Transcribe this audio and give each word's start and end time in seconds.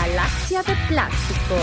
Galaxia 0.00 0.62
de 0.62 0.74
Plástico. 0.88 1.56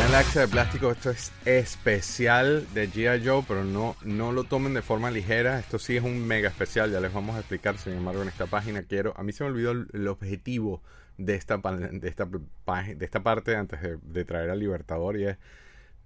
Galaxia 0.00 0.40
de 0.40 0.48
Plástico, 0.48 0.90
esto 0.90 1.10
es 1.10 1.30
especial 1.44 2.66
de 2.74 2.90
G.I. 2.90 3.24
Joe, 3.24 3.44
pero 3.46 3.62
no, 3.62 3.94
no 4.02 4.32
lo 4.32 4.42
tomen 4.42 4.74
de 4.74 4.82
forma 4.82 5.12
ligera. 5.12 5.60
Esto 5.60 5.78
sí 5.78 5.96
es 5.96 6.02
un 6.02 6.26
mega 6.26 6.48
especial, 6.48 6.90
ya 6.90 6.98
les 6.98 7.12
vamos 7.12 7.36
a 7.36 7.38
explicar. 7.38 7.78
Sin 7.78 7.92
embargo, 7.92 8.22
en 8.22 8.28
esta 8.28 8.46
página 8.46 8.82
quiero. 8.82 9.14
A 9.16 9.22
mí 9.22 9.30
se 9.30 9.44
me 9.44 9.50
olvidó 9.50 9.70
el, 9.70 10.08
objetivo 10.08 10.82
de 11.16 11.36
esta, 11.36 11.58
de 11.58 12.08
esta, 12.08 13.22
parte 13.22 13.54
antes 13.54 13.80
de, 13.80 13.96
de 14.02 14.24
traer 14.24 14.50
al 14.50 14.58
Libertador 14.58 15.16
y 15.20 15.26
es 15.26 15.38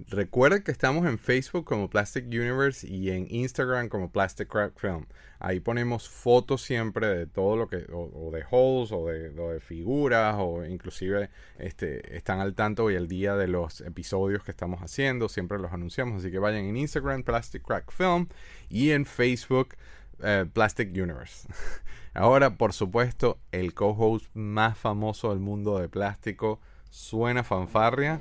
Recuerden 0.09 0.63
que 0.63 0.71
estamos 0.71 1.07
en 1.07 1.19
Facebook 1.19 1.65
como 1.65 1.91
Plastic 1.91 2.27
Universe 2.27 2.87
y 2.87 3.11
en 3.11 3.27
Instagram 3.29 3.89
como 3.89 4.11
Plastic 4.11 4.49
Crack 4.49 4.79
Film. 4.79 5.07
Ahí 5.39 5.61
ponemos 5.61 6.09
fotos 6.09 6.63
siempre 6.63 7.07
de 7.07 7.27
todo 7.27 7.57
lo 7.57 7.69
que, 7.69 7.87
o, 7.93 8.31
de 8.33 8.45
holes, 8.51 8.93
o 8.93 9.07
de, 9.07 9.61
figuras, 9.61 10.37
o 10.39 10.65
inclusive 10.65 11.31
este, 11.59 12.17
están 12.17 12.41
al 12.41 12.55
tanto 12.55 12.85
hoy 12.85 12.95
el 12.95 13.09
día 13.09 13.37
de 13.37 13.49
los 13.49 13.81
episodios 13.81 14.45
que 14.45 14.51
estamos 14.51 14.81
haciendo. 14.81 15.29
Siempre 15.29 15.59
los 15.59 15.73
anunciamos. 15.73 16.21
Así 16.21 16.31
que 16.31 16.39
vayan 16.39 16.65
en 16.65 16.77
Instagram 16.77 17.23
Plastic 17.23 17.63
Crack 17.63 17.91
Film 17.91 18.29
y 18.69 18.91
en 18.91 19.07
Facebook 19.07 19.77
eh, 20.23 20.47
Plastic 20.53 20.91
Universe. 20.91 21.49
Ahora, 22.15 22.57
por 22.57 22.73
supuesto, 22.73 23.39
el 23.53 23.73
co-host 23.73 24.27
más 24.35 24.77
famoso 24.77 25.31
del 25.31 25.39
mundo 25.39 25.79
de 25.79 25.89
plástico 25.89 26.61
suena 26.91 27.45
fanfarria. 27.45 28.21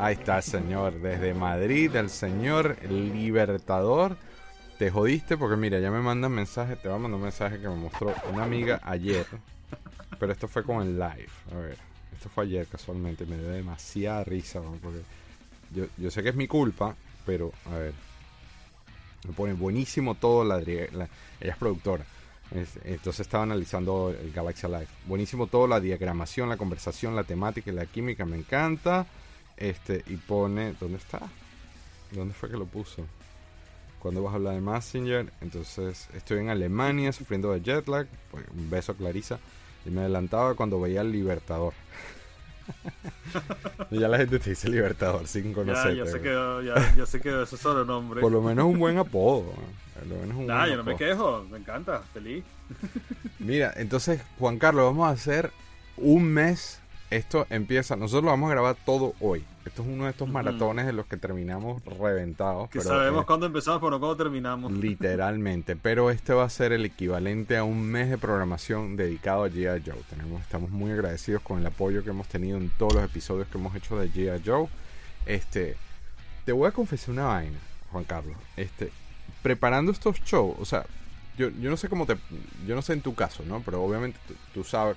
Ahí 0.00 0.14
está, 0.14 0.40
señor. 0.42 1.00
Desde 1.00 1.34
Madrid, 1.34 1.94
el 1.96 2.08
señor 2.08 2.76
Libertador. 2.88 4.16
Te 4.78 4.92
jodiste 4.92 5.36
porque 5.36 5.56
mira, 5.56 5.80
ya 5.80 5.90
me 5.90 6.00
mandan 6.00 6.30
mensajes. 6.30 6.80
Te 6.80 6.88
va 6.88 6.94
a 6.94 6.98
mandar 6.98 7.16
un 7.16 7.24
mensaje 7.24 7.58
que 7.58 7.68
me 7.68 7.74
mostró 7.74 8.14
una 8.32 8.44
amiga 8.44 8.80
ayer. 8.84 9.26
Pero 10.20 10.30
esto 10.30 10.46
fue 10.46 10.62
con 10.62 10.82
el 10.82 10.96
live. 10.96 11.28
A 11.50 11.56
ver, 11.56 11.76
esto 12.12 12.28
fue 12.28 12.44
ayer 12.44 12.68
casualmente. 12.68 13.26
Me 13.26 13.36
dio 13.38 13.48
demasiada 13.48 14.22
risa. 14.22 14.60
Porque 14.80 15.00
yo, 15.74 15.86
yo 15.96 16.12
sé 16.12 16.22
que 16.22 16.28
es 16.28 16.36
mi 16.36 16.46
culpa, 16.46 16.94
pero 17.26 17.50
a 17.66 17.76
ver. 17.76 17.92
Me 19.26 19.32
pone 19.32 19.52
buenísimo 19.54 20.14
todo. 20.14 20.44
La, 20.44 20.60
ella 20.60 21.08
es 21.40 21.56
productora. 21.56 22.04
entonces 22.84 23.18
estaba 23.18 23.42
analizando 23.42 24.10
el 24.10 24.30
Galaxy 24.30 24.68
Live. 24.68 24.86
Buenísimo 25.06 25.48
todo, 25.48 25.66
la 25.66 25.80
diagramación, 25.80 26.48
la 26.48 26.56
conversación, 26.56 27.16
la 27.16 27.24
temática 27.24 27.72
y 27.72 27.74
la 27.74 27.86
química. 27.86 28.24
Me 28.24 28.36
encanta. 28.36 29.04
Este, 29.58 30.04
y 30.06 30.16
pone. 30.16 30.74
¿Dónde 30.80 30.98
está? 30.98 31.20
¿Dónde 32.12 32.32
fue 32.32 32.48
que 32.50 32.56
lo 32.56 32.66
puso? 32.66 33.04
Cuando 33.98 34.22
vas 34.22 34.32
a 34.32 34.36
hablar 34.36 34.54
de 34.54 34.60
Messenger, 34.60 35.32
entonces 35.40 36.08
estoy 36.14 36.38
en 36.38 36.48
Alemania 36.48 37.12
sufriendo 37.12 37.52
de 37.52 37.60
jet 37.60 37.88
lag. 37.88 38.06
Pues, 38.30 38.44
un 38.56 38.70
beso 38.70 38.92
a 38.92 38.94
Clarisa. 38.94 39.38
Y 39.84 39.90
me 39.90 40.00
adelantaba 40.02 40.54
cuando 40.54 40.80
veía 40.80 41.00
el 41.00 41.10
Libertador. 41.10 41.72
y 43.90 43.98
ya 43.98 44.08
la 44.08 44.18
gente 44.18 44.38
te 44.38 44.50
dice 44.50 44.68
Libertador 44.68 45.26
sin 45.26 45.52
conocerte. 45.52 45.96
Ya, 45.96 46.04
ya 46.04 46.10
se 46.10 46.20
quedó, 46.20 46.62
ya, 46.62 46.94
ya 46.94 47.06
se 47.06 47.20
quedó 47.20 47.42
ese 47.42 47.56
solo 47.56 47.84
nombre. 47.84 48.20
Por 48.20 48.32
lo 48.32 48.42
menos 48.42 48.66
un 48.66 48.78
buen 48.78 48.98
apodo. 48.98 49.52
Por 49.94 50.06
lo 50.06 50.16
menos 50.16 50.36
un 50.36 50.46
nah, 50.46 50.60
buen 50.60 50.70
yo 50.70 50.76
no 50.76 50.84
me 50.84 50.96
quejo, 50.96 51.44
me 51.50 51.58
encanta, 51.58 52.02
feliz. 52.12 52.44
Mira, 53.38 53.72
entonces, 53.76 54.20
Juan 54.38 54.58
Carlos, 54.58 54.84
vamos 54.84 55.08
a 55.08 55.12
hacer 55.12 55.50
un 55.96 56.24
mes 56.24 56.80
esto 57.10 57.46
empieza, 57.48 57.96
nosotros 57.96 58.24
lo 58.24 58.30
vamos 58.30 58.48
a 58.48 58.52
grabar 58.52 58.76
todo 58.84 59.14
hoy. 59.20 59.44
Esto 59.64 59.82
es 59.82 59.88
uno 59.88 60.04
de 60.04 60.10
estos 60.10 60.28
maratones 60.28 60.86
de 60.86 60.92
los 60.92 61.06
que 61.06 61.16
terminamos 61.16 61.82
reventados. 61.84 62.70
Que 62.70 62.78
pero, 62.78 62.90
sabemos 62.90 63.24
cuándo 63.26 63.46
empezamos, 63.46 63.80
pero 63.80 63.90
no 63.90 64.00
cuándo 64.00 64.16
terminamos. 64.16 64.72
Literalmente, 64.72 65.76
pero 65.76 66.10
este 66.10 66.32
va 66.32 66.44
a 66.44 66.50
ser 66.50 66.72
el 66.72 66.84
equivalente 66.84 67.56
a 67.56 67.64
un 67.64 67.82
mes 67.82 68.10
de 68.10 68.18
programación 68.18 68.96
dedicado 68.96 69.44
a 69.44 69.48
G.I. 69.48 69.82
Joe. 69.84 70.02
Tenemos, 70.08 70.40
estamos 70.42 70.70
muy 70.70 70.90
agradecidos 70.92 71.42
con 71.42 71.58
el 71.58 71.66
apoyo 71.66 72.02
que 72.02 72.10
hemos 72.10 72.28
tenido 72.28 72.56
en 72.56 72.70
todos 72.70 72.94
los 72.94 73.04
episodios 73.04 73.48
que 73.48 73.58
hemos 73.58 73.74
hecho 73.74 73.98
de 73.98 74.10
G.I. 74.10 74.42
Joe. 74.44 74.68
Este, 75.26 75.76
te 76.44 76.52
voy 76.52 76.68
a 76.68 76.72
confesar 76.72 77.10
una 77.10 77.26
vaina, 77.26 77.58
Juan 77.90 78.04
Carlos. 78.04 78.36
Este, 78.56 78.90
preparando 79.42 79.92
estos 79.92 80.20
shows, 80.20 80.56
o 80.58 80.64
sea, 80.64 80.84
yo, 81.38 81.50
yo 81.50 81.70
no 81.70 81.76
sé 81.76 81.88
cómo 81.88 82.04
te. 82.04 82.16
Yo 82.66 82.74
no 82.74 82.82
sé 82.82 82.92
en 82.92 83.00
tu 83.00 83.14
caso, 83.14 83.44
¿no? 83.46 83.62
Pero 83.64 83.82
obviamente 83.82 84.18
tú, 84.26 84.34
tú 84.52 84.64
sabes, 84.64 84.96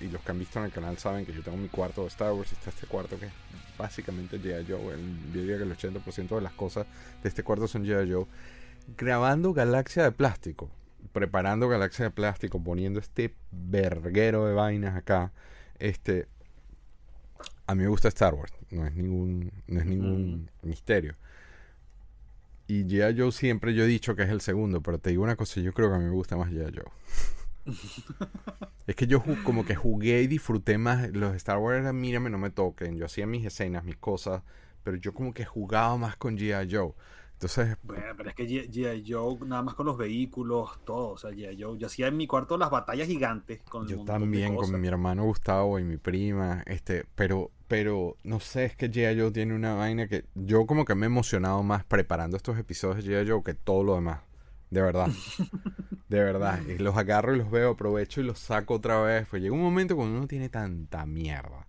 y 0.00 0.06
los 0.06 0.22
que 0.22 0.30
han 0.30 0.38
visto 0.38 0.60
en 0.60 0.66
el 0.66 0.70
canal 0.70 0.96
saben 0.98 1.26
que 1.26 1.32
yo 1.32 1.42
tengo 1.42 1.58
mi 1.58 1.68
cuarto 1.68 2.02
de 2.02 2.08
Star 2.08 2.32
Wars 2.32 2.52
y 2.52 2.54
está 2.54 2.70
este 2.70 2.86
cuarto 2.86 3.18
que 3.18 3.26
es 3.26 3.32
básicamente 3.76 4.40
G.I. 4.40 4.64
Joe. 4.70 4.96
Yo 5.32 5.40
diría 5.40 5.56
que 5.58 5.64
el 5.64 5.76
80% 5.76 6.36
de 6.36 6.40
las 6.40 6.52
cosas 6.52 6.86
de 7.22 7.28
este 7.28 7.42
cuarto 7.42 7.66
son 7.66 7.84
G.I. 7.84 8.10
Joe. 8.12 8.26
Grabando 8.96 9.52
Galaxia 9.52 10.04
de 10.04 10.12
Plástico, 10.12 10.70
preparando 11.12 11.68
Galaxia 11.68 12.04
de 12.04 12.10
Plástico, 12.12 12.62
poniendo 12.62 13.00
este 13.00 13.34
verguero 13.50 14.46
de 14.46 14.54
vainas 14.54 14.96
acá. 14.96 15.32
Este. 15.80 16.28
A 17.66 17.74
mí 17.74 17.82
me 17.82 17.88
gusta 17.88 18.08
Star 18.08 18.34
Wars, 18.34 18.52
no 18.70 18.86
es 18.86 18.94
ningún, 18.94 19.50
no 19.66 19.80
es 19.80 19.86
ningún 19.86 20.50
mm. 20.62 20.68
misterio. 20.68 21.16
Y 22.66 22.84
G.I. 22.84 23.18
Joe 23.18 23.32
siempre 23.32 23.74
yo 23.74 23.84
he 23.84 23.86
dicho 23.86 24.16
que 24.16 24.22
es 24.22 24.30
el 24.30 24.40
segundo, 24.40 24.80
pero 24.80 24.98
te 24.98 25.10
digo 25.10 25.22
una 25.22 25.36
cosa, 25.36 25.60
yo 25.60 25.72
creo 25.72 25.90
que 25.90 25.96
a 25.96 25.98
mí 25.98 26.04
me 26.04 26.10
gusta 26.10 26.36
más 26.36 26.50
G.I. 26.50 26.74
Joe. 26.74 26.92
es 28.86 28.96
que 28.96 29.06
yo 29.06 29.22
como 29.42 29.64
que 29.64 29.74
jugué 29.74 30.22
y 30.22 30.26
disfruté 30.26 30.78
más. 30.78 31.10
Los 31.10 31.34
Star 31.36 31.58
Wars 31.58 31.80
eran, 31.80 32.00
mírame, 32.00 32.30
no 32.30 32.38
me 32.38 32.50
toquen. 32.50 32.96
Yo 32.96 33.06
hacía 33.06 33.26
mis 33.26 33.44
escenas, 33.44 33.84
mis 33.84 33.96
cosas, 33.96 34.42
pero 34.82 34.96
yo 34.96 35.12
como 35.12 35.34
que 35.34 35.44
jugaba 35.44 35.96
más 35.96 36.16
con 36.16 36.36
G.I. 36.36 36.74
Joe. 36.74 36.92
Entonces... 37.44 37.76
Bueno, 37.82 38.14
pero 38.16 38.30
es 38.30 38.34
que 38.34 38.46
G.I. 38.46 39.04
Joe, 39.06 39.36
nada 39.46 39.62
más 39.62 39.74
con 39.74 39.84
los 39.84 39.98
vehículos, 39.98 40.78
todo. 40.84 41.10
O 41.10 41.18
sea, 41.18 41.30
G.I. 41.30 41.62
Joe, 41.62 41.78
yo 41.78 41.86
hacía 41.86 42.06
en 42.06 42.16
mi 42.16 42.26
cuarto 42.26 42.56
las 42.56 42.70
batallas 42.70 43.06
gigantes. 43.06 43.62
Con 43.64 43.86
yo 43.86 44.02
también, 44.04 44.56
con 44.56 44.80
mi 44.80 44.88
hermano 44.88 45.24
Gustavo 45.24 45.78
y 45.78 45.84
mi 45.84 45.98
prima. 45.98 46.62
este 46.66 47.04
Pero 47.14 47.50
pero 47.68 48.16
no 48.24 48.40
sé, 48.40 48.64
es 48.66 48.76
que 48.76 48.90
G.I. 48.90 49.20
Joe 49.20 49.30
tiene 49.30 49.54
una 49.54 49.74
vaina 49.74 50.08
que 50.08 50.24
yo 50.34 50.64
como 50.64 50.86
que 50.86 50.94
me 50.94 51.04
he 51.04 51.08
emocionado 51.08 51.62
más 51.62 51.84
preparando 51.84 52.36
estos 52.36 52.58
episodios 52.58 53.04
de 53.04 53.22
G.I. 53.22 53.30
Joe 53.30 53.42
que 53.42 53.52
todo 53.52 53.84
lo 53.84 53.94
demás. 53.96 54.20
De 54.70 54.80
verdad. 54.80 55.08
de 56.08 56.24
verdad. 56.24 56.60
Y 56.66 56.78
los 56.78 56.96
agarro 56.96 57.34
y 57.34 57.38
los 57.38 57.50
veo, 57.50 57.72
aprovecho 57.72 58.22
y 58.22 58.24
los 58.24 58.38
saco 58.38 58.74
otra 58.74 59.02
vez. 59.02 59.26
Pues 59.28 59.42
llega 59.42 59.54
un 59.54 59.62
momento 59.62 59.96
cuando 59.96 60.16
uno 60.16 60.26
tiene 60.26 60.48
tanta 60.48 61.04
mierda. 61.04 61.66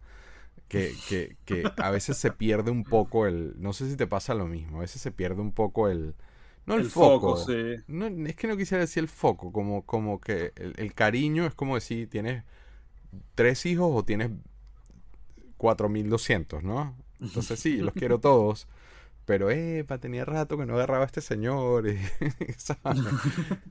Que, 0.68 0.94
que, 1.08 1.38
que 1.46 1.64
a 1.78 1.92
veces 1.92 2.18
se 2.18 2.32
pierde 2.32 2.72
un 2.72 2.84
poco 2.84 3.28
el... 3.28 3.54
No 3.58 3.72
sé 3.74 3.90
si 3.90 3.96
te 3.96 4.08
pasa 4.08 4.34
lo 4.34 4.48
mismo. 4.48 4.78
A 4.78 4.82
veces 4.82 5.02
se 5.02 5.12
pierde 5.12 5.42
un 5.42 5.52
poco 5.52 5.90
el... 5.90 6.16
No 6.66 6.76
el, 6.76 6.82
el 6.82 6.90
foco. 6.90 7.38
foco 7.38 7.52
sí. 7.52 7.84
no, 7.88 8.08
es 8.08 8.36
que 8.36 8.48
no 8.48 8.58
quisiera 8.58 8.82
decir 8.82 9.04
el 9.04 9.10
foco. 9.10 9.52
Como, 9.52 9.86
como 9.86 10.20
que 10.20 10.54
el, 10.56 10.74
el 10.78 10.94
cariño 10.94 11.46
es 11.46 11.54
como 11.54 11.76
decir, 11.76 12.10
tienes 12.10 12.44
tres 13.36 13.66
hijos 13.66 13.92
o 13.94 14.04
tienes 14.04 14.32
4200, 15.58 16.64
¿no? 16.64 16.96
Entonces 17.22 17.60
sí, 17.60 17.78
los 17.78 17.94
quiero 17.94 18.20
todos. 18.22 18.68
Pero, 19.26 19.50
epa, 19.50 19.98
tenía 19.98 20.24
rato 20.24 20.58
que 20.58 20.66
no 20.66 20.76
agarraba 20.76 21.04
a 21.04 21.08
este 21.08 21.22
señor. 21.22 21.88
Y, 21.88 22.00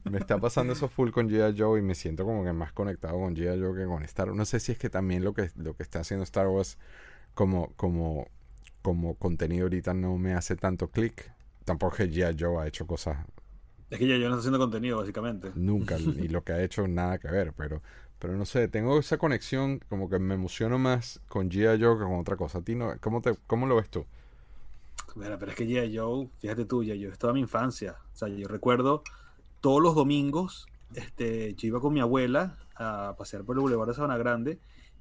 me 0.11 0.19
está 0.19 0.39
pasando 0.39 0.73
eso 0.73 0.89
full 0.89 1.11
con 1.11 1.29
G.I. 1.29 1.57
Joe 1.57 1.79
y 1.79 1.83
me 1.83 1.95
siento 1.95 2.25
como 2.25 2.45
que 2.45 2.53
más 2.53 2.73
conectado 2.73 3.15
con 3.15 3.37
G.I. 3.37 3.61
Joe 3.61 3.77
que 3.77 3.87
con 3.87 4.03
Star 4.03 4.29
Wars. 4.29 4.37
No 4.37 4.45
sé 4.45 4.59
si 4.59 4.73
es 4.73 4.79
que 4.79 4.91
también 4.91 5.23
lo 5.23 5.33
que, 5.33 5.51
lo 5.57 5.77
que 5.77 5.85
está 5.85 6.01
haciendo 6.01 6.25
Star 6.25 6.49
Wars 6.49 6.77
como, 7.35 7.73
como, 7.77 8.27
como 8.83 9.15
contenido 9.15 9.65
ahorita 9.65 9.95
no 9.95 10.19
me 10.19 10.35
hace 10.35 10.57
tanto 10.57 10.89
clic. 10.89 11.33
Tampoco 11.65 11.97
que 11.97 12.11
G.I. 12.11 12.37
Joe 12.39 12.63
ha 12.63 12.67
hecho 12.67 12.87
cosas. 12.87 13.19
Es 13.91 13.99
que 13.99 14.07
G.I. 14.07 14.21
Joe 14.21 14.29
no 14.29 14.35
está 14.35 14.41
haciendo 14.41 14.59
contenido, 14.59 14.99
básicamente. 14.99 15.53
Nunca. 15.55 15.97
y 15.99 16.29
lo 16.29 16.43
que 16.43 16.53
ha 16.53 16.63
hecho 16.63 16.89
nada 16.89 17.19
que 17.19 17.29
ver. 17.29 17.53
Pero 17.57 17.81
pero 18.25 18.39
no 18.39 18.47
sé, 18.47 18.69
tengo 18.69 18.99
esa 18.99 19.19
conexión, 19.19 19.81
como 19.91 20.09
que 20.09 20.19
me 20.19 20.35
emociono 20.35 20.79
más 20.79 21.21
con 21.29 21.51
G.I. 21.51 21.79
Joe 21.79 21.99
que 21.99 22.05
con 22.05 22.19
otra 22.19 22.37
cosa. 22.37 22.59
¿A 22.59 22.63
ti 22.63 22.75
no? 22.75 22.95
¿Cómo, 23.01 23.21
te, 23.21 23.35
cómo 23.47 23.67
lo 23.67 23.77
ves 23.77 23.91
tú? 23.91 24.07
Mira, 25.15 25.39
pero 25.39 25.53
es 25.53 25.57
que 25.57 25.67
G.I. 25.67 25.97
Joe, 25.97 26.29
fíjate 26.39 26.65
tú, 26.65 26.83
G.I. 26.83 27.03
Joe 27.03 27.13
es 27.13 27.19
toda 27.19 27.33
mi 27.33 27.41
infancia. 27.41 27.97
O 28.13 28.17
sea, 28.17 28.29
yo 28.29 28.49
recuerdo 28.49 29.03
todos 29.61 29.83
los 29.83 29.95
domingos, 29.95 30.67
este, 30.95 31.55
yo 31.55 31.69
iba 31.69 31.81
con 31.81 31.93
mi 31.93 32.01
abuela 32.01 32.59
a 32.77 33.15
pasear 33.17 33.45
por 33.45 33.57
el 33.57 33.61
Boulevard 33.61 33.89
de 33.89 33.95
Sabana 33.95 34.17
Grande 34.17 34.59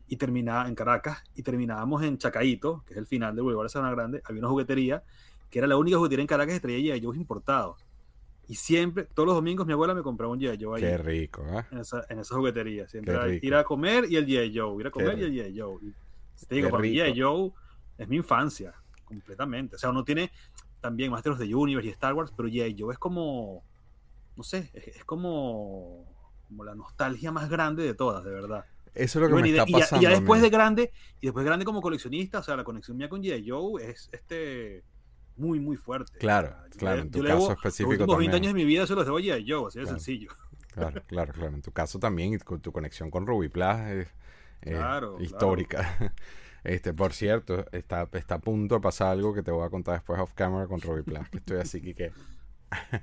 y 0.08 0.18
terminaba 0.18 0.68
en 0.68 0.76
Caracas 0.76 1.24
y 1.36 1.44
terminábamos 1.44 2.04
en 2.04 2.18
Chacaito, 2.18 2.84
que 2.86 2.94
es 2.94 2.98
el 3.00 3.08
final 3.08 3.36
del 3.36 3.44
Boulevard 3.44 3.66
de 3.66 3.70
Sabana 3.70 3.92
Grande. 3.92 4.22
Había 4.26 4.40
una 4.40 4.50
juguetería 4.50 5.04
que 5.50 5.60
era 5.60 5.68
la 5.68 5.78
única 5.78 5.98
juguetería 5.98 6.22
en 6.22 6.28
Caracas 6.28 6.56
que 6.56 6.60
traía 6.60 6.96
G.I. 6.96 7.04
Joe 7.04 7.18
importados. 7.18 7.84
Y 8.48 8.56
siempre, 8.56 9.06
todos 9.06 9.28
los 9.28 9.36
domingos, 9.36 9.66
mi 9.66 9.74
abuela 9.74 9.94
me 9.94 10.02
compraba 10.02 10.34
un 10.34 10.40
G.I. 10.40 10.64
Joe 10.64 10.78
ahí. 10.78 10.82
Qué 10.82 10.98
rico, 10.98 11.46
¿eh? 11.48 11.66
En 11.72 11.78
esa, 11.80 12.06
en 12.10 12.20
esa 12.20 12.36
juguetería. 12.36 12.88
Siempre 12.88 13.14
era 13.14 13.30
ir 13.30 13.56
a 13.56 13.64
comer 13.64 14.06
y 14.10 14.18
el 14.18 14.26
G.I. 14.26 14.58
Joe. 14.58 14.80
Ir 14.82 14.88
a 14.88 14.92
comer 14.92 15.18
y 15.20 15.24
el 15.24 15.34
G.I. 15.34 15.60
Joe. 15.60 15.80
Y 15.82 16.46
te 16.46 16.56
digo, 16.56 16.70
para 16.70 16.82
mí 16.82 16.94
G.I. 16.94 17.22
Joe 17.22 17.52
es 17.98 18.08
mi 18.08 18.18
infancia, 18.18 18.74
completamente. 19.14 19.76
O 19.76 19.80
sea, 19.80 19.90
uno 19.90 20.04
tiene 20.04 20.32
también 20.82 21.12
Masters 21.12 21.38
the 21.40 21.56
Universe 21.56 21.88
y 21.88 21.92
Star 21.92 22.14
Wars, 22.14 22.32
pero 22.36 22.50
G.I. 22.50 22.76
Joe 22.78 22.94
es 22.94 23.00
como, 23.00 23.64
no 24.36 24.44
sé, 24.44 24.70
es, 24.74 24.88
es, 24.98 25.06
como, 25.06 26.06
como 26.48 26.64
la 26.64 26.76
nostalgia 26.76 27.32
más 27.32 27.50
grande 27.50 27.84
de 27.84 27.94
todas, 27.94 28.24
de 28.24 28.32
verdad. 28.32 28.66
Eso 28.94 29.20
es 29.20 29.30
lo 29.30 29.36
que 29.36 29.40
y 29.40 29.44
me 29.44 29.50
y 29.50 29.52
está 29.54 29.66
de, 29.66 29.72
pasando. 29.72 30.02
Y 30.02 30.04
ya, 30.04 30.10
y 30.10 30.14
ya 30.14 30.20
después 30.20 30.42
de 30.42 30.50
grande, 30.50 30.92
y 31.20 31.28
después 31.28 31.44
de 31.44 31.50
grande 31.50 31.66
como 31.66 31.82
coleccionista, 31.82 32.40
o 32.40 32.44
sea, 32.44 32.56
la 32.56 32.64
conexión 32.64 32.98
mía 32.98 33.10
con 33.10 33.22
G.I. 33.24 33.50
Joe 33.50 33.84
es 33.84 34.10
este 34.12 34.84
muy, 35.36 35.60
muy 35.60 35.78
fuerte. 35.78 36.18
Claro, 36.20 36.56
o 36.70 36.74
sea, 36.74 36.80
claro, 36.80 36.98
yo, 36.98 37.02
en 37.04 37.12
tu 37.12 37.20
yo 37.20 37.26
caso 37.26 37.52
específico 37.54 37.92
los 37.92 38.02
últimos 38.02 38.18
20 38.20 38.32
también. 38.32 38.44
años 38.44 38.54
de 38.54 38.64
mi 38.64 38.66
vida 38.66 38.86
se 38.86 38.96
los 38.96 39.06
debo 39.06 39.18
a 39.18 39.22
G.I. 39.22 39.46
Joe, 39.50 39.68
así 39.68 39.80
de 39.80 39.86
Claro. 39.86 40.00
sencillo. 40.00 40.32
Claro, 40.74 41.04
claro, 41.08 41.34
claro. 41.34 41.56
En 41.56 41.62
tu 41.62 41.72
caso 41.72 42.00
también, 42.00 42.34
y 42.34 42.38
con 42.40 42.60
tu 42.62 42.72
conexión 42.72 43.10
con 43.12 43.26
Ruby 43.28 43.50
Plus 43.50 43.66
es, 43.66 44.08
eh, 44.62 44.82
histórica. 45.20 46.14
Este, 46.64 46.94
por 46.94 47.14
cierto, 47.14 47.66
está, 47.72 48.08
está 48.14 48.36
a 48.36 48.40
punto 48.40 48.76
de 48.76 48.82
pasar 48.82 49.10
algo 49.10 49.34
que 49.34 49.44
te 49.44 49.52
voy 49.52 49.66
a 49.66 49.70
contar 49.70 49.96
después 49.96 50.20
off 50.20 50.34
camera 50.34 50.68
con 50.68 50.82
Robbie 50.82 51.04
Plus, 51.04 51.30
que 51.30 51.38
estoy 51.38 51.58
así 51.58 51.94
que... 51.94 52.12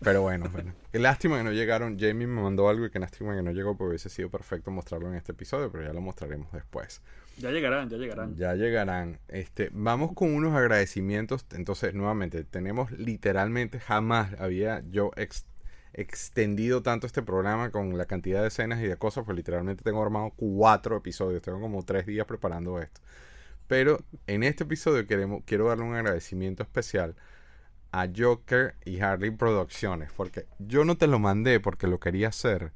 Pero 0.00 0.22
bueno, 0.22 0.48
bueno. 0.52 0.72
Qué 0.92 0.98
lástima 0.98 1.38
que 1.38 1.44
no 1.44 1.52
llegaron. 1.52 1.98
Jamie 1.98 2.26
me 2.26 2.40
mandó 2.40 2.68
algo 2.68 2.86
y 2.86 2.90
qué 2.90 2.98
lástima 2.98 3.34
que 3.34 3.42
no 3.42 3.50
llegó 3.50 3.76
porque 3.76 3.90
hubiese 3.90 4.08
sido 4.08 4.30
perfecto 4.30 4.70
mostrarlo 4.70 5.08
en 5.08 5.16
este 5.16 5.32
episodio, 5.32 5.72
pero 5.72 5.84
ya 5.84 5.92
lo 5.92 6.00
mostraremos 6.00 6.52
después. 6.52 7.02
Ya 7.38 7.50
llegarán, 7.50 7.88
ya 7.88 7.96
llegarán. 7.96 8.36
Ya 8.36 8.54
llegarán. 8.54 9.18
Este, 9.28 9.70
vamos 9.72 10.12
con 10.12 10.34
unos 10.34 10.54
agradecimientos. 10.54 11.46
Entonces, 11.52 11.94
nuevamente, 11.94 12.44
tenemos 12.44 12.90
literalmente 12.92 13.80
jamás 13.80 14.38
había 14.38 14.82
yo 14.90 15.10
extendido 15.92 16.82
tanto 16.82 17.06
este 17.06 17.22
programa 17.22 17.70
con 17.70 17.96
la 17.96 18.06
cantidad 18.06 18.42
de 18.42 18.48
escenas 18.48 18.80
y 18.80 18.86
de 18.86 18.96
cosas, 18.96 19.24
pues 19.24 19.36
literalmente 19.36 19.82
tengo 19.82 20.02
armado 20.02 20.32
cuatro 20.36 20.96
episodios. 20.96 21.42
Tengo 21.42 21.60
como 21.60 21.82
tres 21.84 22.06
días 22.06 22.26
preparando 22.26 22.80
esto. 22.80 23.00
Pero 23.66 24.00
en 24.26 24.42
este 24.42 24.64
episodio 24.64 25.06
queremos, 25.06 25.42
quiero 25.44 25.68
darle 25.68 25.84
un 25.84 25.94
agradecimiento 25.94 26.62
especial 26.62 27.14
a 27.92 28.08
Joker 28.14 28.74
y 28.84 29.00
Harley 29.00 29.30
Producciones. 29.30 30.10
Porque 30.16 30.46
yo 30.58 30.84
no 30.84 30.96
te 30.96 31.06
lo 31.06 31.18
mandé 31.18 31.60
porque 31.60 31.86
lo 31.86 32.00
quería 32.00 32.28
hacer 32.28 32.72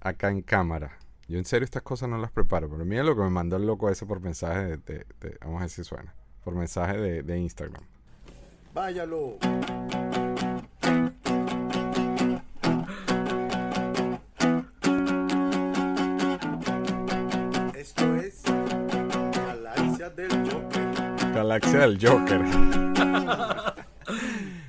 acá 0.00 0.30
en 0.30 0.42
cámara. 0.42 0.98
Yo 1.28 1.38
en 1.38 1.44
serio 1.44 1.64
estas 1.64 1.82
cosas 1.82 2.08
no 2.08 2.18
las 2.18 2.32
preparo. 2.32 2.68
Pero 2.68 2.84
mira 2.84 3.02
lo 3.02 3.14
que 3.14 3.22
me 3.22 3.30
mandó 3.30 3.56
el 3.56 3.66
loco 3.66 3.88
ese 3.90 4.06
por 4.06 4.20
mensaje 4.20 4.76
de... 4.78 5.06
vamos 5.40 5.58
a 5.58 5.60
ver 5.60 5.70
si 5.70 5.84
suena. 5.84 6.14
Por 6.42 6.54
mensaje 6.54 6.98
de, 6.98 7.22
de 7.22 7.38
Instagram. 7.38 7.82
Váyalo. 8.74 9.38
Galaxia 20.04 20.10
del 20.10 20.50
Joker. 20.50 21.34
Galaxia 21.34 21.78
del 21.80 21.98
Joker. 21.98 22.42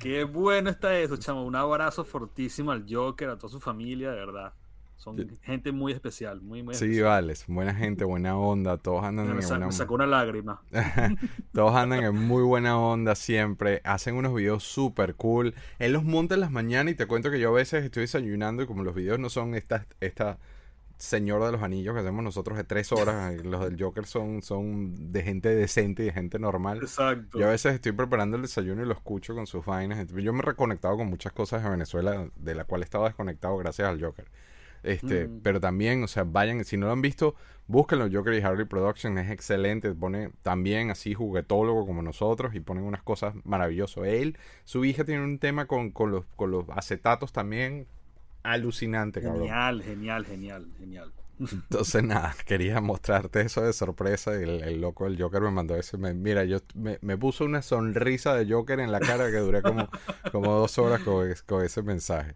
Qué 0.00 0.24
bueno 0.24 0.70
está 0.70 0.98
eso, 0.98 1.18
chamo. 1.18 1.44
Un 1.44 1.54
abrazo 1.54 2.04
fortísimo 2.04 2.70
al 2.70 2.86
Joker, 2.88 3.28
a 3.28 3.36
toda 3.36 3.50
su 3.50 3.60
familia, 3.60 4.10
de 4.12 4.16
verdad. 4.16 4.54
Son 4.96 5.14
gente 5.42 5.72
muy 5.72 5.92
especial, 5.92 6.40
muy, 6.40 6.62
muy 6.62 6.74
Sí, 6.74 7.02
vale, 7.02 7.34
buena 7.48 7.74
gente, 7.74 8.04
buena 8.04 8.38
onda, 8.38 8.78
todos 8.78 9.04
andan 9.04 9.28
en 9.28 9.46
buena 9.46 9.70
sacó 9.72 9.94
una 9.94 10.06
lágrima. 10.06 10.62
todos 11.52 11.76
andan 11.76 12.02
en 12.02 12.16
muy 12.16 12.42
buena 12.42 12.78
onda 12.78 13.14
siempre, 13.14 13.82
hacen 13.84 14.14
unos 14.14 14.32
videos 14.34 14.62
súper 14.62 15.16
cool. 15.16 15.54
Él 15.78 15.92
los 15.92 16.02
monta 16.02 16.34
en 16.34 16.40
las 16.40 16.50
mañanas 16.50 16.94
y 16.94 16.96
te 16.96 17.04
cuento 17.04 17.30
que 17.30 17.38
yo 17.38 17.50
a 17.50 17.52
veces 17.52 17.84
estoy 17.84 18.02
desayunando 18.02 18.62
y 18.62 18.66
como 18.66 18.84
los 18.84 18.94
videos 18.94 19.18
no 19.18 19.28
son 19.28 19.54
estas, 19.54 19.86
esta 20.00 20.38
Señor 20.98 21.44
de 21.44 21.52
los 21.52 21.62
Anillos 21.62 21.94
que 21.94 22.00
hacemos 22.00 22.24
nosotros 22.24 22.56
de 22.56 22.64
tres 22.64 22.90
horas. 22.92 23.34
Los 23.44 23.64
del 23.64 23.80
Joker 23.80 24.06
son, 24.06 24.42
son 24.42 25.12
de 25.12 25.22
gente 25.22 25.54
decente 25.54 26.02
y 26.02 26.06
de 26.06 26.12
gente 26.12 26.38
normal. 26.38 26.78
Exacto. 26.78 27.38
Yo 27.38 27.46
a 27.46 27.50
veces 27.50 27.74
estoy 27.74 27.92
preparando 27.92 28.36
el 28.36 28.42
desayuno 28.42 28.82
y 28.82 28.86
lo 28.86 28.94
escucho 28.94 29.34
con 29.34 29.46
sus 29.46 29.64
vainas. 29.64 30.06
Yo 30.08 30.32
me 30.32 30.38
he 30.40 30.42
reconectado 30.42 30.96
con 30.96 31.08
muchas 31.08 31.32
cosas 31.32 31.62
de 31.62 31.70
Venezuela 31.70 32.28
de 32.36 32.54
la 32.54 32.64
cual 32.64 32.82
estaba 32.82 33.06
desconectado 33.06 33.56
gracias 33.58 33.88
al 33.88 34.02
Joker. 34.02 34.26
Este, 34.82 35.26
mm. 35.26 35.40
pero 35.42 35.60
también, 35.60 36.04
o 36.04 36.08
sea, 36.08 36.24
vayan, 36.24 36.64
si 36.64 36.76
no 36.76 36.86
lo 36.86 36.92
han 36.92 37.02
visto, 37.02 37.34
búsquenlo. 37.66 38.08
Joker 38.10 38.34
y 38.34 38.40
Harley 38.40 38.66
Production 38.66 39.18
es 39.18 39.30
excelente. 39.30 39.92
Pone 39.92 40.30
también 40.42 40.90
así 40.90 41.12
juguetólogo 41.12 41.86
como 41.86 42.02
nosotros 42.02 42.54
y 42.54 42.60
ponen 42.60 42.84
unas 42.84 43.02
cosas 43.02 43.34
maravillosas. 43.44 44.04
Él, 44.06 44.38
su 44.64 44.84
hija 44.84 45.04
tiene 45.04 45.24
un 45.24 45.38
tema 45.38 45.66
con, 45.66 45.90
con, 45.90 46.10
los, 46.10 46.24
con 46.36 46.50
los 46.50 46.64
acetatos 46.70 47.32
también 47.32 47.86
alucinante, 48.52 49.20
cabrón. 49.20 49.42
Genial, 49.42 49.82
genial, 49.82 50.24
genial, 50.26 50.66
genial. 50.78 51.12
Entonces, 51.38 52.02
nada, 52.02 52.34
quería 52.46 52.80
mostrarte 52.80 53.42
eso 53.42 53.62
de 53.62 53.72
sorpresa. 53.72 54.34
El, 54.34 54.80
loco 54.80 55.04
del 55.04 55.20
Joker 55.20 55.42
me 55.42 55.50
mandó 55.50 55.76
eso. 55.76 55.98
mira, 55.98 56.44
yo 56.44 56.58
me, 56.74 57.18
puso 57.18 57.44
una 57.44 57.62
sonrisa 57.62 58.34
de 58.34 58.50
Joker 58.50 58.80
en 58.80 58.90
la 58.92 59.00
cara 59.00 59.30
que 59.30 59.38
duré 59.38 59.62
como, 59.62 59.88
como 60.32 60.54
dos 60.54 60.78
horas 60.78 61.02
con, 61.02 61.62
ese 61.62 61.82
mensaje. 61.82 62.34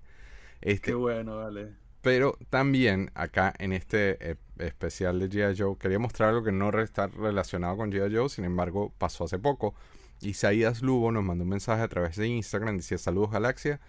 Este, 0.61 0.91
Qué 0.91 0.95
bueno, 0.95 1.39
vale. 1.39 1.75
Pero 2.03 2.39
también 2.49 3.11
acá 3.15 3.53
en 3.59 3.73
este 3.73 4.31
eh, 4.31 4.37
especial 4.59 5.19
de 5.19 5.29
G.I. 5.29 5.55
Joe 5.59 5.77
quería 5.79 5.99
mostrar 5.99 6.31
algo 6.31 6.43
que 6.43 6.53
no 6.53 6.71
está 6.81 7.09
relacionado 7.09 7.77
con 7.77 7.93
G.I. 7.93 8.15
Joe, 8.15 8.29
sin 8.29 8.45
embargo 8.45 8.93
pasó 8.99 9.25
hace 9.25 9.39
poco. 9.39 9.75
Isaías 10.23 10.83
Lugo 10.83 11.13
nos 11.13 11.25
mandó 11.25 11.45
un 11.45 11.51
mensaje 11.51 11.83
a 11.83 11.89
través 11.89 12.17
de 12.17 12.27
Instagram, 12.29 12.77
decía 12.77 12.99
saludos 12.99 13.31
Galaxia, 13.31 13.81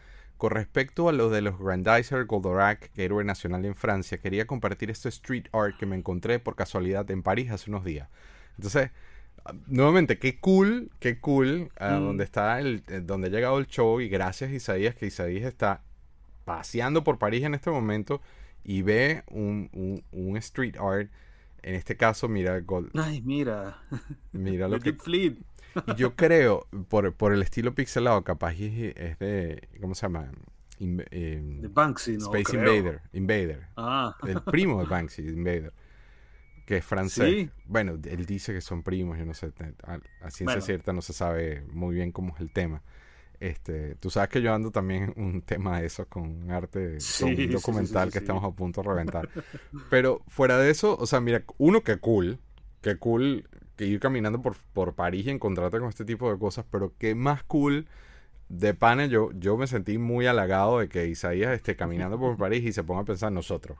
con 0.42 0.50
respecto 0.50 1.08
a 1.08 1.12
lo 1.12 1.30
de 1.30 1.44
los 1.44 1.60
Grandizer 1.60 2.26
Goldorak, 2.26 2.90
héroe 2.98 3.24
nacional 3.24 3.64
en 3.64 3.76
Francia, 3.76 4.18
quería 4.18 4.48
compartir 4.48 4.90
este 4.90 5.08
street 5.10 5.46
art 5.54 5.78
que 5.78 5.86
me 5.86 5.96
encontré 5.96 6.40
por 6.40 6.56
casualidad 6.56 7.12
en 7.12 7.22
París 7.22 7.52
hace 7.52 7.70
unos 7.70 7.86
días. 7.86 8.10
Entonces, 8.58 8.90
nuevamente, 9.68 10.18
qué 10.18 10.40
cool, 10.40 10.90
qué 10.98 11.20
cool, 11.20 11.70
ah, 11.78 12.00
mm. 12.00 12.06
donde 12.06 12.24
está 12.24 12.60
el, 12.60 12.82
eh, 12.88 13.02
donde 13.04 13.28
ha 13.28 13.30
llegado 13.30 13.60
el 13.60 13.68
show 13.68 14.02
y 14.02 14.10
gracias 14.10 14.52
Isaías, 14.52 14.96
que 14.96 15.06
Isaías 15.06 15.46
está 15.46 15.84
paseando 16.44 17.04
por 17.04 17.20
París 17.20 17.44
en 17.44 17.54
este 17.54 17.70
momento 17.70 18.20
y 18.64 18.82
ve 18.82 19.22
un, 19.28 20.04
un, 20.12 20.38
street 20.38 20.76
art. 20.80 21.12
En 21.62 21.76
este 21.76 21.96
caso, 21.96 22.28
mira, 22.28 22.60
Gold. 22.62 22.90
Ay, 22.96 23.22
mira. 23.22 23.78
Mira 24.32 24.68
lo 24.70 24.80
que. 24.80 24.94
Y 25.88 25.96
yo 25.96 26.16
creo, 26.16 26.68
por, 26.90 27.14
por 27.14 27.34
el 27.34 27.42
estilo 27.42 27.74
pixelado, 27.74 28.24
capaz 28.24 28.54
es 28.54 29.20
de. 29.20 29.68
¿Cómo 29.80 29.96
se 29.96 30.04
llama? 30.04 30.32
Eh, 30.80 31.40
de 31.62 31.68
Banksy, 31.68 32.18
¿no? 32.18 32.34
Space 32.34 32.56
Invader. 32.56 33.02
Invader. 33.14 33.68
Ah. 33.78 34.16
El 34.28 34.42
primo 34.44 34.82
de 34.82 34.86
Banksy, 34.90 35.22
Invader. 35.22 35.74
Que 36.66 36.78
es 36.78 36.86
francés. 36.86 37.50
Bueno, 37.66 38.00
él 38.04 38.26
dice 38.26 38.54
que 38.54 38.62
son 38.62 38.82
primos, 38.84 39.18
yo 39.18 39.26
no 39.26 39.34
sé. 39.34 39.52
A, 39.84 40.32
ciencia 40.32 40.62
cierta 40.62 40.94
no 40.94 41.02
se 41.02 41.14
sabe 41.14 41.64
muy 41.72 41.96
bien 41.96 42.12
cómo 42.12 42.34
es 42.34 42.42
el 42.42 42.52
tema. 42.52 42.82
Este, 43.40 43.96
tú 43.96 44.12
sabes 44.12 44.30
que 44.30 44.42
yo 44.42 44.54
ando 44.54 44.70
también 44.70 45.14
un 45.18 45.42
tema 45.42 45.80
de 45.80 45.88
eso 45.88 46.06
con 46.06 46.52
arte, 46.52 47.00
con 47.20 47.30
un 47.30 47.52
documental 47.52 48.12
que 48.12 48.20
estamos 48.20 48.44
a 48.44 48.52
punto 48.52 48.82
de 48.82 48.90
reventar. 48.90 49.30
Pero 49.90 50.22
fuera 50.28 50.58
de 50.60 50.70
eso, 50.70 50.96
o 50.98 51.08
sea, 51.08 51.20
mira, 51.22 51.44
uno 51.58 51.82
que 51.82 51.98
cool, 51.98 52.40
que 52.82 52.98
cool 52.98 53.50
que 53.82 53.88
ir 53.88 54.00
caminando 54.00 54.44
por, 54.44 54.56
por 54.74 54.94
París 54.94 55.26
y 55.26 55.32
encontrarte 55.32 55.80
con 55.80 55.90
este 55.90 56.06
tipo 56.06 56.32
de 56.32 56.38
cosas, 56.38 56.66
pero 56.70 56.94
qué 57.00 57.16
más 57.16 57.44
cool 57.44 57.88
de 58.48 58.76
pana, 58.76 59.08
yo, 59.08 59.32
yo 59.34 59.58
me 59.58 59.66
sentí 59.66 59.98
muy 59.98 60.28
halagado 60.28 60.78
de 60.78 60.88
que 60.88 61.08
Isaías 61.08 61.52
esté 61.52 61.76
caminando 61.76 62.20
por 62.20 62.38
París 62.38 62.64
y 62.64 62.74
se 62.74 62.84
ponga 62.84 63.02
a 63.02 63.06
pensar 63.06 63.30
en 63.30 63.34
nosotros. 63.34 63.80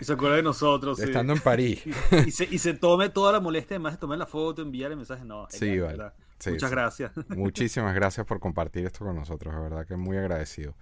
Y 0.00 0.04
se 0.04 0.12
acuerda 0.12 0.36
de 0.36 0.44
nosotros, 0.44 0.98
Estando 1.00 1.32
en 1.32 1.40
París. 1.40 1.82
Y, 2.24 2.30
se, 2.30 2.44
y, 2.44 2.58
se, 2.58 2.74
tome 2.74 3.08
toda 3.08 3.32
la 3.32 3.40
molestia, 3.40 3.74
además 3.74 3.94
de 3.94 3.98
tomar 3.98 4.18
la 4.18 4.26
foto, 4.26 4.62
enviar 4.62 4.92
el 4.92 4.98
mensaje. 4.98 5.24
No, 5.24 5.48
sí, 5.50 5.80
vale. 5.80 6.12
Muchas 6.46 6.70
gracias. 6.70 7.10
Muchísimas 7.30 7.92
gracias 7.92 8.24
por 8.26 8.38
compartir 8.38 8.86
esto 8.86 9.04
con 9.04 9.16
nosotros, 9.16 9.52
de 9.52 9.60
verdad 9.60 9.84
que 9.84 9.96
muy 9.96 10.16
agradecido. 10.16 10.76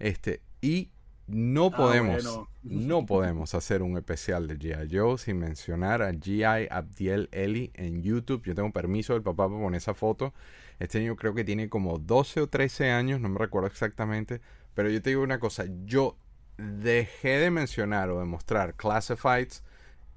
Este, 0.00 0.42
y 0.60 0.90
no 1.32 1.70
ah, 1.72 1.76
podemos, 1.76 2.40
no 2.62 3.06
podemos 3.06 3.54
hacer 3.54 3.82
un 3.82 3.96
especial 3.96 4.46
de 4.46 4.58
G.I. 4.58 4.94
Joe 4.94 5.16
sin 5.16 5.38
mencionar 5.38 6.02
a 6.02 6.12
G.I. 6.12 6.68
Abdiel 6.70 7.28
Eli 7.32 7.70
en 7.74 8.02
YouTube. 8.02 8.42
Yo 8.44 8.54
tengo 8.54 8.70
permiso 8.70 9.14
del 9.14 9.22
papá 9.22 9.48
para 9.48 9.58
poner 9.58 9.78
esa 9.78 9.94
foto. 9.94 10.34
Este 10.78 11.00
niño 11.00 11.16
creo 11.16 11.34
que 11.34 11.44
tiene 11.44 11.70
como 11.70 11.98
12 11.98 12.42
o 12.42 12.46
13 12.48 12.90
años, 12.90 13.20
no 13.20 13.30
me 13.30 13.38
recuerdo 13.38 13.66
exactamente. 13.68 14.42
Pero 14.74 14.90
yo 14.90 15.00
te 15.00 15.10
digo 15.10 15.22
una 15.22 15.40
cosa, 15.40 15.64
yo 15.84 16.16
dejé 16.58 17.38
de 17.38 17.50
mencionar 17.50 18.10
o 18.10 18.18
de 18.18 18.26
mostrar 18.26 18.74
classifieds 18.74 19.64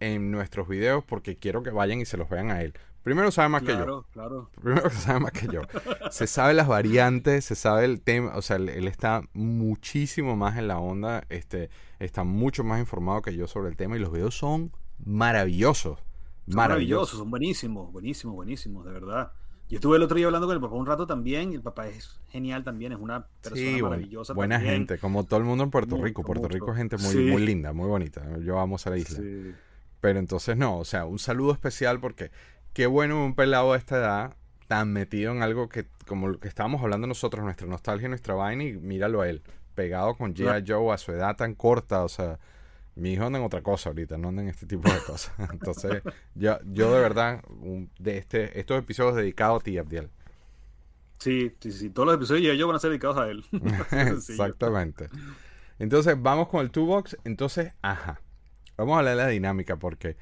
en 0.02 0.32
nuestros 0.32 0.68
videos 0.68 1.04
porque 1.06 1.38
quiero 1.38 1.64
que 1.64 1.70
vayan 1.70 2.02
y 2.02 2.06
se 2.06 2.18
los 2.18 2.30
vean 2.30 2.52
a 2.52 2.62
él. 2.62 2.74
Primero 3.06 3.30
sabe 3.30 3.50
más 3.50 3.62
que 3.62 3.74
yo. 3.74 4.04
Claro. 4.14 4.50
Primero 4.64 4.90
sabe 4.90 5.20
más 5.20 5.32
que 5.32 5.48
yo. 5.48 5.62
se 6.10 6.26
sabe 6.26 6.56
las 6.56 6.68
variantes, 6.68 7.46
se 7.46 7.54
sabe 7.54 7.86
el 7.86 8.02
tema, 8.02 8.36
o 8.36 8.42
sea, 8.42 8.56
él, 8.56 8.88
está 8.88 9.22
muchísimo 9.34 10.36
más 10.36 10.58
en 10.58 10.68
la 10.68 10.80
onda, 10.80 11.24
este, 11.30 11.70
está 12.00 12.24
mucho 12.24 12.64
más 12.64 12.80
informado 12.80 13.22
que 13.22 13.36
yo 13.36 13.46
sobre 13.46 13.70
el 13.70 13.76
tema 13.76 13.96
y 13.96 14.00
los 14.00 14.12
videos 14.12 14.36
son 14.36 14.72
maravillosos. 15.06 16.00
Son 16.48 16.56
maravillosos, 16.56 17.20
son 17.20 17.30
buenísimos, 17.30 17.92
buenísimos, 17.92 18.36
buenísimos, 18.36 18.84
de 18.86 18.94
verdad. 18.94 19.32
Yo 19.70 19.76
estuve 19.76 19.98
el 19.98 20.04
otro 20.04 20.18
día 20.18 20.26
hablando 20.26 20.48
con 20.48 20.56
el 20.56 20.62
papá 20.62 20.74
un 20.74 20.88
rato 20.88 21.06
también, 21.06 21.52
y 21.52 21.56
el 21.56 21.62
papá 21.62 21.88
es 21.88 22.20
genial 22.30 22.64
también, 22.64 22.92
es 22.92 22.98
una 23.00 23.28
persona 23.40 23.84
maravillosa. 23.84 24.34
Buena 24.34 24.60
gente, 24.60 24.98
como 24.98 25.26
todo 25.26 25.40
el 25.40 25.46
mundo 25.46 25.64
en 25.64 25.70
Puerto 25.70 25.96
Rico. 26.02 26.24
Puerto 26.24 26.48
Rico 26.48 26.72
es 26.72 26.78
gente 26.78 26.98
muy, 26.98 27.16
muy 27.18 27.46
linda, 27.46 27.72
muy 27.72 27.88
bonita. 27.88 28.40
Yo 28.40 28.60
amo 28.60 28.78
a 28.84 28.90
la 28.90 28.98
isla. 28.98 29.20
Pero 30.02 30.20
entonces 30.20 30.56
no, 30.56 30.78
o 30.78 30.86
sea, 30.86 31.06
un 31.06 31.18
saludo 31.20 31.52
especial 31.52 32.00
porque 32.00 32.30
qué 32.76 32.88
bueno 32.88 33.26
un 33.26 33.36
pelado 33.36 33.72
de 33.72 33.80
esta 33.80 33.96
edad 33.96 34.36
tan 34.68 34.92
metido 34.92 35.32
en 35.32 35.42
algo 35.42 35.70
que, 35.70 35.88
como 36.06 36.28
lo 36.28 36.40
que 36.40 36.50
estábamos 36.50 36.84
hablando 36.84 37.08
nosotros, 37.08 37.44
nuestra 37.44 37.66
nostalgia, 37.66 38.10
nuestra 38.10 38.36
vaina, 38.36 38.66
y 38.66 38.74
míralo 38.74 39.22
a 39.22 39.30
él, 39.30 39.42
pegado 39.76 40.16
con 40.16 40.36
G.I. 40.36 40.66
Joe 40.68 40.94
a 40.94 40.98
su 40.98 41.14
edad 41.14 41.38
tan 41.38 41.56
corta, 41.56 42.04
o 42.04 42.10
sea, 42.10 42.38
mi 42.96 43.14
hijo 43.14 43.26
anda 43.26 43.40
en 43.40 43.46
otra 43.46 43.62
cosa 43.62 43.90
ahorita, 43.90 44.18
no 44.18 44.28
anda 44.28 44.42
en 44.42 44.50
este 44.50 44.66
tipo 44.66 44.92
de 44.92 45.00
cosas. 45.00 45.34
Entonces, 45.52 46.04
yo, 46.36 46.60
yo 46.66 46.94
de 46.94 47.00
verdad, 47.00 47.44
de 47.98 48.18
este, 48.18 48.60
estos 48.60 48.78
episodios 48.78 49.16
dedicados 49.16 49.62
a 49.62 49.64
ti, 49.64 49.78
Abdiel. 49.78 50.10
Sí, 51.20 51.56
sí, 51.62 51.72
sí, 51.72 51.90
todos 51.90 52.08
los 52.08 52.16
episodios 52.16 52.52
de 52.52 52.58
yo 52.58 52.68
van 52.68 52.76
a 52.76 52.80
ser 52.80 52.90
dedicados 52.90 53.18
a 53.18 53.30
él. 53.30 53.46
Exactamente. 53.92 55.08
Entonces, 55.80 56.22
vamos 56.22 56.50
con 56.50 56.60
el 56.60 56.72
toolbox. 56.72 57.18
Entonces, 57.24 57.72
ajá. 57.82 58.20
Vamos 58.76 58.96
a 58.96 59.00
hablar 59.00 59.16
de 59.16 59.24
la 59.24 59.30
dinámica 59.30 59.78
porque 59.78 60.18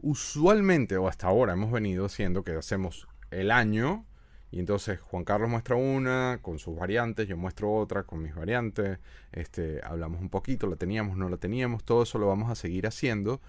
usualmente 0.00 0.96
o 0.96 1.08
hasta 1.08 1.26
ahora 1.26 1.52
hemos 1.52 1.72
venido 1.72 2.06
haciendo 2.06 2.42
que 2.42 2.52
hacemos 2.52 3.08
el 3.30 3.50
año 3.50 4.06
y 4.50 4.60
entonces 4.60 4.98
Juan 5.00 5.24
Carlos 5.24 5.50
muestra 5.50 5.76
una 5.76 6.38
con 6.40 6.58
sus 6.58 6.76
variantes, 6.76 7.28
yo 7.28 7.36
muestro 7.36 7.72
otra 7.74 8.04
con 8.04 8.22
mis 8.22 8.34
variantes, 8.34 8.98
este, 9.32 9.80
hablamos 9.84 10.20
un 10.20 10.30
poquito, 10.30 10.66
la 10.66 10.76
teníamos, 10.76 11.18
no 11.18 11.28
la 11.28 11.36
teníamos, 11.36 11.84
todo 11.84 12.04
eso 12.04 12.18
lo 12.18 12.26
vamos 12.28 12.50
a 12.50 12.54
seguir 12.54 12.86
haciendo. 12.86 13.42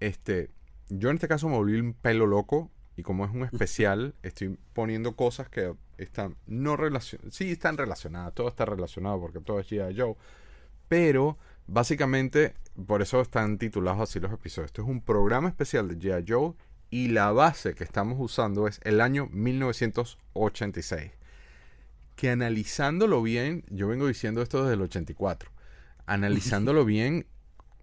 Este, 0.00 0.50
yo 0.88 1.10
en 1.10 1.16
este 1.16 1.28
caso 1.28 1.48
me 1.48 1.56
volví 1.56 1.78
un 1.78 1.94
pelo 1.94 2.26
loco 2.26 2.70
y 2.96 3.02
como 3.02 3.24
es 3.24 3.30
un 3.30 3.44
especial, 3.52 4.14
estoy 4.22 4.58
poniendo 4.72 5.14
cosas 5.14 5.48
que 5.48 5.74
están 5.98 6.36
no 6.46 6.76
relacionadas, 6.76 7.34
sí 7.34 7.52
están 7.52 7.76
relacionadas, 7.76 8.34
todo 8.34 8.48
está 8.48 8.64
relacionado 8.64 9.20
porque 9.20 9.40
todo 9.40 9.60
es 9.60 9.70
G.I. 9.70 9.96
Joe, 9.96 10.16
pero 10.88 11.38
básicamente 11.66 12.54
por 12.86 13.02
eso 13.02 13.20
están 13.20 13.58
titulados 13.58 14.00
así 14.00 14.20
los 14.20 14.32
episodios. 14.32 14.68
Esto 14.68 14.82
es 14.82 14.88
un 14.88 15.00
programa 15.00 15.48
especial 15.48 15.88
de 15.88 15.98
G.I. 15.98 16.24
Joe 16.26 16.54
y 16.90 17.08
la 17.08 17.30
base 17.32 17.74
que 17.74 17.84
estamos 17.84 18.16
usando 18.18 18.66
es 18.66 18.80
el 18.82 19.00
año 19.00 19.28
1986. 19.32 21.12
Que 22.16 22.30
analizándolo 22.30 23.22
bien, 23.22 23.64
yo 23.70 23.88
vengo 23.88 24.06
diciendo 24.06 24.42
esto 24.42 24.62
desde 24.62 24.74
el 24.74 24.82
84. 24.82 25.50
Analizándolo 26.06 26.84
bien, 26.86 27.26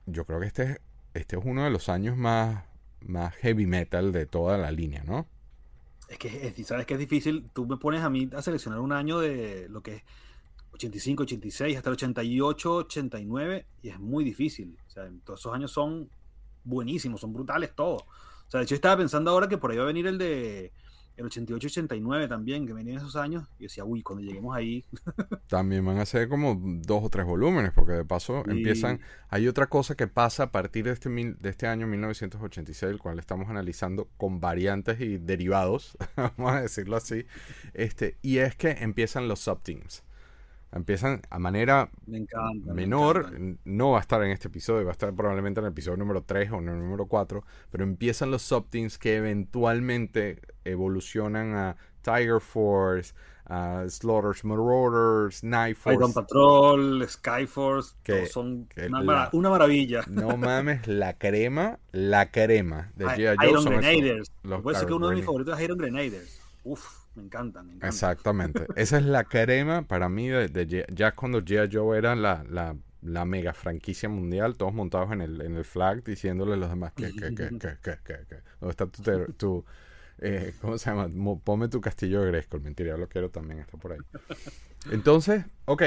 yo 0.05 0.25
creo 0.25 0.39
que 0.39 0.47
este, 0.47 0.81
este 1.13 1.37
es 1.37 1.41
uno 1.45 1.63
de 1.63 1.69
los 1.69 1.89
años 1.89 2.17
más, 2.17 2.63
más 3.01 3.33
heavy 3.35 3.65
metal 3.65 4.11
de 4.11 4.25
toda 4.25 4.57
la 4.57 4.71
línea, 4.71 5.03
¿no? 5.03 5.27
Es 6.09 6.17
que 6.17 6.53
sabes 6.63 6.85
que 6.85 6.93
es 6.93 6.99
difícil. 6.99 7.49
Tú 7.53 7.65
me 7.65 7.77
pones 7.77 8.01
a 8.01 8.09
mí 8.09 8.29
a 8.33 8.41
seleccionar 8.41 8.79
un 8.79 8.93
año 8.93 9.19
de 9.19 9.67
lo 9.69 9.81
que 9.81 9.95
es 9.95 10.03
85, 10.77 11.23
86, 11.23 11.77
hasta 11.77 11.89
el 11.89 11.93
88, 11.93 12.75
89, 12.75 13.65
y 13.81 13.89
es 13.89 13.99
muy 13.99 14.23
difícil. 14.23 14.77
O 14.87 14.89
sea, 14.89 15.09
todos 15.23 15.39
esos 15.39 15.53
años 15.53 15.71
son 15.71 16.09
buenísimos, 16.63 17.21
son 17.21 17.33
brutales 17.33 17.75
todos. 17.75 18.03
O 18.03 18.49
sea, 18.49 18.59
de 18.59 18.65
hecho 18.65 18.75
estaba 18.75 18.97
pensando 18.97 19.31
ahora 19.31 19.47
que 19.47 19.57
por 19.57 19.71
ahí 19.71 19.77
va 19.77 19.83
a 19.83 19.87
venir 19.87 20.07
el 20.07 20.17
de 20.17 20.71
el 21.17 21.25
88-89 21.25 22.29
también, 22.29 22.67
que 22.67 22.73
venía 22.73 22.93
en 22.93 22.99
esos 22.99 23.15
años. 23.15 23.47
Y 23.57 23.63
decía, 23.63 23.83
uy, 23.83 24.03
cuando 24.03 24.23
lleguemos 24.23 24.55
ahí. 24.55 24.85
también 25.47 25.83
van 25.83 25.97
a 25.97 26.05
ser 26.05 26.29
como 26.29 26.55
dos 26.61 27.03
o 27.03 27.09
tres 27.09 27.25
volúmenes, 27.25 27.71
porque 27.73 27.93
de 27.93 28.05
paso 28.05 28.43
empiezan. 28.47 29.01
Hay 29.29 29.47
otra 29.47 29.67
cosa 29.67 29.95
que 29.95 30.07
pasa 30.07 30.43
a 30.43 30.51
partir 30.51 30.85
de 30.85 30.91
este, 30.91 31.09
de 31.09 31.49
este 31.49 31.65
año 31.65 31.87
1986, 31.87 32.91
el 32.91 32.99
cual 32.99 33.17
estamos 33.17 33.49
analizando 33.49 34.07
con 34.17 34.39
variantes 34.39 35.01
y 35.01 35.17
derivados, 35.17 35.97
vamos 36.15 36.53
a 36.53 36.61
decirlo 36.61 36.95
así. 36.95 37.25
Este, 37.73 38.17
y 38.21 38.37
es 38.37 38.55
que 38.55 38.69
empiezan 38.69 39.27
los 39.27 39.39
subteams. 39.39 40.03
Empiezan 40.71 41.21
a 41.29 41.39
manera 41.39 41.89
menor, 42.05 43.31
no 43.63 43.91
va 43.91 43.99
a 43.99 44.01
estar 44.01 44.21
en 44.23 44.31
este 44.31 44.49
episodio, 44.49 44.83
va 44.83 44.91
a 44.91 44.93
estar 44.93 45.13
probablemente 45.13 45.61
en 45.61 45.65
el 45.65 45.71
episodio 45.71 45.97
número 45.97 46.23
3 46.23 46.51
o 46.51 46.57
en 46.57 46.67
el 46.67 46.79
número 46.79 47.05
4, 47.05 47.43
pero 47.71 47.83
empiezan 47.85 48.31
los 48.31 48.41
subteams 48.41 48.97
que 48.97 49.15
eventualmente 49.15 50.41
evolucionan 50.65 51.55
a 51.55 51.77
Tiger 52.01 52.41
Force, 52.41 53.13
a 53.45 53.85
Slaughters 53.87 54.43
Marauders, 54.43 55.41
Night 55.43 55.77
Force. 55.77 55.97
Iron 55.97 56.13
Patrol, 56.13 57.07
Skyforce, 57.07 57.95
que 58.03 58.25
son 58.25 58.67
una, 59.31 59.49
maravilla. 59.49 60.03
No 60.09 60.35
mames, 60.35 60.85
la 60.87 61.17
crema, 61.17 61.79
la 61.91 62.29
crema 62.29 62.91
de 62.95 63.05
G.I. 63.05 63.49
Iron 63.49 63.63
Grenaders. 63.63 64.31
Puede 64.61 64.77
ser 64.77 64.87
que 64.87 64.93
uno 64.93 65.09
de 65.09 65.15
mis 65.15 65.25
favoritos 65.25 65.57
es 65.57 65.63
Iron 65.63 65.77
Grenaders. 65.77 66.41
Uf. 66.65 66.96
Me 67.17 67.23
encantan, 67.23 67.79
Exactamente. 67.81 68.67
Esa 68.75 68.99
es 68.99 69.05
la 69.05 69.23
crema 69.23 69.81
para 69.87 70.07
mí 70.07 70.27
de, 70.27 70.85
ya 70.93 71.13
cuando 71.13 71.41
G.I. 71.41 71.75
Joe 71.75 71.97
era 71.97 72.15
la, 72.15 72.45
la, 72.47 72.75
la, 73.01 73.25
mega 73.25 73.53
franquicia 73.53 74.07
mundial, 74.07 74.55
todos 74.55 74.71
montados 74.71 75.11
en 75.11 75.21
el, 75.21 75.41
en 75.41 75.55
el 75.55 75.65
flag 75.65 76.03
diciéndole 76.03 76.53
a 76.53 76.57
los 76.57 76.69
demás 76.69 76.93
que, 76.93 77.11
que, 77.13 77.33
que, 77.33 77.49
que, 77.57 77.57
que, 77.57 77.97
que, 78.03 78.13
que. 78.29 78.35
¿Dónde 78.59 78.69
está 78.69 78.85
tu, 78.85 79.33
tu 79.33 79.65
eh, 80.19 80.53
¿cómo 80.61 80.77
se 80.77 80.91
llama? 80.91 81.09
Ponme 81.43 81.69
tu 81.69 81.81
castillo 81.81 82.21
de 82.21 82.27
Grayskull. 82.27 82.61
Mentira, 82.61 82.91
yo 82.91 82.97
lo 82.97 83.09
quiero 83.09 83.31
también, 83.31 83.61
está 83.61 83.77
por 83.77 83.93
ahí. 83.93 83.99
Entonces, 84.91 85.43
ok. 85.65 85.83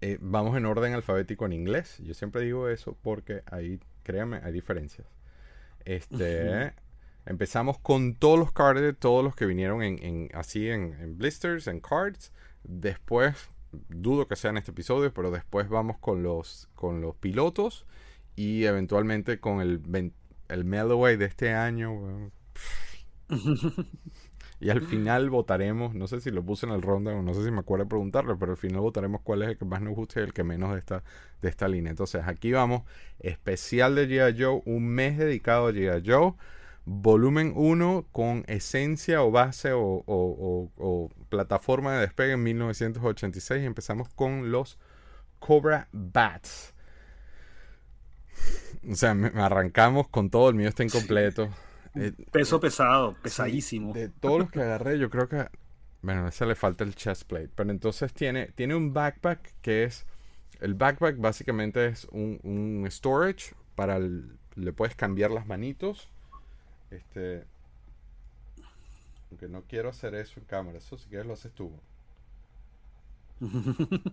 Eh, 0.00 0.18
vamos 0.20 0.56
en 0.56 0.64
orden 0.64 0.92
alfabético 0.92 1.44
en 1.46 1.54
inglés. 1.54 1.98
Yo 2.04 2.14
siempre 2.14 2.42
digo 2.42 2.68
eso 2.68 2.96
porque 3.02 3.42
ahí, 3.46 3.80
créanme, 4.04 4.40
hay 4.44 4.52
diferencias. 4.52 5.08
Este, 5.84 6.72
Empezamos 7.24 7.78
con 7.78 8.14
todos 8.14 8.38
los 8.38 8.52
cards, 8.52 8.96
todos 8.98 9.22
los 9.22 9.36
que 9.36 9.46
vinieron 9.46 9.82
en, 9.82 10.28
así 10.34 10.68
en, 10.68 11.16
blisters, 11.18 11.68
en 11.68 11.80
cards. 11.80 12.32
Después, 12.64 13.48
dudo 13.88 14.26
que 14.26 14.36
sea 14.36 14.50
en 14.50 14.56
este 14.56 14.72
episodio, 14.72 15.12
pero 15.14 15.30
después 15.30 15.68
vamos 15.68 15.98
con 15.98 16.22
los, 16.22 16.68
con 16.74 17.00
los 17.00 17.14
pilotos 17.16 17.86
y 18.34 18.64
eventualmente 18.64 19.38
con 19.38 19.60
el, 19.60 20.12
el 20.48 20.64
Melloway 20.64 21.16
de 21.16 21.26
este 21.26 21.54
año. 21.54 22.32
y 24.60 24.70
al 24.70 24.82
final 24.82 25.30
votaremos, 25.30 25.94
no 25.94 26.08
sé 26.08 26.20
si 26.20 26.32
lo 26.32 26.44
puse 26.44 26.66
en 26.66 26.72
el 26.72 26.82
ronda 26.82 27.12
o 27.14 27.22
no 27.22 27.34
sé 27.34 27.44
si 27.44 27.52
me 27.52 27.60
acuerdo 27.60 27.84
de 27.84 27.90
preguntarle, 27.90 28.34
pero 28.34 28.52
al 28.52 28.58
final 28.58 28.80
votaremos 28.80 29.20
cuál 29.22 29.42
es 29.42 29.50
el 29.50 29.58
que 29.58 29.64
más 29.64 29.80
nos 29.80 29.94
guste 29.94 30.18
y 30.20 30.24
el 30.24 30.32
que 30.32 30.42
menos 30.42 30.72
de 30.72 30.80
esta, 30.80 31.04
de 31.40 31.48
esta 31.48 31.68
línea. 31.68 31.90
Entonces 31.90 32.22
aquí 32.26 32.50
vamos, 32.50 32.82
especial 33.20 33.94
de 33.94 34.08
G.I. 34.08 34.42
Joe, 34.42 34.62
un 34.66 34.88
mes 34.88 35.18
dedicado 35.18 35.68
a 35.68 35.72
G.I. 35.72 36.02
Joe 36.04 36.34
volumen 36.84 37.52
1 37.54 38.06
con 38.10 38.44
esencia 38.48 39.22
o 39.22 39.30
base 39.30 39.70
o, 39.74 41.10
plataforma 41.28 41.94
de 41.94 42.00
despegue 42.00 42.32
en 42.32 42.42
1986 42.42 43.62
y 43.62 43.66
empezamos 43.66 44.08
con 44.10 44.50
los 44.50 44.78
Cobra 45.38 45.88
Bats. 45.92 46.74
O 48.90 48.94
sea, 48.94 49.14
me, 49.14 49.28
arrancamos 49.40 50.08
con 50.08 50.30
todo, 50.30 50.48
el 50.48 50.54
mío 50.54 50.68
está 50.68 50.84
incompleto. 50.84 51.48
Eh, 51.94 52.12
Peso 52.30 52.58
pesado, 52.58 53.14
pesadísimo. 53.22 53.92
de 53.92 54.08
todos 54.08 54.40
los 54.40 54.50
que 54.50 54.60
agarré, 54.60 54.98
yo 54.98 55.10
creo 55.10 55.28
que. 55.28 55.46
Bueno, 56.00 56.26
a 56.26 56.30
ese 56.30 56.46
le 56.46 56.54
falta 56.54 56.84
el 56.84 56.94
chest 56.96 57.24
plate. 57.24 57.50
Pero 57.54 57.70
entonces 57.70 58.12
tiene, 58.12 58.46
tiene 58.48 58.74
un 58.74 58.92
backpack 58.92 59.54
que 59.60 59.84
es. 59.84 60.06
El 60.60 60.74
backpack 60.74 61.18
básicamente 61.18 61.86
es 61.86 62.06
un, 62.10 62.40
un 62.42 62.90
storage 62.90 63.54
para 63.74 63.98
le 64.00 64.72
puedes 64.72 64.96
cambiar 64.96 65.30
las 65.30 65.46
manitos 65.46 66.08
este. 66.92 67.44
Aunque 69.30 69.48
no 69.48 69.62
quiero 69.62 69.88
hacer 69.88 70.14
eso 70.14 70.40
en 70.40 70.46
cámara, 70.46 70.78
eso 70.78 70.98
si 70.98 71.08
quieres 71.08 71.26
lo 71.26 71.32
haces 71.32 71.52
tú. 71.52 71.72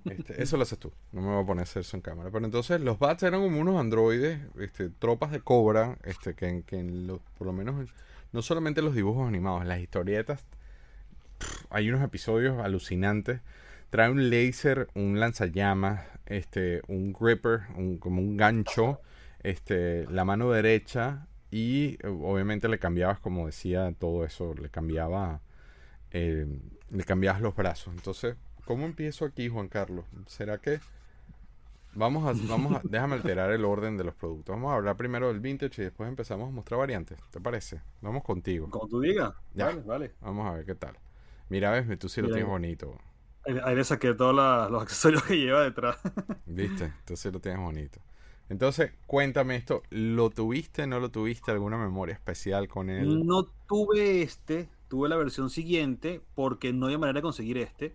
Este, 0.09 0.41
eso 0.41 0.57
lo 0.57 0.63
haces 0.63 0.79
tú, 0.79 0.91
no 1.11 1.21
me 1.21 1.27
voy 1.27 1.43
a 1.43 1.45
poner 1.45 1.61
a 1.61 1.63
hacer 1.63 1.81
eso 1.81 1.95
en 1.97 2.01
cámara. 2.01 2.31
Pero 2.31 2.45
entonces 2.45 2.81
los 2.81 2.97
bats 2.97 3.23
eran 3.23 3.41
como 3.41 3.59
unos 3.59 3.79
androides, 3.79 4.39
este, 4.59 4.89
tropas 4.89 5.31
de 5.31 5.41
cobra, 5.41 5.97
este, 6.03 6.33
que, 6.33 6.63
que 6.65 7.19
por 7.37 7.45
lo 7.45 7.53
menos, 7.53 7.89
no 8.31 8.41
solamente 8.41 8.81
los 8.81 8.95
dibujos 8.95 9.27
animados, 9.27 9.65
las 9.65 9.79
historietas, 9.79 10.45
hay 11.69 11.89
unos 11.89 12.01
episodios 12.01 12.59
alucinantes. 12.59 13.41
Trae 13.89 14.09
un 14.09 14.29
laser, 14.29 14.87
un 14.93 15.19
lanzallamas, 15.19 16.05
este, 16.27 16.81
un 16.87 17.11
gripper, 17.11 17.61
como 17.99 18.21
un 18.21 18.37
gancho, 18.37 19.01
este, 19.41 20.05
la 20.11 20.25
mano 20.25 20.51
derecha 20.51 21.27
y 21.51 21.97
eh, 22.01 22.07
obviamente 22.07 22.67
le 22.67 22.79
cambiabas, 22.79 23.19
como 23.19 23.45
decía, 23.45 23.93
todo 23.97 24.23
eso, 24.23 24.53
le 24.53 24.69
cambiaba, 24.69 25.41
eh, 26.11 26.47
le 26.89 27.03
cambiabas 27.03 27.41
los 27.41 27.55
brazos. 27.55 27.93
Entonces, 27.95 28.35
¿cómo 28.65 28.85
empiezo 28.85 29.25
aquí, 29.25 29.49
Juan 29.49 29.67
Carlos? 29.67 30.05
¿Será 30.27 30.59
que 30.59 30.79
vamos 31.93 32.27
a, 32.27 32.47
vamos 32.47 32.75
a, 32.75 32.81
déjame 32.83 33.15
alterar 33.15 33.51
el 33.51 33.65
orden 33.65 33.97
de 33.97 34.03
los 34.03 34.13
productos? 34.13 34.55
Vamos 34.55 34.71
a 34.71 34.75
hablar 34.75 34.95
primero 34.95 35.27
del 35.29 35.39
vintage 35.39 35.81
y 35.81 35.85
después 35.85 36.07
empezamos 36.07 36.49
a 36.49 36.51
mostrar 36.51 36.79
variantes. 36.79 37.19
¿Te 37.31 37.41
parece? 37.41 37.81
Vamos 38.01 38.23
contigo. 38.23 38.69
Como 38.69 38.87
tú 38.87 38.99
digas. 38.99 39.33
Vale, 39.55 39.81
vale. 39.81 40.11
Vamos 40.21 40.47
a 40.47 40.53
ver 40.53 40.65
qué 40.65 40.75
tal. 40.75 40.97
Mira, 41.49 41.71
ves, 41.71 41.87
tú 41.99 42.09
sí 42.09 42.21
lo 42.21 42.27
tienes 42.27 42.47
bonito. 42.47 42.95
Ahí 43.63 43.75
le 43.75 43.83
saqué 43.83 44.13
todos 44.13 44.35
los 44.69 44.81
accesorios 44.83 45.23
que 45.23 45.35
lleva 45.35 45.63
detrás. 45.63 45.97
¿Viste? 46.45 46.85
Entonces 46.85 47.33
lo 47.33 47.39
tienes 47.39 47.59
bonito. 47.59 47.99
Entonces, 48.49 48.91
cuéntame 49.05 49.55
esto, 49.55 49.83
¿lo 49.91 50.31
tuviste, 50.31 50.87
no 50.87 50.99
lo 50.99 51.09
tuviste 51.09 51.51
alguna 51.51 51.77
memoria 51.77 52.13
especial 52.13 52.67
con 52.67 52.89
él? 52.89 53.25
No 53.25 53.45
tuve 53.67 54.23
este, 54.23 54.69
tuve 54.87 55.07
la 55.07 55.17
versión 55.17 55.51
siguiente 55.51 56.21
porque 56.33 56.73
no 56.73 56.87
había 56.87 56.97
manera 56.97 57.19
de 57.19 57.21
conseguir 57.21 57.59
este. 57.59 57.93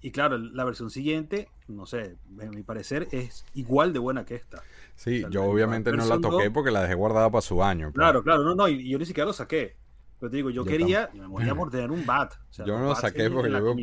Y 0.00 0.10
claro, 0.10 0.36
la 0.36 0.64
versión 0.64 0.90
siguiente, 0.90 1.48
no 1.68 1.86
sé, 1.86 2.16
a 2.42 2.44
mi 2.50 2.62
parecer 2.64 3.08
es 3.12 3.46
igual 3.54 3.92
de 3.92 4.00
buena 4.00 4.24
que 4.24 4.34
esta. 4.34 4.62
Sí, 4.96 5.24
yo 5.30 5.44
obviamente 5.44 5.92
no 5.92 6.04
la 6.04 6.20
toqué 6.20 6.50
porque 6.50 6.72
la 6.72 6.82
dejé 6.82 6.94
guardada 6.94 7.30
para 7.30 7.40
su 7.40 7.62
año. 7.62 7.86
Pues. 7.86 7.94
Claro, 7.94 8.22
claro, 8.22 8.42
no, 8.42 8.54
no, 8.54 8.68
y 8.68 8.90
yo 8.90 8.98
ni 8.98 9.06
siquiera 9.06 9.26
lo 9.26 9.32
saqué. 9.32 9.76
Pero 10.18 10.30
te 10.30 10.36
digo, 10.36 10.50
yo, 10.50 10.64
quería, 10.64 11.08
me 11.14 11.26
moría 11.28 11.54
por 11.54 11.70
tener 11.70 11.90
un 11.90 12.04
bat. 12.04 12.34
yo 12.66 12.78
no 12.78 12.86
lo 12.86 12.94
saqué 12.94 13.30
porque 13.30 13.50
yo, 13.50 13.76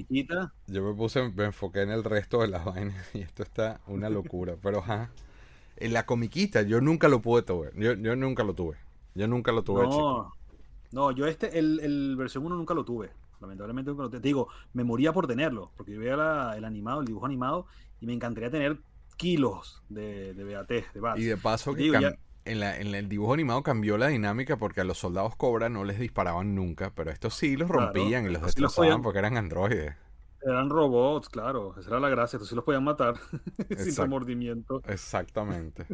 yo, 0.67 0.83
me 0.83 0.93
puse, 0.93 1.29
me 1.29 1.45
enfoqué 1.45 1.81
en 1.81 1.91
el 1.91 2.03
resto 2.03 2.41
de 2.41 2.49
las 2.49 2.65
vainas 2.65 3.15
y 3.15 3.21
esto 3.21 3.43
está 3.43 3.79
una 3.87 4.09
locura. 4.09 4.55
Pero 4.61 4.79
ajá 4.79 5.09
en 5.81 5.93
la 5.93 6.05
comiquita, 6.05 6.61
yo 6.61 6.79
nunca 6.79 7.07
lo 7.07 7.21
pude 7.21 7.41
tuve. 7.41 7.71
Yo, 7.75 7.93
yo 7.93 8.15
nunca 8.15 8.43
lo 8.43 8.53
tuve. 8.53 8.77
Yo 9.15 9.27
nunca 9.27 9.51
lo 9.51 9.63
tuve. 9.63 9.83
No, 9.83 10.31
no 10.91 11.11
yo 11.11 11.25
este, 11.25 11.57
el, 11.57 11.79
el 11.79 12.15
versión 12.15 12.45
1 12.45 12.55
nunca 12.55 12.73
lo 12.73 12.85
tuve. 12.85 13.11
Lamentablemente 13.39 13.89
nunca 13.89 14.03
lo 14.03 14.09
tuve. 14.09 14.21
Te 14.21 14.27
digo, 14.27 14.47
me 14.73 14.83
moría 14.83 15.11
por 15.11 15.27
tenerlo. 15.27 15.71
Porque 15.75 15.93
yo 15.93 15.99
veía 15.99 16.53
el 16.55 16.65
animado, 16.65 17.01
el 17.01 17.07
dibujo 17.07 17.25
animado, 17.25 17.65
y 17.99 18.05
me 18.05 18.13
encantaría 18.13 18.51
tener 18.51 18.79
kilos 19.17 19.83
de, 19.89 20.33
de 20.33 20.55
BAT, 20.55 20.69
de 20.69 20.83
Y 21.17 21.25
de 21.25 21.37
paso 21.37 21.73
que 21.73 21.91
en, 22.45 22.59
la, 22.59 22.77
en 22.77 22.93
el 22.95 23.09
dibujo 23.09 23.33
animado 23.33 23.63
cambió 23.63 23.97
la 23.97 24.07
dinámica 24.07 24.57
porque 24.57 24.81
a 24.81 24.83
los 24.83 24.97
soldados 24.97 25.35
Cobra 25.35 25.69
no 25.69 25.83
les 25.83 25.99
disparaban 25.99 26.55
nunca, 26.55 26.91
pero 26.95 27.11
estos 27.11 27.35
sí 27.35 27.55
los 27.55 27.69
Claro, 27.69 27.93
rompían 27.93 28.25
y 28.25 28.29
los 28.29 28.41
destrozaban 28.41 29.01
porque 29.01 29.19
eran 29.19 29.37
androides. 29.37 29.95
Eran 30.43 30.69
robots, 30.69 31.29
claro. 31.29 31.75
Esa 31.79 31.89
era 31.89 31.99
la 31.99 32.09
gracia. 32.09 32.37
Entonces 32.37 32.49
sí 32.49 32.55
los 32.55 32.65
podían 32.65 32.83
matar 32.83 33.15
sin 33.77 33.95
remordimiento. 33.95 34.81
Exactamente. 34.87 35.85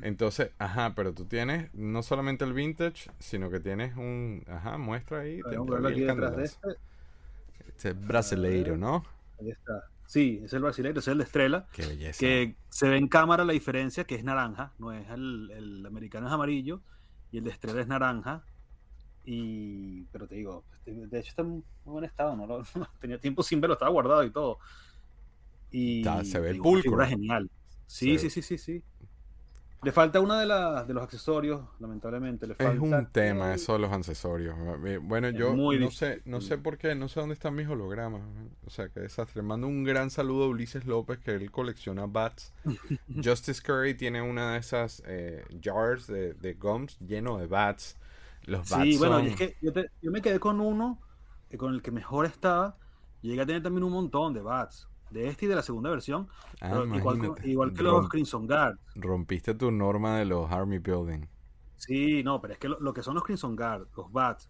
Entonces, 0.00 0.50
ajá, 0.58 0.94
pero 0.94 1.12
tú 1.12 1.26
tienes 1.26 1.72
no 1.74 2.02
solamente 2.02 2.44
el 2.44 2.54
vintage, 2.54 3.10
sino 3.18 3.50
que 3.50 3.60
tienes 3.60 3.96
un, 3.96 4.44
ajá, 4.48 4.78
muestra 4.78 5.20
ahí, 5.20 5.40
te 5.42 5.56
aquí 5.56 6.00
detrás 6.00 6.36
de 6.36 6.44
este. 6.44 6.68
Este 7.66 7.88
es 7.90 8.06
brasileiro, 8.06 8.76
¿no? 8.76 9.04
Ahí 9.40 9.50
está. 9.50 9.84
Sí, 10.06 10.40
es 10.44 10.52
el 10.52 10.62
brasileño, 10.62 10.98
ese 10.98 11.10
es 11.10 11.12
el 11.12 11.18
de 11.18 11.24
Estrella. 11.24 11.66
Qué 11.72 11.86
belleza. 11.86 12.20
Que 12.20 12.56
se 12.68 12.88
ve 12.88 12.96
en 12.96 13.08
cámara 13.08 13.44
la 13.44 13.52
diferencia, 13.52 14.04
que 14.04 14.14
es 14.14 14.24
naranja, 14.24 14.72
no 14.78 14.92
es 14.92 15.08
el, 15.10 15.50
el 15.50 15.86
americano 15.86 16.26
es 16.26 16.32
amarillo 16.32 16.80
y 17.30 17.38
el 17.38 17.44
de 17.44 17.50
Estrella 17.50 17.80
es 17.80 17.86
naranja. 17.86 18.44
Y, 19.24 20.04
pero 20.12 20.26
te 20.26 20.34
digo, 20.36 20.64
este, 20.74 20.92
de 20.92 21.18
hecho 21.20 21.28
está 21.30 21.42
en 21.42 21.48
muy 21.48 21.64
buen 21.84 22.04
estado, 22.04 22.34
¿no? 22.36 22.46
Lo- 22.46 22.64
tenía 23.00 23.18
tiempo 23.18 23.42
sin 23.42 23.60
verlo, 23.60 23.74
estaba 23.74 23.90
guardado 23.90 24.24
y 24.24 24.30
todo. 24.30 24.58
Y 25.70 25.98
Está- 26.00 26.24
se 26.24 26.40
ve 26.40 26.50
el 26.50 26.58
pulcro. 26.58 27.06
genial. 27.06 27.50
Sí, 27.86 28.18
Se 28.18 28.30
sí, 28.30 28.42
sí, 28.42 28.56
sí, 28.56 28.58
sí. 28.58 28.82
Le 29.84 29.90
falta 29.90 30.20
una 30.20 30.38
de, 30.38 30.46
las 30.46 30.86
de 30.86 30.94
los 30.94 31.02
accesorios, 31.02 31.60
lamentablemente. 31.80 32.46
Le 32.46 32.52
Es 32.52 32.58
falta 32.58 32.80
un 32.80 33.06
tema 33.10 33.48
que- 33.48 33.54
eso 33.56 33.72
de 33.72 33.78
los 33.80 33.90
accesorios. 33.92 34.54
Eh, 34.86 34.98
Bueno, 35.02 35.26
Es 35.28 35.34
yo 35.34 35.54
no 35.56 35.90
sé, 35.90 36.22
no 36.24 36.40
sé 36.40 36.56
por 36.56 36.78
qué, 36.78 36.94
no 36.94 37.08
sé 37.08 37.18
dónde 37.18 37.32
están 37.32 37.56
mis 37.56 37.66
hologramas. 37.66 38.22
O 38.64 38.70
sea, 38.70 38.88
qué 38.90 39.00
desastre. 39.00 39.42
Mando 39.42 39.66
un 39.66 39.82
gran 39.82 40.10
saludo 40.10 40.44
a 40.44 40.48
Ulises 40.48 40.84
López, 40.86 41.18
que 41.18 41.32
él 41.34 41.50
colecciona 41.50 42.06
bats. 42.06 42.52
Justice 43.24 43.60
Curry 43.60 43.94
tiene 43.94 44.22
una 44.22 44.52
de 44.52 44.58
esas 44.60 45.02
eh, 45.04 45.44
jars 45.60 46.06
de, 46.06 46.34
de 46.34 46.54
gums 46.54 46.96
lleno 47.00 47.38
de 47.38 47.46
bats. 47.46 47.96
Los 48.46 48.68
bats 48.68 48.82
Sí, 48.84 48.98
bueno, 48.98 49.16
son- 49.18 49.26
y 49.26 49.28
es 49.28 49.36
que 49.36 49.56
yo, 49.60 49.72
te- 49.72 49.90
yo 50.00 50.10
me 50.10 50.20
quedé 50.22 50.38
con 50.40 50.60
uno, 50.60 51.00
eh, 51.50 51.56
con 51.56 51.74
el 51.74 51.82
que 51.82 51.90
mejor 51.90 52.26
estaba. 52.26 52.76
Llegué 53.20 53.40
a 53.42 53.46
tener 53.46 53.62
también 53.62 53.84
un 53.84 53.92
montón 53.92 54.34
de 54.34 54.40
bats. 54.42 54.88
De 55.10 55.28
este 55.28 55.44
y 55.44 55.48
de 55.48 55.54
la 55.56 55.62
segunda 55.62 55.90
versión. 55.90 56.26
Ah, 56.62 56.70
pero 56.70 56.86
igual, 56.96 57.18
igual 57.44 57.72
que 57.74 57.82
los 57.82 58.08
Crimson 58.08 58.46
Guard. 58.46 58.78
Rompiste 58.94 59.54
tu 59.54 59.70
norma 59.70 60.16
de 60.16 60.24
los 60.24 60.50
Army 60.50 60.78
Building. 60.78 61.26
Sí, 61.76 62.22
no, 62.22 62.40
pero 62.40 62.54
es 62.54 62.58
que 62.58 62.68
lo, 62.68 62.80
lo 62.80 62.94
que 62.94 63.02
son 63.02 63.14
los 63.14 63.24
Crimson 63.24 63.54
Guard, 63.56 63.88
los 63.96 64.10
Bats, 64.10 64.48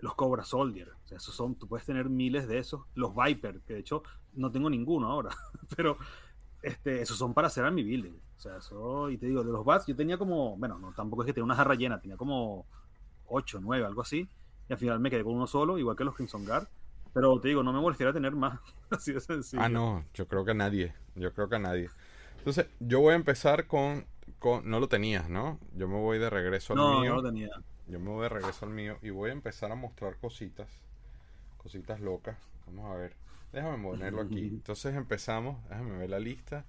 los 0.00 0.14
Cobra 0.14 0.44
Soldier, 0.44 0.90
o 0.90 1.06
sea, 1.06 1.18
esos 1.18 1.34
son, 1.34 1.54
tú 1.54 1.68
puedes 1.68 1.86
tener 1.86 2.10
miles 2.10 2.46
de 2.48 2.58
esos, 2.58 2.82
los 2.94 3.14
Viper, 3.14 3.60
que 3.62 3.74
de 3.74 3.80
hecho 3.80 4.02
no 4.34 4.50
tengo 4.50 4.68
ninguno 4.68 5.06
ahora, 5.10 5.30
pero 5.76 5.96
este, 6.62 7.00
esos 7.00 7.16
son 7.16 7.32
para 7.32 7.46
hacer 7.46 7.64
Army 7.64 7.82
Building. 7.84 8.14
O 8.36 8.40
sea, 8.40 8.56
eso, 8.58 9.08
y 9.10 9.16
te 9.18 9.26
digo, 9.26 9.44
de 9.44 9.52
los 9.52 9.64
Bats 9.64 9.86
yo 9.86 9.96
tenía 9.96 10.18
como, 10.18 10.56
bueno, 10.56 10.78
no, 10.78 10.92
tampoco 10.92 11.22
es 11.22 11.26
que 11.26 11.32
tenía 11.32 11.44
una 11.44 11.54
jarra 11.54 11.74
llena, 11.76 12.00
tenía 12.00 12.16
como 12.16 12.66
8, 13.26 13.60
9, 13.62 13.86
algo 13.86 14.02
así, 14.02 14.28
y 14.68 14.72
al 14.72 14.78
final 14.78 15.00
me 15.00 15.10
quedé 15.10 15.24
con 15.24 15.34
uno 15.34 15.46
solo, 15.46 15.78
igual 15.78 15.96
que 15.96 16.04
los 16.04 16.14
Crimson 16.14 16.44
Guard, 16.44 16.68
pero 17.12 17.38
te 17.40 17.48
digo, 17.48 17.62
no 17.62 17.72
me 17.72 17.80
molestaría 17.80 18.12
tener 18.12 18.32
más, 18.32 18.58
así 18.90 19.12
de 19.12 19.20
sencillo. 19.20 19.62
Ah, 19.62 19.68
no, 19.68 20.04
yo 20.14 20.26
creo 20.26 20.44
que 20.44 20.50
a 20.50 20.54
nadie. 20.54 20.94
Yo 21.14 21.32
creo 21.32 21.48
que 21.48 21.56
a 21.56 21.60
nadie. 21.60 21.88
Entonces, 22.38 22.66
yo 22.80 23.00
voy 23.00 23.12
a 23.12 23.16
empezar 23.16 23.66
con, 23.66 24.04
con. 24.38 24.68
No 24.68 24.80
lo 24.80 24.88
tenías, 24.88 25.30
¿no? 25.30 25.58
Yo 25.76 25.88
me 25.88 25.94
voy 25.94 26.18
de 26.18 26.28
regreso 26.28 26.72
al 26.72 26.78
No, 26.78 27.00
mío. 27.00 27.10
no 27.10 27.22
lo 27.22 27.28
tenía. 27.30 27.50
Yo 27.86 28.00
me 28.00 28.10
voy 28.10 28.24
de 28.24 28.28
regreso 28.30 28.66
al 28.66 28.72
mío 28.72 28.98
y 29.00 29.10
voy 29.10 29.30
a 29.30 29.32
empezar 29.32 29.70
a 29.70 29.76
mostrar 29.76 30.16
cositas. 30.16 30.68
Cositas 31.56 32.00
locas. 32.00 32.36
Vamos 32.66 32.90
a 32.90 32.94
ver. 32.96 33.14
Déjame 33.52 33.82
ponerlo 33.82 34.22
aquí. 34.22 34.38
Entonces 34.48 34.94
empezamos. 34.94 35.62
Déjame 35.68 35.96
ver 35.98 36.10
la 36.10 36.18
lista. 36.18 36.64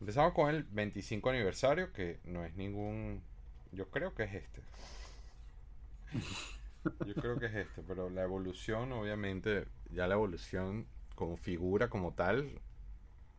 Empezamos 0.00 0.32
con 0.34 0.54
el 0.54 0.64
25 0.64 1.30
aniversario, 1.30 1.92
que 1.92 2.20
no 2.24 2.44
es 2.44 2.54
ningún. 2.54 3.22
Yo 3.72 3.88
creo 3.90 4.14
que 4.14 4.22
es 4.24 4.34
este. 4.34 4.62
Yo 7.04 7.14
creo 7.14 7.38
que 7.38 7.46
es 7.46 7.54
este, 7.54 7.82
pero 7.82 8.10
la 8.10 8.22
evolución, 8.22 8.92
obviamente, 8.92 9.66
ya 9.90 10.06
la 10.06 10.14
evolución 10.14 10.86
como 11.14 11.36
figura, 11.36 11.88
como 11.88 12.14
tal. 12.14 12.60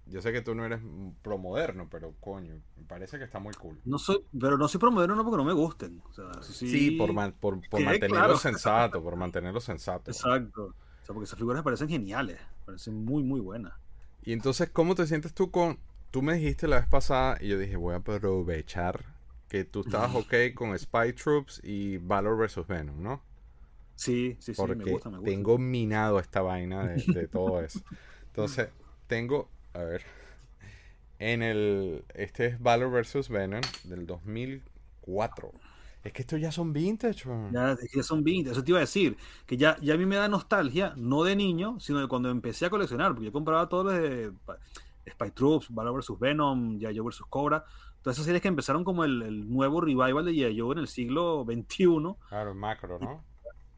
Yo 0.08 0.22
sé 0.22 0.32
que 0.32 0.42
tú 0.42 0.56
no 0.56 0.66
eres 0.66 0.82
pro 1.24 1.38
moderno, 1.38 1.88
pero 1.90 2.14
coño, 2.20 2.62
me 2.78 2.86
parece 2.86 3.18
que 3.18 3.24
está 3.26 3.40
muy 3.40 3.54
cool. 3.56 3.82
No 3.86 4.00
soy, 4.00 4.24
pero 4.40 4.58
no 4.58 4.68
soy 4.68 4.80
promoderno 4.80 5.16
no 5.16 5.24
porque 5.24 5.38
no 5.38 5.46
me 5.46 5.54
gusten. 5.54 6.02
O 6.10 6.14
sea, 6.14 6.26
sí, 6.42 6.68
Sí, 6.68 6.92
por, 6.92 7.14
man- 7.14 7.34
por, 7.40 7.62
por 7.62 7.80
quede 7.80 7.86
mantenerlo 7.86 8.36
claro. 8.36 8.38
sensato, 8.40 9.02
por 9.04 9.16
mantenerlo 9.16 9.60
sensato. 9.62 10.12
Exacto. 10.12 10.64
O 10.66 10.74
sea, 11.06 11.14
porque 11.14 11.26
esas 11.26 11.38
figuras 11.38 11.60
me 11.60 11.64
parecen 11.64 11.90
geniales, 11.90 12.40
parecen 12.66 13.04
muy, 13.06 13.24
muy 13.24 13.40
buenas. 13.40 13.74
Y 14.24 14.34
entonces, 14.34 14.70
¿cómo 14.72 14.96
te 14.96 15.08
sientes 15.08 15.34
tú 15.34 15.52
con... 15.52 15.80
Tú 16.12 16.22
me 16.22 16.34
dijiste 16.36 16.68
la 16.68 16.78
vez 16.78 16.88
pasada 16.88 17.38
y 17.42 17.50
yo 17.50 17.58
dije, 17.60 17.76
voy 17.76 17.94
a 17.94 17.98
aprovechar 17.98 19.15
que 19.48 19.66
tú 19.66 19.82
estabas 19.82 20.16
ok 20.16 20.34
con 20.56 20.78
Spy 20.78 21.14
Troops 21.14 21.62
y 21.64 21.98
Valor 21.98 22.38
vs. 22.38 22.68
Venom, 22.68 23.02
¿no? 23.02 23.24
Sí, 23.96 24.38
sí, 24.40 24.54
sí, 24.54 24.56
Porque 24.56 24.76
me 24.76 24.86
gusta, 24.86 25.10
me 25.10 25.20
gusta. 25.20 25.26
tengo 25.32 25.58
minado 25.58 26.20
esta 26.20 26.42
vaina 26.42 26.86
de, 26.86 27.04
de 27.08 27.28
todo 27.28 27.62
eso. 27.62 27.84
Entonces, 28.28 28.70
tengo, 29.08 29.50
a 29.74 29.84
ver, 29.84 30.04
en 31.20 31.42
el, 31.42 32.06
este 32.14 32.48
es 32.48 32.60
Valor 32.60 32.92
vs. 32.92 33.30
Venom 33.30 33.62
del 33.84 34.06
2004. 34.06 35.52
Es 36.04 36.14
que 36.14 36.22
estos 36.22 36.40
ya 36.40 36.52
son 36.52 36.72
vintage. 36.74 37.24
Ya, 37.48 37.72
es 37.74 37.80
que 37.92 37.98
ya 37.98 38.04
son 38.04 38.24
20, 38.24 38.52
eso 38.52 38.64
te 38.64 38.72
iba 38.72 38.80
a 38.80 38.82
decir, 38.82 39.18
que 39.46 39.56
ya, 39.58 39.78
ya 39.82 39.94
a 39.94 39.98
mí 39.98 40.06
me 40.06 40.16
da 40.16 40.28
nostalgia, 40.28 40.94
no 40.98 41.24
de 41.24 41.36
niño, 41.36 41.80
sino 41.80 42.00
de 42.00 42.08
cuando 42.08 42.30
empecé 42.30 42.66
a 42.66 42.70
coleccionar, 42.72 43.12
porque 43.14 43.26
yo 43.26 43.32
compraba 43.32 43.70
todos 43.70 43.86
los 43.86 43.94
de 43.94 44.32
Spy 45.12 45.32
Troops, 45.32 45.68
Valor 45.70 45.98
vs. 46.02 46.20
Venom. 46.20 46.80
Joe 46.82 46.94
vs. 47.02 47.22
Cobra, 47.30 47.66
todas 48.06 48.18
esas 48.18 48.26
series 48.28 48.42
que 48.44 48.48
empezaron 48.48 48.84
como 48.84 49.04
el, 49.04 49.24
el 49.24 49.50
nuevo 49.50 49.82
revival 49.82 50.24
de 50.26 50.32
G.I. 50.34 50.60
Joe 50.60 50.74
en 50.74 50.78
el 50.80 50.88
siglo 50.88 51.44
XXI. 51.46 51.88
Claro, 52.30 52.52
el 52.52 52.56
macro, 52.56 53.00
¿no? 53.00 53.24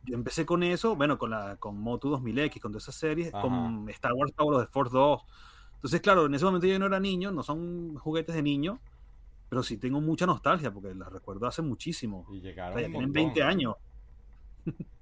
Yo 0.04 0.16
empecé 0.16 0.46
con 0.46 0.64
eso, 0.64 0.96
bueno, 0.98 1.18
con 1.18 1.30
la 1.32 1.56
con 1.58 1.80
Motu 1.80 2.10
2000X, 2.12 2.60
con 2.60 2.72
todas 2.74 2.84
esas 2.84 2.96
series, 2.96 3.34
Ajá. 3.34 3.42
con 3.42 3.90
Star 3.90 4.14
Wars 4.14 4.32
Power 4.34 4.56
of 4.60 4.66
the 4.66 4.72
Force 4.72 4.92
2. 4.94 5.22
Entonces, 5.76 6.02
claro, 6.02 6.26
en 6.26 6.34
ese 6.34 6.46
momento 6.46 6.68
yo 6.68 6.78
no 6.80 6.88
era 6.88 7.00
niño, 7.00 7.32
no 7.32 7.44
son 7.44 7.96
juguetes 7.96 8.36
de 8.36 8.42
niño, 8.44 8.80
pero 9.50 9.64
sí 9.64 9.78
tengo 9.78 10.02
mucha 10.02 10.26
nostalgia, 10.26 10.72
porque 10.74 10.94
las 10.96 11.12
recuerdo 11.12 11.48
hace 11.48 11.62
muchísimo. 11.62 12.26
Y 12.30 12.40
O 12.40 12.42
llegaron 12.42 12.80
sea, 12.80 12.82
ya 12.82 12.88
un 12.88 12.92
tienen 12.92 13.12
montón. 13.12 13.14
20 13.14 13.44
años. 13.44 13.76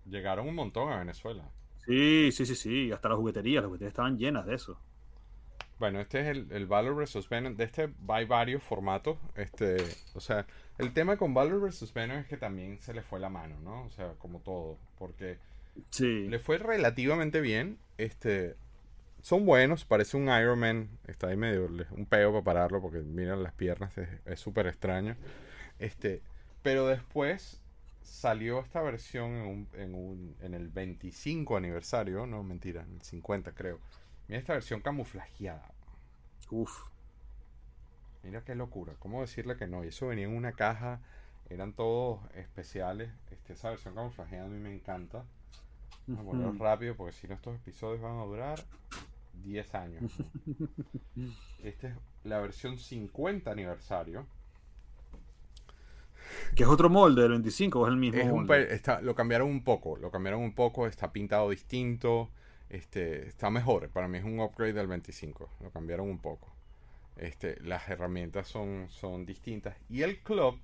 Llegaron 0.05 0.47
un 0.47 0.55
montón 0.55 0.91
a 0.91 0.99
Venezuela. 0.99 1.51
Sí, 1.85 2.31
sí, 2.31 2.45
sí, 2.45 2.55
sí, 2.55 2.91
hasta 2.91 3.09
las 3.09 3.17
jugueterías, 3.17 3.61
las 3.61 3.67
jugueterías 3.67 3.91
estaban 3.91 4.17
llenas 4.17 4.45
de 4.45 4.55
eso. 4.55 4.79
Bueno, 5.79 5.99
este 5.99 6.21
es 6.21 6.27
el, 6.27 6.51
el 6.51 6.65
Valor 6.67 6.95
vs. 6.95 7.27
Venom. 7.29 7.55
De 7.55 7.65
este 7.65 7.89
hay 8.07 8.25
varios 8.25 8.63
formatos. 8.63 9.17
Este, 9.35 9.77
o 10.13 10.19
sea, 10.19 10.45
el 10.77 10.93
tema 10.93 11.17
con 11.17 11.33
Valor 11.33 11.61
vs. 11.61 11.93
Venom 11.93 12.17
es 12.17 12.27
que 12.27 12.37
también 12.37 12.79
se 12.79 12.93
le 12.93 13.01
fue 13.01 13.19
la 13.19 13.29
mano, 13.29 13.59
¿no? 13.59 13.83
O 13.83 13.89
sea, 13.89 14.13
como 14.19 14.39
todo. 14.39 14.77
Porque 14.97 15.37
Sí, 15.89 16.27
le 16.27 16.39
fue 16.39 16.57
relativamente 16.57 17.41
bien. 17.41 17.77
Este, 17.97 18.55
son 19.21 19.45
buenos. 19.45 19.85
Parece 19.85 20.17
un 20.17 20.23
Iron 20.29 20.59
Man. 20.59 20.89
Está 21.07 21.27
ahí 21.27 21.37
medio 21.37 21.67
un 21.91 22.05
peo 22.05 22.31
para 22.31 22.43
pararlo 22.43 22.81
porque 22.81 22.99
miran 22.99 23.43
las 23.43 23.53
piernas. 23.53 23.97
Es 23.97 24.09
es 24.25 24.39
súper 24.39 24.67
extraño. 24.67 25.15
Este, 25.79 26.21
pero 26.61 26.87
después 26.87 27.61
salió 28.01 28.59
esta 28.59 28.81
versión 28.81 29.31
en, 29.35 29.45
un, 29.47 29.69
en, 29.73 29.95
un, 29.95 30.35
en 30.41 30.53
el 30.53 30.69
25 30.69 31.57
aniversario. 31.57 32.25
No, 32.25 32.43
mentira, 32.43 32.83
en 32.83 32.95
el 32.95 33.01
50 33.01 33.51
creo. 33.53 33.79
Mira 34.27 34.39
esta 34.39 34.53
versión 34.53 34.81
camuflajeada. 34.81 35.71
uff. 36.49 36.89
Mira 38.23 38.43
qué 38.43 38.55
locura. 38.55 38.93
¿Cómo 38.99 39.21
decirle 39.21 39.55
que 39.55 39.67
no? 39.67 39.83
Y 39.83 39.89
eso 39.89 40.07
venía 40.07 40.25
en 40.25 40.35
una 40.35 40.53
caja. 40.53 40.99
Eran 41.49 41.73
todos 41.73 42.19
especiales. 42.33 43.11
Este, 43.29 43.53
esa 43.53 43.69
versión 43.69 43.93
camuflajeada 43.93 44.45
a 44.45 44.49
mí 44.49 44.57
me 44.59 44.73
encanta. 44.73 45.23
Vamos 46.07 46.21
a 46.21 46.31
ponerlo 46.31 46.63
rápido 46.63 46.95
porque 46.95 47.13
si 47.13 47.27
no 47.27 47.35
estos 47.35 47.55
episodios 47.55 48.01
van 48.01 48.17
a 48.19 48.23
durar 48.25 48.59
10 49.43 49.75
años. 49.75 50.11
¿no? 51.15 51.27
Esta 51.63 51.87
es 51.89 51.95
la 52.23 52.39
versión 52.39 52.77
50 52.79 53.51
aniversario. 53.51 54.25
Que 56.55 56.63
es 56.63 56.69
otro 56.69 56.89
molde 56.89 57.21
del 57.21 57.31
25 57.31 57.79
o 57.79 57.85
es 57.87 57.91
el 57.91 57.97
mismo 57.97 58.19
Es 58.19 58.25
un 58.25 58.31
molde? 58.45 58.65
pe- 58.65 58.73
está, 58.73 59.01
lo 59.01 59.13
cambiaron 59.13 59.47
un 59.49 59.63
poco. 59.63 59.97
Lo 59.97 60.09
cambiaron 60.09 60.41
un 60.41 60.53
poco. 60.55 60.87
Está 60.87 61.11
pintado 61.11 61.49
distinto. 61.51 62.31
Este, 62.69 63.27
está 63.27 63.49
mejor. 63.49 63.89
Para 63.89 64.07
mí 64.07 64.17
es 64.17 64.23
un 64.23 64.39
upgrade 64.39 64.73
del 64.73 64.87
25. 64.87 65.49
Lo 65.61 65.71
cambiaron 65.71 66.09
un 66.09 66.19
poco. 66.19 66.51
Este, 67.17 67.59
las 67.61 67.87
herramientas 67.89 68.47
son, 68.47 68.87
son 68.89 69.25
distintas. 69.25 69.75
Y 69.89 70.01
el 70.01 70.19
club, 70.19 70.59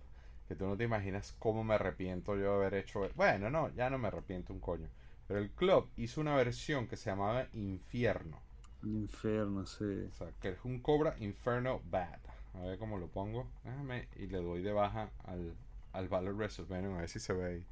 que 0.47 0.55
tú 0.55 0.65
no 0.65 0.75
te 0.75 0.83
imaginas 0.83 1.33
cómo 1.39 1.63
me 1.63 1.75
arrepiento 1.75 2.35
yo 2.35 2.59
de 2.59 2.65
haber 2.65 2.73
hecho. 2.75 3.07
Bueno, 3.15 3.49
no, 3.49 3.69
ya 3.69 3.89
no 3.89 3.97
me 3.97 4.07
arrepiento 4.07 4.53
un 4.53 4.59
coño. 4.59 4.89
Pero 5.27 5.39
el 5.39 5.49
club 5.51 5.89
hizo 5.95 6.19
una 6.19 6.35
versión 6.35 6.87
que 6.87 6.97
se 6.97 7.09
llamaba 7.09 7.47
Infierno. 7.53 8.37
El 8.83 8.95
infierno, 8.95 9.65
sí. 9.65 10.07
O 10.11 10.13
sea, 10.13 10.27
que 10.41 10.49
es 10.49 10.57
un 10.65 10.79
Cobra 10.79 11.15
Inferno 11.19 11.81
Bad. 11.89 12.19
A 12.55 12.59
ver 12.61 12.77
cómo 12.77 12.97
lo 12.97 13.07
pongo. 13.07 13.47
Déjame 13.63 14.07
y 14.17 14.27
le 14.27 14.39
doy 14.39 14.61
de 14.61 14.73
baja 14.73 15.09
al, 15.23 15.55
al 15.93 16.09
Valor. 16.09 16.35
Venom. 16.67 16.95
A 16.95 17.01
ver 17.01 17.09
si 17.09 17.19
se 17.19 17.31
ve 17.31 17.45
ahí. 17.45 17.65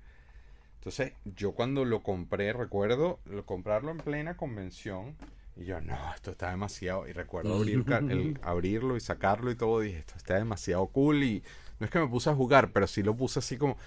Entonces, 0.80 1.14
yo 1.26 1.52
cuando 1.54 1.86
lo 1.86 2.04
compré, 2.04 2.54
recuerdo 2.54 3.20
lo, 3.26 3.46
comprarlo 3.46 3.92
en 3.92 3.98
plena 3.98 4.38
convención. 4.38 5.16
Y 5.58 5.66
yo, 5.66 5.82
no, 5.82 5.98
esto 6.16 6.32
está 6.32 6.52
demasiado. 6.52 7.08
Y 7.08 7.12
recuerdo 7.14 7.56
abrir, 7.56 7.84
el- 8.08 8.40
abrirlo 8.44 8.96
y 8.96 9.02
sacarlo 9.02 9.52
y 9.52 9.56
todo. 9.56 9.82
Dije, 9.82 10.00
esto 10.00 10.14
está 10.18 10.36
demasiado 10.36 10.88
cool. 10.88 11.24
Y 11.24 11.44
no 11.80 11.86
es 11.86 11.92
que 11.92 12.00
me 12.00 12.08
puse 12.08 12.30
a 12.30 12.36
jugar, 12.36 12.72
pero 12.72 12.88
sí 12.88 13.04
lo 13.04 13.16
puse 13.16 13.40
así 13.40 13.58
como 13.58 13.78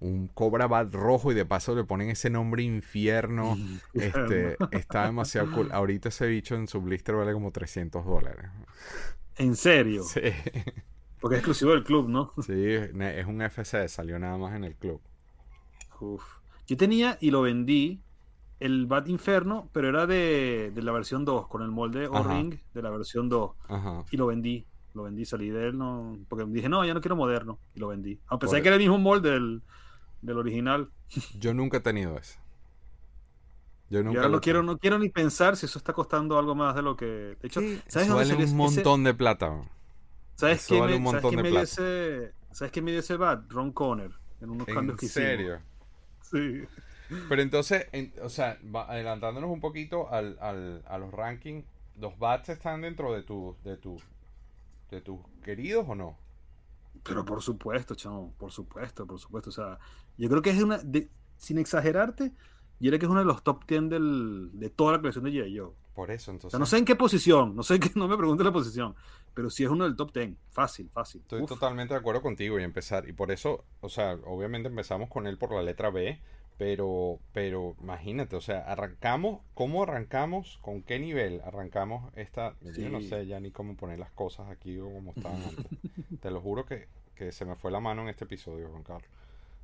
un 0.00 0.28
Cobra 0.28 0.66
Bat 0.66 0.92
rojo. 0.94 1.30
Y 1.30 1.34
de 1.36 1.44
paso 1.46 1.74
le 1.76 1.84
ponen 1.84 2.10
ese 2.10 2.30
nombre 2.30 2.62
infierno. 2.64 3.56
Este, 3.96 4.56
está 4.72 5.04
demasiado 5.06 5.50
cool. 5.50 5.70
Ahorita 5.72 6.08
ese 6.08 6.26
bicho 6.26 6.56
en 6.56 6.66
su 6.68 6.80
blister 6.80 7.14
vale 7.14 7.32
como 7.32 7.52
300 7.52 8.04
dólares. 8.04 8.46
En 9.36 9.56
serio. 9.56 10.04
Sí, 10.04 10.20
Porque 11.20 11.36
es 11.36 11.40
exclusivo 11.40 11.72
del 11.72 11.84
club, 11.84 12.08
¿no? 12.08 12.32
sí, 12.36 12.52
es 12.54 13.26
un 13.26 13.40
FC, 13.42 13.88
salió 13.88 14.18
nada 14.18 14.36
más 14.38 14.54
en 14.56 14.64
el 14.64 14.74
club. 14.76 15.00
Uf. 16.00 16.39
Yo 16.70 16.76
tenía 16.76 17.18
y 17.20 17.32
lo 17.32 17.42
vendí 17.42 18.00
el 18.60 18.86
Bat 18.86 19.08
Inferno, 19.08 19.68
pero 19.72 19.88
era 19.88 20.06
de, 20.06 20.70
de 20.72 20.82
la 20.82 20.92
versión 20.92 21.24
2, 21.24 21.48
con 21.48 21.62
el 21.62 21.70
molde. 21.72 22.06
O-Ring 22.06 22.54
de 22.72 22.80
la 22.82 22.90
versión 22.90 23.28
2. 23.28 23.50
Ajá. 23.68 24.04
Y 24.12 24.16
lo 24.16 24.26
vendí. 24.28 24.64
Lo 24.94 25.02
vendí, 25.02 25.24
salí 25.24 25.50
de 25.50 25.66
él, 25.68 25.78
no, 25.78 26.16
porque 26.28 26.44
dije, 26.46 26.68
no, 26.68 26.84
ya 26.84 26.94
no 26.94 27.00
quiero 27.00 27.16
moderno. 27.16 27.58
Y 27.74 27.80
lo 27.80 27.88
vendí. 27.88 28.20
A 28.28 28.38
pesar 28.38 28.50
Por- 28.50 28.56
de 28.58 28.62
que 28.62 28.68
era 28.68 28.76
el 28.76 28.82
mismo 28.82 28.98
molde 28.98 29.30
del, 29.32 29.62
del 30.22 30.38
original. 30.38 30.90
Yo 31.40 31.54
nunca 31.54 31.78
he 31.78 31.80
tenido 31.80 32.16
ese. 32.16 32.38
Yo 33.88 34.04
nunca 34.04 34.18
ahora 34.20 34.28
lo 34.28 34.36
no 34.36 34.40
quiero, 34.40 34.62
no 34.62 34.78
quiero 34.78 34.98
ni 35.00 35.08
pensar 35.08 35.56
si 35.56 35.66
eso 35.66 35.78
está 35.78 35.92
costando 35.92 36.38
algo 36.38 36.54
más 36.54 36.76
de 36.76 36.82
lo 36.82 36.96
que. 36.96 37.04
De 37.06 37.38
hecho, 37.42 37.58
Sí, 37.60 37.82
¿sabes 37.88 38.06
eso 38.06 38.14
vale 38.16 38.34
un 38.34 38.42
ese- 38.42 38.54
montón 38.54 39.02
de 39.02 39.14
plata. 39.14 39.68
¿Sabes 40.36 40.64
eso 40.64 40.78
vale 40.78 40.92
me, 40.92 40.98
un 40.98 41.06
¿sabes 41.06 41.22
montón 41.24 41.42
me 41.42 41.50
dio 41.50 41.60
ese, 41.60 42.32
¿Sabes 42.52 42.82
me 42.82 42.90
dio 42.92 43.00
ese 43.00 43.16
bat? 43.16 43.50
Ron 43.50 43.72
Conner. 43.72 44.12
En 44.40 44.50
unos 44.50 44.66
cambios 44.66 44.96
que 44.96 45.06
hicimos. 45.06 45.60
Sí. 46.30 46.62
Pero 47.28 47.42
entonces, 47.42 47.86
en- 47.92 48.12
o 48.22 48.28
sea, 48.28 48.58
adelantándonos 48.88 49.50
un 49.50 49.60
poquito 49.60 50.10
al, 50.12 50.38
al- 50.40 50.82
a 50.86 50.98
los 50.98 51.10
rankings, 51.12 51.64
¿los 51.98 52.18
bats 52.18 52.48
están 52.50 52.82
dentro 52.82 53.12
de 53.12 53.22
tu, 53.22 53.56
de 53.64 53.76
tu, 53.76 54.00
de 54.90 55.00
tus 55.00 55.20
queridos 55.42 55.86
o 55.88 55.94
no? 55.94 56.16
Pero 57.02 57.24
por 57.24 57.42
supuesto, 57.42 57.94
chamo, 57.94 58.32
por 58.38 58.52
supuesto, 58.52 59.06
por 59.06 59.18
supuesto. 59.18 59.50
O 59.50 59.52
sea, 59.52 59.78
yo 60.18 60.28
creo 60.28 60.42
que 60.42 60.50
es 60.50 60.62
una, 60.62 60.78
de- 60.78 61.08
sin 61.36 61.58
exagerarte, 61.58 62.32
yo 62.78 62.90
creo 62.90 62.98
que 62.98 63.06
es 63.06 63.10
uno 63.10 63.20
de 63.20 63.26
los 63.26 63.42
top 63.42 63.64
10 63.66 63.88
del, 63.88 64.50
de 64.52 64.70
toda 64.70 64.92
la 64.92 64.98
colección 64.98 65.24
de 65.24 65.30
G.I. 65.32 65.58
Joe. 65.58 65.72
Por 65.94 66.10
eso, 66.10 66.30
O 66.30 66.34
entonces. 66.34 66.52
sea, 66.52 66.58
no 66.60 66.66
sé 66.66 66.78
en 66.78 66.84
qué 66.84 66.96
posición, 66.96 67.54
no 67.56 67.62
sé 67.62 67.74
en 67.74 67.80
qué, 67.80 67.90
no 67.96 68.06
me 68.08 68.16
preguntes 68.16 68.44
la 68.44 68.52
posición, 68.52 68.94
pero 69.40 69.48
sí 69.48 69.64
es 69.64 69.70
uno 69.70 69.84
del 69.84 69.96
top 69.96 70.12
10. 70.12 70.36
Fácil, 70.50 70.90
fácil. 70.90 71.22
Estoy 71.22 71.40
Uf. 71.40 71.48
totalmente 71.48 71.94
de 71.94 72.00
acuerdo 72.00 72.20
contigo 72.20 72.60
y 72.60 72.62
empezar. 72.62 73.08
Y 73.08 73.14
por 73.14 73.30
eso, 73.30 73.64
o 73.80 73.88
sea, 73.88 74.18
obviamente 74.26 74.68
empezamos 74.68 75.08
con 75.08 75.26
él 75.26 75.38
por 75.38 75.54
la 75.54 75.62
letra 75.62 75.88
B, 75.88 76.20
pero, 76.58 77.18
pero 77.32 77.74
imagínate, 77.80 78.36
o 78.36 78.42
sea, 78.42 78.70
arrancamos, 78.70 79.40
¿cómo 79.54 79.82
arrancamos? 79.82 80.58
¿Con 80.60 80.82
qué 80.82 80.98
nivel 80.98 81.40
arrancamos 81.40 82.12
esta? 82.16 82.54
Yo 82.60 82.90
no 82.90 83.00
sé 83.00 83.26
ya 83.26 83.40
ni 83.40 83.50
cómo 83.50 83.76
poner 83.76 83.98
las 83.98 84.10
cosas 84.10 84.50
aquí 84.50 84.78
o 84.78 84.92
como 84.92 85.12
estaban 85.16 85.42
antes. 85.48 85.64
Te 86.20 86.30
lo 86.30 86.42
juro 86.42 86.66
que, 86.66 86.88
que 87.14 87.32
se 87.32 87.46
me 87.46 87.56
fue 87.56 87.70
la 87.70 87.80
mano 87.80 88.02
en 88.02 88.10
este 88.10 88.24
episodio, 88.24 88.68
Juan 88.68 88.82
Carlos. 88.82 89.10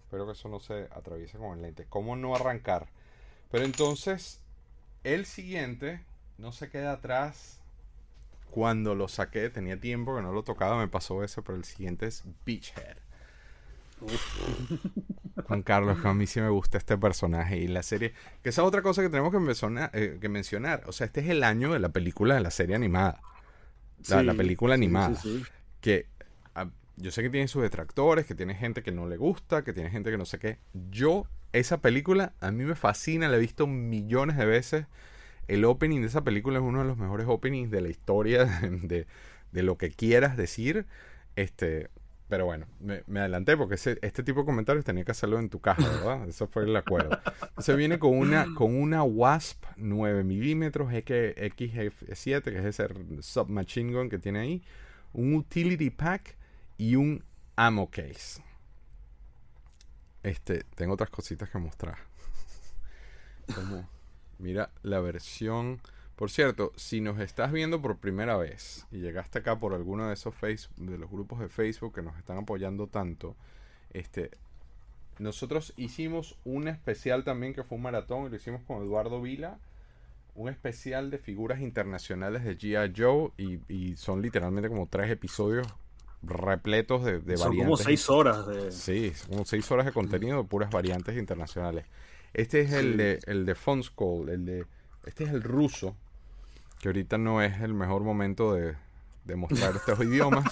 Espero 0.05 0.25
que 0.25 0.33
eso 0.33 0.49
no 0.49 0.59
se 0.59 0.85
atraviese 0.85 1.37
con 1.37 1.55
el 1.55 1.61
lente. 1.61 1.85
¿Cómo 1.87 2.17
no 2.17 2.35
arrancar? 2.35 2.87
Pero 3.51 3.67
entonces, 3.67 4.41
el 5.05 5.27
siguiente 5.27 6.01
no 6.39 6.51
se 6.51 6.71
queda 6.71 6.93
atrás. 6.93 7.56
Cuando 8.51 8.95
lo 8.95 9.09
saqué, 9.09 9.51
tenía 9.51 9.79
tiempo 9.79 10.17
que 10.17 10.23
no 10.23 10.33
lo 10.33 10.43
tocaba, 10.43 10.79
me 10.79 10.89
pasó 10.89 11.23
eso, 11.23 11.43
pero 11.43 11.59
el 11.59 11.65
siguiente 11.65 12.07
es 12.07 12.25
Beachhead. 12.45 12.97
Juan 15.47 15.63
Carlos, 15.63 16.01
que 16.01 16.09
a 16.09 16.15
mí 16.15 16.27
sí 16.27 16.41
me 16.41 16.49
gusta 16.49 16.79
este 16.79 16.99
personaje 16.99 17.59
y 17.59 17.69
la 17.69 17.83
serie. 17.83 18.13
Que 18.43 18.51
esa 18.51 18.63
es 18.63 18.69
otra 18.69 18.83
cosa 18.83 19.03
que 19.03 19.09
tenemos 19.09 19.33
que, 19.33 19.39
mencionar, 19.39 19.91
eh, 19.93 20.19
que 20.21 20.29
mencionar. 20.29 20.83
O 20.87 20.93
sea, 20.93 21.07
este 21.07 21.21
es 21.21 21.29
el 21.29 21.45
año 21.45 21.73
de 21.73 21.79
la 21.79 21.91
película 21.91 22.35
de 22.35 22.41
la 22.41 22.51
serie 22.51 22.75
animada. 22.75 23.21
La, 24.09 24.35
película 24.35 24.75
animada. 24.75 25.15
sí, 25.17 25.39
sí. 25.39 25.45
Que 25.81 26.07
ah, 26.55 26.69
yo 26.97 27.11
sé 27.11 27.23
que 27.23 27.31
tiene 27.31 27.49
sus 27.49 27.63
detractores, 27.63 28.27
que 28.27 28.35
tiene 28.35 28.55
gente 28.55 28.83
que 28.83 28.93
no 28.93 29.09
le 29.09 29.17
gusta, 29.17 29.65
que 29.65 29.73
tiene 29.73 29.91
gente 29.91 30.11
que 30.11 30.19
no 30.19 30.25
sé 30.25 30.39
qué. 30.39 30.59
Yo, 30.91 31.27
esa 31.53 31.79
película, 31.79 32.33
a 32.41 32.51
mí 32.51 32.65
me 32.65 32.75
fascina, 32.75 33.29
la 33.29 33.37
he 33.37 33.41
visto 33.41 33.67
millones 33.67 34.37
de 34.37 34.47
veces. 34.47 34.87
El 35.49 35.65
opening 35.65 36.01
de 36.01 36.09
esa 36.09 36.25
película 36.25 36.59
es 36.59 36.65
uno 36.65 36.81
de 36.81 36.87
los 36.87 36.97
mejores 36.97 37.27
openings 37.29 37.71
de 37.71 37.81
la 37.81 37.89
historia, 37.89 38.45
de, 38.83 39.07
de 39.53 39.63
lo 39.63 39.79
que 39.79 39.91
quieras 39.91 40.37
decir. 40.37 40.87
Este, 41.37 41.91
pero 42.29 42.45
bueno, 42.45 42.67
me, 42.81 43.21
adelanté 43.21 43.57
porque 43.57 43.77
este 43.77 44.23
tipo 44.25 44.41
de 44.41 44.47
comentarios 44.47 44.85
tenía 44.85 45.05
que 45.05 45.13
hacerlo 45.13 45.39
en 45.39 45.49
tu 45.49 45.61
caja, 45.61 45.89
¿verdad? 45.89 46.29
Eso 46.29 46.49
fue 46.49 46.65
el 46.65 46.75
acuerdo. 46.75 47.21
Entonces 47.41 47.77
viene 47.77 48.01
con 48.01 48.17
una, 48.17 48.53
con 48.55 48.75
una 48.75 49.05
Wasp 49.05 49.65
9 49.77 50.25
milímetros 50.25 50.91
XF7, 50.91 52.43
que 52.43 52.59
es 52.59 52.65
ese 52.65 52.89
submachine 53.21 53.93
gun 53.93 54.09
que 54.09 54.19
tiene 54.19 54.41
ahí, 54.41 54.63
un 55.13 55.35
utility 55.35 55.91
pack 55.91 56.37
y 56.79 56.97
un 56.97 57.23
ammo 57.55 57.89
case. 57.91 58.43
Este, 60.25 60.65
tengo 60.75 60.95
otras 60.95 61.11
cositas 61.11 61.49
que 61.49 61.59
mostrar. 61.59 61.99
Como, 63.55 63.89
mira 64.39 64.71
la 64.83 65.01
versión. 65.01 65.81
Por 66.17 66.31
cierto, 66.31 66.73
si 66.77 67.01
nos 67.01 67.21
estás 67.21 67.53
viendo 67.53 67.83
por 67.83 67.99
primera 67.99 68.37
vez 68.37 68.87
y 68.91 69.01
llegaste 69.01 69.41
acá 69.41 69.59
por 69.59 69.75
alguno 69.75 70.09
de 70.09 70.15
esos 70.15 70.35
face, 70.35 70.69
de 70.77 70.97
los 70.97 71.11
grupos 71.11 71.41
de 71.41 71.49
Facebook 71.49 71.95
que 71.95 72.03
nos 72.03 72.17
están 72.17 72.39
apoyando 72.39 72.87
tanto, 72.87 73.37
este, 73.91 74.31
nosotros 75.19 75.75
hicimos 75.77 76.37
un 76.45 76.69
especial 76.69 77.25
también 77.25 77.55
que 77.55 77.65
fue 77.65 77.77
un 77.77 77.83
maratón 77.83 78.27
y 78.27 78.31
lo 78.31 78.37
hicimos 78.37 78.63
con 78.63 78.83
Eduardo 78.83 79.21
Vila, 79.21 79.59
un 80.35 80.49
especial 80.49 81.11
de 81.11 81.19
figuras 81.19 81.61
internacionales 81.61 82.45
de 82.45 82.59
G.I. 82.59 82.93
Joe 82.97 83.31
y, 83.37 83.61
y 83.73 83.97
son 83.97 84.23
literalmente 84.23 84.69
como 84.69 84.87
tres 84.87 85.11
episodios 85.11 85.67
repletos 86.23 87.05
de, 87.05 87.21
de 87.21 87.37
Son 87.37 87.49
variantes. 87.49 87.65
como 87.65 87.77
seis 87.77 88.11
horas 88.11 88.47
de. 88.47 88.73
Sí, 88.73 89.13
son 89.15 89.31
como 89.31 89.45
seis 89.45 89.71
horas 89.71 89.87
de 89.87 89.93
contenido 89.93 90.43
de 90.43 90.49
puras 90.49 90.71
variantes 90.71 91.17
internacionales. 91.17 91.87
Este 92.37 92.61
es 92.61 92.73
el 92.73 92.97
de 92.97 93.19
el 93.27 93.47
de 93.47 93.55
Fonskol, 93.55 94.29
el 94.29 94.45
de 94.45 94.67
este 95.07 95.25
es 95.25 95.31
el 95.31 95.43
ruso, 95.43 95.97
que 96.81 96.89
ahorita 96.89 97.17
no 97.17 97.41
es 97.41 97.61
el 97.63 97.73
mejor 97.73 98.03
momento 98.03 98.53
de, 98.53 98.75
de 99.25 99.37
mostrar 99.37 99.75
estos 99.75 99.99
idiomas, 100.05 100.45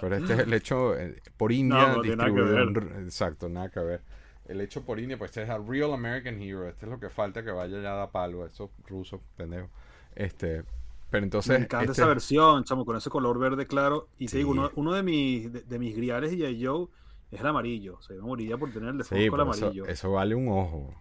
pero 0.00 0.16
este 0.16 0.34
es 0.34 0.38
el 0.40 0.52
hecho 0.52 0.96
eh, 0.96 1.20
por 1.36 1.50
India 1.50 1.78
no 1.78 1.86
nada 1.88 2.02
distribuido 2.02 2.58
ru- 2.70 3.02
exacto, 3.04 3.48
nada 3.48 3.68
que 3.70 3.80
ver. 3.80 4.00
El 4.46 4.60
hecho 4.60 4.82
por 4.84 4.98
India, 5.00 5.16
pues 5.18 5.30
este 5.30 5.42
es 5.42 5.48
el 5.48 5.66
Real 5.66 5.92
American 5.92 6.40
Hero, 6.40 6.68
este 6.68 6.86
es 6.86 6.90
lo 6.92 7.00
que 7.00 7.08
falta 7.10 7.42
que 7.42 7.50
vaya 7.50 7.80
ya 7.80 7.92
a 7.92 7.96
dar 7.96 8.10
palo, 8.10 8.46
esos 8.46 8.70
rusos 8.88 9.20
pendejos. 9.36 9.70
Este, 10.14 10.62
pero 11.10 11.24
entonces 11.24 11.58
Me 11.58 11.64
encanta 11.64 11.90
este- 11.90 12.02
esa 12.02 12.06
versión, 12.08 12.62
chamo, 12.64 12.84
con 12.84 12.96
ese 12.96 13.10
color 13.10 13.38
verde 13.38 13.66
claro. 13.66 14.08
Y 14.18 14.26
te 14.26 14.32
Sí. 14.32 14.36
digo, 14.38 14.50
uno, 14.52 14.70
uno 14.76 14.92
de 14.92 15.02
mis, 15.02 15.52
de, 15.52 15.62
de 15.62 15.78
mis 15.78 15.96
griales 15.96 16.32
y 16.32 16.64
Joe 16.64 16.88
es 17.30 17.40
el 17.40 17.46
amarillo. 17.46 17.96
O 17.96 18.02
sea, 18.02 18.16
yo 18.16 18.22
moriría 18.22 18.56
por 18.56 18.72
tener 18.72 18.90
el 18.90 18.98
de 18.98 19.04
sí, 19.04 19.14
el 19.14 19.24
eso, 19.26 19.40
amarillo. 19.40 19.86
eso 19.86 20.12
vale 20.12 20.34
un 20.34 20.48
ojo. 20.48 20.94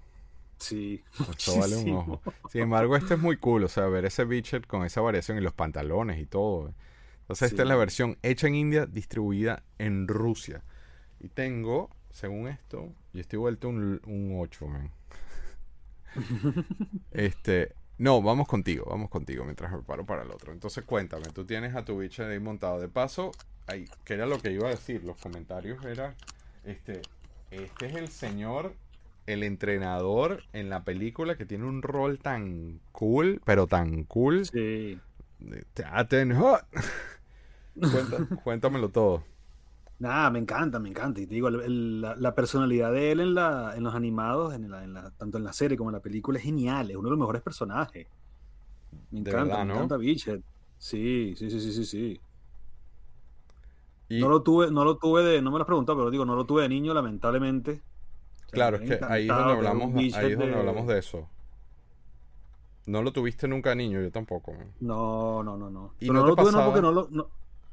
Sí. 0.57 1.03
Eso 1.37 1.57
vale 1.59 1.75
un 1.77 1.89
ojo. 1.91 2.21
Sin 2.49 2.61
embargo, 2.61 2.95
este 2.95 3.15
es 3.15 3.19
muy 3.19 3.37
cool. 3.37 3.63
O 3.63 3.67
sea, 3.67 3.87
ver 3.87 4.05
ese 4.05 4.25
Beachet 4.25 4.67
con 4.67 4.83
esa 4.83 5.01
variación 5.01 5.37
y 5.37 5.41
los 5.41 5.53
pantalones 5.53 6.19
y 6.19 6.25
todo. 6.25 6.73
Entonces, 7.21 7.51
esta 7.51 7.63
es 7.63 7.69
la 7.69 7.75
versión 7.75 8.17
hecha 8.23 8.47
en 8.47 8.55
India, 8.55 8.85
distribuida 8.85 9.63
en 9.77 10.07
Rusia. 10.07 10.63
Y 11.19 11.29
tengo, 11.29 11.89
según 12.11 12.47
esto, 12.47 12.93
yo 13.13 13.21
estoy 13.21 13.39
vuelto 13.39 13.69
un, 13.69 14.01
un 14.05 14.39
8, 14.39 14.67
man. 14.67 14.91
este. 17.11 17.75
No, 17.99 18.21
vamos 18.21 18.47
contigo, 18.47 18.85
vamos 18.89 19.09
contigo 19.09 19.43
mientras 19.43 19.69
me 19.69 19.77
preparo 19.77 20.05
para 20.05 20.23
el 20.23 20.31
otro. 20.31 20.53
Entonces, 20.53 20.85
cuéntame, 20.85 21.27
tú 21.33 21.45
tienes 21.45 21.75
a 21.75 21.83
tu 21.83 21.97
Beachet 21.97 22.27
ahí 22.27 22.39
montado. 22.39 22.79
De 22.79 22.87
paso, 22.87 23.31
ahí, 23.67 23.85
que 24.05 24.13
era 24.13 24.25
lo 24.25 24.39
que 24.39 24.51
iba 24.51 24.67
a 24.67 24.71
decir, 24.71 25.03
los 25.03 25.17
comentarios 25.17 25.83
era, 25.83 26.15
este, 26.63 27.01
este 27.51 27.87
es 27.87 27.95
el 27.95 28.07
señor 28.07 28.73
el 29.25 29.43
entrenador 29.43 30.43
en 30.53 30.69
la 30.69 30.83
película 30.83 31.35
que 31.35 31.45
tiene 31.45 31.65
un 31.65 31.81
rol 31.81 32.19
tan 32.19 32.79
cool, 32.91 33.41
pero 33.45 33.67
tan 33.67 34.05
cool. 34.05 34.45
Sí. 34.45 34.97
Cuéntamelo 38.43 38.89
todo. 38.89 39.23
Nada, 39.99 40.29
me 40.31 40.39
encanta, 40.39 40.79
me 40.79 40.89
encanta. 40.89 41.19
Y 41.19 41.27
te 41.27 41.35
digo, 41.35 41.49
el- 41.49 41.61
el- 41.61 42.01
la, 42.01 42.15
la 42.15 42.33
personalidad 42.35 42.91
de 42.93 43.11
él 43.11 43.19
en, 43.19 43.33
la, 43.35 43.73
en 43.75 43.83
los 43.83 43.93
animados, 43.95 44.53
en 44.53 44.71
la, 44.71 44.83
en 44.83 44.93
la- 44.93 45.11
tanto 45.11 45.37
en 45.37 45.43
la 45.43 45.51
serie 45.53 45.77
como 45.77 45.89
en 45.89 45.95
la 45.95 46.01
película, 46.01 46.37
es 46.39 46.45
genial. 46.45 46.89
Es 46.89 46.95
uno 46.97 47.07
de 47.07 47.11
los 47.11 47.19
mejores 47.19 47.41
personajes. 47.41 48.07
Me 49.11 49.19
De 49.23 49.31
encanta, 49.31 49.57
verdad, 49.57 49.59
me 49.59 49.65
¿no? 49.65 49.73
encanta 49.73 49.97
Beachhead. 49.97 50.41
Sí, 50.77 51.33
sí, 51.37 51.49
sí, 51.49 51.59
sí, 51.61 51.73
sí, 51.73 51.85
sí. 51.85 52.21
Y 54.09 54.19
No 54.19 54.29
lo 54.29 54.43
tuve, 54.43 54.69
no 54.71 54.83
lo 54.83 54.97
tuve 54.97 55.23
de, 55.23 55.41
no 55.41 55.49
me 55.51 55.57
lo 55.57 55.63
has 55.63 55.67
preguntado, 55.67 55.97
pero 55.97 56.11
digo, 56.11 56.25
no 56.25 56.35
lo 56.35 56.45
tuve 56.45 56.63
de 56.63 56.69
niño, 56.69 56.93
lamentablemente. 56.93 57.83
O 58.45 58.49
sea, 58.49 58.59
claro, 58.59 58.77
es 58.77 58.83
que 58.83 58.99
ahí 59.07 59.29
es 59.29 59.35
donde 59.35 59.53
hablamos, 59.53 59.93
ahí 60.11 60.31
es 60.31 60.37
donde 60.37 60.55
de- 60.55 60.59
hablamos 60.59 60.87
de 60.87 60.99
eso. 60.99 61.29
No 62.87 63.01
lo 63.03 63.13
tuviste 63.13 63.47
nunca 63.47 63.73
niño, 63.73 64.01
yo 64.01 64.11
tampoco. 64.11 64.51
man. 64.51 64.73
No, 64.79 65.43
no, 65.43 65.57
no, 65.57 65.69
no. 65.69 65.95
¿Y 65.99 66.07
Pero 66.07 66.19
no 66.19 66.23
no, 66.23 66.27
lo 66.27 66.37
tuve 66.37 66.51
no 66.51 66.57
pasaba? 66.57 66.63
porque 66.63 66.81
no 66.81 66.91
lo, 66.91 67.07
no, 67.11 67.23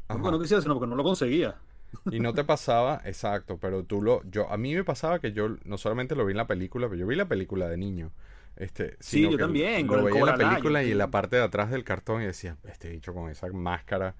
no 0.08 0.20
porque 0.20 0.30
no 0.32 0.40
quisiera, 0.40 0.60
sino 0.62 0.74
porque 0.74 0.88
no 0.88 0.96
lo 0.96 1.04
conseguía. 1.04 1.60
Y 2.08 2.20
no 2.20 2.34
te 2.34 2.44
pasaba, 2.44 3.00
exacto, 3.04 3.58
pero 3.58 3.84
tú 3.84 4.00
lo, 4.02 4.22
yo, 4.30 4.50
a 4.50 4.56
mí 4.56 4.74
me 4.74 4.84
pasaba 4.84 5.18
que 5.20 5.32
yo 5.32 5.56
no 5.64 5.78
solamente 5.78 6.14
lo 6.14 6.24
vi 6.24 6.32
en 6.32 6.36
la 6.38 6.46
película, 6.46 6.86
pero 6.88 6.98
yo 7.00 7.06
vi 7.06 7.16
la 7.16 7.26
película 7.28 7.68
de 7.68 7.76
niño. 7.76 8.12
Este, 8.56 8.96
Sí, 9.00 9.28
yo 9.28 9.32
que 9.36 9.36
también, 9.36 9.88
Lo 9.88 10.04
con 10.04 10.04
veía 10.04 10.20
en 10.20 10.26
la 10.26 10.36
película 10.36 10.84
y 10.84 10.92
en 10.92 10.98
la 10.98 11.10
parte 11.10 11.36
de 11.36 11.42
atrás 11.42 11.70
del 11.70 11.84
cartón 11.84 12.22
y 12.22 12.26
decía, 12.26 12.56
este 12.64 12.90
bicho 12.90 13.12
con 13.14 13.30
esa 13.30 13.48
máscara. 13.48 14.14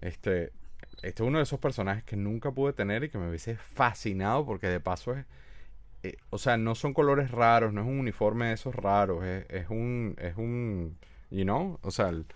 Este, 0.00 0.52
este 1.02 1.22
es 1.22 1.28
uno 1.28 1.38
de 1.38 1.44
esos 1.44 1.60
personajes 1.60 2.04
que 2.04 2.16
nunca 2.16 2.52
pude 2.52 2.72
tener 2.74 3.04
y 3.04 3.10
que 3.10 3.18
me 3.18 3.28
hubiese 3.28 3.56
fascinado 3.56 4.46
porque 4.46 4.68
de 4.68 4.80
paso 4.80 5.14
es. 5.14 5.26
eh, 6.02 6.16
o 6.30 6.38
sea, 6.38 6.56
no 6.56 6.74
son 6.74 6.94
colores 6.94 7.30
raros, 7.30 7.72
no 7.72 7.82
es 7.82 7.86
un 7.86 7.98
uniforme 8.00 8.46
de 8.48 8.54
esos 8.54 8.74
raros, 8.74 9.24
es, 9.24 9.46
es 9.50 9.68
un. 9.70 10.16
Es 10.18 10.36
un. 10.36 10.98
You 11.30 11.44
know? 11.44 11.78
O 11.82 11.90
sea, 11.90 12.08
el 12.08 12.26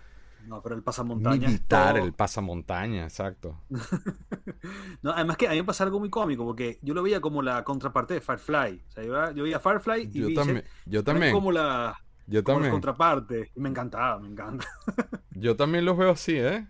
No, 0.47 0.61
pero 0.61 0.75
el 0.75 0.83
pasamontañas. 0.83 1.43
es 1.43 1.47
militar, 1.47 1.95
todo- 1.95 2.05
el 2.05 2.13
pasamontaña, 2.13 3.03
exacto. 3.03 3.59
No, 5.01 5.11
además 5.11 5.37
que 5.37 5.47
a 5.47 5.51
mí 5.51 5.57
me 5.57 5.63
pasa 5.63 5.83
algo 5.83 5.99
muy 5.99 6.09
cómico, 6.09 6.43
porque 6.43 6.79
yo 6.81 6.93
lo 6.93 7.03
veía 7.03 7.21
como 7.21 7.41
la 7.41 7.63
contraparte 7.63 8.15
de 8.15 8.21
Firefly. 8.21 8.83
O 8.87 8.91
sea, 8.91 9.03
yo, 9.03 9.31
yo 9.31 9.43
veía 9.43 9.59
Firefly 9.59 10.09
y 10.11 10.19
Yo 10.21 10.33
también, 10.33 10.63
yo 10.85 11.03
también, 11.03 11.31
como 11.33 11.51
la, 11.51 12.01
yo 12.25 12.43
como 12.43 12.53
la 12.53 12.63
también, 12.63 12.71
contraparte. 12.71 13.51
Y 13.55 13.59
me 13.59 13.69
encantaba, 13.69 14.19
me 14.19 14.27
encanta. 14.29 14.65
yo 15.31 15.55
también 15.55 15.85
los 15.85 15.97
veo 15.97 16.11
así, 16.11 16.37
¿eh? 16.37 16.65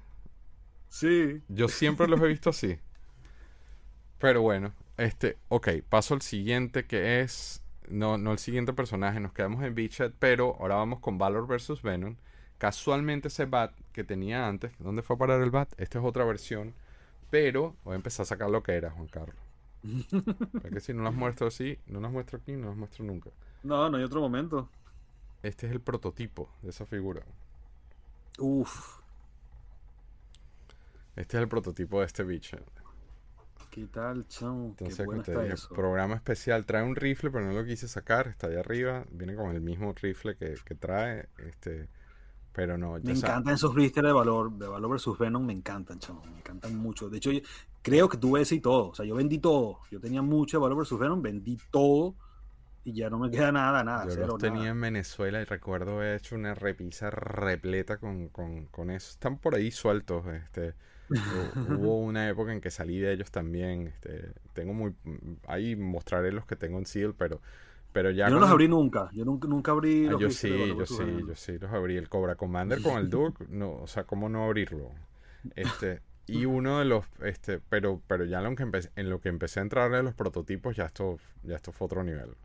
Sí. 0.90 1.42
Yo 1.48 1.68
siempre 1.70 2.08
los 2.08 2.20
he 2.22 2.28
visto 2.28 2.50
así. 2.50 2.78
Pero 4.20 4.42
bueno, 4.42 4.74
este, 4.98 5.38
ok, 5.50 5.70
paso 5.90 6.14
al 6.14 6.22
siguiente 6.22 6.86
que 6.86 7.22
es, 7.22 7.62
no, 7.90 8.18
no 8.18 8.32
el 8.32 8.40
siguiente 8.40 8.74
personaje, 8.74 9.20
nos 9.20 9.34
quedamos 9.34 9.64
en 9.64 9.76
Beachhead, 9.76 10.14
pero 10.20 10.56
ahora 10.60 10.76
vamos 10.76 11.00
con 11.00 11.18
Valor 11.18 11.48
versus 11.48 11.82
Venom. 11.82 12.16
Casualmente 12.58 13.30
ese 13.30 13.46
bat 13.46 13.74
que 13.94 14.04
tenía 14.04 14.48
antes, 14.48 14.74
¿dónde 14.80 15.02
fue 15.04 15.16
a 15.16 15.20
parar 15.20 15.42
el 15.42 15.52
bat? 15.52 15.74
Esta 15.80 16.00
es 16.00 16.06
otra 16.06 16.26
versión, 16.26 16.76
pero 17.30 17.78
voy 17.84 17.94
a 17.94 17.98
empezar 17.98 18.24
a 18.24 18.28
sacar 18.28 18.50
lo 18.50 18.64
que 18.64 18.74
era, 18.74 18.92
Juan 18.92 19.08
Carlos. 19.10 19.38
Porque 20.62 20.82
si 20.82 20.94
no 20.94 21.02
las 21.04 21.14
muestro 21.14 21.48
así, 21.48 21.80
no 21.88 22.02
las 22.02 22.12
muestro 22.12 22.38
aquí, 22.40 22.52
no 22.58 22.68
las 22.68 22.76
muestro 22.78 23.06
nunca. 23.06 23.32
No, 23.64 23.90
no 23.90 23.98
hay 23.98 24.04
otro 24.04 24.22
momento. 24.22 24.70
Este 25.44 25.68
es 25.68 25.72
el 25.72 25.80
prototipo 25.80 26.50
de 26.62 26.72
esa 26.72 26.86
figura. 26.86 27.24
Uf, 28.40 29.00
Este 31.16 31.36
es 31.36 31.42
el 31.42 31.50
prototipo 31.50 32.00
de 32.00 32.06
este 32.06 32.24
Beachhead. 32.24 32.64
¿qué 33.70 33.86
tal, 33.88 34.28
chamo? 34.28 34.66
Entonces, 34.68 34.98
Qué 34.98 35.04
bueno 35.04 35.22
como 35.22 35.24
te 35.24 35.34
está 35.34 35.44
dije, 35.44 35.54
eso. 35.54 35.70
programa 35.72 36.16
especial. 36.16 36.66
Trae 36.66 36.84
un 36.84 36.96
rifle, 36.96 37.32
pero 37.32 37.46
no 37.46 37.54
lo 37.54 37.66
quise 37.66 37.88
sacar. 37.88 38.28
Está 38.28 38.48
allá 38.48 38.60
arriba. 38.62 39.06
Viene 39.12 39.36
con 39.36 39.52
el 39.56 39.62
mismo 39.62 39.94
rifle 39.94 40.36
que, 40.38 40.56
que 40.64 40.76
trae. 40.76 41.28
Este, 41.38 41.90
pero 42.56 42.78
no. 42.78 42.98
ya 42.98 43.04
Me 43.04 43.14
encantan 43.14 43.54
esos 43.56 43.74
blisters 43.74 44.08
de 44.08 44.14
valor, 44.14 44.52
de 44.58 44.68
valor 44.68 44.92
versus 44.92 45.18
Venom, 45.20 45.46
me 45.46 45.54
encantan, 45.54 46.00
chamo, 46.00 46.24
me 46.26 46.40
encantan 46.40 46.76
mucho. 46.76 47.10
De 47.10 47.18
hecho, 47.18 47.32
yo 47.32 47.42
creo 47.82 48.10
que 48.10 48.18
tuve 48.18 48.42
ese 48.42 48.56
y 48.56 48.62
todo. 48.62 48.90
O 48.90 48.96
sea, 48.96 49.06
yo 49.06 49.16
vendí 49.16 49.40
todo. 49.40 49.82
Yo 49.92 50.00
tenía 50.00 50.22
mucho 50.22 50.58
de 50.58 50.62
valor 50.64 50.78
versus 50.80 51.00
Venom, 51.00 51.22
vendí 51.22 51.58
todo 51.72 52.18
y 52.84 52.94
ya 52.96 53.10
no 53.10 53.20
me 53.20 53.32
queda 53.32 53.52
nada, 53.52 53.84
nada. 53.84 54.08
Yo 54.08 54.10
cero, 54.10 54.38
los 54.38 54.38
tenía 54.38 54.70
nada. 54.70 54.72
en 54.72 54.82
Venezuela 54.82 55.42
y 55.42 55.46
recuerdo 55.46 55.94
haber 55.98 56.16
hecho 56.18 56.36
una 56.36 56.54
repisa 56.54 57.10
repleta 57.10 57.98
con, 57.98 58.30
con, 58.30 58.68
con 58.68 58.90
eso. 58.92 59.12
Están 59.12 59.40
por 59.40 59.56
ahí 59.56 59.72
sueltos. 59.72 60.26
Este, 60.28 60.76
hu- 61.34 61.54
hubo 61.64 62.00
una 62.02 62.30
época 62.30 62.54
en 62.54 62.62
que 62.62 62.72
salí 62.72 63.00
de 63.00 63.14
ellos 63.14 63.32
también. 63.32 63.88
Este, 63.88 64.34
tengo 64.54 64.74
muy. 64.74 64.96
Ahí 65.48 65.76
mostraré 65.76 66.32
los 66.32 66.46
que 66.46 66.56
tengo 66.56 66.78
en 66.80 66.86
Seal, 66.86 67.16
pero, 67.16 67.42
pero 67.96 68.12
ya. 68.12 68.26
Yo 68.26 68.32
no 68.32 68.36
con 68.36 68.42
los 68.42 68.50
abrí 68.50 68.68
nunca. 68.68 69.10
Yo 69.14 69.24
nunca, 69.24 69.48
nunca 69.48 69.72
abrí 69.72 70.06
Ah, 70.06 70.12
los 70.12 70.22
yo 70.22 70.30
sí, 70.30 70.50
yo 70.50 70.86
sí, 70.86 71.24
yo 71.26 71.34
sí 71.34 71.58
los 71.58 71.72
abrí. 71.72 71.96
El 71.96 72.10
Cobra 72.10 72.36
Commander 72.36 72.82
con 72.82 72.98
el 72.98 73.10
Duke, 73.10 73.46
no, 73.50 73.72
o 73.72 73.88
sea, 73.88 74.04
¿cómo 74.04 74.28
no 74.28 74.44
abrirlo? 74.44 74.92
Este, 75.56 76.02
y 76.28 76.44
uno 76.44 76.80
de 76.80 76.84
los, 76.84 77.06
este, 77.24 77.62
pero, 77.70 78.02
pero 78.06 78.26
ya 78.26 78.40
en 78.40 78.44
lo 78.44 78.56
que 78.58 78.64
empecé, 78.64 78.92
en 78.98 79.10
lo 79.10 79.22
que 79.22 79.30
empecé 79.30 79.62
a 79.62 79.64
entrarle 79.64 79.96
a 79.96 80.04
los 80.04 80.14
prototipos, 80.14 80.76
ya 80.76 80.88
esto, 80.88 81.20
ya 81.44 81.56
esto 81.56 81.72
fue 81.72 81.86
otro 81.86 82.04
nivel. 82.04 82.36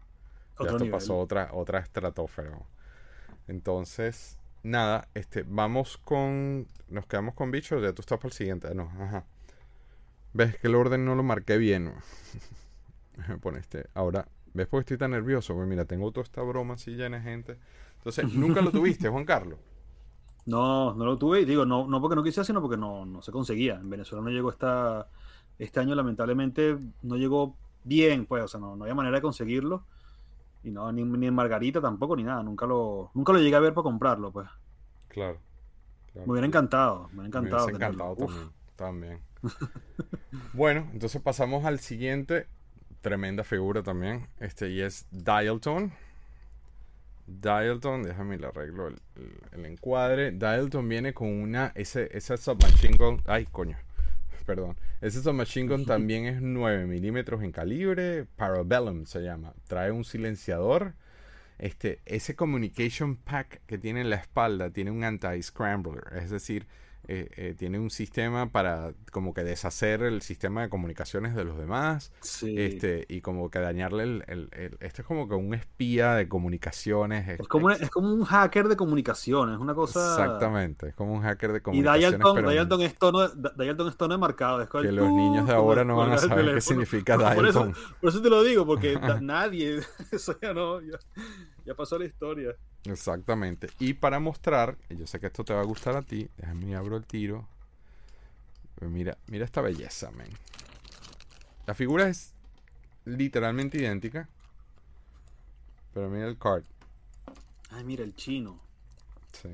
Ya 0.61 0.67
esto 0.67 0.79
nivel. 0.79 0.93
pasó 0.93 1.19
otra, 1.19 1.49
otra 1.53 1.81
estratosfera. 1.81 2.57
Entonces, 3.49 4.39
nada, 4.63 5.09
este, 5.15 5.45
vamos 5.45 5.99
con, 5.99 6.69
nos 6.87 7.07
quedamos 7.07 7.35
con 7.35 7.51
bichos, 7.51 7.83
ya 7.83 7.93
tú 7.93 8.03
estás 8.03 8.19
para 8.19 8.29
el 8.29 8.35
siguiente, 8.35 8.69
Ah, 8.71 8.75
no, 8.75 8.85
ajá. 9.01 9.25
Ves 10.33 10.57
que 10.59 10.69
el 10.69 10.77
orden 10.77 11.05
no 11.05 11.17
lo 11.17 11.25
marqué 11.25 11.59
bien. 11.59 11.93
Me 13.29 13.37
pone 13.39 13.59
este, 13.59 13.89
ahora, 13.95 14.29
¿ves 14.55 14.67
por 14.67 14.81
qué 14.81 14.95
estoy 14.95 14.99
tan 14.99 15.13
nervioso? 15.13 15.55
Pues 15.55 15.69
mira, 15.69 15.85
tengo 15.85 16.11
toda 16.13 16.25
esta 16.25 16.43
broma 16.43 16.75
así 16.75 16.93
llena 16.93 17.19
de 17.19 17.23
gente. 17.23 17.59
Entonces, 17.99 18.25
nunca 18.35 18.61
lo 18.63 18.71
tuviste, 18.71 19.09
Juan 19.09 19.25
Carlos. 19.25 19.59
No, 20.47 20.95
no 20.95 21.05
lo 21.05 21.19
tuve 21.19 21.43
y 21.43 21.45
digo, 21.45 21.65
no, 21.67 21.87
no 21.87 22.01
porque 22.01 22.17
no 22.17 22.23
quisiera, 22.23 22.45
sino 22.45 22.61
porque 22.61 22.77
no, 22.77 23.05
no 23.07 23.23
se 23.23 23.31
conseguía. 23.33 23.75
En 23.75 23.91
Venezuela 23.91 24.25
no 24.25 24.31
llegó 24.31 24.51
esta, 24.51 25.09
este 25.59 25.81
año, 25.81 25.95
lamentablemente, 25.95 26.79
no 27.03 27.17
llegó 27.17 27.57
bien, 27.85 28.27
pues, 28.27 28.43
o 28.45 28.49
sea, 28.49 28.61
no, 28.61 28.75
no 28.77 28.85
había 28.85 28.95
manera 28.95 29.17
de 29.17 29.23
conseguirlo. 29.23 29.85
Y 30.63 30.71
no, 30.71 30.91
ni, 30.93 31.05
ni 31.05 31.27
en 31.27 31.35
Margarita 31.35 31.81
tampoco, 31.81 32.17
ni 32.17 32.25
nada. 32.25 32.43
Nunca 32.43 32.67
lo, 32.67 33.11
nunca 33.15 33.33
lo 33.33 33.39
llegué 33.39 33.57
a 33.57 33.61
ver 33.61 33.75
para 33.75 33.85
comprarlo, 33.85 34.33
pues. 34.33 34.49
Claro. 35.09 35.39
claro. 36.13 36.27
Me 36.27 36.33
hubiera 36.33 36.47
encantado, 36.47 37.09
me 37.13 37.23
hubiera 37.23 37.41
Me 37.41 37.49
encantado. 37.49 37.65
hubiese 37.67 37.77
encantado. 37.77 38.17
También. 38.77 39.21
bueno, 40.53 40.89
entonces 40.93 41.21
pasamos 41.21 41.65
al 41.65 41.81
siguiente. 41.81 42.47
Tremenda 43.01 43.45
figura 43.45 43.83
también. 43.83 44.27
Este 44.41 44.69
y 44.71 44.81
es 44.83 45.07
Dialton. 45.11 45.93
Dialton, 47.27 48.03
déjame 48.03 48.39
le 48.39 48.47
arreglo 48.49 48.89
el, 48.89 48.97
el- 49.17 49.39
el 49.53 49.67
encuadre. 49.67 50.33
Dialton 50.33 50.89
viene 50.89 51.15
con 51.15 51.29
una. 51.29 51.73
Ese, 51.75 52.09
ese 52.17 52.37
submachine 52.37 52.97
gun. 52.97 53.23
Ay, 53.27 53.47
coño. 53.47 53.77
Perdón. 54.47 54.77
Ese 55.01 55.23
submachine 55.23 55.69
gun 55.69 55.87
también 55.87 56.27
es 56.27 56.43
9 56.43 56.87
milímetros 56.87 57.43
en 57.43 57.53
calibre. 57.53 58.27
Parabellum 58.37 59.07
se 59.07 59.21
llama. 59.23 59.55
Trae 59.69 59.93
un 59.93 60.05
silenciador. 60.05 60.95
Este, 61.59 62.01
ese 62.07 62.35
communication 62.35 63.17
pack 63.17 63.61
que 63.67 63.79
tiene 63.79 64.01
en 64.01 64.11
la 64.11 64.17
espalda 64.17 64.71
tiene 64.71 64.91
un 64.91 65.05
anti-scrambler. 65.05 66.17
Es 66.17 66.31
decir, 66.31 66.67
eh, 67.13 67.29
eh, 67.37 67.55
tiene 67.59 67.79
un 67.81 67.91
sistema 67.91 68.51
para 68.53 68.93
como 69.11 69.35
que 69.35 69.43
deshacer 69.43 70.03
el 70.03 70.23
sistema 70.23 70.63
de 70.63 70.69
comunicaciones 70.69 71.35
de 71.35 71.45
los 71.45 71.59
demás. 71.59 72.13
Sí. 72.21 72.55
Este, 72.57 73.05
y 73.09 73.21
como 73.21 73.51
que 73.51 73.59
dañarle 73.59 74.05
el, 74.05 74.25
el- 74.29 74.49
el- 74.53 74.77
Este 74.81 75.03
es 75.03 75.07
como 75.09 75.29
que 75.29 75.35
un 75.35 75.53
espía 75.55 76.15
de 76.15 76.29
comunicaciones. 76.29 77.41
es, 77.41 77.49
como, 77.49 77.71
es 77.71 77.91
como 77.91 78.13
un 78.13 78.25
hacker 78.25 78.69
de 78.69 78.77
comunicaciones, 78.77 79.59
una 79.59 79.75
cosa. 79.75 80.11
Exactamente, 80.11 80.89
es 80.91 80.95
como 80.95 81.13
un 81.15 81.23
hacker 81.23 81.51
de 81.53 81.59
Y 81.59 81.61
comunicaciones. 81.63 82.11
Dialton, 82.11 82.35
pero 82.37 82.51
Dialton 82.51 82.83
es 82.83 82.97
tono, 82.97 83.29
Dialton 83.29 83.89
es 83.89 83.97
tono 83.97 84.15
de 84.15 84.19
marcado. 84.19 84.63
Es 84.63 84.69
que 84.69 84.79
el 84.79 84.95
los 84.95 85.09
niños 85.11 85.47
de 85.49 85.53
ahora 85.53 85.85
no 85.85 85.97
van 85.97 86.13
a 86.13 86.19
saber 86.19 86.55
qué 86.55 86.61
significa 86.61 87.17
Por 87.35 87.47
eso, 87.49 87.65
Dialton. 87.65 87.75
por 88.01 88.11
eso 88.11 88.23
te 88.23 88.31
lo 88.31 88.43
digo, 88.45 88.65
porque 88.65 88.97
nadie, 89.21 89.81
eso 90.13 90.37
ya 90.41 90.55
no, 90.55 90.81
ya, 90.81 90.97
ya 91.67 91.75
pasó 91.75 91.99
la 91.99 92.05
historia. 92.05 92.55
Exactamente. 92.85 93.69
Y 93.79 93.95
para 93.95 94.21
mostrar, 94.21 94.77
yo 94.89 95.07
sé 95.07 95.21
que 95.21 95.27
esto 95.27 95.45
te 95.45 95.53
va 95.53 95.61
a 95.61 95.65
gustar 95.65 95.97
a 95.97 96.03
ti, 96.03 96.29
déjame 96.37 96.75
abro 96.77 96.97
el 96.97 97.05
tiro. 97.05 97.47
Pues 98.77 98.91
mira, 98.91 99.19
mira 99.27 99.45
esta 99.45 99.61
belleza, 99.61 100.11
man. 100.11 100.29
La 101.67 101.75
figura 101.75 102.09
es 102.09 102.33
literalmente 103.05 103.79
idéntica. 103.79 104.29
Pero 105.93 106.09
mira 106.09 106.27
el 106.27 106.39
card. 106.39 106.65
Ay, 107.71 107.85
mira, 107.85 108.05
el 108.05 108.15
chino. 108.15 108.59
Sí. 109.33 109.49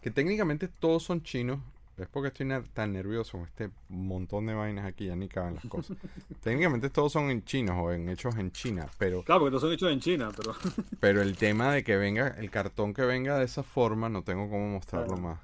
Que 0.00 0.10
técnicamente 0.10 0.68
todos 0.68 1.02
son 1.02 1.22
chinos. 1.22 1.60
Es 1.98 2.08
porque 2.08 2.28
estoy 2.28 2.46
tan 2.72 2.92
nervioso 2.92 3.38
con 3.38 3.46
este 3.46 3.70
montón 3.88 4.46
de 4.46 4.54
vainas 4.54 4.86
aquí, 4.86 5.06
ya 5.06 5.16
ni 5.16 5.28
caben 5.28 5.56
las 5.56 5.64
cosas. 5.66 5.96
técnicamente 6.42 6.90
todos 6.90 7.12
son 7.12 7.30
en 7.30 7.44
chinos 7.44 7.76
o 7.78 7.92
en 7.92 8.08
hechos 8.08 8.36
en 8.36 8.52
China, 8.52 8.86
pero 8.98 9.22
Claro, 9.24 9.40
porque 9.40 9.50
todos 9.50 9.62
son 9.62 9.72
hechos 9.72 9.90
en 9.92 10.00
China, 10.00 10.30
pero 10.36 10.54
Pero 11.00 11.22
el 11.22 11.36
tema 11.36 11.72
de 11.72 11.82
que 11.82 11.96
venga, 11.96 12.28
el 12.38 12.50
cartón 12.50 12.94
que 12.94 13.02
venga 13.02 13.36
de 13.38 13.44
esa 13.44 13.62
forma, 13.62 14.08
no 14.08 14.22
tengo 14.22 14.48
cómo 14.48 14.68
mostrarlo 14.68 15.08
Claro. 15.16 15.22
más. 15.22 15.40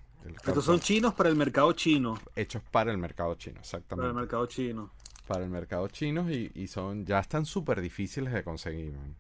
Estos 0.47 0.64
son 0.64 0.81
chinos 0.81 1.12
para 1.12 1.29
el 1.29 1.37
mercado 1.37 1.73
chino. 1.73 2.19
hechos 2.35 2.62
para 2.71 2.90
el 2.90 2.99
mercado 2.99 3.35
chino, 3.35 3.55
Para 3.57 3.61
el 3.61 3.64
exactamente. 3.64 4.12
mercado 4.14 4.47
chino. 4.47 4.90
Para 5.27 5.45
el 5.45 5.51
mercado 5.51 5.88
chino 5.88 6.31
y, 6.31 6.51
y 6.55 6.67
son, 6.67 7.05
ya 7.05 7.19
están 7.19 7.45
súper 7.47 7.81
difíciles 7.81 8.33
de 8.33 8.43
conseguir, 8.45 8.93
man. 8.93 9.14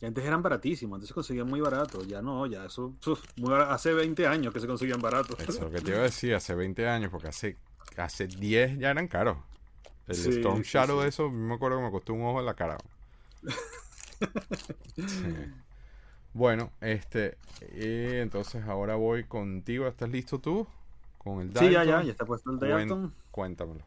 Antes 0.00 0.24
eran 0.24 0.42
baratísimos, 0.42 0.96
antes 0.96 1.08
se 1.08 1.14
conseguían 1.14 1.48
muy 1.48 1.60
baratos. 1.60 2.06
Ya 2.06 2.22
no, 2.22 2.46
ya 2.46 2.64
eso, 2.66 2.94
uf, 3.06 3.24
muy 3.36 3.50
bara- 3.50 3.72
hace 3.72 3.92
20 3.92 4.26
años 4.28 4.52
que 4.54 4.60
se 4.60 4.66
conseguían 4.66 5.00
baratos. 5.00 5.38
Eso 5.40 5.50
es 5.52 5.60
lo 5.60 5.70
que 5.70 5.80
te 5.80 5.90
iba 5.90 6.00
a 6.00 6.02
decir 6.02 6.34
hace 6.34 6.54
20 6.54 6.88
años, 6.88 7.10
porque 7.10 7.28
hace, 7.28 7.56
hace 7.96 8.26
10 8.28 8.78
ya 8.78 8.90
eran 8.90 9.08
caros. 9.08 9.38
El 10.06 10.14
Sí, 10.16 10.30
Storm 10.30 10.62
sí, 10.64 10.70
Shadow 10.72 10.98
sí. 10.98 11.02
de 11.02 11.08
eso, 11.08 11.30
me 11.30 11.54
acuerdo 11.54 11.78
que 11.78 11.84
me 11.84 11.90
costó 11.90 12.14
un 12.14 12.22
ojo 12.22 12.40
en 12.40 12.46
la 12.46 12.54
cara. 12.54 12.78
Sí. 15.06 15.54
Bueno, 16.32 16.70
este, 16.80 17.36
y 17.74 18.16
entonces 18.18 18.64
ahora 18.66 18.94
voy 18.96 19.24
contigo. 19.24 19.86
¿Estás 19.86 20.10
listo 20.10 20.38
tú? 20.40 20.66
Con 21.18 21.40
el 21.40 21.48
Sí, 21.56 21.70
ya, 21.70 21.78
Dalton? 21.84 21.86
ya, 22.00 22.02
ya 22.04 22.12
está 22.12 22.24
puesto 22.26 22.50
el 22.50 22.58
Dialton. 22.58 23.14
Cuéntamelo. 23.30 23.80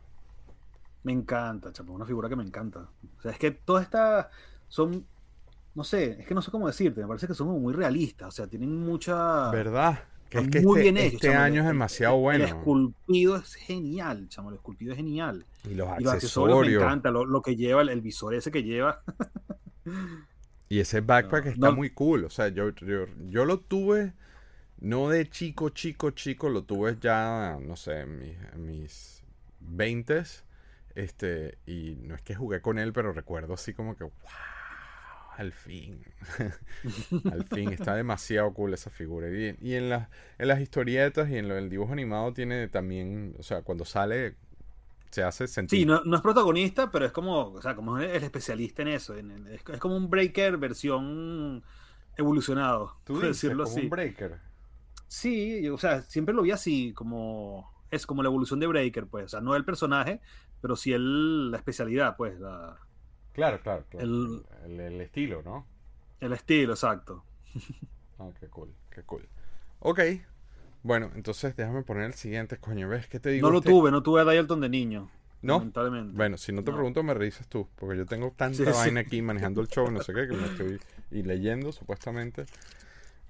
Me 1.03 1.11
encanta, 1.13 1.71
chapo, 1.73 1.93
una 1.93 2.05
figura 2.05 2.29
que 2.29 2.35
me 2.35 2.43
encanta. 2.43 2.87
O 3.17 3.21
sea, 3.21 3.31
es 3.31 3.39
que 3.39 3.51
todas 3.51 3.83
estas 3.83 4.27
son, 4.67 5.05
no 5.75 5.83
sé, 5.83 6.17
es 6.21 6.27
que 6.27 6.33
no 6.35 6.41
sé 6.41 6.51
cómo 6.51 6.67
decirte, 6.67 7.01
me 7.01 7.07
parece 7.07 7.27
que 7.27 7.33
son 7.33 7.47
como 7.47 7.59
muy 7.59 7.73
realistas, 7.73 8.27
o 8.29 8.31
sea, 8.31 8.47
tienen 8.47 8.75
mucha... 8.77 9.49
¿Verdad? 9.49 9.99
Que 10.29 10.39
es. 10.39 10.45
Están 10.45 10.49
que 10.49 10.59
muy 10.59 10.79
este, 10.79 10.81
bien 10.81 10.97
hechos, 10.97 11.13
este 11.15 11.27
chamo, 11.27 11.39
año 11.39 11.61
es 11.61 11.67
el- 11.67 11.67
demasiado 11.67 12.15
El 12.31 12.43
bueno. 12.43 12.45
esculpido 12.45 13.35
es 13.37 13.55
genial, 13.55 14.27
chamo, 14.29 14.49
el 14.49 14.55
esculpido 14.55 14.93
es 14.93 14.97
genial. 14.97 15.47
Y 15.63 15.75
los 15.75 15.87
Y 15.97 16.03
los 16.03 16.13
accesorios 16.13 16.59
me 16.59 16.67
encanta, 16.67 17.11
lo, 17.11 17.25
lo 17.25 17.41
que 17.41 17.55
lleva, 17.55 17.81
el, 17.81 17.89
el 17.89 18.01
visor 18.01 18.33
ese 18.35 18.51
que 18.51 18.63
lleva. 18.63 19.03
Y 20.69 20.79
ese 20.79 21.01
backpack 21.01 21.45
No, 21.45 21.51
está 21.51 21.69
no. 21.69 21.71
muy 21.71 21.89
cool. 21.91 22.25
O 22.25 22.29
sea, 22.29 22.47
yo, 22.49 22.69
yo, 22.71 23.05
yo 23.29 23.45
lo 23.45 23.59
tuve, 23.59 24.13
no 24.79 25.09
de 25.09 25.29
chico, 25.29 25.69
chico, 25.71 26.11
chico, 26.11 26.49
lo 26.49 26.63
tuve 26.65 26.97
ya, 27.01 27.57
no 27.61 27.75
sé, 27.75 28.01
en 28.01 28.19
mis, 28.19 28.37
en 28.53 28.67
mis 28.67 29.23
20 29.61 30.23
Este, 30.95 31.59
y 31.67 31.97
no 32.03 32.15
es 32.15 32.21
que 32.23 32.35
jugué 32.35 32.61
con 32.61 32.79
él, 32.79 32.93
pero 32.93 33.13
recuerdo 33.13 33.53
así 33.55 33.73
como 33.73 33.95
que, 33.97 34.05
wow, 34.05 34.13
al 35.37 35.51
fin. 35.53 36.03
al 37.31 37.43
fin, 37.45 37.71
está 37.71 37.95
demasiado 37.95 38.53
cool 38.53 38.73
esa 38.73 38.89
figura. 38.89 39.29
Y, 39.29 39.55
y 39.61 39.75
en, 39.75 39.89
las 39.89 40.09
en 40.37 40.47
las 40.47 40.59
historietas 40.61 41.29
y 41.29 41.37
en 41.37 41.47
lo- 41.47 41.57
el 41.57 41.69
dibujo 41.69 41.93
animado 41.93 42.33
tiene 42.33 42.67
también, 42.67 43.35
o 43.39 43.43
sea, 43.43 43.61
cuando 43.61 43.85
sale, 43.85 44.35
se 45.09 45.23
hace 45.23 45.47
sentir. 45.47 45.79
Sí, 45.79 45.85
no, 45.85 46.01
no 46.03 46.15
es 46.17 46.21
protagonista, 46.21 46.91
pero 46.91 47.05
es 47.05 47.11
como, 47.11 47.47
o 47.53 47.61
sea, 47.61 47.75
como 47.75 47.97
es 47.99 48.13
el 48.15 48.23
especialista 48.23 48.81
en 48.81 48.87
eso. 48.89 49.15
en- 49.17 49.31
en- 49.31 49.47
es, 49.47 49.61
es 49.67 49.79
como 49.79 49.95
un 49.97 50.09
Breaker 50.09 50.57
versión 50.57 51.63
evolucionado, 52.17 52.97
Tú 53.03 53.13
por 53.13 53.23
dices, 53.23 53.41
decirlo 53.41 53.63
como 53.63 53.75
así. 53.75 53.83
un 53.85 53.89
breaker. 53.89 54.39
Sí, 55.07 55.61
yo, 55.63 55.75
o 55.75 55.77
sea, 55.77 56.01
siempre 56.03 56.33
lo 56.35 56.41
vi 56.43 56.51
así, 56.51 56.93
como 56.93 57.69
es 57.89 58.05
como 58.05 58.23
la 58.23 58.29
evolución 58.29 58.59
de 58.59 58.67
Breaker, 58.67 59.07
pues, 59.07 59.25
o 59.25 59.27
sea, 59.29 59.41
no 59.41 59.55
el 59.55 59.65
personaje, 59.65 60.21
pero 60.61 60.75
sí 60.77 60.93
el, 60.93 61.51
la 61.51 61.57
especialidad, 61.57 62.15
pues, 62.15 62.39
la- 62.39 62.77
Claro, 63.33 63.59
claro, 63.61 63.85
claro. 63.89 64.05
El- 64.05 64.43
el, 64.65 64.79
el 64.79 65.01
estilo, 65.01 65.41
¿no? 65.43 65.65
el 66.19 66.33
estilo, 66.33 66.73
exacto. 66.73 67.23
Ah, 68.19 68.29
qué 68.39 68.47
cool, 68.47 68.69
qué 68.93 69.01
cool. 69.03 69.27
Ok. 69.79 69.99
Bueno, 70.83 71.11
entonces 71.15 71.55
déjame 71.55 71.81
poner 71.83 72.03
el 72.03 72.13
siguiente, 72.13 72.57
coño, 72.57 72.87
¿ves? 72.89 73.07
¿Qué 73.07 73.19
te 73.19 73.29
digo? 73.31 73.47
No 73.47 73.51
lo 73.51 73.59
Este- 73.59 73.69
tuve, 73.71 73.89
no 73.91 74.03
tuve 74.03 74.21
a 74.21 74.25
Dialton 74.25 74.61
de 74.61 74.69
niño, 74.69 75.09
¿No? 75.41 75.57
lamentablemente. 75.57 76.15
Bueno, 76.15 76.37
si 76.37 76.51
no 76.51 76.63
te 76.63 76.69
No. 76.71 76.77
pregunto, 76.77 77.01
me 77.03 77.13
revisas 77.13 77.47
tú, 77.47 77.67
porque 77.75 77.97
yo 77.97 78.05
tengo 78.05 78.31
tanta 78.35 78.57
Sí, 78.57 78.65
sí. 78.65 78.71
vaina 78.71 78.99
aquí 79.01 79.21
manejando 79.21 79.61
el 79.61 79.67
show, 79.67 79.89
no 79.89 80.01
sé 80.03 80.13
qué, 80.13 80.27
que 80.27 80.35
me 80.35 80.45
estoy 80.45 80.79
y 81.11 81.23
leyendo 81.23 81.71
supuestamente. 81.71 82.45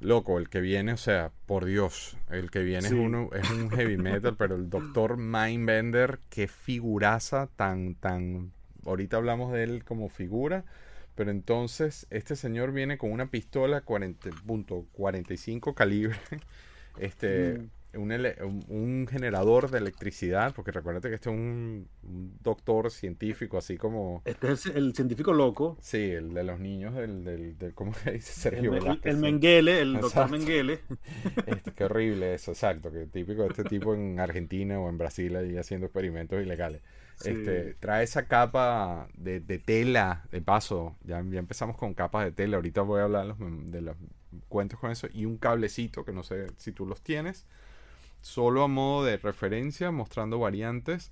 Loco, 0.01 0.39
el 0.39 0.49
que 0.49 0.61
viene, 0.61 0.93
o 0.93 0.97
sea, 0.97 1.31
por 1.45 1.63
Dios, 1.65 2.17
el 2.29 2.49
que 2.51 2.63
viene 2.63 2.87
Sí. 2.89 2.95
es 2.95 2.99
uno, 2.99 3.29
es 3.33 3.49
un 3.51 3.69
heavy 3.69 3.97
metal, 3.97 4.35
pero 4.35 4.55
el 4.55 4.69
doctor 4.69 5.15
Mindbender, 5.17 6.19
qué 6.29 6.47
figuraza 6.47 7.47
tan, 7.55 7.95
tan, 7.95 8.51
ahorita 8.85 9.17
hablamos 9.17 9.51
de 9.53 9.63
él 9.63 9.83
como 9.83 10.09
figura, 10.09 10.63
pero 11.15 11.31
entonces 11.31 12.07
este 12.09 12.35
señor 12.35 12.71
viene 12.71 12.97
con 12.97 13.11
una 13.11 13.27
pistola 13.27 13.83
40.45 13.85 15.73
calibre, 15.73 16.17
este, 16.99 17.61
un, 17.93 18.11
ele- 18.11 18.37
un- 18.43 18.63
un 18.69 19.07
generador 19.07 19.69
de 19.69 19.79
electricidad, 19.79 20.53
porque 20.55 20.71
recuérdate 20.71 21.09
que 21.09 21.15
este 21.15 21.29
es 21.29 21.35
un, 21.35 21.87
un 22.03 22.37
doctor 22.41 22.89
científico, 22.91 23.57
así 23.57 23.77
como, 23.77 24.21
Este 24.25 24.51
es 24.53 24.65
el, 24.67 24.93
científico 24.95 25.33
loco, 25.33 25.77
sí, 25.81 25.97
el 26.11 26.33
de 26.33 26.43
los 26.43 26.59
niños 26.59 26.95
del, 26.95 27.23
del, 27.25 27.57
del 27.57 27.73
¿cómo 27.73 27.93
se 27.93 28.11
dice? 28.13 28.31
Sergio 28.31 28.73
el- 28.73 28.79
Velázquez, 28.79 29.13
el. 29.13 29.17
Mengele, 29.17 29.81
el 29.81 29.99
doctor. 29.99 30.29
Mengele. 30.31 30.79
Este, 31.45 31.71
qué 31.73 31.83
horrible 31.85 32.33
eso, 32.33 32.51
exacto, 32.51 32.91
que 32.91 33.05
típico 33.07 33.43
de 33.43 33.49
este 33.49 33.63
tipo 33.65 33.93
en 33.93 34.19
Argentina 34.19 34.79
o 34.79 34.89
en 34.89 34.97
Brasil 34.97 35.35
ahí 35.35 35.57
haciendo 35.57 35.87
experimentos 35.87 36.41
ilegales. 36.41 36.81
Sí. 37.23 37.29
Este, 37.31 37.73
trae 37.75 38.03
esa 38.03 38.27
capa 38.27 39.07
de, 39.15 39.39
de 39.39 39.59
tela, 39.59 40.25
de 40.31 40.41
paso, 40.41 40.95
ya, 41.03 41.23
ya 41.29 41.39
empezamos 41.39 41.77
con 41.77 41.93
capas 41.93 42.25
de 42.25 42.31
tela, 42.31 42.57
ahorita 42.57 42.81
voy 42.81 43.01
a 43.01 43.03
hablar 43.03 43.25
los 43.25 43.37
de 43.39 43.81
los 43.81 43.95
cuentos 44.49 44.79
con 44.79 44.91
eso, 44.91 45.07
y 45.13 45.25
un 45.25 45.37
cablecito 45.37 46.05
que 46.05 46.13
no 46.13 46.23
sé 46.23 46.47
si 46.57 46.71
tú 46.71 46.85
los 46.85 47.01
tienes, 47.01 47.45
solo 48.21 48.63
a 48.63 48.67
modo 48.67 49.05
de 49.05 49.17
referencia, 49.17 49.91
mostrando 49.91 50.39
variantes. 50.39 51.11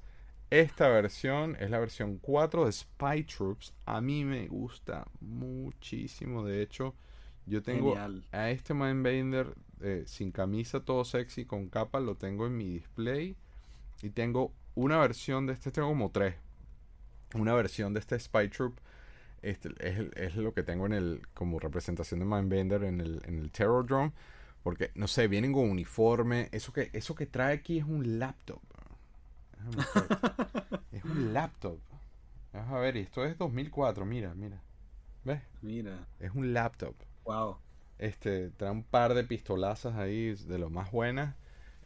Esta 0.51 0.87
versión 0.89 1.55
es 1.59 1.69
la 1.69 1.79
versión 1.79 2.17
4 2.17 2.65
de 2.65 2.71
Spy 2.71 3.23
Troops, 3.23 3.73
a 3.85 4.01
mí 4.01 4.25
me 4.25 4.47
gusta 4.47 5.05
muchísimo, 5.21 6.43
de 6.43 6.63
hecho, 6.63 6.95
yo 7.45 7.61
tengo 7.61 7.93
Genial. 7.93 8.25
a 8.31 8.49
este 8.51 8.73
Mindbender 8.73 9.55
eh, 9.81 10.03
sin 10.05 10.31
camisa, 10.31 10.81
todo 10.81 11.05
sexy, 11.05 11.45
con 11.45 11.69
capa, 11.69 11.99
lo 11.99 12.15
tengo 12.15 12.45
en 12.47 12.57
mi 12.57 12.69
display. 12.69 13.35
Y 14.01 14.11
tengo 14.11 14.53
una 14.83 14.97
versión 14.99 15.45
de 15.47 15.53
este, 15.53 15.71
tengo 15.71 15.89
como 15.89 16.11
tres. 16.11 16.35
Una 17.35 17.53
versión 17.53 17.93
de 17.93 17.99
este 17.99 18.19
Spy 18.19 18.49
Troop. 18.49 18.77
Este 19.41 19.69
es, 19.79 19.99
es 20.15 20.35
lo 20.35 20.53
que 20.53 20.63
tengo 20.63 20.85
en 20.85 20.93
el, 20.93 21.21
como 21.33 21.59
representación 21.59 22.19
de 22.19 22.25
Mindbender 22.25 22.83
en 22.83 23.01
el, 23.01 23.21
en 23.25 23.39
el 23.39 23.51
Terror 23.51 23.85
Drone. 23.85 24.13
Porque, 24.63 24.91
no 24.95 25.07
sé, 25.07 25.27
vienen 25.27 25.53
con 25.53 25.69
uniforme. 25.69 26.49
Eso 26.51 26.73
que, 26.73 26.89
eso 26.93 27.15
que 27.15 27.25
trae 27.25 27.53
aquí 27.55 27.79
es 27.79 27.85
un 27.85 28.19
laptop. 28.19 28.61
Es 30.91 31.03
un 31.05 31.33
laptop. 31.33 31.79
Vamos 32.53 32.73
a 32.73 32.79
ver, 32.79 32.95
y 32.97 33.01
esto 33.01 33.25
es 33.25 33.37
2004, 33.37 34.05
mira, 34.05 34.33
mira. 34.35 34.61
¿Ves? 35.23 35.41
Mira, 35.61 36.07
Es 36.19 36.31
un 36.35 36.53
laptop. 36.53 36.95
wow. 37.25 37.57
Este, 37.97 38.49
trae 38.51 38.71
un 38.71 38.83
par 38.83 39.13
de 39.13 39.23
pistolazas 39.25 39.95
ahí 39.95 40.33
de 40.33 40.57
lo 40.57 40.69
más 40.69 40.91
buenas. 40.91 41.35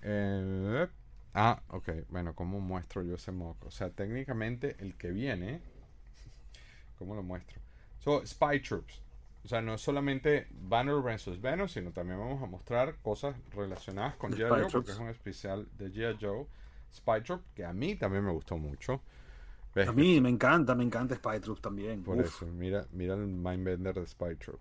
Eh, 0.01 0.87
ah, 1.33 1.61
ok. 1.69 1.89
Bueno, 2.09 2.33
¿cómo 2.35 2.59
muestro 2.59 3.03
yo 3.03 3.15
ese 3.15 3.31
mock? 3.31 3.65
O 3.65 3.71
sea, 3.71 3.89
técnicamente 3.89 4.75
el 4.79 4.95
que 4.95 5.11
viene. 5.11 5.61
¿Cómo 6.97 7.15
lo 7.15 7.23
muestro? 7.23 7.61
So, 7.99 8.25
Spy 8.25 8.61
Troops. 8.61 9.01
O 9.43 9.47
sea, 9.47 9.61
no 9.61 9.73
es 9.73 9.81
solamente 9.81 10.47
Banner 10.51 10.95
vs. 10.95 11.41
Venom, 11.41 11.67
sino 11.67 11.91
también 11.91 12.17
vamos 12.17 12.41
a 12.41 12.45
mostrar 12.45 12.95
cosas 13.01 13.35
relacionadas 13.51 14.15
con 14.15 14.31
G.I. 14.31 14.49
Joe, 14.49 14.67
porque 14.71 14.91
es 14.91 14.99
un 14.99 15.09
especial 15.09 15.67
de 15.77 15.91
G.I. 15.91 16.17
Joe. 16.19 16.47
Spy 16.93 17.21
Troop, 17.23 17.41
que 17.55 17.65
a 17.65 17.73
mí 17.73 17.95
también 17.95 18.23
me 18.23 18.31
gustó 18.31 18.57
mucho. 18.57 19.01
¿Ves? 19.73 19.87
A 19.87 19.91
mí 19.91 20.21
me 20.21 20.29
encanta, 20.29 20.75
me 20.75 20.83
encanta 20.83 21.15
Spy 21.15 21.39
Troops 21.39 21.61
también. 21.61 22.03
Por 22.03 22.19
Uf. 22.19 22.25
eso, 22.25 22.45
mira, 22.45 22.85
mira 22.91 23.15
el 23.15 23.25
Mindbender 23.25 23.95
de 23.95 24.05
Spy 24.05 24.35
Troop. 24.35 24.59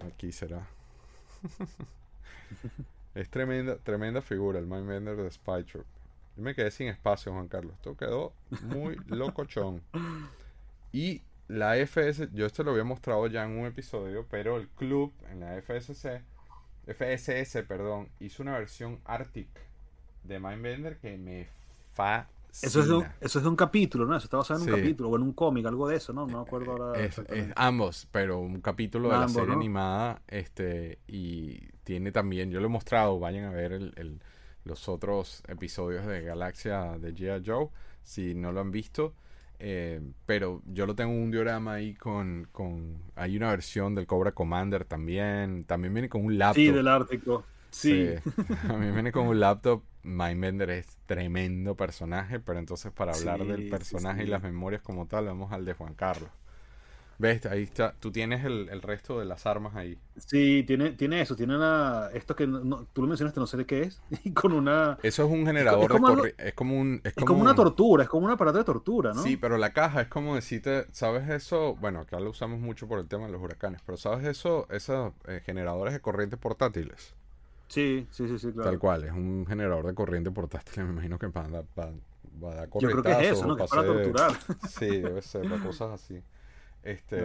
Aquí 0.00 0.32
será. 0.32 0.66
es 3.14 3.28
tremenda, 3.28 3.76
tremenda 3.76 4.22
figura 4.22 4.58
el 4.58 4.66
Mindbender 4.66 5.16
de 5.16 5.30
Spy. 5.30 5.64
Yo 5.64 5.82
me 6.36 6.54
quedé 6.54 6.70
sin 6.70 6.88
espacio, 6.88 7.32
Juan 7.32 7.48
Carlos. 7.48 7.74
Esto 7.74 7.96
quedó 7.96 8.32
muy 8.62 8.96
locochón. 9.08 9.82
Y 10.92 11.22
la 11.48 11.76
FS, 11.76 12.28
yo 12.32 12.46
esto 12.46 12.62
lo 12.62 12.70
había 12.72 12.84
mostrado 12.84 13.26
ya 13.26 13.44
en 13.44 13.58
un 13.58 13.66
episodio, 13.66 14.26
pero 14.30 14.56
el 14.56 14.68
club 14.68 15.12
en 15.30 15.40
la 15.40 15.60
FSC, 15.60 16.22
FSS, 16.86 17.62
perdón, 17.66 18.08
hizo 18.20 18.42
una 18.42 18.58
versión 18.58 19.00
Arctic 19.04 19.48
de 20.24 20.38
Mindbender 20.38 20.98
que 20.98 21.16
me 21.18 21.48
fascina. 21.94 22.39
Eso 22.62 22.80
es, 22.80 22.88
de 22.88 22.94
un, 22.94 23.04
eso 23.20 23.38
es 23.38 23.42
de 23.44 23.48
un 23.48 23.56
capítulo, 23.56 24.06
¿no? 24.06 24.16
Eso 24.16 24.24
está 24.24 24.36
basado 24.38 24.60
en 24.62 24.70
un 24.70 24.76
capítulo 24.78 25.08
o 25.10 25.16
en 25.16 25.22
un 25.22 25.32
cómic, 25.32 25.66
algo 25.66 25.88
de 25.88 25.96
eso, 25.96 26.12
¿no? 26.12 26.26
No 26.26 26.38
me 26.38 26.42
acuerdo 26.42 26.72
ahora. 26.72 27.00
Es- 27.04 27.18
es 27.18 27.48
ambos, 27.56 28.08
pero 28.10 28.38
un 28.38 28.60
capítulo 28.60 29.08
de 29.10 29.18
la 29.18 29.28
serie 29.28 29.48
¿no? 29.48 29.54
animada, 29.54 30.22
este, 30.28 30.98
y 31.06 31.60
tiene 31.84 32.12
también, 32.12 32.50
yo 32.50 32.60
lo 32.60 32.66
he 32.66 32.70
mostrado, 32.70 33.18
vayan 33.18 33.44
a 33.44 33.50
ver 33.50 33.72
el, 33.72 33.92
el- 33.96 34.20
los 34.64 34.88
otros 34.88 35.42
episodios 35.48 36.06
de 36.06 36.22
Galaxia 36.22 36.98
de 36.98 37.14
G.I. 37.14 37.42
Joe, 37.46 37.68
si 38.02 38.34
no 38.34 38.52
lo 38.52 38.60
han 38.60 38.70
visto, 38.70 39.14
eh, 39.58 40.00
pero 40.26 40.62
yo 40.66 40.86
lo 40.86 40.94
tengo 40.94 41.12
un 41.12 41.30
diorama 41.30 41.74
ahí 41.74 41.94
con, 41.94 42.48
con, 42.52 42.98
hay 43.14 43.36
una 43.36 43.50
versión 43.50 43.94
del 43.94 44.06
Cobra 44.06 44.32
Commander 44.32 44.84
también, 44.84 45.64
también 45.64 45.94
viene 45.94 46.08
con 46.08 46.24
un 46.24 46.38
laptop. 46.38 46.62
Sí, 46.62 46.70
del 46.70 46.88
Ártico. 46.88 47.44
Sí. 47.70 48.14
Sí, 48.14 48.30
a 48.68 48.72
mí 48.76 48.90
viene 48.90 49.12
con 49.12 49.26
un 49.26 49.38
laptop. 49.40 49.82
Mindbender 50.02 50.70
es 50.70 50.98
tremendo 51.06 51.76
personaje, 51.76 52.40
pero 52.40 52.58
entonces 52.58 52.92
para 52.92 53.14
hablar 53.14 53.40
Sí, 53.40 53.46
del 53.46 53.64
sí, 53.64 53.70
personaje 53.70 54.24
y 54.24 54.26
las 54.26 54.42
memorias 54.42 54.82
como 54.82 55.06
tal, 55.06 55.26
vamos 55.26 55.52
al 55.52 55.64
de 55.64 55.74
Juan 55.74 55.94
Carlos. 55.94 56.30
¿Ves? 57.18 57.44
Ahí 57.46 57.64
está. 57.64 57.94
Tú 58.00 58.10
tienes 58.12 58.44
el, 58.44 58.68
el 58.70 58.82
resto 58.82 59.18
de 59.20 59.26
las 59.26 59.46
armas 59.46 59.76
ahí. 59.76 59.98
Sí, 60.16 60.64
tiene, 60.66 60.92
tiene 60.92 61.20
eso, 61.22 61.34
tiene 61.36 61.56
una, 61.56 62.08
esto 62.12 62.34
que 62.36 62.46
no- 62.46 62.86
tú 62.92 63.02
lo 63.02 63.08
mencionaste, 63.08 63.40
no 63.40 63.46
sé 63.46 63.56
de 63.56 63.66
qué 63.66 63.82
es, 63.82 64.02
y 64.24 64.32
con 64.32 64.52
una, 64.52 64.98
Eso 65.02 65.24
es 65.24 65.30
un 65.30 65.46
generador 65.46 65.88
como 65.88 66.06
de 66.08 66.12
algo- 66.12 66.16
corriente. 66.22 66.48
Es 66.48 66.54
como 66.54 66.78
un. 66.80 67.00
Es 67.04 67.14
es 67.16 67.24
como 67.24 67.40
una 67.40 67.50
un- 67.50 67.56
tortura, 67.56 68.02
es 68.04 68.08
como 68.08 68.26
un 68.26 68.32
aparato 68.32 68.58
de 68.58 68.64
tortura, 68.64 69.12
¿no? 69.14 69.22
Sí, 69.22 69.36
pero 69.36 69.56
la 69.58 69.72
caja 69.72 70.02
es 70.02 70.08
como 70.08 70.34
decirte, 70.34 70.86
¿sabes 70.92 71.28
eso? 71.28 71.76
Bueno, 71.76 72.00
acá 72.00 72.20
lo 72.20 72.30
usamos 72.30 72.58
mucho 72.60 72.88
por 72.88 72.98
el 72.98 73.08
tema 73.08 73.26
de 73.26 73.32
los 73.32 73.40
huracanes, 73.42 73.80
pero 73.84 73.96
¿sabes 73.98 74.26
eso? 74.26 74.66
Esos 74.70 75.12
eh, 75.26 75.40
generadores 75.44 75.92
de 75.94 76.00
corriente 76.00 76.36
portátiles. 76.36 77.14
Sí, 77.70 78.06
sí, 78.10 78.28
sí, 78.28 78.38
sí, 78.38 78.52
claro. 78.52 78.70
Tal 78.70 78.78
cual, 78.78 79.04
es 79.04 79.12
un 79.12 79.46
generador 79.46 79.86
de 79.86 79.94
corriente 79.94 80.30
portátil. 80.30 80.84
Me 80.84 80.90
imagino 80.90 81.18
que 81.18 81.28
para, 81.30 81.48
dar- 81.48 81.64
para- 81.74 81.92
para 82.40 82.54
dar 82.56 82.68
Yo 82.78 82.90
creo 82.90 83.02
que 83.02 83.12
es 83.12 83.32
eso, 83.32 83.46
¿no? 83.46 83.56
Que 83.56 83.64
es 83.64 83.70
para 83.70 83.82
para 83.82 84.02
torturar. 84.02 84.32
Sí, 84.68 84.86
debe 84.86 85.22
ser, 85.22 85.42
para 85.48 85.62
cosas 85.62 85.90
así. 85.92 86.22
Este, 86.82 87.20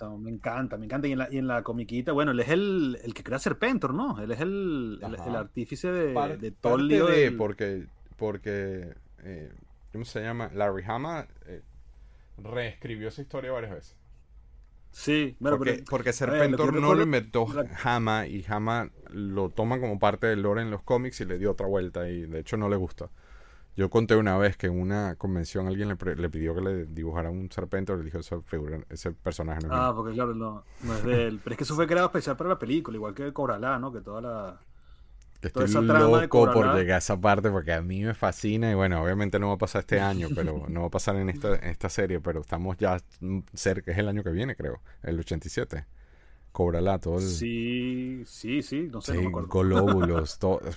No, 0.00 0.18
me 0.18 0.30
encanta, 0.30 0.76
me 0.76 0.84
encanta. 0.84 1.08
Y 1.08 1.12
en 1.12 1.18
la, 1.18 1.28
y 1.32 1.38
en 1.38 1.46
la 1.46 1.62
comiquita, 1.62 2.12
bueno, 2.12 2.32
él 2.32 2.40
es 2.40 2.48
el, 2.50 2.98
el 3.02 3.14
que 3.14 3.22
crea 3.22 3.38
Serpentor, 3.38 3.94
¿no? 3.94 4.20
Él 4.20 4.30
es 4.30 4.40
el, 4.40 5.00
el, 5.02 5.36
artífice 5.36 5.90
de, 5.90 6.14
par- 6.14 6.38
de 6.38 6.50
todo 6.50 6.74
el 6.76 6.80
parte 6.82 6.94
lío 6.94 7.06
de, 7.06 7.20
del- 7.20 7.36
porque, 7.36 7.86
porque 8.16 8.94
eh, 9.22 9.52
¿cómo 9.92 10.04
se 10.04 10.20
llama? 10.20 10.50
Larry 10.54 10.84
Hama 10.86 11.26
eh, 11.46 11.62
reescribió 12.42 13.08
esa 13.08 13.22
historia 13.22 13.50
varias 13.52 13.72
veces. 13.72 13.96
Sí, 14.90 15.36
bueno, 15.38 15.56
porque, 15.58 15.72
pero- 15.74 15.84
porque 15.90 16.12
Serpentor 16.12 16.74
no 16.80 16.94
lo 16.94 17.02
inventó 17.02 17.46
Hama 17.84 18.26
y 18.26 18.44
Hama 18.48 18.90
lo 19.10 19.48
toma 19.50 19.78
como 19.80 19.98
parte 19.98 20.26
del 20.26 20.42
lore 20.42 20.62
en 20.62 20.70
los 20.70 20.82
cómics 20.82 21.20
y 21.20 21.24
le 21.24 21.38
dio 21.38 21.52
otra 21.52 21.66
vuelta 21.66 22.08
y 22.08 22.22
de 22.22 22.40
hecho 22.40 22.56
no 22.56 22.68
le 22.68 22.76
gusta. 22.76 23.10
Yo 23.76 23.90
conté 23.90 24.16
una 24.16 24.36
vez 24.36 24.56
que 24.56 24.66
en 24.66 24.80
una 24.80 25.14
convención 25.14 25.68
alguien 25.68 25.88
le, 25.88 26.16
le 26.16 26.30
pidió 26.30 26.52
que 26.52 26.60
le 26.62 26.84
dibujara 26.86 27.30
un 27.30 27.48
serpente, 27.52 27.96
le 27.96 28.02
dijo 28.02 28.18
esa 28.18 28.40
figura, 28.42 28.80
ese 28.88 29.12
personaje 29.12 29.60
no 29.64 29.68
Ah, 29.72 29.86
mío". 29.88 29.94
porque 29.96 30.14
claro, 30.14 30.34
no, 30.34 30.64
no 30.82 30.94
es 30.94 31.04
de 31.04 31.28
él. 31.28 31.40
Pero 31.44 31.54
es 31.54 31.58
que 31.58 31.64
eso 31.64 31.76
fue 31.76 31.86
creado 31.86 32.06
especial 32.08 32.36
para 32.36 32.50
la 32.50 32.58
película, 32.58 32.96
igual 32.96 33.14
que 33.14 33.32
Coralá, 33.32 33.78
¿no? 33.78 33.92
Que 33.92 34.00
toda 34.00 34.20
la. 34.20 34.60
Estoy 35.40 35.66
esa 35.66 35.80
trama 35.86 36.16
de 36.16 36.22
loco 36.22 36.50
por 36.52 36.74
llegar 36.74 36.96
a 36.96 36.98
esa 36.98 37.20
parte 37.20 37.50
porque 37.50 37.72
a 37.72 37.80
mí 37.80 38.02
me 38.02 38.14
fascina 38.14 38.70
y 38.70 38.74
bueno, 38.74 39.02
obviamente 39.02 39.38
no 39.38 39.48
va 39.48 39.54
a 39.54 39.58
pasar 39.58 39.80
este 39.80 40.00
año, 40.00 40.28
pero 40.34 40.64
no 40.68 40.80
va 40.80 40.86
a 40.88 40.90
pasar 40.90 41.16
en 41.16 41.28
esta, 41.28 41.54
en 41.56 41.68
esta 41.68 41.88
serie, 41.88 42.20
pero 42.20 42.40
estamos 42.40 42.76
ya 42.76 42.98
cerca, 43.54 43.92
es 43.92 43.98
el 43.98 44.08
año 44.08 44.24
que 44.24 44.30
viene 44.30 44.56
creo, 44.56 44.80
el 45.02 45.18
87. 45.18 45.86
Cóbrala 46.52 46.98
todo 46.98 47.20
el... 47.20 47.28
Sí, 47.28 48.22
sí, 48.26 48.62
sí, 48.62 48.88
no 48.90 49.00
sé, 49.00 49.14
no 49.14 49.20
sí, 49.20 49.22
me 49.22 49.28
acuerdo. 49.28 49.48
glóbulos, 49.48 50.38
todo. 50.38 50.60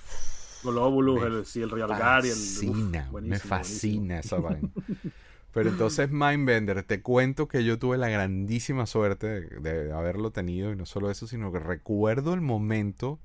El, 0.64 1.44
sí, 1.44 1.60
el 1.60 1.70
Real 1.70 1.96
Gary, 1.96 2.30
el. 2.30 2.38
uf, 2.62 2.78
fascina, 2.84 3.10
me 3.24 3.38
buenísimo, 3.40 3.40
fascina 3.40 4.20
esa 4.20 4.38
vaina. 4.38 4.70
Pero 5.52 5.70
entonces 5.70 6.10
Mindbender, 6.10 6.82
te 6.84 7.02
cuento 7.02 7.48
que 7.48 7.64
yo 7.64 7.78
tuve 7.78 7.98
la 7.98 8.08
grandísima 8.08 8.86
suerte 8.86 9.26
de, 9.26 9.60
de 9.60 9.92
haberlo 9.92 10.30
tenido 10.30 10.72
y 10.72 10.76
no 10.76 10.86
solo 10.86 11.10
eso, 11.10 11.26
sino 11.26 11.52
que 11.52 11.58
recuerdo 11.58 12.32
el 12.34 12.40
momento, 12.40 13.20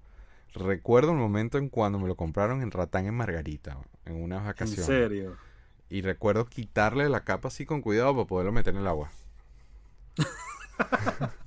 recuerdo 0.53 1.11
el 1.11 1.17
momento 1.17 1.57
en 1.57 1.69
cuando 1.69 1.99
me 1.99 2.07
lo 2.07 2.15
compraron 2.15 2.61
en 2.61 2.71
Ratán 2.71 3.05
en 3.05 3.15
Margarita, 3.15 3.79
en 4.05 4.21
unas 4.21 4.43
buenísimo. 4.43 4.83
En 4.83 4.85
serio. 4.85 5.37
Y 5.89 6.01
recuerdo 6.01 6.45
quitarle 6.45 7.09
la 7.09 7.23
capa 7.23 7.49
así 7.49 7.65
con 7.65 7.81
cuidado 7.81 8.13
para 8.15 8.27
poderlo 8.27 8.51
meter 8.51 8.73
en 8.75 8.81
el 8.81 8.87
agua. 8.87 9.11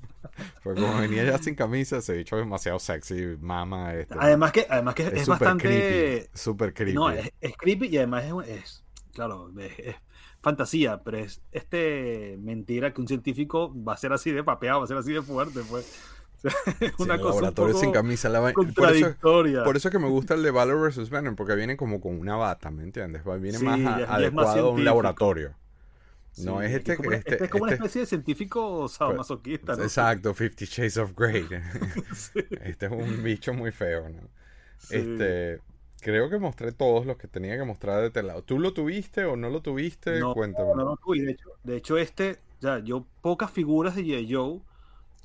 Porque 0.62 0.80
como 0.80 0.98
venía 0.98 1.24
ya 1.24 1.38
sin 1.38 1.54
camisa, 1.54 1.98
ese 1.98 2.14
bicho 2.14 2.36
demasiado 2.36 2.78
sexy, 2.78 3.36
mama. 3.40 3.94
Este, 3.94 4.14
Además 4.18 4.52
que, 4.52 4.66
además 4.68 4.94
que 4.94 5.02
es, 5.04 5.12
es 5.12 5.20
es 5.20 5.24
súper 5.24 5.28
bastante. 5.28 5.62
creepy. 5.68 6.30
Súper 6.34 6.74
creepy. 6.74 6.94
No, 6.94 7.10
es, 7.10 7.32
es 7.40 7.56
creepy 7.56 7.88
y 7.88 7.96
además 7.98 8.24
es, 8.46 8.84
claro, 9.12 9.50
es, 9.58 9.78
es 9.78 9.96
fantasía, 10.40 11.02
pero 11.02 11.18
es 11.18 11.42
este 11.52 12.36
mentira 12.40 12.92
que 12.92 13.00
un 13.00 13.08
científico 13.08 13.72
va 13.82 13.94
a 13.94 13.96
ser 13.96 14.12
así 14.12 14.30
de 14.32 14.44
papeado, 14.44 14.78
va 14.80 14.84
a 14.84 14.88
ser 14.88 14.96
así 14.96 15.12
de 15.12 15.22
fuerte, 15.22 15.60
pues. 15.68 15.86
Sea, 16.42 16.52
es 16.80 16.92
una 16.98 17.18
cosa 17.18 17.34
un 17.36 17.42
laboratorio 17.42 17.74
sin 17.74 17.90
poco 17.90 17.92
camisa. 17.92 18.28
La 18.28 18.40
por, 18.40 18.48
eso, 18.50 18.54
contradictoria. 18.54 19.64
por 19.64 19.76
eso 19.76 19.88
es 19.88 19.92
que 19.92 19.98
me 19.98 20.08
gusta 20.08 20.34
el 20.34 20.42
de 20.42 20.50
Valor 20.50 20.88
vs. 20.90 21.10
Venom, 21.10 21.36
porque 21.36 21.54
viene 21.54 21.76
como 21.76 22.00
con 22.00 22.18
una 22.18 22.36
bata, 22.36 22.70
¿me 22.70 22.82
entiendes? 22.82 23.22
Viene 23.24 23.58
Sí, 23.58 23.64
más 23.64 23.80
a- 23.80 24.14
adecuado 24.14 24.68
a 24.68 24.70
un 24.70 24.84
laboratorio. 24.84 25.54
Sí, 26.32 26.44
No, 26.44 26.62
es 26.62 26.72
este, 26.72 26.96
como 26.96 27.12
este, 27.12 27.32
este 27.32 27.44
es 27.44 27.50
como 27.50 27.64
una 27.64 27.72
este- 27.72 27.84
especie 27.84 28.00
de 28.02 28.06
científico 28.06 28.88
sadomasoquista, 28.88 29.74
¿no? 29.76 29.82
Exacto, 29.82 30.32
Fifty 30.32 30.64
Shades 30.64 30.96
of 30.96 31.12
Grey. 31.16 31.46
Sí, 32.14 32.40
este 32.62 32.86
es 32.86 32.92
un 32.92 33.22
bicho 33.22 33.52
muy 33.52 33.72
feo, 33.72 34.08
¿no? 34.08 34.20
sí. 34.78 34.96
Este, 34.96 35.60
creo 36.00 36.30
que 36.30 36.38
mostré 36.38 36.72
todos 36.72 37.04
los 37.04 37.16
que 37.16 37.28
tenía 37.28 37.56
que 37.58 37.64
mostrar 37.64 38.00
de 38.00 38.06
este 38.06 38.22
lado. 38.22 38.42
¿Tú 38.42 38.58
lo 38.58 38.72
tuviste 38.72 39.24
o 39.24 39.36
no 39.36 39.50
lo 39.50 39.60
tuviste? 39.60 40.20
No, 40.20 40.32
Cuéntame. 40.34 40.68
No, 40.76 40.84
no, 40.84 40.98
de 41.14 41.30
hecho, 41.32 41.48
de 41.64 41.76
hecho 41.76 41.98
este, 41.98 42.38
ya, 42.60 42.78
yo 42.78 43.04
pocas 43.20 43.50
figuras 43.50 43.96
de 43.96 44.02
G.I. 44.04 44.32
Joe 44.32 44.60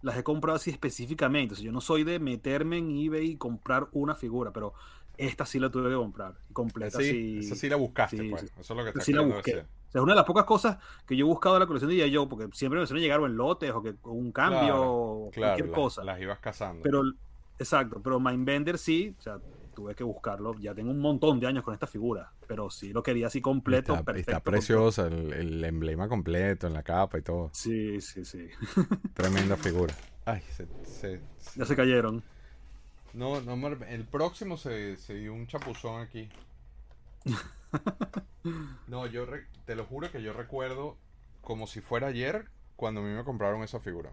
las 0.06 0.18
he 0.18 0.24
comprado 0.24 0.56
así 0.56 0.70
específicamente. 0.70 1.54
O 1.54 1.58
sea, 1.58 1.66
yo 1.66 1.72
no 1.72 1.82
soy 1.82 2.04
de 2.04 2.20
meterme 2.20 2.78
en 2.78 2.90
eBay 2.98 3.32
y 3.32 3.36
comprar 3.38 3.88
una 3.92 4.16
figura, 4.16 4.52
pero 4.52 4.74
esta 5.18 5.46
sí 5.46 5.60
la 5.60 5.70
tuve 5.70 5.90
que 5.90 5.96
comprar, 5.96 6.36
completa. 6.54 7.00
sí, 7.00 7.10
así. 7.10 7.38
esa 7.40 7.56
sí 7.56 7.70
la 7.70 7.76
buscaste, 7.78 8.18
sí, 8.18 8.30
pues. 8.30 8.42
sí. 8.42 8.48
Eso 8.60 8.74
es 8.74 8.78
lo 8.78 8.84
que 8.84 8.90
estás 8.90 9.06
Sí 9.06 9.14
la 9.14 9.22
busqué. 9.22 9.52
decir. 9.56 9.66
O 9.88 9.92
sea, 9.92 10.00
es 10.02 10.04
una 10.04 10.12
de 10.14 10.18
las 10.18 10.26
pocas 10.26 10.44
cosas 10.44 10.78
que 11.08 11.16
yo 11.16 11.26
he 11.26 11.30
buscado 11.30 11.56
de 11.56 11.60
la 11.62 11.68
colección 11.68 11.90
de 11.90 11.98
G.I. 11.98 12.14
Joe, 12.16 12.28
porque 12.28 12.50
siempre 12.54 12.80
me 12.80 12.86
suelen 12.86 13.02
llegar 13.04 13.20
o 13.22 13.26
en 13.26 13.38
lotes 13.38 13.72
o 13.72 13.82
que 13.82 13.96
o 14.04 14.12
un 14.12 14.32
cambio 14.32 14.60
Claro, 14.60 14.92
o 14.92 15.32
Claro, 15.32 15.48
cualquier 15.54 15.70
las- 15.70 15.76
cosa. 15.76 16.04
las 16.04 16.22
ibas 16.22 16.40
cazando. 16.40 16.84
Pero, 16.84 17.04
exacto, 17.58 18.02
pero 18.04 18.20
Mindbender 18.20 18.78
sí, 18.78 19.16
o 19.18 19.22
sea, 19.22 19.40
tuve 19.76 19.94
que 19.94 20.04
buscarlo. 20.04 20.56
Ya 20.60 20.74
tengo 20.74 20.90
un 20.90 21.00
montón 21.00 21.40
de 21.40 21.46
años 21.48 21.64
con 21.64 21.74
esta 21.76 21.86
figura, 21.86 22.32
pero 22.48 22.72
sí 22.72 22.92
lo 22.94 23.04
quería 23.04 23.28
así 23.28 23.42
completo, 23.42 23.94
está, 23.94 24.04
perfecto. 24.04 24.32
está 24.32 24.44
preciosa, 24.44 25.06
el, 25.08 25.32
el 25.34 25.64
emblema 25.64 26.08
completo 26.10 26.66
en 26.66 26.74
la 26.74 26.82
capa 26.82 27.20
y 27.20 27.22
todo. 27.22 27.52
Sí, 27.54 28.02
sí, 28.02 28.26
sí. 28.26 28.48
Tremenda 29.14 29.56
figura. 29.58 29.94
Ay, 30.26 30.42
se, 30.56 30.66
se- 30.86 31.22
Ya 31.56 31.66
se 31.66 31.76
cayeron. 31.76 32.24
No, 33.14 33.40
no, 33.42 33.68
el 33.68 34.06
próximo 34.06 34.58
se, 34.58 34.98
se 34.98 35.14
dio 35.14 35.34
un 35.34 35.46
chapuzón 35.48 36.02
aquí. 36.02 36.28
No, 38.88 39.08
yo 39.08 39.26
re- 39.26 39.48
te 39.66 39.76
lo 39.76 39.86
juro 39.86 40.12
que 40.12 40.22
yo 40.22 40.32
recuerdo 40.34 40.98
como 41.42 41.66
si 41.68 41.82
fuera 41.82 42.08
ayer 42.08 42.46
cuando 42.76 43.02
a 43.02 43.04
mí 43.04 43.10
me 43.10 43.24
compraron 43.24 43.64
esa 43.64 43.80
figura. 43.80 44.12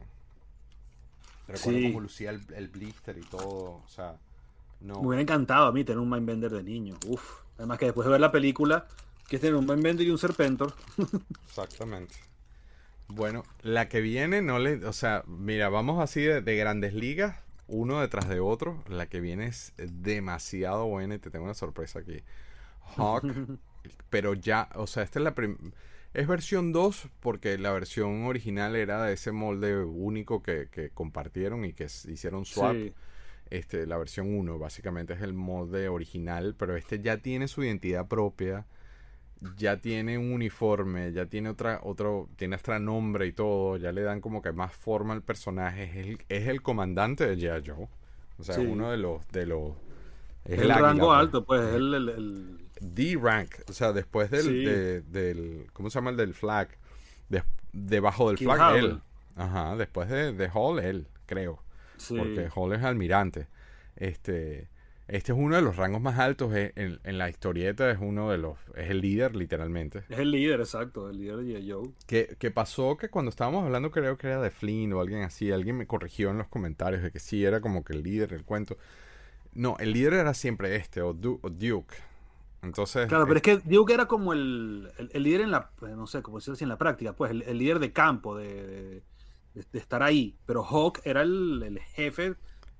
Recuerdo 1.46 1.78
Sí. 1.78 1.86
cómo 1.88 2.00
lucía 2.00 2.30
el, 2.30 2.42
el 2.54 2.68
blister 2.68 3.18
y 3.18 3.22
todo, 3.22 3.82
o 3.84 3.88
sea, 3.88 4.16
no. 4.82 5.00
Me 5.00 5.08
hubiera 5.08 5.22
encantado 5.22 5.66
a 5.66 5.72
mí 5.72 5.84
tener 5.84 5.98
un 6.00 6.10
Mindbender 6.10 6.50
de 6.50 6.62
niño. 6.62 6.96
Uf. 7.08 7.42
Además 7.58 7.78
que 7.78 7.86
después 7.86 8.06
de 8.06 8.12
ver 8.12 8.20
la 8.20 8.32
película, 8.32 8.86
que 9.28 9.36
es 9.36 9.42
tener 9.42 9.56
un 9.56 9.66
Mindbender 9.66 10.06
y 10.06 10.10
un 10.10 10.18
Serpentor. 10.18 10.74
Exactamente. 11.46 12.14
Bueno, 13.08 13.42
la 13.62 13.88
que 13.88 14.00
viene 14.00 14.40
no 14.42 14.58
le, 14.58 14.84
o 14.86 14.92
sea, 14.92 15.22
mira, 15.26 15.68
vamos 15.68 16.00
así 16.02 16.22
de, 16.22 16.40
de 16.40 16.56
grandes 16.56 16.94
ligas, 16.94 17.36
uno 17.66 18.00
detrás 18.00 18.28
de 18.28 18.40
otro. 18.40 18.82
La 18.88 19.06
que 19.06 19.20
viene 19.20 19.46
es 19.46 19.72
demasiado 19.76 20.86
buena 20.86 21.16
y 21.16 21.18
te 21.18 21.30
tengo 21.30 21.44
una 21.44 21.54
sorpresa 21.54 21.98
aquí. 21.98 22.22
Hawk, 22.96 23.24
pero 24.10 24.34
ya, 24.34 24.68
o 24.74 24.86
sea, 24.86 25.02
esta 25.02 25.18
es 25.18 25.24
la 25.24 25.34
prim- 25.34 25.72
es 26.14 26.26
versión 26.26 26.72
2 26.72 27.08
porque 27.20 27.58
la 27.58 27.72
versión 27.72 28.24
original 28.26 28.76
era 28.76 29.02
de 29.04 29.14
ese 29.14 29.32
molde 29.32 29.82
único 29.84 30.42
que, 30.42 30.68
que 30.70 30.90
compartieron 30.90 31.64
y 31.64 31.72
que 31.72 31.84
hicieron 31.84 32.44
swap. 32.44 32.74
Sí. 32.74 32.92
Este, 33.52 33.86
la 33.86 33.98
versión 33.98 34.34
1 34.34 34.58
básicamente 34.58 35.12
es 35.12 35.20
el 35.20 35.34
molde 35.34 35.88
original, 35.88 36.54
pero 36.58 36.74
este 36.74 37.00
ya 37.02 37.18
tiene 37.18 37.48
su 37.48 37.62
identidad 37.62 38.08
propia, 38.08 38.64
ya 39.58 39.76
tiene 39.76 40.16
un 40.16 40.32
uniforme, 40.32 41.12
ya 41.12 41.26
tiene 41.26 41.50
otra, 41.50 41.80
otro, 41.82 42.30
tiene 42.36 42.56
hasta 42.56 42.78
nombre 42.78 43.26
y 43.26 43.32
todo, 43.32 43.76
ya 43.76 43.92
le 43.92 44.00
dan 44.02 44.22
como 44.22 44.40
que 44.40 44.52
más 44.52 44.72
forma 44.74 45.12
al 45.12 45.20
personaje, 45.22 45.82
es 45.84 45.96
el, 45.96 46.18
es 46.30 46.48
el 46.48 46.62
comandante 46.62 47.26
de 47.26 47.36
G.I. 47.36 47.62
Joe. 47.70 47.88
O 48.38 48.42
sea, 48.42 48.54
Sí. 48.54 48.62
uno 48.64 48.90
de 48.90 48.96
los, 48.96 49.28
de 49.28 49.44
los 49.44 49.72
Es 50.46 50.58
el, 50.58 50.70
águila, 50.70 50.78
rango 50.88 51.06
pues. 51.08 51.18
alto, 51.18 51.44
pues. 51.44 51.60
Es 51.62 51.74
el, 51.74 51.94
el- 51.94 52.08
el- 52.08 52.58
D-rank, 52.80 53.50
o 53.68 53.72
sea, 53.74 53.92
después 53.92 54.30
del, 54.30 54.42
Sí. 54.44 54.64
de- 54.64 55.02
del, 55.02 55.66
¿cómo 55.74 55.90
se 55.90 55.98
llama 55.98 56.10
el 56.10 56.16
del 56.16 56.32
flag? 56.34 56.68
Des- 57.28 57.44
debajo 57.72 58.28
del 58.28 58.38
King 58.38 58.46
flag, 58.46 58.76
él. 58.76 59.00
Ajá, 59.36 59.76
después 59.76 60.08
de, 60.08 60.32
de 60.32 60.48
Hall, 60.52 60.78
él, 60.80 61.06
creo 61.26 61.61
sí. 62.02 62.16
porque 62.16 62.48
Hall 62.54 62.72
es 62.74 62.82
almirante. 62.82 63.46
Este, 63.96 64.68
este 65.08 65.32
es 65.32 65.38
uno 65.38 65.56
de 65.56 65.62
los 65.62 65.76
rangos 65.76 66.00
más 66.00 66.18
altos 66.18 66.54
e- 66.54 66.72
en, 66.76 66.98
en 67.04 67.18
la 67.18 67.28
historieta, 67.28 67.90
es 67.90 67.98
uno 68.00 68.30
de 68.30 68.38
los, 68.38 68.56
es 68.76 68.90
el 68.90 69.00
líder 69.00 69.36
literalmente. 69.36 70.04
Es 70.08 70.18
el 70.18 70.30
líder, 70.30 70.60
exacto. 70.60 71.10
El 71.10 71.18
líder 71.18 71.36
de. 71.38 71.72
Joe. 71.72 71.90
Que, 72.06 72.36
que 72.38 72.50
pasó 72.50 72.96
que 72.96 73.08
cuando 73.10 73.28
estábamos 73.30 73.64
hablando 73.64 73.90
creo 73.90 74.16
que 74.16 74.28
era 74.28 74.40
de 74.40 74.50
Flynn 74.50 74.92
o 74.94 75.00
alguien 75.00 75.22
así, 75.22 75.52
alguien 75.52 75.76
me 75.76 75.86
corrigió 75.86 76.30
en 76.30 76.38
los 76.38 76.48
comentarios 76.48 77.02
de 77.02 77.10
que 77.10 77.18
sí 77.18 77.44
era 77.44 77.60
como 77.60 77.84
que 77.84 77.92
el 77.92 78.02
líder 78.02 78.30
del 78.30 78.44
cuento. 78.44 78.78
No, 79.54 79.76
el 79.78 79.92
líder 79.92 80.14
era 80.14 80.32
siempre 80.32 80.74
este, 80.76 81.02
o, 81.02 81.12
Du- 81.12 81.38
o 81.42 81.50
Duke. 81.50 81.94
Entonces, 82.62 83.06
Claro, 83.08 83.24
eh, 83.24 83.26
pero 83.26 83.36
es 83.38 83.42
que 83.42 83.56
Duke 83.68 83.92
era 83.92 84.06
como 84.06 84.32
el, 84.32 84.88
el- 84.96 85.10
el 85.12 85.22
líder 85.24 85.40
en 85.42 85.50
la, 85.50 85.70
pues, 85.70 85.94
no 85.96 86.06
sé, 86.06 86.22
como 86.22 86.38
decirlo 86.38 86.54
así, 86.54 86.64
en 86.64 86.68
la 86.70 86.78
práctica, 86.78 87.12
pues, 87.14 87.32
el, 87.32 87.42
el 87.42 87.58
líder 87.58 87.80
de 87.80 87.92
campo, 87.92 88.36
de, 88.36 88.66
de- 88.66 89.02
de 89.54 89.78
estar 89.78 90.02
ahí. 90.02 90.36
Pero 90.46 90.64
Hawk 90.64 91.00
era 91.04 91.22
el, 91.22 91.62
el 91.62 91.78
jefe 91.80 92.34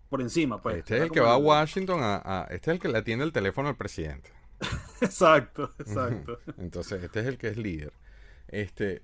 por 0.08 0.20
encima, 0.20 0.60
pues. 0.60 0.76
este 0.78 0.96
es 0.96 1.02
el 1.04 1.10
que 1.10 1.20
va 1.20 1.32
a 1.34 1.38
Washington, 1.38 2.00
a, 2.02 2.16
a- 2.24 2.44
este 2.50 2.70
es 2.70 2.74
el 2.76 2.80
que 2.80 2.88
le 2.88 2.98
atiende 2.98 3.24
el 3.24 3.32
teléfono 3.32 3.68
al 3.68 3.76
presidente. 3.76 4.30
Exacto, 5.00 5.72
exacto. 5.78 6.38
Entonces, 6.58 7.02
este 7.02 7.20
es 7.20 7.26
el 7.26 7.36
que 7.38 7.48
es 7.48 7.56
líder. 7.56 7.92
Este, 8.48 9.02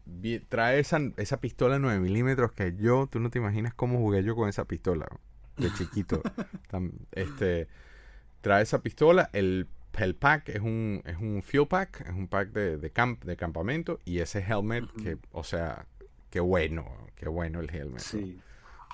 trae 0.48 0.78
esa, 0.78 1.00
esa 1.16 1.40
pistola 1.40 1.78
9 1.78 2.00
milímetros 2.00 2.52
que 2.52 2.76
yo, 2.76 3.08
tú 3.10 3.18
no 3.20 3.30
te 3.30 3.38
imaginas 3.38 3.72
cómo 3.74 3.98
jugué 3.98 4.22
yo 4.22 4.36
con 4.36 4.48
esa 4.48 4.66
pistola 4.66 5.08
de 5.56 5.72
chiquito. 5.72 6.22
Este, 7.12 7.68
trae 8.42 8.62
esa 8.62 8.82
pistola, 8.82 9.30
el, 9.32 9.66
el 9.98 10.14
pack 10.14 10.50
es 10.50 10.60
un, 10.60 11.02
es 11.06 11.16
un 11.16 11.42
fuel 11.42 11.66
pack, 11.66 12.02
es 12.02 12.14
un 12.14 12.28
pack 12.28 12.50
de, 12.52 12.76
de, 12.78 12.90
camp, 12.90 13.24
de 13.24 13.36
campamento 13.36 13.98
y 14.04 14.20
ese 14.20 14.40
helmet 14.40 14.84
que, 15.02 15.18
o 15.32 15.42
sea, 15.42 15.86
qué 16.30 16.40
bueno, 16.40 16.84
qué 17.16 17.28
bueno 17.28 17.60
el 17.60 17.70
helmet. 17.74 18.00
Sí. 18.00 18.40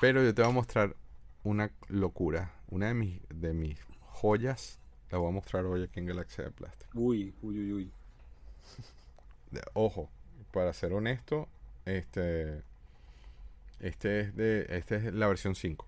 Pero 0.01 0.22
yo 0.22 0.35
te 0.35 0.43
voy 0.43 0.51
a 0.51 0.55
mostrar 0.55 0.97
una 1.43 1.70
locura, 1.89 2.55
una 2.68 2.89
de 2.89 2.95
mis, 2.95 3.20
de 3.28 3.53
mis 3.53 3.78
joyas, 4.01 4.78
la 5.11 5.18
voy 5.18 5.28
a 5.28 5.32
mostrar 5.32 5.64
hoy 5.66 5.82
aquí 5.85 6.01
en 6.01 6.07
Galaxia 6.07 6.45
de 6.45 6.51
Plástico. 6.51 6.91
Uy, 6.99 7.35
uy, 7.43 7.59
uy, 7.61 7.72
uy. 7.72 7.93
de- 9.51 9.62
ojo, 9.74 10.09
para 10.53 10.72
ser 10.72 10.93
honesto, 10.93 11.49
este 11.85 12.62
este 13.80 14.20
es 14.20 14.37
de 14.37 14.66
este 14.70 14.97
es 14.97 15.14
la 15.14 15.26
versión 15.28 15.55
5. 15.55 15.87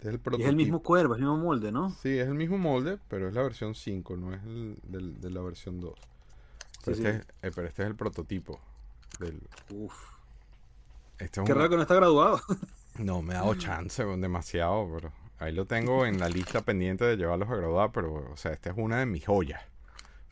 es 0.00 0.06
el 0.06 0.08
Y 0.08 0.08
es 0.08 0.14
el 0.14 0.20
prototipo. 0.20 0.52
mismo 0.52 0.82
cuervo, 0.82 1.14
es 1.14 1.20
el 1.20 1.26
mismo 1.26 1.38
molde, 1.38 1.70
¿no? 1.72 1.90
Sí, 1.90 2.18
es 2.18 2.26
el 2.26 2.34
mismo 2.34 2.58
molde, 2.58 2.98
pero 3.08 3.28
es 3.28 3.34
la 3.34 3.42
versión 3.42 3.74
5, 3.74 4.16
no 4.16 4.34
es 4.34 4.42
el 4.42 4.78
del- 4.82 5.20
de 5.20 5.30
la 5.30 5.40
versión 5.42 5.80
2. 5.80 5.94
Pero, 6.84 6.96
Sí, 6.96 7.02
este 7.06 7.12
sí. 7.22 7.26
Es, 7.42 7.48
eh, 7.48 7.52
pero 7.54 7.68
este 7.68 7.82
es 7.82 7.88
el 7.88 7.94
prototipo. 7.96 8.60
Del, 9.18 9.40
Uf. 9.70 9.94
este 11.18 11.40
es 11.40 11.46
Qué 11.46 11.52
un- 11.52 11.58
raro 11.58 11.70
que 11.70 11.76
no 11.76 11.82
está 11.82 11.94
graduado. 11.94 12.40
No, 12.98 13.22
me 13.22 13.32
ha 13.34 13.38
dado 13.38 13.54
chance, 13.54 14.04
demasiado, 14.04 14.86
pero 14.94 15.12
ahí 15.38 15.50
lo 15.52 15.64
tengo 15.64 16.04
en 16.04 16.18
la 16.20 16.28
lista 16.28 16.60
pendiente 16.60 17.06
de 17.06 17.16
llevarlos 17.16 17.48
a 17.48 17.54
graduar, 17.56 17.90
pero, 17.90 18.30
o 18.30 18.36
sea, 18.36 18.52
esta 18.52 18.68
es 18.68 18.76
una 18.76 18.98
de 18.98 19.06
mis 19.06 19.24
joyas. 19.24 19.62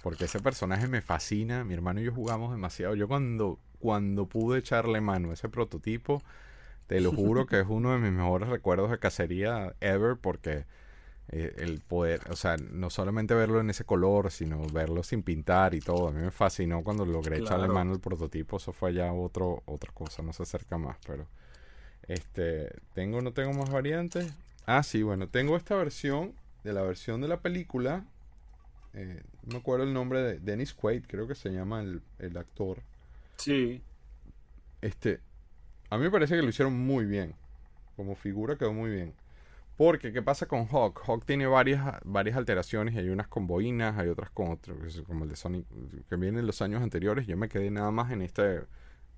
Porque 0.03 0.27
ese 0.27 0.41
personaje 0.41 0.87
me 0.87 1.01
fascina. 1.01 1.65
Mi 1.65 1.73
hermano 1.73 2.01
y 2.03 2.05
yo 2.05 2.13
jugamos 2.13 2.51
demasiado. 2.53 2.95
Yo 2.97 3.09
cuando, 3.09 3.59
cuando 3.79 4.27
pude 4.27 4.59
echarle 4.59 5.01
mano 5.01 5.31
a 5.31 5.35
ese 5.35 5.49
prototipo, 5.49 6.23
te 6.87 7.01
lo 7.01 7.13
juro 7.13 7.47
que 7.47 7.61
es 7.61 7.67
uno 7.67 7.93
de 7.93 7.99
mis 7.99 8.13
mejores 8.13 8.51
recuerdos 8.51 8.91
de 8.91 8.99
cacería 8.99 9.75
ever 9.81 10.17
porque 10.21 10.67
eh, 11.31 11.55
el 11.59 11.81
poder, 11.81 12.21
o 12.31 12.37
sea, 12.37 12.57
no 12.57 12.91
solamente 12.91 13.35
verlo 13.35 13.61
en 13.61 13.71
ese 13.71 13.85
color, 13.85 14.31
sino 14.31 14.67
verlo 14.73 15.03
sin 15.03 15.23
pintar 15.23 15.75
y 15.75 15.81
todo. 15.81 16.09
A 16.09 16.13
mí 16.13 16.21
me 16.21 16.31
fascinó 16.31 16.85
cuando 16.85 17.07
logré 17.07 17.39
echarle 17.39 17.69
mano 17.69 17.93
al 17.93 18.01
prototipo. 18.01 18.59
Eso 18.59 18.73
fue 18.73 18.93
ya 18.95 19.13
otro, 19.13 19.63
otra 19.67 19.93
cosa, 19.93 20.23
no 20.23 20.33
se 20.33 20.43
acerca 20.43 20.79
más, 20.79 20.97
pero... 21.07 21.27
Este, 22.09 22.73
tengo, 22.93 23.21
no 23.23 23.33
tengo 23.33 23.53
más 23.53 23.71
variantes. 23.71 24.33
Ah, 24.67 24.83
sí, 24.83 25.05
bueno, 25.05 25.29
tengo 25.29 25.57
esta 25.57 25.77
versión 25.77 26.33
de 26.65 26.73
la 26.73 26.83
versión 26.83 27.21
de 27.21 27.29
la 27.29 27.39
película. 27.41 28.05
eh, 28.95 29.23
no 29.45 29.53
me 29.53 29.59
acuerdo 29.59 29.85
el 29.85 29.93
nombre 29.93 30.21
de 30.21 30.39
Dennis 30.41 30.75
Quaid, 30.75 31.05
creo 31.07 31.29
que 31.29 31.37
se 31.37 31.51
llama 31.51 31.81
el, 31.81 32.03
el 32.19 32.37
actor. 32.37 32.79
Sí. 33.37 33.81
Este, 34.81 35.21
a 35.89 35.99
mí 35.99 36.05
me 36.05 36.11
parece 36.11 36.35
que 36.35 36.43
lo 36.43 36.49
hicieron 36.49 36.77
muy 36.77 37.05
bien. 37.05 37.35
Como 37.95 38.17
figura 38.17 38.57
quedó 38.57 38.73
muy 38.73 38.91
bien. 38.91 39.15
Porque, 39.81 40.13
¿qué 40.13 40.21
pasa 40.21 40.45
con 40.45 40.67
Hawk? 40.67 41.01
Hawk 41.07 41.25
tiene 41.25 41.47
varias, 41.47 42.01
varias 42.05 42.37
alteraciones. 42.37 42.95
Hay 42.97 43.09
unas 43.09 43.29
con 43.29 43.47
boinas, 43.47 43.97
hay 43.97 44.11
otras 44.11 44.29
con 44.29 44.51
otro, 44.51 44.79
que 44.79 44.89
es 44.89 45.01
como 45.07 45.25
el 45.25 45.31
de 45.31 45.37
Sonic, 45.37 45.65
que 46.07 46.17
viene 46.17 46.41
en 46.41 46.47
los 46.47 46.61
años 46.61 46.83
anteriores. 46.83 47.27
Yo 47.27 47.35
me 47.39 47.49
quedé 47.49 47.71
nada 47.71 47.91
más 47.91 48.13
en 48.13 48.21
este, 48.21 48.61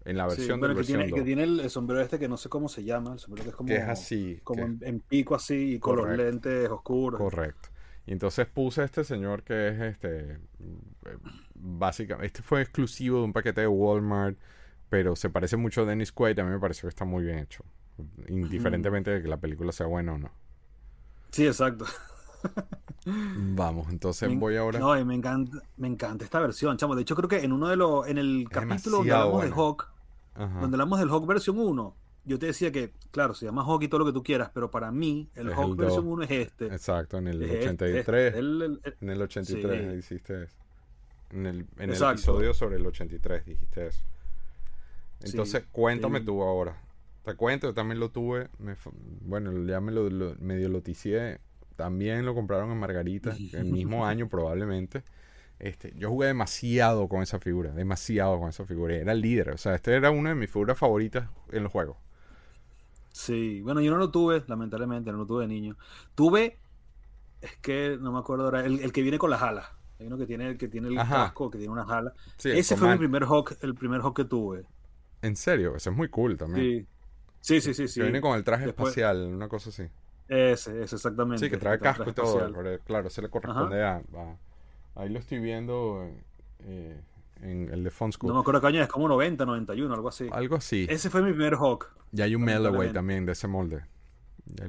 en 0.05 0.17
la 0.17 0.31
Sí, 0.31 0.37
versión 0.37 0.61
bueno, 0.61 0.75
de 0.75 0.81
que 0.81 0.87
tiene, 0.87 0.99
versión 1.03 1.17
que 1.17 1.21
2, 1.23 1.27
tiene 1.27 1.43
el, 1.43 1.59
el 1.59 1.69
sombrero 1.69 2.01
este 2.01 2.21
que 2.21 2.29
no 2.29 2.37
sé 2.37 2.49
cómo 2.49 2.69
se 2.69 2.85
llama, 2.85 3.13
el 3.15 3.19
sombrero 3.19 3.43
que 3.43 3.51
es 3.51 3.57
como, 3.57 3.67
que 3.67 3.75
es 3.75 3.89
así. 3.89 4.41
como 4.45 4.59
que- 4.65 4.71
en, 4.71 4.79
en 4.83 5.01
pico 5.01 5.35
así 5.35 5.75
y 5.75 5.79
con 5.81 5.97
los 5.97 6.17
lentes 6.17 6.71
oscuros. 6.71 7.19
Correcto. 7.21 7.69
Y 8.07 8.13
entonces 8.13 8.47
puse 8.47 8.83
a 8.83 8.85
este 8.85 9.03
señor 9.03 9.43
que 9.43 9.67
es 9.67 9.81
este. 9.81 10.39
Básicamente, 11.57 12.27
este 12.29 12.43
fue 12.43 12.63
exclusivo 12.63 13.19
de 13.19 13.25
un 13.25 13.33
paquete 13.33 13.63
de 13.63 13.67
Walmart, 13.67 14.39
pero 14.89 15.17
se 15.17 15.29
parece 15.29 15.57
mucho 15.57 15.83
a 15.83 15.87
Dennis 15.87 16.13
Quaid. 16.13 16.39
A 16.39 16.45
mí 16.45 16.51
me 16.51 16.61
pareció 16.61 16.83
que 16.83 16.91
está 16.91 17.05
muy 17.05 17.25
bien 17.25 17.39
hecho. 17.41 17.65
Indiferentemente 18.29 19.11
de 19.11 19.23
que 19.23 19.29
la 19.29 19.39
película 19.39 19.73
sea 19.73 19.87
buena 19.87 20.15
o 20.15 20.19
no. 20.19 20.31
Sí, 21.33 21.47
exacto. 21.47 21.85
Vamos, 23.05 23.89
entonces 23.91 24.29
Me- 24.29 24.37
voy 24.37 24.57
ahora. 24.57 24.79
No, 24.79 24.97
y 24.99 25.05
me 25.05 25.15
encanta, 25.15 25.59
me 25.77 25.89
encanta 25.89 26.25
esta 26.25 26.39
versión, 26.41 26.77
chamo. 26.77 26.95
De 26.95 27.03
hecho, 27.03 27.17
creo 27.17 27.29
que 27.29 27.41
en 27.41 27.53
uno 27.53 27.69
de 27.69 27.77
los, 27.77 28.07
en 28.07 28.19
el 28.19 28.47
capítulo 28.51 28.99
donde 28.99 29.13
hablamos 29.13 29.43
de. 29.43 29.51
Hawk, 29.51 29.89
Ajá. 30.35 30.61
donde 30.61 30.77
hablamos 30.77 30.99
del 31.01 31.09
Hawk 31.11 31.27
versión 31.27 31.59
1, 31.59 31.97
yo 32.25 32.39
te 32.39 32.47
decía 32.47 32.71
que, 32.71 32.93
claro, 33.11 33.35
se 33.35 33.45
llama 33.47 33.63
Hawk 33.65 33.83
y 33.83 33.89
todo 33.89 34.01
lo 34.01 34.07
que 34.07 34.13
tú 34.13 34.23
quieras, 34.23 34.51
pero 34.55 34.71
para 34.71 34.93
mí 34.93 35.29
el 35.35 35.49
Es 35.49 35.55
Hawk 35.57 35.71
el 35.71 35.77
versión 35.77 36.05
dos. 36.05 36.13
1 36.15 36.23
es 36.25 36.31
este. 36.31 36.67
Exacto, 36.67 37.19
en 37.19 37.27
el 37.29 37.43
Es 37.43 37.51
este, 37.51 37.65
83. 37.71 38.27
este, 38.27 38.39
el- 38.39 38.63
el- 38.63 38.95
En 39.01 39.11
el 39.11 39.23
83 39.23 39.91
Sí. 39.93 39.99
hiciste 39.99 40.43
eso. 40.45 40.55
En 41.31 41.47
el, 41.47 41.57
en 41.61 41.67
el 41.79 41.91
Exacto. 41.91 42.13
episodio 42.15 42.55
sobre 42.55 42.77
el 42.77 42.87
83 42.87 43.45
dijiste 43.47 43.87
eso. 43.89 44.03
Entonces, 45.23 45.63
Sí, 45.63 45.69
cuéntame 45.73 46.21
tú 46.21 46.43
ahora. 46.43 46.77
Te 47.25 47.35
cuento, 47.37 47.69
yo 47.69 47.75
también 47.75 48.01
lo 48.01 48.11
tuve. 48.11 48.49
me 48.59 48.77
bueno, 49.21 49.53
ya 49.67 49.81
me 49.81 49.93
lo, 49.93 50.09
lo- 50.11 50.35
medio 50.41 50.69
loticié. 50.69 51.41
También 51.77 52.25
lo 52.27 52.35
compraron 52.35 52.71
en 52.71 52.79
Margarita, 52.79 53.41
el 53.53 53.65
mismo 53.65 54.07
año 54.07 54.29
probablemente. 54.29 55.05
Este, 55.61 55.93
yo 55.97 56.11
jugué 56.11 56.29
demasiado 56.29 57.09
con 57.09 57.23
esa 57.23 57.41
figura, 57.41 57.73
demasiado 57.73 58.39
con 58.41 58.51
esa 58.51 58.67
figura. 58.67 58.97
Era 58.97 59.13
el 59.13 59.21
líder, 59.23 59.51
o 59.51 59.59
sea, 59.59 59.75
este 59.77 59.95
era 59.97 60.11
una 60.13 60.31
de 60.31 60.37
mis 60.37 60.51
figuras 60.51 60.79
favoritas 60.79 61.29
en 61.53 61.63
los 61.65 61.73
juegos. 61.73 61.97
Sí, 63.13 63.61
bueno, 63.63 63.81
yo 63.81 63.91
no 63.91 63.99
lo 63.99 64.11
tuve, 64.11 64.43
lamentablemente, 64.47 65.13
no 65.13 65.19
lo 65.19 65.27
tuve 65.27 65.43
de 65.43 65.49
niño. 65.49 65.77
Tuve, 66.15 66.59
es 67.41 67.57
que 67.59 67.99
no 68.01 68.13
me 68.13 68.21
acuerdo 68.21 68.47
ahora, 68.47 68.65
el, 68.67 68.81
el 68.81 68.93
que 68.93 69.03
viene 69.03 69.19
con 69.19 69.31
las 69.31 69.43
alas. 69.43 69.67
Hay 69.99 70.07
uno 70.09 70.19
que 70.19 70.27
tiene, 70.27 70.49
el 70.51 70.59
que 70.59 70.69
tiene 70.69 70.89
el 70.89 71.03
Ajá. 71.03 71.11
casco, 71.11 71.51
que 71.51 71.59
tiene 71.59 71.73
unas 71.73 71.91
alas. 71.91 72.15
Sí, 72.37 72.51
Ese 72.51 72.77
fue 72.77 72.89
mi 72.89 72.97
Command. 72.97 72.99
primer 72.99 73.25
Hawk, 73.25 73.57
el 73.63 73.75
primer 73.77 74.01
Hawk 74.03 74.17
que 74.17 74.25
tuve. 74.27 74.67
En 75.23 75.37
serio, 75.37 75.75
ese 75.77 75.91
es 75.91 75.97
muy 75.97 76.09
cool 76.11 76.37
también. 76.37 76.71
Sí, 76.71 76.87
sí, 77.43 77.61
sí, 77.61 77.75
sí. 77.75 77.87
sí. 77.89 78.01
Que 78.01 78.05
viene 78.05 78.23
con 78.23 78.35
el 78.37 78.43
traje 78.45 78.65
Después- 78.65 78.89
espacial, 78.97 79.27
una 79.27 79.49
cosa 79.49 79.69
así. 79.69 79.83
Ese, 80.29 80.83
ese 80.83 80.97
exactamente. 80.97 81.45
Sí, 81.45 81.51
que 81.51 81.59
trae 81.59 81.75
el 81.75 81.81
casco 81.81 82.09
y 82.09 82.13
todo. 82.15 82.51
pero, 82.55 82.79
claro, 82.85 83.11
se 83.11 83.21
le 83.21 83.29
corresponde 83.29 83.83
a, 83.85 83.97
a- 83.97 84.37
Ahí 84.95 85.09
lo 85.11 85.19
estoy 85.19 85.39
viendo 85.41 86.09
eh, 86.61 87.01
en 87.43 87.69
el 87.71 87.85
de 87.85 87.91
Fun 87.91 88.13
School. 88.13 88.29
No 88.29 88.35
me 88.37 88.41
acuerdo 88.41 88.61
qué 88.63 88.67
año 88.69 88.83
es, 88.83 88.89
como 88.89 89.09
90, 89.09 89.45
91, 89.45 89.93
algo 89.95 90.09
así. 90.09 90.29
Algo 90.33 90.57
así. 90.57 90.87
Ese 90.89 91.11
fue 91.11 91.21
mi 91.23 91.33
primer 91.33 91.55
Hawk. 91.55 91.89
Y 92.13 92.23
hay 92.23 92.35
un 92.35 92.43
lamentablemente. 92.47 92.95
también 92.95 93.27
de 93.27 93.33
ese 93.33 93.47
molde. 93.49 93.85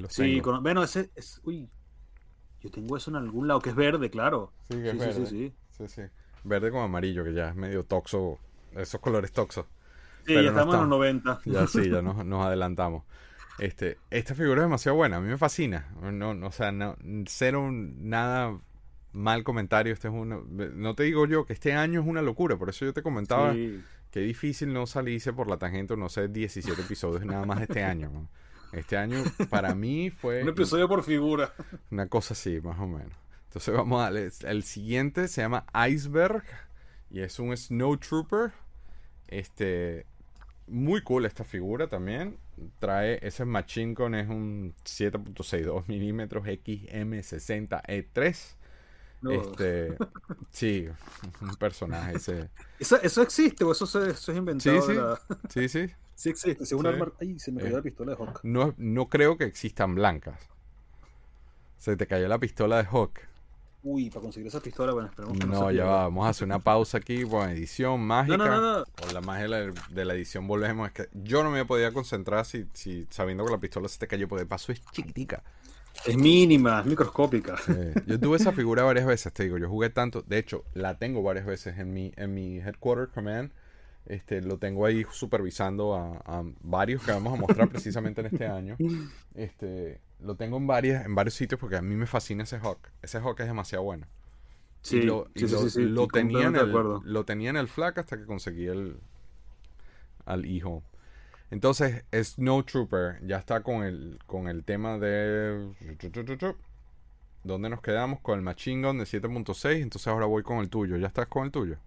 Sí, 0.09 0.41
con- 0.41 0.61
bueno, 0.63 0.83
ese 0.83 1.09
es. 1.15 1.39
Uy, 1.43 1.69
yo 2.61 2.71
tengo 2.71 2.95
eso 2.97 3.09
en 3.11 3.17
algún 3.17 3.47
lado, 3.47 3.59
que 3.59 3.69
es 3.69 3.75
verde, 3.75 4.09
claro. 4.09 4.51
Sí, 4.69 4.77
que 4.81 4.89
es 4.89 4.91
sí, 4.93 4.99
sí, 4.99 5.05
verde. 5.05 5.25
sí, 5.25 5.25
sí. 5.27 5.53
Sí, 5.87 5.87
sí. 5.87 6.01
Verde 6.45 6.71
con 6.71 6.81
amarillo, 6.81 7.23
que 7.23 7.33
ya 7.33 7.49
es 7.49 7.55
medio 7.55 7.83
toxo. 7.83 8.39
Esos 8.73 8.99
colores 9.01 9.31
toxos. 9.31 9.65
Sí, 10.25 10.33
ya 10.33 10.41
no 10.41 10.47
estamos 10.49 10.75
en 10.75 10.89
los 10.89 11.05
está. 11.05 11.29
90. 11.35 11.41
Ya 11.45 11.67
sí, 11.67 11.89
ya 11.89 12.01
nos, 12.01 12.25
nos 12.25 12.45
adelantamos. 12.45 13.03
Este, 13.59 13.97
esta 14.09 14.33
figura 14.33 14.61
es 14.61 14.65
demasiado 14.65 14.95
buena, 14.95 15.17
a 15.17 15.21
mí 15.21 15.29
me 15.29 15.37
fascina. 15.37 15.87
No, 16.01 16.33
no, 16.33 16.47
o 16.47 16.51
sea, 16.51 16.71
no, 16.71 16.95
cero 17.27 17.69
nada 17.71 18.59
mal 19.11 19.43
comentario. 19.43 19.93
Este 19.93 20.07
es 20.07 20.13
uno, 20.13 20.43
no 20.47 20.95
te 20.95 21.03
digo 21.03 21.25
yo 21.27 21.45
que 21.45 21.53
este 21.53 21.73
año 21.73 22.01
es 22.01 22.07
una 22.07 22.21
locura, 22.21 22.57
por 22.57 22.69
eso 22.69 22.85
yo 22.85 22.93
te 22.93 23.03
comentaba 23.03 23.53
Sí. 23.53 23.81
Qué 24.13 24.19
difícil 24.19 24.71
no 24.71 24.85
salirse 24.85 25.33
por 25.33 25.49
la 25.49 25.57
tangente, 25.57 25.97
no 25.97 26.07
sé, 26.07 26.27
17 26.27 26.79
episodios 26.83 27.25
nada 27.25 27.47
más 27.47 27.61
este 27.61 27.83
año. 27.83 28.29
Este 28.71 28.95
año 28.95 29.23
para 29.49 29.73
mí 29.73 30.11
fue 30.11 30.43
Un 30.43 30.49
episodio 30.49 30.87
por 30.87 31.03
figura. 31.03 31.51
una 31.89 32.07
cosa 32.07 32.35
así, 32.35 32.61
más 32.61 32.79
o 32.79 32.85
menos. 32.85 33.11
Entonces 33.45 33.73
vamos 33.73 33.99
a 33.99 34.03
darle. 34.03 34.29
El 34.43 34.61
siguiente 34.61 35.27
se 35.27 35.41
llama 35.41 35.65
Iceberg 35.89 36.43
y 37.09 37.21
es 37.21 37.39
un 37.39 37.57
Snow 37.57 37.97
Trooper. 37.97 38.51
Este, 39.27 40.05
muy 40.67 41.01
cool 41.03 41.25
esta 41.25 41.43
figura 41.43 41.87
también. 41.87 42.37
Trae 42.79 43.19
ese 43.25 43.45
Machine 43.45 43.93
Gun, 43.93 44.15
es 44.15 44.27
un 44.29 44.73
7.62 44.85 45.87
milímetros 45.87 46.45
XM60E3. 46.45 48.55
No. 49.21 49.31
Este, 49.31 49.95
sí, 50.51 50.87
un 51.41 51.55
personaje 51.55 52.17
ese. 52.17 52.49
¿Eso, 52.79 53.01
¿Eso 53.01 53.21
existe 53.21 53.63
o 53.63 53.71
eso, 53.71 53.85
se- 53.85 54.09
eso 54.11 54.31
es 54.33 54.37
inventado? 54.37 54.81
Sí, 54.81 54.91
sí. 54.91 54.97
la- 54.97 55.19
Sí, 55.49 55.69
sí. 55.69 55.89
sí 56.15 56.29
existe. 56.29 56.75
Un 56.75 56.83
Sí. 56.85 57.11
Ay, 57.21 57.39
se 57.39 57.51
me 57.53 57.61
cayó 57.61 57.73
Eh. 57.73 57.77
la 57.77 57.81
pistola 57.83 58.15
de 58.15 58.23
Hawk. 58.23 58.41
No, 58.43 58.73
no 58.77 59.07
creo 59.09 59.37
que 59.37 59.45
existan 59.45 59.95
blancas. 59.95 60.39
Se 61.77 61.95
te 61.95 62.05
cayó 62.07 62.27
la 62.27 62.39
pistola 62.39 62.77
de 62.83 62.89
Hawk. 62.89 63.19
Uy, 63.83 64.09
para 64.09 64.21
conseguir 64.21 64.47
esa 64.47 64.61
pistola, 64.61 64.93
bueno, 64.93 65.09
esperemos 65.09 65.37
que 65.37 65.45
no, 65.45 65.59
No, 65.59 65.71
ya 65.71 65.83
va. 65.83 66.03
Vamos 66.03 66.25
a 66.25 66.29
hacer 66.29 66.45
una 66.45 66.59
pausa 66.59 66.99
aquí. 66.99 67.25
Bueno, 67.25 67.51
edición 67.51 67.99
mágica. 67.99 68.37
No, 68.37 68.45
no, 68.45 68.61
no, 68.61 68.79
no. 68.79 68.85
Con 68.85 69.13
la 69.13 69.19
magia 69.19 69.73
de 69.89 70.05
la, 70.05 70.13
edición 70.13 70.47
volvemos. 70.47 70.87
Es 70.87 70.93
que 70.93 71.09
yo 71.11 71.43
no 71.43 71.51
me 71.51 71.65
podía 71.65 71.91
concentrar 71.91 72.45
si, 72.45 72.65
si 72.73 73.05
sabiendo 73.09 73.45
que 73.45 73.51
la 73.51 73.59
pistola 73.59 73.89
se 73.89 73.99
te 73.99 74.07
cayó. 74.07 74.29
Porque 74.29 74.43
de 74.43 74.47
paso 74.47 74.71
es 74.71 74.81
chiquitica. 74.91 75.43
Es 76.05 76.17
mínima, 76.17 76.79
es 76.79 76.85
microscópica. 76.85 77.55
Yo 78.07 78.19
tuve 78.19 78.37
esa 78.37 78.51
figura 78.53 78.83
varias 78.83 79.05
veces, 79.05 79.33
te 79.33 79.43
digo. 79.43 79.57
Yo 79.57 79.67
jugué 79.67 79.89
tanto. 79.89 80.21
De 80.21 80.37
hecho, 80.37 80.63
la 80.73 80.97
tengo 80.97 81.21
varias 81.21 81.45
veces 81.45 81.77
en 81.77 81.93
mi, 81.93 82.13
en 82.15 82.33
mi 82.33 82.59
Headquarter 82.59 83.09
Command. 83.09 83.51
Este, 84.05 84.41
lo 84.41 84.57
tengo 84.57 84.85
ahí 84.85 85.05
supervisando 85.11 85.95
a, 85.95 86.21
a 86.25 86.43
varios 86.61 87.03
que 87.03 87.11
vamos 87.11 87.33
a 87.33 87.37
mostrar 87.37 87.69
precisamente 87.69 88.21
en 88.21 88.27
este 88.27 88.47
año. 88.47 88.77
Este, 89.35 89.99
lo 90.23 90.35
tengo 90.35 90.57
en 90.57 90.67
varias, 90.67 91.05
en 91.05 91.15
varios 91.15 91.35
sitios 91.35 91.59
porque 91.59 91.77
a 91.77 91.81
mí 91.81 91.95
me 91.95 92.05
fascina 92.07 92.43
ese 92.43 92.57
Hawk. 92.59 92.79
Ese 93.01 93.19
Hawk 93.19 93.39
es 93.41 93.47
demasiado 93.47 93.83
bueno. 93.83 94.07
Sí, 94.81 94.97
y 94.97 95.01
lo, 95.01 95.29
y 95.35 95.47
sí, 95.47 95.47
sí, 95.47 95.53
lo- 95.53 95.69
sí, 95.69 95.81
lo 95.87 96.07
tenía 96.09 96.47
en 96.47 96.55
el, 96.57 96.71
lo 97.03 97.25
tenía 97.25 97.49
en 97.51 97.57
el 97.57 97.67
flag 97.69 97.99
hasta 97.99 98.17
que 98.17 98.25
conseguí 98.25 98.67
el 98.67 98.97
al 100.25 100.45
hijo. 100.45 100.83
Entonces, 101.51 102.05
Snow 102.13 102.63
Trooper 102.63 103.19
ya 103.25 103.37
está 103.37 103.63
con 103.63 103.83
el 103.83 104.19
con 104.27 104.47
el 104.47 104.63
tema 104.65 104.97
de 104.99 105.69
¿Dónde 107.43 107.69
nos 107.69 107.81
quedamos? 107.81 108.19
Con 108.21 108.37
el 108.37 108.43
Machine 108.43 108.85
Gun 108.87 108.97
de 108.97 109.05
7.6. 109.05 109.81
Entonces 109.81 110.07
ahora 110.07 110.25
voy 110.25 110.43
con 110.43 110.57
el 110.59 110.69
tuyo. 110.69 110.97
¿Ya 110.97 111.07
estás 111.07 111.27
con 111.27 111.45
el 111.45 111.51
tuyo? 111.51 111.77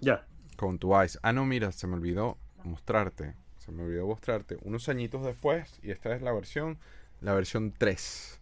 Ya. 0.00 0.24
Con 0.56 0.78
tu 0.78 1.00
Ice. 1.02 1.18
Ah, 1.22 1.32
no, 1.32 1.46
mira, 1.46 1.72
se 1.72 1.86
me 1.86 1.94
olvidó 1.94 2.36
mostrarte. 2.64 3.34
Se 3.58 3.72
me 3.72 3.82
olvidó 3.84 4.06
mostrarte. 4.06 4.58
Unos 4.62 4.88
añitos 4.88 5.24
después. 5.24 5.78
Y 5.82 5.90
esta 5.90 6.14
es 6.14 6.22
la 6.22 6.32
versión. 6.32 6.78
La 7.20 7.34
versión 7.34 7.72
3. 7.76 8.40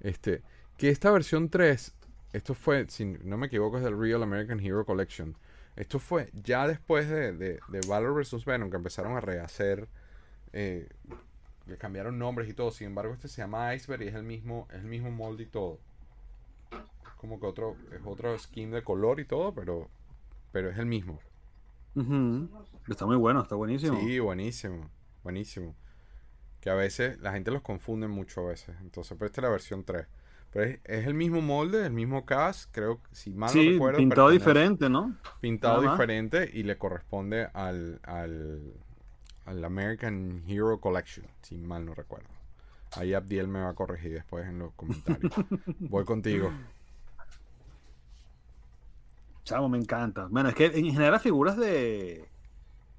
Este. 0.00 0.42
Que 0.76 0.90
esta 0.90 1.10
versión 1.10 1.48
3. 1.50 1.94
Esto 2.32 2.54
fue, 2.54 2.86
si 2.88 3.04
no 3.04 3.36
me 3.38 3.46
equivoco, 3.46 3.78
es 3.78 3.84
del 3.84 3.98
Real 3.98 4.22
American 4.22 4.60
Hero 4.60 4.84
Collection. 4.84 5.36
Esto 5.76 5.98
fue 5.98 6.30
ya 6.34 6.66
después 6.66 7.08
de, 7.08 7.32
de, 7.32 7.60
de 7.68 7.80
Valor 7.88 8.14
vs. 8.14 8.44
Venom. 8.44 8.70
Que 8.70 8.76
empezaron 8.76 9.16
a 9.16 9.20
rehacer. 9.20 9.88
eh, 10.52 10.88
le 11.66 11.76
cambiaron 11.76 12.18
nombres 12.18 12.48
y 12.48 12.54
todo. 12.54 12.70
Sin 12.70 12.86
embargo, 12.88 13.12
este 13.12 13.28
se 13.28 13.42
llama 13.42 13.74
Iceberg 13.74 14.02
y 14.02 14.08
es 14.08 14.14
el 14.14 14.22
mismo, 14.22 14.66
es 14.70 14.76
el 14.80 14.86
mismo 14.86 15.10
molde 15.10 15.42
y 15.44 15.46
todo. 15.46 15.78
Como 17.18 17.40
que 17.40 17.46
otro, 17.46 17.76
es 17.92 18.00
otro 18.04 18.38
skin 18.38 18.70
de 18.70 18.82
color 18.82 19.20
y 19.20 19.24
todo, 19.24 19.52
pero, 19.52 19.88
pero 20.52 20.70
es 20.70 20.78
el 20.78 20.86
mismo. 20.86 21.18
Está 22.88 23.06
muy 23.06 23.16
bueno, 23.16 23.42
está 23.42 23.54
buenísimo. 23.56 23.98
Sí, 24.00 24.18
buenísimo, 24.18 24.88
buenísimo. 25.24 25.74
Que 26.60 26.70
a 26.70 26.74
veces 26.74 27.18
la 27.20 27.32
gente 27.32 27.50
los 27.50 27.62
confunde 27.62 28.08
mucho 28.08 28.40
a 28.42 28.48
veces. 28.50 28.74
Entonces, 28.80 29.16
pero 29.18 29.26
esta 29.26 29.40
es 29.40 29.42
la 29.44 29.50
versión 29.50 29.84
3. 29.84 30.06
Pero 30.50 30.64
es, 30.70 30.80
es 30.84 31.06
el 31.06 31.14
mismo 31.14 31.40
molde, 31.42 31.84
el 31.86 31.92
mismo 31.92 32.24
cast, 32.24 32.70
creo 32.72 33.02
que 33.02 33.14
si 33.14 33.30
mal 33.34 33.54
no 33.56 33.62
Sí, 33.62 33.70
recuerdo. 33.72 33.98
pintado 33.98 34.30
diferente, 34.30 34.88
¿no? 34.88 35.14
Pintado 35.40 35.82
Nada 35.82 35.82
más. 35.82 35.98
diferente 35.98 36.50
y 36.52 36.62
le 36.62 36.78
corresponde 36.78 37.48
al, 37.52 38.00
al, 38.02 38.72
al 39.44 39.64
American 39.64 40.42
Hero 40.48 40.80
Collection, 40.80 41.26
si 41.42 41.58
mal 41.58 41.84
no 41.84 41.94
recuerdo. 41.94 42.28
Ahí 42.92 43.12
Abdiel 43.14 43.48
me 43.48 43.60
va 43.60 43.70
a 43.70 43.74
corregir 43.74 44.12
después 44.14 44.46
en 44.46 44.58
los 44.60 44.72
comentarios. 44.74 45.32
Voy 45.80 46.04
contigo. 46.06 46.50
Chamo, 49.44 49.68
me 49.68 49.78
encanta. 49.78 50.26
Bueno, 50.30 50.48
es 50.50 50.54
que 50.54 50.66
en 50.66 50.84
general 50.86 51.12
las 51.12 51.22
figuras 51.22 51.56
de, 51.56 52.28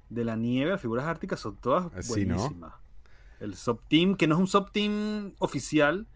de 0.10 0.24
la 0.26 0.36
nieve, 0.36 0.72
las 0.72 0.82
figuras 0.82 1.06
árticas 1.06 1.40
son 1.40 1.58
todas 1.58 1.92
Sí, 2.06 2.26
¿no? 2.26 2.38
El 3.40 3.56
sub-team, 3.56 4.16
que 4.16 4.28
no 4.28 4.36
es 4.36 4.42
un 4.42 4.48
sub-team 4.48 5.34
oficial, 5.40 6.08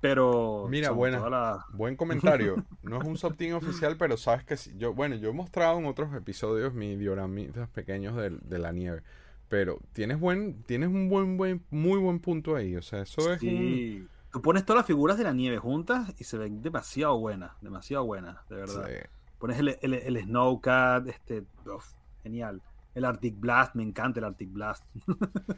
pero... 0.00 0.66
Mira, 0.68 0.90
buena. 0.90 1.28
la- 1.28 1.66
Buen 1.72 1.96
comentario. 1.96 2.64
No 2.82 3.00
es 3.00 3.06
un 3.06 3.16
subteam 3.16 3.56
oficial, 3.56 3.96
pero 3.96 4.16
sabes 4.16 4.44
que 4.44 4.56
sí. 4.56 4.72
yo, 4.76 4.92
bueno, 4.94 5.16
yo 5.16 5.30
he 5.30 5.32
mostrado 5.32 5.78
en 5.78 5.86
otros 5.86 6.14
episodios 6.14 6.74
mis 6.74 6.98
dioramitas 6.98 7.68
pequeños 7.70 8.14
de, 8.16 8.30
de 8.30 8.58
la 8.58 8.72
nieve. 8.72 9.02
Pero 9.48 9.78
tienes 9.92 10.18
buen, 10.20 10.62
tienes 10.64 10.88
un 10.88 11.08
buen, 11.08 11.36
buen, 11.36 11.64
muy 11.70 11.98
buen 11.98 12.18
punto 12.20 12.56
ahí. 12.56 12.76
O 12.76 12.82
sea, 12.82 13.00
eso 13.02 13.32
es 13.32 13.42
un- 13.42 13.48
Sí. 13.48 14.06
Tú 14.32 14.42
pones 14.42 14.66
todas 14.66 14.80
las 14.80 14.86
figuras 14.86 15.16
de 15.16 15.24
la 15.24 15.32
nieve 15.32 15.56
juntas 15.58 16.12
y 16.18 16.24
se 16.24 16.36
ven 16.36 16.60
demasiado 16.60 17.18
buenas, 17.18 17.52
demasiado 17.62 18.04
buenas, 18.04 18.36
de 18.50 18.56
verdad. 18.56 18.86
sí. 18.86 18.94
Pones 19.38 19.58
el, 19.58 19.78
el, 19.80 19.94
el 19.94 20.22
Snowcat, 20.24 21.06
este, 21.08 21.44
uf, 21.66 21.92
genial. 22.22 22.60
El 22.96 23.04
Arctic 23.04 23.38
Blast, 23.38 23.74
me 23.76 23.82
encanta 23.82 24.18
el 24.20 24.24
Arctic 24.24 24.50
Blast. 24.52 24.84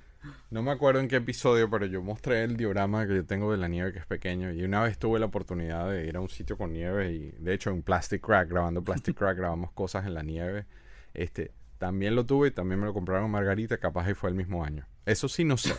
No 0.50 0.62
me 0.62 0.72
acuerdo 0.72 1.00
en 1.00 1.08
qué 1.08 1.16
episodio, 1.16 1.70
pero 1.70 1.86
yo 1.86 2.02
mostré 2.02 2.42
el 2.42 2.56
diorama 2.56 3.06
que 3.06 3.14
yo 3.14 3.24
tengo 3.24 3.52
de 3.52 3.58
la 3.58 3.68
nieve 3.68 3.92
que 3.92 3.98
es 4.00 4.06
pequeño. 4.06 4.50
Y 4.52 4.64
una 4.64 4.82
vez 4.82 4.98
tuve 4.98 5.18
la 5.20 5.26
oportunidad 5.26 5.88
de 5.90 6.06
ir 6.06 6.16
a 6.16 6.20
un 6.20 6.28
sitio 6.28 6.58
con 6.58 6.72
nieve 6.72 7.12
y 7.12 7.30
de 7.38 7.54
hecho 7.54 7.70
en 7.70 7.82
Plastic 7.82 8.20
Crack, 8.26 8.48
grabando 8.50 8.82
Plastic 8.82 9.16
Crack, 9.16 9.36
grabamos 9.38 9.70
cosas 9.72 10.06
en 10.06 10.14
la 10.14 10.22
nieve. 10.22 10.66
Este, 11.14 11.52
también 11.78 12.16
lo 12.16 12.26
tuve 12.26 12.48
y 12.48 12.50
también 12.50 12.80
me 12.80 12.86
lo 12.86 12.92
compraron 12.94 13.30
Margarita, 13.30 13.78
capaz 13.78 14.10
y 14.10 14.14
fue 14.14 14.28
el 14.30 14.36
mismo 14.36 14.64
año. 14.64 14.86
Eso 15.06 15.28
sí 15.28 15.44
no 15.44 15.56
sé. 15.56 15.74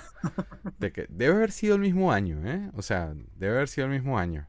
De 0.80 0.92
que 0.94 1.06
debe 1.10 1.36
haber 1.36 1.52
sido 1.52 1.76
el 1.76 1.82
mismo 1.82 2.12
año, 2.12 2.40
¿eh? 2.48 2.72
O 2.76 2.82
sea, 2.82 3.14
debe 3.36 3.56
haber 3.58 3.68
sido 3.68 3.86
el 3.88 3.94
mismo 3.94 4.18
año. 4.18 4.48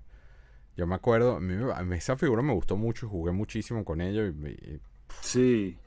Yo 0.76 0.86
me 0.86 0.94
acuerdo, 0.94 1.36
a 1.36 1.40
mí 1.40 1.54
me- 1.54 1.72
a 1.72 1.82
mí 1.82 1.96
esa 1.96 2.16
figura 2.16 2.42
me 2.42 2.54
gustó 2.54 2.76
mucho, 2.76 3.08
jugué 3.08 3.32
muchísimo 3.32 3.84
con 3.84 4.00
ella 4.00 4.22
y, 4.26 4.46
y- 4.48 4.80
Sí. 5.20 5.78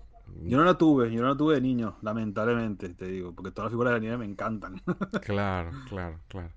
Yo 0.44 0.58
no 0.58 0.64
la 0.64 0.78
tuve, 0.78 1.12
yo 1.12 1.22
no 1.22 1.30
la 1.30 1.38
tuve 1.38 1.56
de 1.56 1.62
niño, 1.62 1.98
lamentablemente, 2.02 2.90
te 2.90 3.06
digo, 3.06 3.34
porque 3.34 3.52
todas 3.52 3.66
las 3.66 3.72
figuras 3.72 3.92
de 3.92 4.00
la 4.00 4.02
nieve 4.02 4.18
me 4.18 4.26
encantan. 4.26 4.82
Claro, 5.22 5.72
claro, 5.88 6.20
claro. 6.28 6.50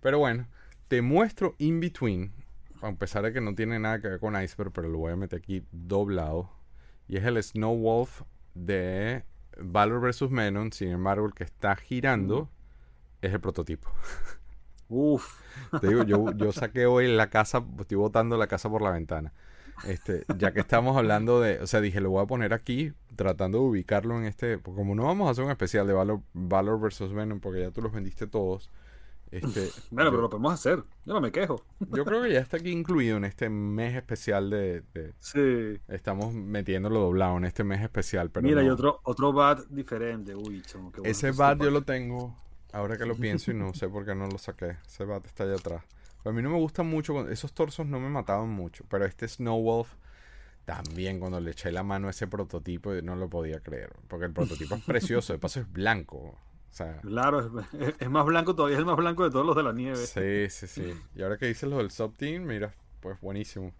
Pero 0.00 0.18
bueno, 0.18 0.46
te 0.88 1.02
muestro 1.02 1.54
In 1.58 1.80
Between, 1.80 2.32
a 2.82 2.92
pesar 2.92 3.24
de 3.24 3.32
que 3.32 3.40
no 3.40 3.54
tiene 3.54 3.78
nada 3.78 4.00
que 4.00 4.08
ver 4.08 4.20
con 4.20 4.40
Iceberg, 4.40 4.72
pero 4.72 4.88
lo 4.88 4.98
voy 4.98 5.12
a 5.12 5.16
meter 5.16 5.38
aquí 5.38 5.64
doblado. 5.72 6.50
Y 7.08 7.16
es 7.16 7.24
el 7.24 7.42
Snow 7.42 7.76
Wolf 7.76 8.22
de 8.54 9.24
Valor 9.58 10.00
vs. 10.00 10.30
Menon, 10.30 10.72
sin 10.72 10.88
embargo, 10.88 11.26
el 11.26 11.34
que 11.34 11.44
está 11.44 11.76
girando 11.76 12.48
es 13.20 13.32
el 13.32 13.40
prototipo. 13.40 13.90
Uf. 14.88 15.40
Te 15.80 15.88
digo, 15.88 16.04
yo, 16.04 16.32
yo 16.32 16.52
saqué 16.52 16.86
hoy 16.86 17.08
la 17.08 17.28
casa, 17.28 17.64
estoy 17.78 17.96
botando 17.96 18.36
la 18.36 18.46
casa 18.46 18.68
por 18.70 18.82
la 18.82 18.90
ventana. 18.90 19.32
Este, 19.86 20.24
ya 20.38 20.52
que 20.52 20.60
estamos 20.60 20.96
hablando 20.96 21.40
de, 21.40 21.58
o 21.60 21.66
sea, 21.66 21.80
dije, 21.80 22.00
lo 22.00 22.10
voy 22.10 22.22
a 22.22 22.26
poner 22.26 22.52
aquí, 22.52 22.92
tratando 23.16 23.58
de 23.58 23.64
ubicarlo 23.64 24.16
en 24.18 24.24
este, 24.24 24.58
porque 24.58 24.76
como 24.78 24.94
no 24.94 25.04
vamos 25.04 25.28
a 25.28 25.30
hacer 25.32 25.44
un 25.44 25.50
especial 25.50 25.86
de 25.86 25.92
Valor, 25.94 26.20
Valor 26.34 26.80
versus 26.80 27.12
Venom, 27.12 27.40
porque 27.40 27.60
ya 27.60 27.70
tú 27.70 27.80
los 27.82 27.92
vendiste 27.92 28.26
todos. 28.26 28.68
Este, 29.30 29.68
Bueno, 29.90 30.10
pero 30.10 30.22
lo 30.22 30.28
podemos 30.30 30.52
hacer. 30.52 30.82
Yo 31.06 31.14
no 31.14 31.20
me 31.20 31.30
quejo. 31.32 31.62
yo 31.92 32.04
creo 32.04 32.22
que 32.22 32.32
ya 32.32 32.40
está 32.40 32.56
aquí 32.56 32.70
incluido 32.70 33.16
en 33.16 33.24
este 33.24 33.48
mes 33.48 33.94
especial 33.94 34.50
de, 34.50 34.82
de- 34.92 35.12
Sí. 35.20 35.80
estamos 35.88 36.34
metiéndolo 36.34 37.00
doblado 37.00 37.36
en 37.38 37.44
este 37.44 37.62
mes 37.64 37.80
especial, 37.80 38.30
pero 38.30 38.46
Mira, 38.46 38.62
y 38.62 38.66
no. 38.66 38.74
otro, 38.74 39.00
otro 39.04 39.32
bat 39.32 39.60
diferente. 39.68 40.34
Uy, 40.34 40.62
chamo, 40.62 40.90
qué 40.92 41.00
bueno 41.00 41.10
Ese 41.10 41.30
bat 41.30 41.52
este 41.54 41.64
yo 41.66 41.70
lo 41.70 41.82
tengo, 41.82 42.36
ahora 42.72 42.96
que 42.96 43.06
lo 43.06 43.14
pienso 43.14 43.50
y 43.50 43.54
no 43.54 43.72
sé 43.72 43.88
por 43.88 44.04
qué 44.04 44.14
no 44.14 44.26
lo 44.26 44.36
saqué. 44.38 44.76
Ese 44.86 45.04
bat 45.04 45.24
está 45.24 45.44
allá 45.44 45.54
atrás. 45.54 45.84
A 46.24 46.32
mí 46.32 46.42
no 46.42 46.50
me 46.50 46.58
gustan 46.58 46.86
mucho, 46.86 47.28
esos 47.28 47.52
torsos 47.52 47.86
no 47.86 47.98
me 47.98 48.08
mataban 48.08 48.48
mucho, 48.48 48.84
pero 48.88 49.04
este 49.04 49.26
Snow 49.26 49.60
Wolf 49.60 49.94
también 50.64 51.18
cuando 51.18 51.40
le 51.40 51.52
eché 51.52 51.72
la 51.72 51.82
mano 51.82 52.08
a 52.08 52.10
ese 52.10 52.26
prototipo 52.26 52.92
no 53.02 53.16
lo 53.16 53.28
podía 53.28 53.60
creer, 53.60 53.92
porque 54.08 54.26
el 54.26 54.32
prototipo 54.32 54.74
es 54.74 54.84
precioso, 54.86 55.32
de 55.32 55.38
paso 55.38 55.60
es 55.60 55.72
blanco. 55.72 56.18
O 56.18 56.72
sea, 56.72 57.00
Claro, 57.00 57.64
es, 57.72 57.94
es 57.98 58.10
más 58.10 58.24
blanco 58.24 58.54
todavía, 58.54 58.76
es 58.76 58.80
el 58.80 58.86
más 58.86 58.96
blanco 58.96 59.24
de 59.24 59.30
todos 59.30 59.44
los 59.44 59.56
de 59.56 59.62
la 59.62 59.72
nieve. 59.72 59.96
sí, 59.96 60.48
sí, 60.50 60.66
sí. 60.66 60.94
Y 61.16 61.22
ahora 61.22 61.36
que 61.36 61.46
dices 61.46 61.68
lo 61.68 61.78
del 61.78 61.90
sub-team, 61.90 62.44
mira, 62.44 62.72
pues 63.00 63.20
buenísimo. 63.20 63.72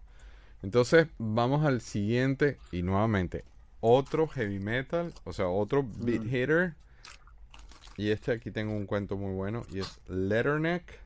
Entonces, 0.63 1.07
vamos 1.17 1.65
al 1.65 1.81
siguiente 1.81 2.57
y 2.71 2.83
nuevamente 2.83 3.45
otro 3.81 4.27
heavy 4.27 4.59
metal, 4.59 5.13
o 5.25 5.33
sea, 5.33 5.47
otro 5.47 5.83
beat 5.83 6.23
hitter. 6.23 6.75
Y 7.97 8.09
este 8.11 8.31
aquí 8.31 8.51
tengo 8.51 8.73
un 8.73 8.85
cuento 8.85 9.17
muy 9.17 9.33
bueno 9.33 9.63
y 9.71 9.79
es 9.79 9.99
Letterneck. 10.07 10.99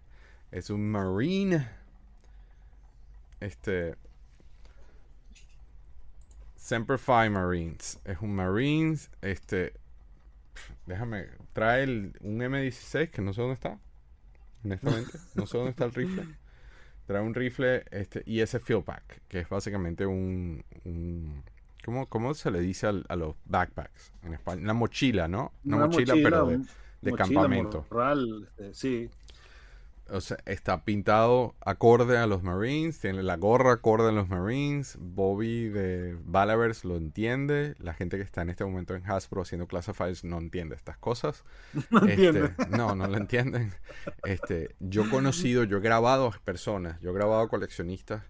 Es 0.55 0.69
un 0.69 0.89
marine. 0.89 1.67
Este 3.41 3.95
Semper 6.55 6.97
Fi 6.97 7.29
Marines. 7.29 7.99
Es 8.05 8.19
un 8.21 8.33
Marines. 8.35 9.11
Este. 9.21 9.73
Déjame. 10.85 11.27
Trae 11.51 11.83
el- 11.83 12.13
un 12.21 12.39
M16 12.41 13.09
que 13.11 13.21
no 13.21 13.33
sé 13.33 13.41
dónde 13.41 13.55
está. 13.55 13.77
Honestamente. 14.63 15.11
No 15.35 15.45
sé 15.45 15.57
dónde 15.57 15.71
está 15.71 15.83
el 15.85 15.93
rifle. 15.93 16.25
Trae 17.05 17.21
un 17.21 17.33
rifle 17.35 17.83
este, 17.91 18.23
y 18.25 18.39
ese 18.39 18.59
field 18.61 18.85
pack. 18.85 19.21
Que 19.27 19.39
es 19.41 19.49
básicamente 19.49 20.05
un. 20.05 20.63
un- 20.85 21.43
¿cómo, 21.83 22.07
cómo 22.07 22.33
se 22.33 22.49
le 22.49 22.61
dice 22.61 22.87
al- 22.87 23.05
a 23.09 23.17
los 23.17 23.35
backpacks 23.45 24.13
en 24.23 24.33
español? 24.35 24.63
Una 24.63 24.73
mochila, 24.73 25.27
¿no? 25.27 25.51
Una, 25.65 25.85
mochila, 25.85 26.13
pero 26.13 26.47
de, 26.47 26.55
un- 26.55 26.67
de 27.01 27.11
mochila, 27.11 27.17
campamento. 27.41 27.85
morral, 27.91 28.47
este, 28.57 28.73
sí. 28.73 29.09
O 30.09 30.21
sea, 30.21 30.37
está 30.45 30.85
pintado 30.85 31.55
acorde 31.61 32.17
a 32.17 32.27
los 32.27 32.43
Marines, 32.43 32.99
tiene 32.99 33.23
la 33.23 33.37
gorra 33.37 33.73
acorde 33.73 34.09
a 34.09 34.11
los 34.11 34.29
Marines. 34.29 34.97
Bobby 34.99 35.69
de 35.69 36.15
Balavers 36.23 36.85
lo 36.85 36.95
entiende. 36.95 37.75
La 37.79 37.93
gente 37.93 38.17
que 38.17 38.23
está 38.23 38.43
en 38.43 38.49
este 38.49 38.63
momento 38.63 38.93
en 38.93 39.03
Hasbro 39.09 39.41
haciendo 39.41 39.67
classifieds 39.67 40.23
no 40.23 40.37
entiende 40.37 40.75
estas 40.75 40.97
cosas. 40.97 41.43
No 41.89 42.05
Este, 42.05 42.53
no, 42.69 42.95
no 42.95 43.07
lo 43.07 43.17
entienden. 43.17 43.73
Este, 44.23 44.75
yo 44.79 45.05
he 45.05 45.09
conocido, 45.09 45.63
yo 45.63 45.77
he 45.77 45.81
grabado 45.81 46.27
a 46.27 46.31
personas, 46.43 46.99
yo 47.01 47.11
he 47.11 47.13
grabado 47.13 47.41
a 47.41 47.49
coleccionistas 47.49 48.23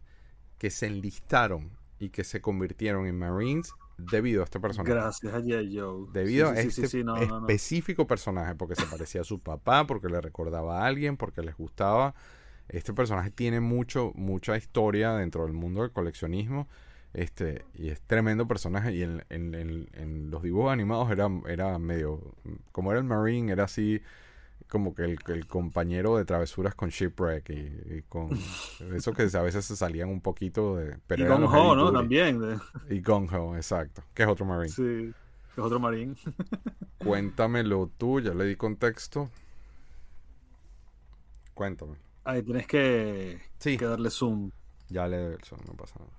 que 0.57 0.69
se 0.69 0.88
enlistaron 0.88 1.71
y 1.99 2.09
que 2.09 2.23
se 2.23 2.41
convirtieron 2.41 3.05
en 3.07 3.17
Marines 3.17 3.73
debido 3.98 4.41
a 4.41 4.46
este 4.46 4.60
personaje. 4.60 4.91
Gracias 4.93 5.34
a. 5.34 5.39
Joe. 5.41 6.08
Debido 6.14 6.52
Sí, 6.54 6.60
a 6.60 6.62
sí, 6.62 6.68
este 6.68 6.88
sí, 6.88 7.04
no, 7.04 7.16
no, 7.16 7.39
no. 7.41 7.48
específico 7.48 8.08
personaje, 8.08 8.56
porque 8.56 8.76
se 8.76 8.86
parecía 8.86 9.22
a 9.22 9.24
su 9.24 9.39
papá, 9.39 9.86
porque 9.88 10.10
le 10.10 10.22
recordaba 10.22 10.82
a 10.84 10.86
alguien, 10.88 11.18
porque 11.18 11.41
les 11.41 11.56
gustaba. 11.56 12.14
Este 12.68 12.93
personaje 12.93 13.30
tiene 13.32 13.60
mucho, 13.60 14.12
mucha 14.16 14.58
historia 14.58 15.14
dentro 15.14 15.43
del 15.43 15.54
mundo 15.54 15.82
del 15.82 15.91
coleccionismo. 15.91 16.68
Este, 17.14 17.64
y 17.74 17.89
es 17.89 18.02
tremendo 18.02 18.48
personaje. 18.48 18.93
Y 18.93 19.04
en, 19.04 19.24
en- 19.30 19.56
en- 19.56 19.89
en 19.93 20.32
los 20.32 20.43
dibujos 20.43 20.74
animados 20.74 21.12
era, 21.12 21.30
era 21.48 21.78
medio. 21.80 22.36
Como 22.72 22.91
era 22.91 23.00
el 23.00 23.06
Marine, 23.06 23.52
era 23.52 23.66
así 23.66 24.02
como 24.76 24.93
que 24.93 25.03
el, 25.03 25.17
el 25.28 25.47
compañero 25.47 26.17
de 26.17 26.26
travesuras 26.26 26.76
con 26.76 26.89
Shipwreck 26.89 27.49
y, 27.49 27.53
y 27.97 28.01
con 28.09 28.28
eso 28.93 29.13
que 29.13 29.30
a 29.34 29.41
veces 29.41 29.63
se 29.63 29.78
salían 29.78 30.09
un 30.09 30.19
poquito 30.19 30.76
de. 30.76 30.97
Pero 31.07 31.23
y 31.23 31.28
los 31.30 31.53
Ho, 31.53 31.76
¿no? 31.78 31.93
También. 31.93 32.41
de- 32.41 32.59
Y 32.89 32.99
Gung 33.01 33.32
Ho, 33.34 33.55
exacto. 33.55 34.03
Que 34.13 34.23
es 34.23 34.28
otro 34.30 34.45
Marine. 34.45 34.67
sí. 34.69 35.13
Es 35.53 35.59
otro 35.59 35.80
marín. 35.80 36.17
Cuéntamelo 36.97 37.89
tú, 37.97 38.19
ya 38.19 38.34
le 38.34 38.43
di 38.43 38.57
contexto. 38.57 39.30
Cuéntame. 41.53 41.95
Ahí 42.26 42.43
tienes 42.43 42.67
que, 42.67 43.39
Sí, 43.59 43.78
que 43.78 43.86
darle 43.86 44.09
zoom. 44.09 44.51
ya 44.89 45.07
le 45.07 45.15
doy 45.17 45.34
el 45.36 45.43
son, 45.45 45.59
no 45.65 45.73
pasa 45.76 45.95
nada. 45.99 46.11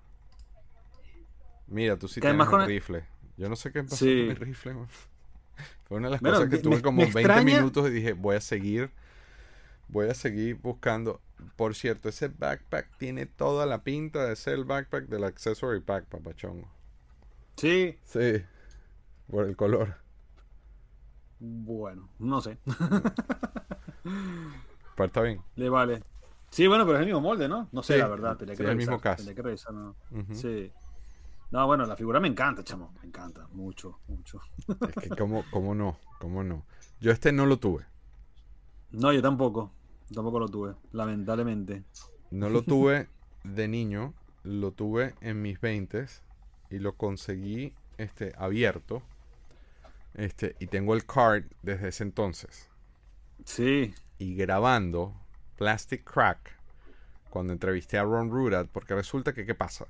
Mira, 1.67 1.99
tú 1.99 2.09
sí 2.09 2.15
Que 2.23 2.29
tienes 2.29 2.47
además 2.47 2.63
el 2.63 2.75
rifle. 2.75 3.05
Yo 3.37 3.51
no 3.51 3.57
sé 3.57 3.71
qué 3.73 3.83
pasó 3.83 3.97
Sí. 3.97 4.17
con 4.21 4.29
mi 4.29 4.35
rifle. 4.35 4.73
man. 4.73 4.89
Fue 5.85 5.99
una 5.99 6.09
de 6.09 6.13
las 6.13 6.21
Bueno, 6.21 6.37
cosas 6.37 6.51
que 6.51 6.59
tuve 6.59 6.77
me- 6.77 6.83
como 6.83 6.99
me 6.99 7.05
20 7.05 7.21
extraña- 7.21 7.57
minutos 7.59 7.89
y 7.89 7.91
dije, 7.93 8.13
voy 8.13 8.37
a 8.37 8.41
seguir. 8.41 8.91
Voy 9.89 10.09
a 10.09 10.15
seguir 10.15 10.57
buscando. 10.57 11.21
Por 11.57 11.75
cierto, 11.75 12.09
ese 12.09 12.29
backpack 12.29 12.97
tiene 12.99 13.27
toda 13.27 13.67
la 13.67 13.83
pinta 13.85 14.25
de 14.27 14.35
ser 14.37 14.55
el 14.55 14.65
backpack 14.65 15.07
del 15.07 15.23
accessory 15.25 15.81
pack, 15.81 16.07
papachongo. 16.07 16.69
Sí. 17.57 17.97
Sí, 18.05 18.43
por 19.31 19.47
el 19.47 19.57
color. 19.57 19.95
Bueno, 21.39 22.09
no 22.19 22.41
sé. 22.41 22.59
Pero 24.05 25.07
está 25.07 25.21
bien. 25.23 25.41
Le 25.57 25.69
vale. 25.69 26.03
Sí, 26.51 26.67
bueno, 26.67 26.85
pero 26.87 26.97
es 26.97 27.01
el 27.01 27.07
mismo 27.07 27.21
molde, 27.21 27.49
¿no? 27.49 27.69
No 27.73 27.83
sé, 27.83 27.95
Sí, 27.95 27.99
la 28.01 28.09
verdad. 28.09 28.37
Tenía 28.39 28.55
que 28.55 28.63
sí, 28.63 28.69
el 28.71 28.77
mismo 28.77 29.01
cast. 29.01 29.19
tenía 29.21 29.35
que 29.35 29.43
revisar, 29.43 29.75
¿no? 29.75 29.95
Ujú. 30.11 30.35
Sí. 30.35 30.73
No, 31.51 31.67
bueno, 31.67 31.87
la 31.87 31.97
figura 31.97 32.21
me 32.21 32.29
encanta, 32.29 32.65
chamo. 32.65 32.93
Me 33.01 33.09
encanta. 33.09 33.47
Mucho, 33.53 34.01
mucho. 34.09 34.41
Es 34.69 35.09
que, 35.09 35.09
¿cómo, 35.11 35.45
cómo 35.51 35.75
no? 35.75 35.99
¿Cómo 36.19 36.43
no? 36.43 36.65
Yo 37.01 37.13
este 37.13 37.33
no 37.33 37.47
lo 37.47 37.59
tuve. 37.59 37.85
No, 38.91 39.13
yo 39.13 39.23
tampoco. 39.23 39.73
Tampoco 40.13 40.39
lo 40.39 40.49
tuve, 40.49 40.75
lamentablemente. 40.93 41.85
No 42.31 42.49
lo 42.49 42.63
tuve 42.63 43.09
de 43.45 43.69
niño, 43.69 44.15
lo 44.43 44.73
tuve 44.73 45.15
en 45.21 45.43
mis 45.43 45.61
20 45.61 46.07
y 46.71 46.79
lo 46.79 46.95
conseguí 46.95 47.73
este, 47.99 48.33
abierto. 48.37 49.03
Este, 50.15 50.57
y 50.59 50.67
tengo 50.67 50.95
el 50.95 51.05
card 51.05 51.45
desde 51.63 51.89
ese 51.89 52.05
entonces. 52.05 52.69
Sí. 53.45 53.95
Y 54.19 54.35
grabando 54.35 55.15
Plastic 55.57 56.05
Crack 56.05 56.57
cuando 57.31 57.53
entrevisté 57.53 57.99
a 57.99 58.05
Ron 58.05 58.31
Rudat, 58.31 58.69
porque 58.69 58.95
resulta 58.95 59.35
que, 59.35 59.45
¿qué 59.45 59.55
pasa? 59.55 59.87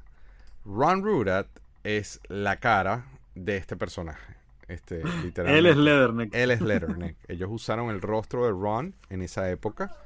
Ron 0.67 1.03
Rudat 1.03 1.47
es 1.85 2.21
la 2.29 2.57
cara 2.57 3.07
de 3.35 3.57
este 3.57 3.77
personaje. 3.77 4.35
Este, 4.69 5.03
Él 5.37 5.67
es 5.67 5.77
Leatherneck. 5.77 6.35
Él 6.35 6.51
es 6.51 6.61
Leatherneck. 6.63 7.17
Ellos 7.29 7.49
usaron 7.53 7.91
el 7.91 8.01
rostro 8.03 8.45
de 8.45 8.51
Ron 8.51 8.95
en 9.09 9.23
esa 9.23 9.51
época. 9.51 9.97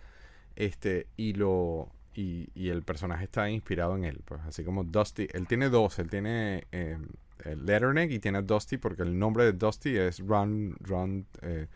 Este, 0.56 1.06
y 1.16 1.32
lo. 1.34 1.88
Y, 2.14 2.68
el 2.68 2.82
personaje 2.82 3.24
está 3.24 3.48
inspirado 3.48 3.96
en 3.96 4.04
él. 4.04 4.20
Pues 4.24 4.42
así 4.42 4.62
como 4.62 4.84
Dusty. 4.84 5.28
Él 5.32 5.46
tiene 5.46 5.70
dos. 5.70 5.98
Él 5.98 6.10
tiene 6.10 6.66
eh, 6.70 6.98
el 7.44 7.64
Leatherneck 7.64 8.10
y 8.10 8.18
tiene 8.18 8.42
Dusty 8.42 8.76
porque 8.76 9.02
el 9.02 9.18
nombre 9.18 9.44
de 9.44 9.52
Dusty 9.54 9.96
es 9.96 10.18
Ron. 10.18 10.76
Ron 10.80 11.26
eh, 11.40 11.66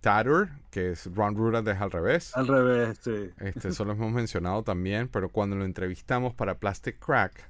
Tatter, 0.00 0.48
que 0.70 0.92
es 0.92 1.12
Ron 1.14 1.34
Rudat 1.34 1.66
es 1.68 1.80
al 1.80 1.90
revés. 1.90 2.36
Al 2.36 2.46
revés, 2.46 2.98
sí. 3.02 3.30
Este, 3.38 3.68
eso 3.68 3.84
lo 3.84 3.92
hemos 3.92 4.12
mencionado 4.12 4.62
también, 4.62 5.08
pero 5.08 5.28
cuando 5.28 5.56
lo 5.56 5.64
entrevistamos 5.64 6.32
para 6.34 6.54
Plastic 6.54 6.98
Crack, 6.98 7.49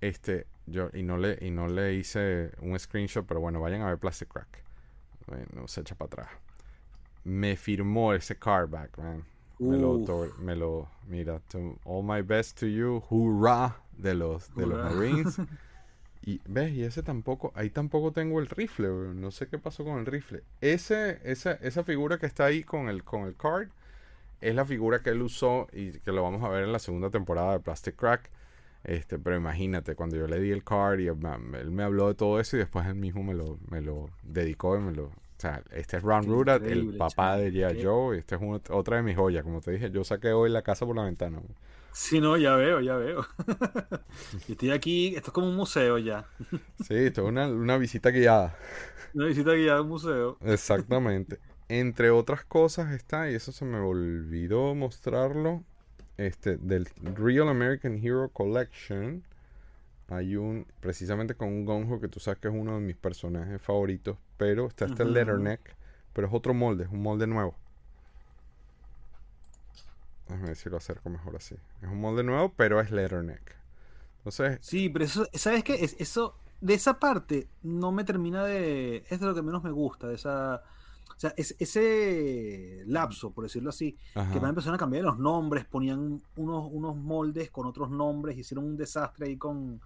este, 0.00 0.46
yo, 0.66 0.90
y 0.92 1.02
no 1.02 1.16
le, 1.16 1.38
y 1.40 1.50
no 1.50 1.68
le 1.68 1.94
hice 1.94 2.50
un 2.60 2.78
screenshot, 2.78 3.26
pero 3.26 3.40
bueno, 3.40 3.60
vayan 3.60 3.82
a 3.82 3.86
ver 3.86 3.98
Plastic 3.98 4.28
Crack. 4.28 4.62
Bueno, 5.26 5.68
se 5.68 5.80
echa 5.80 5.94
para 5.94 6.06
atrás. 6.06 6.28
Me 7.24 7.56
firmó 7.56 8.14
ese 8.14 8.36
cardback, 8.36 8.96
man. 8.98 9.24
Me 9.58 9.76
lo, 9.76 9.98
me 10.38 10.54
lo, 10.54 10.88
mira, 11.08 11.42
all 11.84 12.04
my 12.04 12.22
best 12.22 12.60
to 12.60 12.66
you, 12.66 13.02
hurrah, 13.10 13.76
de 13.96 14.14
los, 14.14 14.54
de 14.54 14.66
los 14.66 14.78
Marines. 14.78 15.36
Y 16.28 16.42
ves, 16.46 16.72
y 16.72 16.84
ese 16.84 17.02
tampoco, 17.02 17.52
ahí 17.54 17.70
tampoco 17.70 18.12
tengo 18.12 18.38
el 18.38 18.48
rifle, 18.48 18.88
no 19.14 19.30
sé 19.30 19.48
qué 19.48 19.58
pasó 19.58 19.82
con 19.82 19.98
el 19.98 20.04
rifle. 20.04 20.42
Ese, 20.60 21.20
esa, 21.24 21.52
esa 21.52 21.84
figura 21.84 22.18
que 22.18 22.26
está 22.26 22.44
ahí 22.44 22.64
con 22.64 22.90
el, 22.90 23.02
con 23.02 23.22
el 23.22 23.34
card 23.34 23.68
es 24.40 24.54
la 24.54 24.66
figura 24.66 25.00
que 25.00 25.10
él 25.10 25.22
usó 25.22 25.68
y 25.72 25.92
que 25.92 26.12
lo 26.12 26.22
vamos 26.22 26.44
a 26.44 26.48
ver 26.48 26.64
en 26.64 26.72
la 26.72 26.80
segunda 26.80 27.08
temporada 27.08 27.52
de 27.52 27.60
Plastic 27.60 27.96
Crack. 27.96 28.30
Este, 28.84 29.18
pero 29.18 29.36
imagínate, 29.36 29.94
cuando 29.94 30.16
yo 30.16 30.26
le 30.26 30.40
di 30.40 30.50
el 30.50 30.64
card 30.64 31.00
y 31.00 31.08
él 31.08 31.70
me 31.70 31.82
habló 31.82 32.08
de 32.08 32.14
todo 32.14 32.40
eso 32.40 32.56
y 32.56 32.60
después 32.60 32.86
él 32.86 32.94
mismo 32.94 33.22
me 33.22 33.34
lo, 33.34 33.58
me 33.70 33.80
lo 33.80 34.10
dedicó 34.22 34.76
y 34.76 34.80
me 34.80 34.92
lo... 34.92 35.04
O 35.06 35.40
sea, 35.40 35.62
este 35.70 35.98
es 35.98 36.02
Ron 36.02 36.24
Rudat, 36.24 36.64
el 36.64 36.96
papá 36.96 37.36
de 37.36 37.52
G.I. 37.52 37.84
Joe, 37.84 38.16
y 38.16 38.18
este 38.18 38.34
es 38.34 38.40
otra 38.70 38.96
de 38.96 39.02
mis 39.04 39.16
joyas. 39.16 39.44
Como 39.44 39.60
te 39.60 39.70
dije, 39.70 39.88
yo 39.90 40.02
saqué 40.02 40.32
hoy 40.32 40.50
la 40.50 40.62
casa 40.62 40.84
por 40.84 40.96
la 40.96 41.04
ventana. 41.04 41.40
Sí, 41.92 42.20
no, 42.20 42.36
ya 42.36 42.54
veo, 42.56 42.80
ya 42.80 42.96
veo. 42.96 43.26
estoy 44.48 44.70
aquí, 44.70 45.14
esto 45.16 45.30
es 45.30 45.32
como 45.32 45.48
un 45.48 45.56
museo 45.56 45.98
ya. 45.98 46.26
sí, 46.86 46.94
esto 46.94 47.22
es 47.22 47.28
una, 47.28 47.76
visita 47.78 48.10
guiada. 48.10 48.56
Una 49.14 49.26
visita 49.26 49.52
guiada 49.52 49.78
a 49.78 49.82
un 49.82 49.88
museo. 49.88 50.38
Exactamente. 50.40 51.38
Entre 51.68 52.10
otras 52.10 52.44
cosas 52.44 52.92
está, 52.92 53.30
y 53.30 53.34
eso 53.34 53.52
se 53.52 53.64
me 53.64 53.78
olvidó 53.78 54.74
mostrarlo, 54.74 55.64
este, 56.18 56.58
del 56.58 56.86
Real 57.02 57.48
American 57.48 57.96
Hero 58.04 58.28
Collection. 58.28 59.24
Hay 60.08 60.36
un, 60.36 60.66
precisamente 60.80 61.34
con 61.34 61.48
un 61.48 61.64
Gonjo 61.64 62.00
que 62.00 62.08
tú 62.08 62.20
sabes 62.20 62.38
que 62.40 62.48
es 62.48 62.54
uno 62.54 62.74
de 62.74 62.80
mis 62.80 62.96
personajes 62.96 63.60
favoritos, 63.60 64.18
pero 64.36 64.66
está 64.66 64.86
este 64.86 65.04
Letterneck, 65.04 65.74
pero 66.12 66.26
es 66.26 66.34
otro 66.34 66.54
molde, 66.54 66.84
es 66.84 66.90
un 66.90 67.02
molde 67.02 67.26
nuevo. 67.26 67.54
Déjame 70.28 70.48
ver 70.48 70.56
si 70.56 70.68
lo 70.68 70.76
acerco 70.76 71.08
mejor 71.08 71.36
así. 71.36 71.54
Es 71.82 71.88
un 71.88 72.00
molde 72.00 72.22
nuevo, 72.22 72.52
pero 72.54 72.80
es 72.80 72.90
letterneck. 72.90 73.56
Entonces. 74.18 74.58
Sí, 74.60 74.88
pero 74.90 75.06
eso, 75.06 75.26
¿sabes 75.32 75.64
qué? 75.64 75.76
Es, 75.82 75.96
eso, 75.98 76.36
de 76.60 76.74
esa 76.74 76.98
parte, 76.98 77.48
no 77.62 77.92
me 77.92 78.04
termina 78.04 78.44
de. 78.44 79.04
Es 79.08 79.20
de 79.20 79.26
lo 79.26 79.34
que 79.34 79.42
menos 79.42 79.62
me 79.64 79.70
gusta, 79.70 80.06
de 80.06 80.16
esa 80.16 80.62
o 81.16 81.20
sea, 81.20 81.34
ese 81.36 82.84
lapso, 82.86 83.32
por 83.32 83.44
decirlo 83.44 83.70
así, 83.70 83.96
que 84.32 84.38
van 84.38 84.50
empezaron 84.50 84.76
a 84.76 84.78
cambiar 84.78 85.04
los 85.04 85.18
nombres, 85.18 85.64
ponían 85.64 86.20
unos, 86.36 86.68
unos 86.70 86.96
moldes 86.96 87.50
con 87.50 87.66
otros 87.66 87.90
nombres, 87.90 88.38
hicieron 88.38 88.64
un 88.64 88.76
desastre 88.76 89.26
ahí 89.26 89.36
con, 89.36 89.80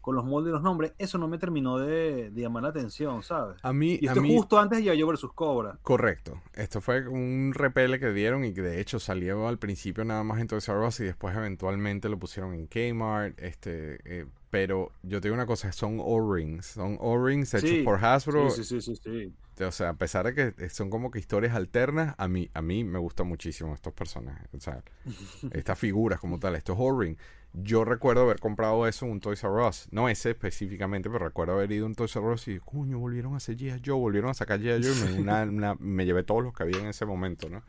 con 0.00 0.14
los 0.14 0.24
moldes 0.24 0.50
y 0.50 0.52
los 0.52 0.62
nombres, 0.62 0.92
eso 0.98 1.18
no 1.18 1.28
me 1.28 1.38
terminó 1.38 1.78
de, 1.78 2.30
llamar 2.34 2.62
la 2.62 2.68
atención, 2.70 3.22
¿sabes? 3.22 3.58
A 3.62 3.72
mí, 3.72 3.98
y 4.00 4.06
esto 4.06 4.22
justo 4.22 4.58
antes 4.58 4.84
de 4.84 4.96
yo 4.96 5.06
versus 5.06 5.32
Cobra. 5.32 5.78
Correcto. 5.82 6.40
Esto 6.54 6.80
fue 6.80 7.06
un 7.06 7.52
repele 7.54 7.98
que 7.98 8.12
dieron 8.12 8.44
y 8.44 8.54
que 8.54 8.62
de 8.62 8.80
hecho 8.80 8.98
salió 8.98 9.48
al 9.48 9.58
principio 9.58 10.04
nada 10.04 10.22
más 10.22 10.40
en 10.40 10.46
Toys 10.46 10.68
R 10.68 10.86
Us 10.86 11.00
y 11.00 11.04
después 11.04 11.36
eventualmente 11.36 12.08
lo 12.08 12.18
pusieron 12.18 12.54
en 12.54 12.66
Kmart, 12.66 13.38
este, 13.40 13.98
eh, 14.04 14.26
pero 14.50 14.90
yo 15.02 15.20
te 15.20 15.28
digo 15.28 15.34
una 15.34 15.46
cosa, 15.46 15.70
son 15.72 15.98
O-rings, 16.00 16.66
son 16.66 16.96
O-rings 17.00 17.54
hechos 17.54 17.84
por 17.84 18.04
Hasbro. 18.04 18.50
Sí, 18.50 18.64
sí, 18.64 18.80
sí, 18.80 18.96
sí, 18.96 19.32
O 19.66 19.72
sea, 19.72 19.90
a 19.90 19.94
pesar 19.94 20.32
de 20.32 20.54
que 20.54 20.68
son 20.70 20.90
como 20.90 21.10
que 21.10 21.18
historias 21.18 21.54
alternas, 21.54 22.14
a 22.18 22.28
mí, 22.28 22.50
a 22.54 22.62
mí 22.62 22.84
me 22.84 22.98
gustan 22.98 23.26
muchísimo 23.26 23.74
estos 23.74 23.92
personajes. 23.92 24.48
O 24.54 24.60
sea, 24.60 24.82
estas 25.52 25.78
figuras 25.78 26.20
como 26.20 26.38
tal, 26.38 26.56
estos 26.56 26.76
O-rings. 26.78 27.18
Yo 27.52 27.84
recuerdo 27.84 28.22
haber 28.22 28.38
comprado 28.38 28.86
eso 28.86 29.06
en 29.06 29.12
un 29.12 29.20
Toys 29.20 29.42
R 29.42 29.66
Us. 29.66 29.88
No 29.90 30.08
ese 30.08 30.30
específicamente, 30.30 31.10
pero 31.10 31.24
recuerdo 31.24 31.54
haber 31.54 31.72
ido 31.72 31.84
a 31.84 31.88
un 31.88 31.96
Toys 31.96 32.14
R 32.14 32.26
Us 32.26 32.46
y, 32.46 32.60
coño, 32.60 32.98
volvieron 32.98 33.34
a 33.34 33.38
hacer 33.38 33.56
G.I. 33.56 33.82
Joe, 33.84 33.98
volvieron 33.98 34.30
a 34.30 34.34
sacar 34.34 34.60
G.I. 34.60 34.82
Joe 34.84 35.18
y 35.18 35.22
me, 35.22 35.74
me 35.78 36.06
llevé 36.06 36.22
todos 36.22 36.44
los 36.44 36.54
que 36.54 36.62
había 36.62 36.78
en 36.78 36.86
ese 36.86 37.06
momento, 37.06 37.48
¿no? 37.48 37.62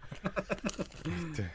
Este, 1.30 1.50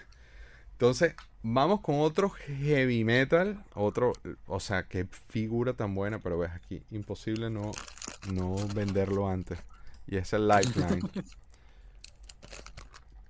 entonces, 0.72 1.14
vamos 1.42 1.80
con 1.80 2.00
otro 2.00 2.28
heavy 2.28 3.02
metal. 3.02 3.64
Otro, 3.72 4.12
o 4.46 4.60
sea, 4.60 4.82
qué 4.82 5.06
figura 5.28 5.72
tan 5.72 5.94
buena, 5.94 6.18
pero 6.18 6.38
ves 6.38 6.50
aquí, 6.50 6.82
imposible 6.90 7.48
no, 7.48 7.70
no 8.30 8.56
venderlo 8.74 9.26
antes. 9.26 9.58
Y 10.06 10.16
es 10.16 10.32
el 10.32 10.46
Lifeline. 10.46 11.00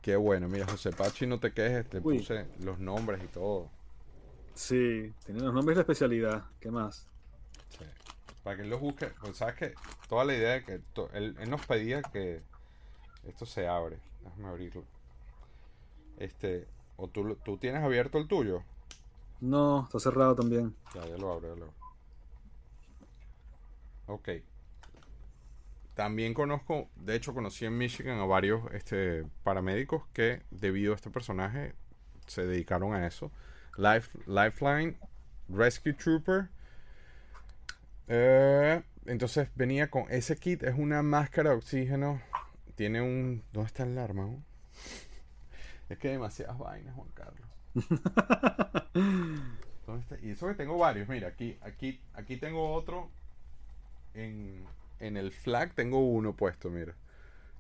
qué 0.03 0.17
bueno, 0.17 0.49
mira, 0.49 0.67
José 0.67 0.91
Pachi, 0.91 1.27
no 1.27 1.41
te 1.41 1.53
quejes, 1.53 1.89
te 1.89 2.01
puse 2.01 2.47
los 2.61 2.79
nombres 2.79 3.23
y 3.25 3.29
todo. 3.29 3.71
Sí, 4.55 5.13
tiene 5.25 5.41
los 5.41 5.53
nombres 5.53 5.77
de 5.77 5.83
especialidad. 5.83 6.45
¿Qué 6.61 6.71
más? 6.71 7.07
Sí. 7.71 7.85
Para 8.43 8.57
que 8.57 8.63
él 8.63 8.71
los 8.71 8.81
busque, 8.81 9.07
pues 9.21 9.37
sabes 9.37 9.55
que 9.57 9.75
toda 10.09 10.25
la 10.25 10.35
idea 10.35 10.53
de 10.53 10.65
que 10.65 10.81
él, 11.15 11.37
él 11.39 11.51
nos 11.51 11.65
pedía 11.67 12.03
que 12.03 12.43
esto 13.27 13.45
se 13.45 13.67
abre. 13.67 13.99
Déjame 14.23 14.49
abrirlo. 14.49 14.85
Este, 16.19 16.67
¿O 16.97 17.09
tú, 17.09 17.37
tú 17.45 17.59
tienes 17.59 17.83
abierto 17.83 18.19
el 18.19 18.27
tuyo? 18.27 18.63
No, 19.41 19.85
está 19.85 20.01
cerrado 20.01 20.35
también. 20.35 20.75
Ya, 20.95 21.07
ya 21.07 21.17
lo 21.19 21.33
abro, 21.33 21.55
ya 21.55 21.61
lo 21.61 21.73
Ok. 24.07 24.29
También 25.97 26.35
conozco, 26.35 26.91
de 26.95 27.17
hecho 27.17 27.33
conocí 27.33 27.65
en 27.65 27.79
Michigan 27.79 28.19
a 28.19 28.27
varios 28.27 28.71
este, 28.75 29.25
paramédicos 29.43 30.03
que 30.13 30.43
debido 30.51 30.93
a 30.93 30.97
este 30.97 31.09
personaje 31.09 31.73
se 32.27 32.45
dedicaron 32.45 32.93
a 32.93 33.07
eso. 33.07 33.33
Life, 33.79 34.19
Lifeline, 34.27 34.99
Rescue 35.49 35.95
Trooper. 35.95 36.51
Eh, 38.09 38.83
entonces 39.07 39.49
venía 39.55 39.91
con 39.91 40.05
ese 40.11 40.37
kit, 40.37 40.65
es 40.65 40.75
una 40.77 41.03
máscara 41.03 41.51
de 41.51 41.57
oxígeno. 41.57 42.21
Tiene 42.75 43.01
un... 43.01 43.43
¿Dónde 43.55 43.69
está 43.69 43.85
el 43.85 43.97
arma? 43.97 44.29
Es 45.89 45.97
que 45.97 46.09
hay 46.09 46.15
demasiadas 46.15 46.59
vainas, 46.59 46.95
Juan 46.95 47.09
Carlos. 47.15 47.49
Y 50.21 50.31
eso 50.31 50.49
que 50.49 50.55
tengo 50.55 50.77
varios. 50.77 51.09
Mira, 51.09 51.29
aquí, 51.29 51.57
aquí, 51.63 52.01
aquí 52.13 52.37
tengo 52.37 52.73
otro. 52.73 53.09
En, 54.15 54.65
en 55.01 55.17
el 55.17 55.33
flag 55.33 55.75
tengo 55.75 56.01
uno 56.01 56.35
puesto, 56.35 56.71
mira. 56.71 56.95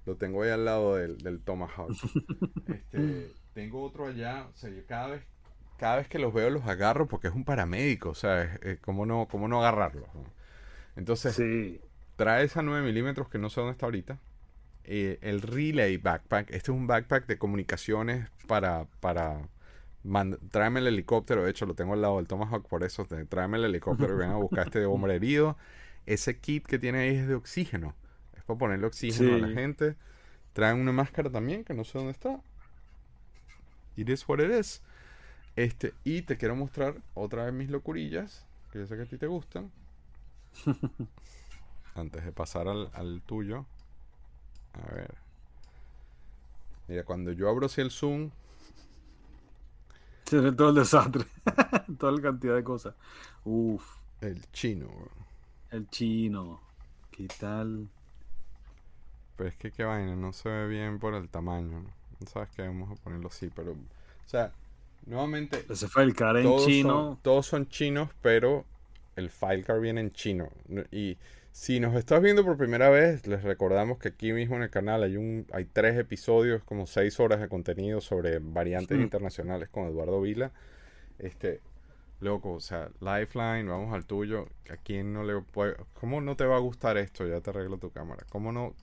Lo 0.04 0.16
tengo 0.16 0.42
ahí 0.42 0.50
al 0.50 0.64
lado 0.64 0.96
del, 0.96 1.18
del 1.18 1.40
Tomahawk. 1.40 1.92
Este, 2.68 3.32
tengo 3.52 3.82
otro 3.82 4.06
allá. 4.06 4.46
O 4.52 4.56
sea, 4.56 4.70
yo 4.70 4.86
cada 4.86 5.08
vez, 5.08 5.22
cada 5.78 5.96
vez 5.96 6.08
que 6.08 6.18
los 6.18 6.32
veo 6.32 6.50
los 6.50 6.66
agarro 6.66 7.06
porque 7.08 7.28
es 7.28 7.34
un 7.34 7.44
paramédico. 7.44 8.10
O 8.10 8.14
sea, 8.14 8.58
¿cómo, 8.80 9.04
no, 9.06 9.26
¿cómo 9.28 9.48
no 9.48 9.58
agarrarlos? 9.60 10.08
Entonces, 10.94 11.40
trae 12.16 12.44
esa 12.44 12.62
9 12.62 12.86
milímetros 12.86 13.28
que 13.28 13.38
no 13.38 13.50
sé 13.50 13.60
dónde 13.60 13.72
está 13.72 13.86
ahorita. 13.86 14.18
Eh, 14.84 15.18
el 15.22 15.42
Relay 15.42 15.96
Backpack. 15.96 16.50
Este 16.50 16.70
es 16.70 16.76
un 16.76 16.86
backpack 16.86 17.26
de 17.26 17.38
comunicaciones 17.38 18.30
para, 18.46 18.86
para 19.00 19.48
tráeme 20.50 20.80
el 20.80 20.86
helicóptero. 20.86 21.44
De 21.44 21.50
hecho, 21.50 21.66
lo 21.66 21.74
tengo 21.74 21.94
al 21.94 22.02
lado 22.02 22.16
del 22.16 22.28
Tomahawk, 22.28 22.68
por 22.68 22.84
eso 22.84 23.06
tráeme 23.28 23.58
el 23.58 23.64
helicóptero 23.64 24.14
y 24.14 24.18
ven 24.18 24.30
a 24.30 24.36
buscar 24.36 24.60
a 24.60 24.64
este 24.64 24.84
hombre 24.86 25.16
herido. 25.16 25.56
Ese 26.06 26.38
kit 26.38 26.66
que 26.66 26.78
tiene 26.78 27.00
ahí 27.00 27.16
es 27.16 27.28
de 27.28 27.34
oxígeno. 27.34 27.94
Es 28.36 28.44
para 28.44 28.58
ponerle 28.58 28.86
oxígeno 28.86 29.34
a 29.34 29.38
la 29.38 29.48
gente. 29.48 29.96
Traen 30.52 30.78
una 30.78 30.92
máscara 30.92 31.30
también, 31.30 31.64
que 31.64 31.74
no 31.74 31.84
sé 31.84 31.98
dónde 31.98 32.12
está. 32.12 32.40
It 33.96 34.08
is 34.08 34.28
what 34.28 34.40
it 34.40 34.50
is. 34.50 34.82
Este, 35.56 35.94
y 36.04 36.22
te 36.22 36.36
quiero 36.36 36.54
mostrar 36.54 36.96
otra 37.14 37.44
vez 37.44 37.54
mis 37.54 37.70
locurillas, 37.70 38.46
que 38.72 38.80
yo 38.80 38.86
sé 38.86 38.96
que 38.96 39.02
a 39.02 39.06
ti 39.06 39.18
te 39.18 39.26
gustan. 39.26 39.70
Antes 41.94 42.24
de 42.24 42.32
pasar 42.32 42.68
al, 42.68 42.90
al 42.94 43.22
tuyo. 43.22 43.64
A 44.74 44.94
ver. 44.94 45.14
Mira, 46.88 47.04
cuando 47.04 47.32
yo 47.32 47.48
abro 47.48 47.66
así 47.66 47.80
el 47.80 47.90
zoom, 47.90 48.30
Se 50.26 50.40
ve 50.40 50.52
todo 50.52 50.70
el 50.70 50.74
desastre. 50.76 51.24
Toda 51.98 52.12
la 52.12 52.20
cantidad 52.22 52.54
de 52.56 52.64
cosas. 52.64 52.94
Uf, 53.44 53.84
el 54.20 54.42
chino. 54.52 54.88
weón. 54.88 55.15
El 55.70 55.88
chino. 55.90 56.60
¿Qué 57.10 57.28
tal? 57.40 57.88
Pero 59.36 59.48
es 59.48 59.56
que 59.56 59.70
qué 59.70 59.84
vaina, 59.84 60.16
no 60.16 60.32
se 60.32 60.48
ve 60.48 60.66
bien 60.68 60.98
por 60.98 61.14
el 61.14 61.28
tamaño. 61.28 61.80
¿no? 61.82 62.26
Sabes 62.26 62.48
que 62.50 62.62
vamos 62.62 62.90
a 62.90 63.02
ponerlo 63.02 63.28
así, 63.28 63.50
pero. 63.54 63.72
O 63.72 64.28
sea, 64.28 64.52
nuevamente. 65.06 65.64
Ese 65.68 65.88
fue 65.88 66.02
el 66.04 66.14
cara 66.14 66.40
en 66.40 66.58
chino. 66.58 66.90
Son, 66.90 67.16
todos 67.22 67.46
son 67.46 67.68
chinos, 67.68 68.10
pero 68.22 68.64
el 69.16 69.30
file 69.30 69.62
card 69.62 69.80
viene 69.80 70.00
en 70.00 70.12
chino. 70.12 70.48
No- 70.68 70.84
Y 70.90 71.16
si 71.52 71.80
nos 71.80 71.94
estás 71.94 72.20
viendo 72.22 72.44
por 72.44 72.56
primera 72.56 72.88
vez, 72.90 73.26
les 73.26 73.42
recordamos 73.42 73.98
que 73.98 74.08
aquí 74.08 74.32
mismo 74.32 74.56
en 74.56 74.62
el 74.62 74.70
canal 74.70 75.02
hay 75.02 75.16
un 75.16 75.46
hay 75.52 75.64
tres 75.66 75.98
episodios, 75.98 76.62
como 76.64 76.86
seis 76.86 77.18
horas 77.20 77.40
de 77.40 77.48
contenido 77.48 78.00
sobre 78.00 78.38
variantes 78.40 78.98
Mm. 78.98 79.02
internacionales 79.02 79.68
con 79.70 79.86
Eduardo 79.86 80.20
Vila. 80.20 80.50
Este, 81.18 81.60
loco, 82.20 82.54
o 82.54 82.60
sea, 82.60 82.90
Lifeline, 83.00 83.64
vamos 83.64 83.92
al 83.94 84.06
tuyo. 84.06 84.46
¿A 84.70 84.76
quién 84.76 85.12
no 85.12 85.22
le 85.24 85.40
puede, 85.40 85.76
cómo 85.94 86.20
no 86.20 86.36
te 86.36 86.44
va 86.46 86.56
a 86.56 86.60
gustar 86.60 86.96
esto? 86.98 87.26
Ya 87.26 87.40
te 87.40 87.50
arreglo 87.50 87.78
tu 87.78 87.90
cámara. 87.90 88.24
¿Cómo 88.30 88.52
no? 88.52 88.74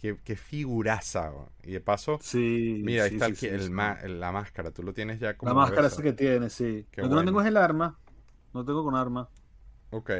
Qué, 0.00 0.18
qué 0.24 0.36
figuraza. 0.36 1.30
va. 1.30 1.48
Y 1.62 1.72
de 1.72 1.80
paso, 1.80 2.18
Sí. 2.20 2.80
mira, 2.84 3.04
ahí 3.04 3.10
sí, 3.10 3.16
está 3.16 3.34
sí, 3.34 3.46
el, 3.46 3.54
el 3.72 3.80
el- 4.02 4.20
la 4.20 4.32
máscara. 4.32 4.70
Tú 4.70 4.82
lo 4.82 4.92
tienes 4.92 5.18
ya 5.20 5.36
como 5.36 5.50
La 5.50 5.54
máscara 5.54 5.86
esa 5.88 6.02
que 6.02 6.12
tiene, 6.12 6.50
sí. 6.50 6.86
Qué 6.90 7.02
Lo 7.02 7.08
que 7.08 7.14
no 7.14 7.24
tengo 7.24 7.40
es 7.40 7.46
el 7.46 7.56
arma. 7.56 7.96
No 8.52 8.64
tengo 8.64 8.84
con 8.84 8.94
arma. 8.94 9.28
Ok. 9.90 10.10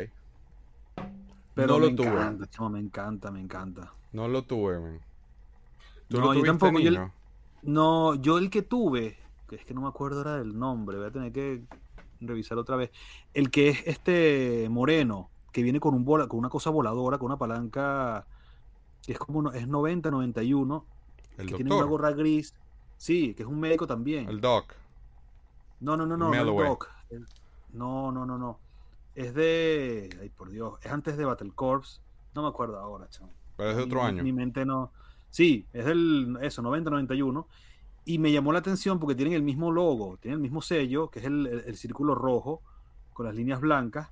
Pero 1.55 1.75
no 1.75 1.79
me 1.79 1.91
lo 1.91 1.97
tuve. 1.97 2.07
encanta, 2.09 2.47
chamo, 2.51 2.71
me 2.71 2.81
encanta, 2.81 3.31
me 3.31 3.41
encanta. 3.41 3.93
No 4.13 4.29
lo 4.29 4.43
tuve, 4.45 4.79
man. 4.81 5.01
¿Tú 6.09 6.19
No, 6.19 6.27
lo 6.33 6.35
yo 6.35 6.45
tampoco, 6.45 6.79
yo- 6.79 6.91
niño? 6.91 7.13
No, 7.63 8.15
yo 8.17 8.39
el 8.39 8.51
que 8.51 8.63
tuve, 8.63 9.17
que 9.49 9.57
es 9.57 9.65
que 9.65 9.75
no 9.75 9.83
me 9.83 9.89
acuerdo 9.89 10.19
ahora 10.19 10.37
del 10.39 10.59
nombre, 10.59 10.97
voy 10.99 11.07
a 11.07 11.11
tener 11.13 11.33
que 11.33 11.63
revisar 12.29 12.59
otra 12.59 12.77
vez. 12.77 12.91
El 13.33 13.51
que 13.51 13.69
es 13.71 13.87
este 13.87 14.69
moreno, 14.71 15.31
que 15.53 15.63
viene 15.63 15.81
con 15.81 15.95
un 15.95 16.05
bola, 16.05 16.27
con 16.29 16.39
una 16.39 16.49
cosa 16.49 16.71
voladora, 16.71 17.19
con 17.19 17.27
una 17.27 17.39
palanca 17.39 18.27
que 19.03 19.13
es 19.13 19.19
como 19.19 19.51
es 19.53 19.69
90, 19.69 20.11
91, 20.11 20.87
El 21.39 21.47
que 21.49 21.55
tiene 21.57 21.75
una 21.75 21.85
gorra 21.85 22.13
gris. 22.13 22.55
Sí, 22.97 23.35
que 23.35 23.43
es 23.43 23.49
un 23.49 23.61
médico 23.61 23.87
también. 23.87 24.29
El 24.29 24.41
doc. 24.41 24.73
No, 25.81 25.97
no, 25.97 26.07
no, 26.07 26.17
no, 26.17 26.33
el. 26.33 26.47
Doc. 26.47 26.89
El- 27.11 27.27
No, 27.73 28.11
no, 28.13 28.25
no, 28.25 28.39
no. 28.39 28.59
Es 29.15 29.35
de. 29.35 30.17
Ay, 30.21 30.29
por 30.31 30.51
Dios. 30.51 30.79
Es 30.83 30.91
antes 30.91 31.17
de 31.17 31.25
Battle 31.25 31.51
Corps. 31.55 32.01
No 32.35 32.43
me 32.43 32.49
acuerdo 32.49 32.79
ahora, 32.79 33.09
chamo. 33.11 33.31
Pero 33.57 33.71
es 33.71 33.77
de 33.77 33.83
otro 33.83 34.01
Mi- 34.03 34.07
año. 34.09 34.23
Mi 34.23 34.33
mente 34.33 34.65
no. 34.65 34.91
Sí, 35.31 35.67
es 35.73 35.85
del. 35.85 36.39
Eso, 36.41 36.63
90-91. 36.63 37.47
Y 38.05 38.19
me 38.19 38.31
llamó 38.33 38.53
la 38.53 38.59
atención 38.59 38.99
porque 39.01 39.15
tienen 39.15 39.35
el 39.35 39.43
mismo 39.43 39.71
logo, 39.73 40.19
tienen 40.19 40.37
el 40.39 40.43
mismo 40.43 40.61
sello, 40.61 41.09
que 41.11 41.21
es 41.21 41.25
el, 41.25 41.47
el- 41.47 41.61
el 41.67 41.77
círculo 41.77 42.15
rojo 42.15 42.61
con 43.13 43.27
las 43.27 43.35
líneas 43.35 43.61
blancas. 43.61 44.11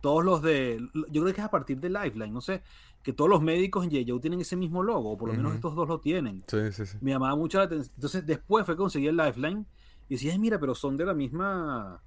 Todos 0.00 0.24
los 0.24 0.42
de. 0.42 0.78
Yo 1.10 1.22
creo 1.22 1.34
que 1.34 1.40
es 1.40 1.46
a 1.46 1.50
partir 1.50 1.78
de 1.80 1.90
Lifeline, 1.90 2.30
no 2.32 2.40
sé. 2.40 2.62
Que 3.02 3.12
todos 3.12 3.30
los 3.30 3.40
médicos 3.42 3.84
en 3.84 3.90
Yeyo 3.90 4.18
tienen 4.20 4.40
ese 4.40 4.56
mismo 4.56 4.82
logo, 4.82 5.12
o 5.12 5.16
por 5.18 5.28
lo 5.28 5.34
menos 5.34 5.54
estos 5.54 5.74
dos 5.74 5.88
lo 5.88 6.00
tienen 6.00 6.42
Sí, 6.48 6.72
sí, 6.72 6.84
sí. 6.86 6.98
me 7.00 7.12
llamaba 7.12 7.34
mucho 7.36 7.58
la 7.58 7.64
atención. 7.64 7.92
Entonces, 7.96 8.26
después 8.26 8.66
fue 8.66 8.74
que 8.74 8.78
conseguí 8.78 9.06
el 9.06 9.16
Lifeline 9.16 9.64
y 10.08 10.14
decía, 10.14 10.32
"Ay, 10.32 10.38
mira, 10.38 10.58
pero 10.58 10.74
son 10.74 10.96
de 10.96 11.04
la 11.06 11.14
misma, 11.14 12.00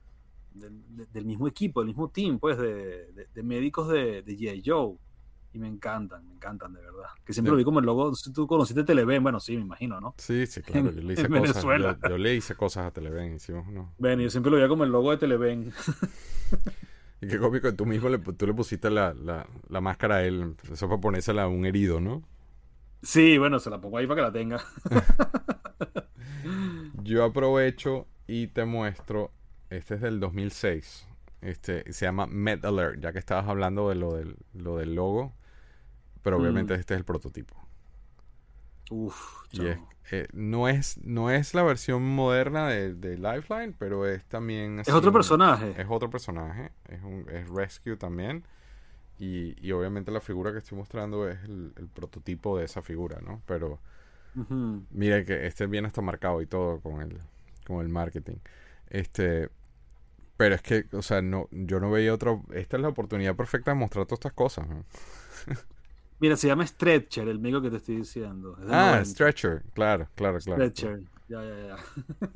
del, 0.53 0.81
de- 0.95 1.05
del 1.07 1.25
mismo 1.25 1.47
equipo, 1.47 1.79
del 1.81 1.87
mismo 1.87 2.09
team, 2.09 2.39
pues, 2.39 2.57
de, 2.57 3.11
de- 3.13 3.27
de 3.33 3.43
médicos 3.43 3.87
de, 3.89 4.21
de 4.21 4.37
G.I. 4.37 4.61
Joe. 4.65 4.95
Y 5.53 5.59
me 5.59 5.67
encantan, 5.67 6.25
me 6.25 6.33
encantan, 6.33 6.73
de 6.73 6.79
verdad. 6.81 7.09
Que 7.25 7.33
siempre 7.33 7.49
Sí. 7.49 7.51
lo 7.51 7.57
vi 7.57 7.63
como 7.65 7.79
el 7.79 7.85
logo, 7.85 8.15
si 8.15 8.31
tú 8.31 8.47
conociste 8.47 8.83
Televen, 8.85 9.21
bueno, 9.21 9.39
sí, 9.39 9.57
me 9.57 9.63
imagino, 9.63 9.99
¿no? 9.99 10.15
Sí, 10.17 10.47
sí, 10.47 10.61
claro. 10.81 10.91
Yo 10.91 11.01
le 11.01 11.13
hice 11.13 11.23
en 11.23 11.27
cosas. 11.29 11.41
Venezuela. 11.41 11.97
Yo, 12.03 12.09
yo 12.09 12.17
le 12.17 12.35
hice 12.35 12.55
cosas 12.55 12.85
a 12.87 12.91
Televen. 12.91 13.35
Hicimos 13.35 13.67
uno. 13.67 13.93
Ven, 13.97 14.19
yo 14.19 14.29
siempre 14.29 14.49
lo 14.49 14.55
veía 14.57 14.69
como 14.69 14.85
el 14.85 14.91
logo 14.91 15.11
de 15.11 15.17
Televen. 15.17 15.73
Y 17.23 17.27
qué 17.27 17.37
cómico 17.37 17.71
tú 17.75 17.85
mismo 17.85 18.09
le, 18.09 18.17
tú 18.17 18.47
le 18.47 18.53
pusiste 18.55 18.89
la, 18.89 19.13
la, 19.13 19.45
la 19.69 19.79
máscara 19.79 20.15
a 20.15 20.23
él. 20.23 20.55
Eso 20.71 20.89
para 20.89 20.99
ponérsela 20.99 21.43
a 21.43 21.47
un 21.47 21.67
herido, 21.67 22.01
¿no? 22.01 22.23
Sí, 23.03 23.37
bueno, 23.37 23.59
se 23.59 23.69
la 23.69 23.79
pongo 23.79 23.99
ahí 23.99 24.07
para 24.07 24.15
que 24.15 24.21
la 24.23 24.31
tenga. 24.31 24.59
Yo 27.03 27.23
aprovecho 27.23 28.07
y 28.27 28.47
te 28.47 28.65
muestro. 28.65 29.31
Este 29.69 29.95
es 29.95 30.01
del 30.01 30.19
2006. 30.19 31.07
Este 31.41 31.91
se 31.93 32.05
llama 32.05 32.27
Med 32.27 32.63
Alert, 32.65 32.99
ya 33.01 33.13
que 33.13 33.19
estabas 33.19 33.47
hablando 33.47 33.89
de 33.89 33.95
lo 33.95 34.15
del, 34.15 34.35
lo 34.53 34.77
del 34.77 34.95
logo. 34.95 35.33
Pero 36.23 36.39
Mm. 36.39 36.41
obviamente 36.41 36.73
este 36.75 36.93
es 36.95 36.99
el 36.99 37.05
prototipo. 37.05 37.55
Uf, 38.91 39.47
Y 39.51 39.65
es- 39.67 39.79
eh, 40.11 40.27
no, 40.33 40.67
es, 40.67 40.97
no 41.03 41.29
es 41.29 41.53
la 41.53 41.63
versión 41.63 42.03
moderna 42.03 42.67
de, 42.69 42.93
de 42.95 43.17
Lifeline, 43.17 43.73
pero 43.77 44.07
es 44.07 44.25
también... 44.25 44.79
Es 44.85 44.89
otro 44.93 45.11
un- 45.11 45.13
personaje. 45.13 45.73
Es 45.77 45.87
otro 45.89 46.09
personaje. 46.09 46.71
Es, 46.89 47.01
un, 47.03 47.25
es 47.29 47.49
Rescue 47.49 47.97
también. 47.97 48.45
Y, 49.19 49.55
y 49.65 49.71
obviamente 49.73 50.11
la 50.11 50.21
figura 50.21 50.51
que 50.53 50.59
estoy 50.59 50.77
mostrando 50.77 51.29
es 51.29 51.43
el, 51.45 51.73
el 51.77 51.87
prototipo 51.89 52.57
de 52.57 52.65
esa 52.65 52.81
figura, 52.81 53.19
¿no? 53.21 53.41
Pero 53.47 53.79
Ujú. 54.35 54.83
mira 54.89 55.23
que 55.25 55.45
este 55.47 55.67
viene 55.67 55.87
hasta 55.87 56.01
marcado 56.01 56.41
y 56.41 56.47
todo 56.47 56.79
con 56.81 57.01
el, 57.01 57.19
con 57.65 57.81
el 57.81 57.89
marketing. 57.89 58.37
Este... 58.89 59.49
Pero 60.37 60.55
es 60.55 60.61
que, 60.63 60.85
o 60.93 61.01
sea, 61.03 61.21
no, 61.21 61.47
yo 61.51 61.79
no 61.79 61.91
veía 61.91 62.13
otro... 62.13 62.43
Esta 62.53 62.77
es 62.77 62.83
la 62.83 62.89
oportunidad 62.89 63.35
perfecta 63.35 63.71
de 63.71 63.75
mostrar 63.77 64.05
todas 64.05 64.19
estas 64.19 64.33
cosas. 64.33 64.67
¿no? 64.69 64.85
Mira, 66.21 66.37
se 66.37 66.47
llama 66.47 66.65
Stretcher, 66.65 67.27
el 67.27 67.39
médico 67.39 67.61
que 67.61 67.69
te 67.71 67.77
estoy 67.77 67.97
diciendo. 67.97 68.55
Es 68.61 68.67
Ah, 68.71 68.91
90. 68.91 69.05
Stretcher. 69.05 69.63
Claro, 69.73 70.07
claro, 70.15 70.37
claro. 70.39 70.61
Stretcher. 70.69 71.01
Ya, 71.27 71.43
ya, 71.43 71.67
ya. 71.67 71.77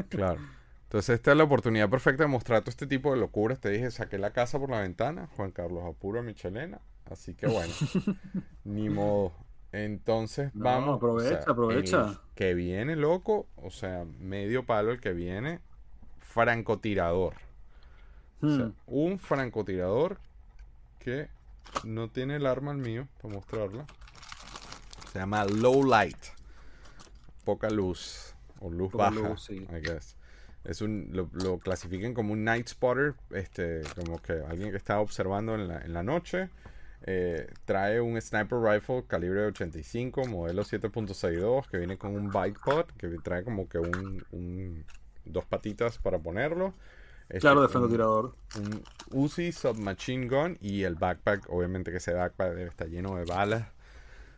Claro. 0.09 0.41
Entonces 0.83 1.15
esta 1.15 1.31
es 1.31 1.37
la 1.37 1.43
oportunidad 1.43 1.89
perfecta 1.89 2.23
de 2.23 2.27
mostrar 2.29 2.61
todo 2.61 2.69
este 2.71 2.87
tipo 2.87 3.11
de 3.11 3.17
locuras. 3.19 3.59
Te 3.59 3.69
dije, 3.69 3.91
saqué 3.91 4.17
la 4.17 4.31
casa 4.31 4.59
por 4.59 4.69
la 4.69 4.81
ventana, 4.81 5.27
Juan 5.35 5.51
Carlos 5.51 5.83
apuro 5.85 6.19
a 6.19 6.23
Michelena. 6.23 6.79
Así 7.09 7.33
que 7.35 7.47
bueno, 7.47 7.71
ni 8.63 8.89
modo. 8.89 9.33
Entonces 9.71 10.55
No, 10.55 10.63
vamos. 10.63 10.97
aprovecha, 10.97 11.43
el 11.43 11.51
aprovecha. 11.51 12.21
que 12.33 12.53
viene, 12.53 12.95
loco, 12.95 13.45
o 13.57 13.69
sea, 13.71 14.05
medio 14.19 14.65
palo 14.65 14.91
el 14.91 14.99
que 15.01 15.11
viene, 15.13 15.59
francotirador. 16.21 17.33
O 18.41 18.49
sea, 18.49 18.65
Hmm. 18.65 18.73
un 18.87 19.19
francotirador 19.19 20.17
que 20.99 21.29
no 21.83 22.09
tiene 22.09 22.35
el 22.37 22.45
arma 22.45 22.71
el 22.71 22.77
mío, 22.77 23.07
para 23.21 23.33
mostrarla. 23.33 23.85
Se 25.11 25.19
llama 25.19 25.45
Low 25.45 25.83
Light. 25.85 26.17
Poca 27.43 27.69
luz. 27.69 28.33
O 28.59 28.69
luz 28.69 28.91
Poca 28.91 29.09
baja, 29.09 29.29
luz, 29.29 29.43
sí. 29.45 29.55
I 29.69 29.79
guess. 29.81 30.15
Es 30.63 30.81
un, 30.81 31.09
lo, 31.11 31.29
lo 31.33 31.59
clasifican 31.59 32.13
como 32.13 32.33
un 32.33 32.43
night 32.43 32.67
spotter, 32.69 33.13
este, 33.31 33.81
como 33.95 34.19
que 34.21 34.33
alguien 34.33 34.71
que 34.71 34.77
está 34.77 34.99
observando 34.99 35.53
en 35.55 35.67
la, 35.67 35.81
en 35.81 35.93
la 35.93 36.01
noche. 36.03 36.49
Eh, 37.07 37.47
trae 37.65 38.01
un 38.01 38.19
sniper 38.19 38.57
rifle 38.59 39.03
calibre 39.07 39.45
85, 39.45 40.25
modelo 40.25 40.63
7.62, 40.63 41.67
que 41.67 41.77
viene 41.77 41.97
con 41.99 42.15
un 42.15 42.31
bike 42.31 42.59
pod, 42.63 42.85
que 42.97 43.09
trae 43.23 43.43
como 43.43 43.69
que 43.69 43.77
un, 43.77 44.25
un- 44.31 44.85
dos 45.23 45.45
patitas 45.45 45.99
para 45.99 46.17
ponerlo. 46.17 46.73
Este, 47.27 47.39
Claro, 47.39 47.61
de 47.61 47.65
un- 47.67 47.71
francotirador. 47.71 48.33
un 48.57 48.83
Uzi 49.11 49.51
Submachine 49.51 50.27
Gun 50.27 50.57
y 50.61 50.83
el 50.83 50.95
backpack, 50.95 51.49
obviamente 51.49 51.91
que 51.91 51.97
ese 51.97 52.13
backpack 52.13 52.49
debe 52.53 52.69
estar 52.69 52.87
lleno 52.87 53.15
de 53.15 53.25
balas. 53.25 53.67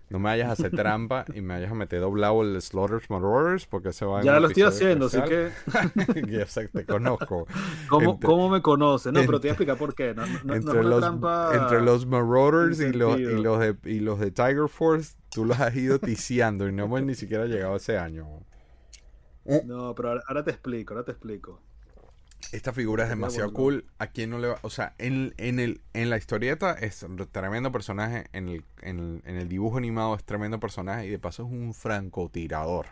No 0.09 0.19
me 0.19 0.29
vayas 0.29 0.47
a 0.47 0.51
hacer 0.53 0.71
trampa 0.71 1.25
y 1.35 1.41
me 1.41 1.55
vayas 1.55 1.69
a 1.69 1.75
meter 1.75 1.99
doblado 1.99 2.41
el 2.41 2.61
Slaughters 2.61 3.09
Marauders 3.09 3.65
porque 3.65 3.91
se 3.91 4.05
va 4.05 4.21
Ya 4.21 4.37
un 4.37 4.43
lo 4.43 4.47
estoy 4.47 4.63
haciendo, 4.63 5.07
así 5.07 5.21
que. 5.23 5.49
Ya 6.31 6.45
sé, 6.45 6.69
te 6.69 6.85
conozco. 6.85 7.45
¿Cómo, 7.89 8.11
Entre- 8.13 8.25
cómo 8.25 8.47
me 8.49 8.61
conoce? 8.61 9.11
No, 9.11 9.19
pero 9.25 9.41
te 9.41 9.47
voy 9.47 9.49
a 9.49 9.51
explicar 9.51 9.77
por 9.77 9.93
qué. 9.93 10.13
No, 10.13 10.25
no- 10.25 10.31
no- 10.33 10.39
no 10.45 10.53
es 10.53 10.59
entre, 10.61 10.83
los, 10.83 10.99
trampa. 11.01 11.51
entre 11.61 11.81
los 11.81 12.05
Marauders 12.05 12.79
y 12.79 12.93
los, 12.93 13.19
y, 13.19 13.23
los 13.23 13.59
de, 13.59 13.75
y 13.83 13.99
los 13.99 14.17
de 14.21 14.31
Tiger 14.31 14.69
Force, 14.69 15.17
tú 15.29 15.43
los 15.43 15.59
has 15.59 15.75
ido 15.75 15.99
ticiando 15.99 16.69
y 16.69 16.71
no 16.71 16.85
hemos 16.85 17.01
ni 17.03 17.13
siquiera 17.15 17.43
llegado 17.45 17.73
a 17.73 17.77
ese 17.77 17.97
año. 17.97 18.25
No, 19.65 19.93
pero 19.93 20.09
ahora, 20.09 20.23
ahora 20.27 20.43
te 20.45 20.51
explico, 20.51 20.93
ahora 20.93 21.03
te 21.05 21.11
explico. 21.11 21.61
Esta 22.51 22.71
figura 22.71 23.03
es 23.03 23.09
demasiado 23.09 23.51
cool. 23.51 23.85
¿A 23.99 24.07
quién 24.07 24.29
no 24.29 24.39
le 24.39 24.47
va? 24.47 24.59
O 24.61 24.69
sea, 24.69 24.93
en, 24.99 25.33
en, 25.37 25.59
el, 25.59 25.81
en 25.93 26.09
la 26.09 26.17
historieta 26.17 26.73
es 26.73 27.03
un 27.03 27.17
tremendo 27.31 27.71
personaje. 27.71 28.27
En 28.31 28.47
el, 28.47 28.63
en, 28.81 28.99
el, 28.99 29.21
en 29.25 29.35
el 29.35 29.49
dibujo 29.49 29.77
animado 29.77 30.15
es 30.15 30.23
tremendo 30.23 30.59
personaje. 30.59 31.07
Y 31.07 31.09
de 31.09 31.19
paso 31.19 31.43
es 31.45 31.51
un 31.51 31.73
francotirador. 31.73 32.87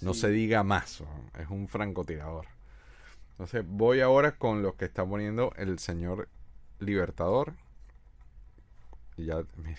No 0.00 0.14
Sí. 0.14 0.20
se 0.20 0.30
diga 0.30 0.62
más. 0.62 1.02
Es 1.38 1.48
un 1.50 1.66
francotirador. 1.68 2.46
Entonces 3.32 3.64
voy 3.66 4.00
ahora 4.00 4.36
con 4.36 4.62
lo 4.62 4.76
que 4.76 4.84
está 4.84 5.04
poniendo 5.04 5.52
el 5.56 5.78
señor 5.78 6.28
Libertador. 6.78 7.54
Y 9.16 9.26
ya, 9.26 9.42
mira, 9.56 9.78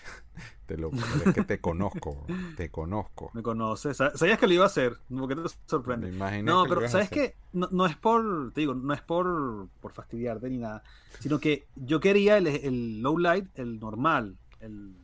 te 0.66 0.76
lo, 0.78 0.90
es 0.92 1.34
que 1.34 1.42
te 1.42 1.58
conozco. 1.60 2.24
Te 2.56 2.70
conozco. 2.70 3.30
Me 3.34 3.42
conoces. 3.42 3.96
Sa- 3.96 4.16
Sabías 4.16 4.38
que 4.38 4.46
lo 4.46 4.54
iba 4.54 4.64
a 4.64 4.68
hacer. 4.68 4.96
¿Por 5.08 5.28
qué 5.28 5.36
te 5.36 5.42
sorprende? 5.66 6.08
No, 6.52 6.62
que 6.64 6.68
pero 6.68 6.80
¿sabes 6.88 7.08
qué? 7.10 7.36
No, 7.52 7.68
no 7.72 7.86
es 7.86 7.96
por, 7.96 8.52
te 8.52 8.60
digo, 8.60 8.74
no 8.74 8.94
es 8.94 9.00
por, 9.02 9.68
por 9.80 9.92
fastidiarte 9.92 10.48
ni 10.50 10.58
nada, 10.58 10.82
sino 11.20 11.38
que 11.38 11.66
yo 11.76 12.00
quería 12.00 12.38
el, 12.38 12.46
el 12.46 13.00
low 13.02 13.18
light, 13.18 13.46
el 13.58 13.78
normal, 13.80 14.36
el 14.60 14.94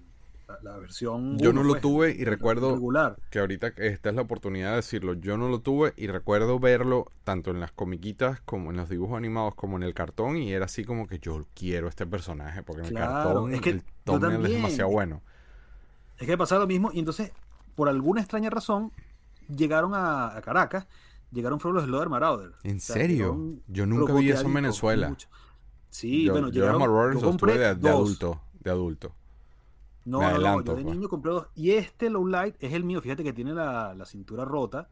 la, 0.62 0.76
versión. 0.78 1.38
Yo 1.38 1.53
no 1.53 1.62
lo 1.62 1.70
pues, 1.74 1.82
tuve 1.82 2.16
y 2.18 2.24
recuerdo 2.24 2.72
Regular. 2.72 3.16
que 3.30 3.38
ahorita 3.38 3.68
esta 3.76 4.11
es 4.11 4.14
la 4.14 4.22
oportunidad 4.22 4.70
de 4.70 4.76
decirlo. 4.76 5.14
Yo 5.14 5.36
no 5.36 5.48
lo 5.48 5.61
tuve 5.61 5.92
y 5.96 6.07
recuerdo 6.07 6.59
verlo 6.59 7.07
tanto 7.24 7.51
en 7.51 7.61
las 7.61 7.72
comiquitas 7.72 8.40
como 8.42 8.70
en 8.70 8.76
los 8.76 8.88
dibujos 8.88 9.16
animados 9.16 9.55
como 9.55 9.76
en 9.76 9.82
el 9.82 9.94
cartón 9.94 10.36
y 10.36 10.53
era 10.53 10.66
así 10.66 10.84
como 10.84 11.07
que 11.07 11.18
yo 11.18 11.44
quiero 11.55 11.88
este 11.88 12.07
personaje 12.07 12.62
porque 12.62 12.82
en 12.82 12.88
el 12.88 12.94
cartón 12.94 13.55
es 13.55 13.61
que 13.61 13.70
el 13.70 13.82
thumbnail 14.05 14.44
es 14.46 14.53
demasiado 14.53 14.90
bueno. 14.90 15.22
Es 16.18 16.26
que 16.26 16.36
pasa 16.36 16.59
lo 16.59 16.66
mismo 16.66 16.90
y 16.92 16.98
entonces, 16.98 17.32
por 17.74 17.88
alguna 17.88 18.20
extraña 18.20 18.51
razón, 18.51 18.92
llegaron 19.48 19.94
a, 19.94 20.36
a 20.36 20.42
Caracas, 20.42 20.86
llegaron 21.32 21.61
fueron 21.61 21.76
los 21.76 21.84
Slaughter 21.86 22.09
Marauder. 22.09 22.53
¿En 22.62 22.76
O 22.76 22.80
sea, 22.80 22.96
serio? 22.96 23.57
Yo 23.68 23.86
nunca 23.86 24.12
vi 24.12 24.30
eso 24.30 24.46
en 24.46 24.55
Venezuela. 24.55 25.16
Sí, 25.90 26.24
yo, 26.24 26.32
bueno, 26.32 26.48
yo 26.48 26.62
llegaron. 26.62 27.14
yo 27.14 27.20
compré 27.20 27.59
de, 27.59 27.66
adulto, 27.66 28.40
de 28.61 28.70
adulto. 28.70 29.12
No, 30.05 30.20
no, 30.20 30.38
no, 30.38 30.64
yo 30.64 30.74
de 30.76 30.82
pues. 30.82 30.94
niño 30.96 31.09
compré 31.09 31.30
dos. 31.32 31.48
Y 31.55 31.72
este 31.72 32.09
Lowlight 32.11 32.57
es 32.61 32.72
el 32.72 32.84
mío. 32.84 33.01
Fíjate 33.03 33.22
que 33.22 33.32
tiene 33.32 33.53
la, 33.55 33.94
la 33.94 34.05
cintura 34.07 34.44
rota. 34.44 34.88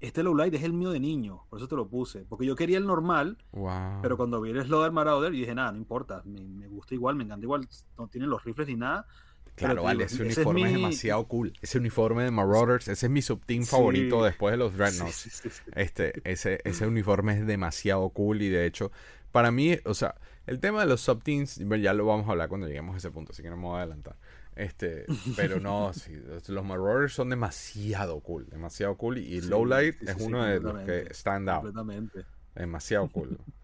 Este 0.00 0.22
Lowlight 0.22 0.52
es 0.54 0.62
el 0.64 0.72
mío 0.74 0.90
de 0.90 1.00
niño. 1.00 1.44
Por 1.48 1.58
eso 1.58 1.66
te 1.68 1.76
lo 1.76 1.88
puse. 1.88 2.26
Porque 2.28 2.44
yo 2.44 2.54
quería 2.56 2.76
el 2.78 2.86
normal, 2.86 3.38
Wow. 3.52 4.00
pero 4.02 4.16
cuando 4.18 4.40
vi 4.40 4.50
el 4.50 4.62
Slaughter 4.62 4.92
Marauder, 4.92 5.32
yo 5.32 5.38
dije, 5.38 5.54
nada, 5.54 5.72
no 5.72 5.78
importa. 5.78 6.20
Me, 6.26 6.44
me 6.44 6.68
gusta 6.68 6.94
igual, 6.94 7.16
me 7.16 7.24
encanta 7.24 7.44
igual. 7.44 7.66
No 7.96 8.08
tienen 8.08 8.28
los 8.28 8.44
rifles 8.44 8.68
ni 8.68 8.74
nada. 8.76 9.06
Claro, 9.54 9.84
vale, 9.84 10.04
ese 10.04 10.16
ese 10.26 10.40
es 10.40 10.46
uniforme 10.46 10.62
es, 10.62 10.66
mi- 10.74 10.80
demasiado 10.82 11.24
cool. 11.28 11.52
Ese 11.62 11.78
uniforme 11.78 12.24
de 12.24 12.30
Marauders, 12.32 12.88
ese 12.88 13.06
es 13.06 13.10
mi 13.12 13.22
subteam 13.22 13.62
Sí. 13.62 13.70
favorito 13.70 14.22
después 14.24 14.50
de 14.52 14.56
los 14.58 14.76
Dreadnoughts. 14.76 15.14
Sí. 15.14 15.48
Este, 15.76 16.20
ese, 16.30 16.60
ese 16.64 16.86
uniforme 16.88 17.34
es 17.38 17.46
demasiado 17.46 18.08
cool 18.10 18.42
y 18.42 18.48
de 18.48 18.66
hecho, 18.66 18.90
para 19.30 19.52
mí, 19.52 19.76
o 19.84 19.94
sea, 19.94 20.16
el 20.46 20.58
tema 20.58 20.80
de 20.80 20.86
los 20.86 21.02
subteams, 21.02 21.56
ya 21.80 21.94
lo 21.94 22.04
vamos 22.04 22.26
a 22.26 22.32
hablar 22.32 22.48
cuando 22.48 22.66
lleguemos 22.66 22.94
a 22.94 22.98
ese 22.98 23.12
punto, 23.12 23.30
así 23.32 23.42
que 23.44 23.48
no 23.48 23.56
me 23.56 23.62
voy 23.62 23.76
a 23.76 23.82
adelantar. 23.82 24.16
Este, 24.56 25.08
pero 25.34 25.60
no, 25.60 25.92
sí, 25.92 26.14
los- 26.48 26.64
Marauders 26.64 27.12
son 27.12 27.30
demasiado 27.30 28.20
cool, 28.20 28.48
demasiado 28.50 28.96
cool 28.96 29.18
y 29.18 29.40
Sí, 29.40 29.50
Lowlight 29.50 29.96
sí, 29.98 30.06
es 30.08 30.16
uno 30.18 30.44
de 30.44 30.60
los 30.60 30.78
que 30.80 31.08
stand 31.12 31.48
out, 31.50 31.72
Completamente. 31.72 32.26
demasiado 32.54 33.08
cool. 33.10 33.36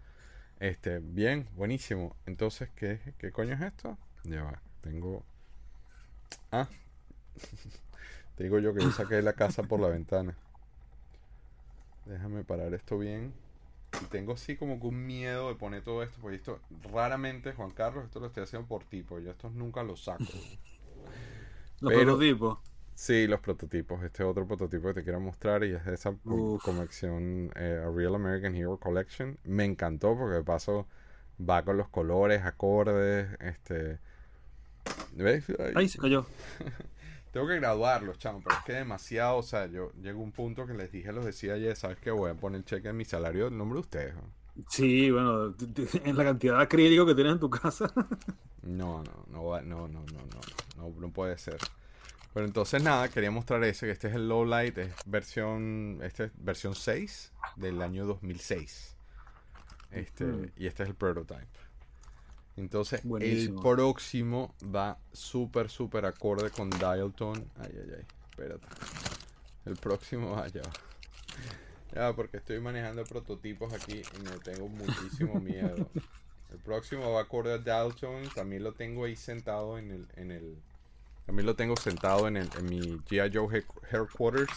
Este, 0.59 0.99
bien, 0.99 1.49
buenísimo. 1.55 2.15
Entonces, 2.25 2.69
¿qué, 2.75 2.99
qué 3.19 3.31
coño 3.31 3.55
es 3.55 3.61
esto? 3.61 3.97
Ya 4.23 4.43
va, 4.43 4.61
tengo... 4.81 5.23
Ah, 6.51 6.67
te 8.35 8.43
digo 8.43 8.59
yo 8.59 8.73
que 8.73 8.83
yo 8.83 8.91
saqué 8.91 9.21
la 9.21 9.33
casa 9.33 9.63
por 9.63 9.79
la 9.79 9.87
ventana. 9.89 10.35
Déjame 12.05 12.43
parar 12.43 12.73
esto 12.75 12.97
bien. 12.99 13.33
Y 14.01 14.05
tengo 14.05 14.33
así 14.33 14.57
como 14.57 14.79
que 14.81 14.87
un 14.87 15.05
miedo 15.05 15.47
de 15.49 15.55
poner 15.55 15.81
todo 15.83 16.03
esto, 16.03 16.17
porque 16.21 16.35
esto 16.37 16.59
raramente, 16.91 17.53
Juan 17.53 17.71
Carlos, 17.71 18.05
esto 18.05 18.19
lo 18.19 18.27
estoy 18.27 18.43
haciendo 18.43 18.67
por 18.67 18.83
ti, 18.83 19.03
porque 19.03 19.25
yo 19.25 19.31
estos 19.31 19.53
nunca 19.53 19.83
los 19.83 20.03
saco. 20.03 20.45
Los 21.81 21.91
Pero- 21.93 22.03
prototipos. 22.17 22.59
Sí, 22.95 23.25
los 23.27 23.39
prototipos. 23.39 24.03
Este 24.03 24.23
otro 24.23 24.45
prototipo 24.47 24.89
que 24.89 24.93
te 24.95 25.03
quiero 25.03 25.19
mostrar 25.19 25.63
y 25.63 25.73
es 25.73 25.83
de 25.85 25.95
esa 25.95 26.13
colección 26.63 27.51
eh, 27.55 27.83
A 27.83 27.89
Real 27.89 28.13
American 28.13 28.55
Hero 28.55 28.77
Collection. 28.77 29.37
Me 29.43 29.65
encantó 29.65 30.15
porque 30.15 30.35
de 30.35 30.43
paso 30.43 30.87
va 31.39 31.63
con 31.63 31.77
los 31.77 31.89
colores, 31.89 32.43
acordes, 32.43 33.27
este... 33.39 33.97
¿Ves? 35.15 35.45
Ay, 35.59 35.73
Ahí 35.75 35.87
se 35.89 35.97
cayó. 35.97 36.25
Tengo 37.31 37.47
que 37.47 37.55
graduarlos, 37.55 38.19
chamo, 38.19 38.41
pero 38.43 38.57
es 38.57 38.63
que 38.65 38.73
demasiado, 38.73 39.37
o 39.37 39.43
sea, 39.43 39.65
yo 39.67 39.91
llego 40.01 40.19
a 40.19 40.23
un 40.23 40.31
punto 40.33 40.67
que 40.67 40.73
les 40.73 40.91
dije, 40.91 41.11
los 41.13 41.25
decía 41.25 41.53
ayer, 41.53 41.75
¿sabes 41.75 41.97
qué? 41.97 42.11
Voy 42.11 42.29
a 42.29 42.33
poner 42.35 42.59
el 42.59 42.65
cheque 42.65 42.89
en 42.89 42.97
mi 42.97 43.05
salario 43.05 43.45
del 43.45 43.57
nombre 43.57 43.77
de 43.77 43.81
ustedes. 43.81 44.15
¿no? 44.15 44.21
Sí, 44.69 45.09
bueno, 45.09 45.55
en 46.03 46.17
la 46.17 46.23
cantidad 46.25 46.57
de 46.57 46.63
acrílico 46.63 47.05
que 47.05 47.15
tienes 47.15 47.33
en 47.33 47.39
tu 47.39 47.49
casa. 47.49 47.91
No, 48.63 49.01
no, 49.03 49.25
no, 49.31 49.59
no, 49.61 49.87
no, 49.87 49.87
no, 49.87 50.03
no, 50.05 50.39
no, 50.81 50.93
no 50.99 51.11
puede 51.11 51.37
ser. 51.37 51.57
Pero 52.33 52.45
entonces 52.45 52.81
nada, 52.81 53.09
quería 53.09 53.29
mostrar 53.31 53.63
ese, 53.63 53.85
que 53.85 53.91
este 53.91 54.07
es 54.07 54.15
el 54.15 54.29
Lowlight, 54.29 54.77
es 54.77 54.91
versión, 55.05 55.99
este 56.01 56.25
es 56.25 56.31
versión 56.35 56.75
6 56.75 57.31
del 57.57 57.81
año 57.81 58.05
2006. 58.05 58.95
Este, 59.91 60.25
y 60.55 60.67
este 60.67 60.83
es 60.83 60.89
el 60.89 60.95
prototype. 60.95 61.45
Entonces, 62.55 63.03
Buenísimo. 63.03 63.57
el 63.57 63.61
próximo 63.61 64.55
va 64.63 64.97
súper, 65.11 65.69
súper 65.69 66.05
acorde 66.05 66.49
con 66.51 66.69
Dialton. 66.69 67.37
Ay, 67.59 67.71
ay, 67.73 67.93
ay, 67.97 68.05
espérate. 68.29 68.67
El 69.65 69.75
próximo 69.75 70.31
va 70.31 70.47
ya. 70.47 70.61
va. 70.61 70.71
Ya, 71.93 72.13
porque 72.13 72.37
estoy 72.37 72.59
manejando 72.61 73.03
prototipos 73.03 73.73
aquí 73.73 74.01
y 74.17 74.21
me 74.21 74.31
tengo 74.43 74.69
muchísimo 74.69 75.39
miedo. 75.41 75.89
El 76.49 76.57
próximo 76.59 77.11
va 77.11 77.21
acorde 77.21 77.53
a 77.53 77.57
Dalton. 77.57 78.29
También 78.33 78.63
lo 78.63 78.73
tengo 78.73 79.05
ahí 79.05 79.17
sentado 79.17 79.77
en 79.77 79.91
el. 79.91 80.07
En 80.15 80.31
el 80.31 80.57
también 81.31 81.45
lo 81.45 81.55
tengo 81.55 81.77
sentado 81.77 82.27
en, 82.27 82.35
el, 82.35 82.49
en 82.59 82.65
mi 82.65 82.81
G.I. 83.09 83.31
Joe 83.33 83.47
head- 83.47 83.63
Headquarters. 83.89 84.51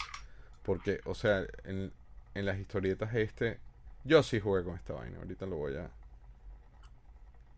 Porque, 0.61 0.99
o 1.05 1.15
sea, 1.15 1.45
en, 1.63 1.93
en 2.33 2.45
las 2.45 2.59
historietas 2.59 3.15
este. 3.15 3.61
Yo 4.03 4.21
sí 4.23 4.41
jugué 4.41 4.65
con 4.65 4.75
esta 4.75 4.91
vaina. 4.91 5.19
Ahorita 5.19 5.45
lo 5.45 5.55
voy 5.55 5.77
a. 5.77 5.89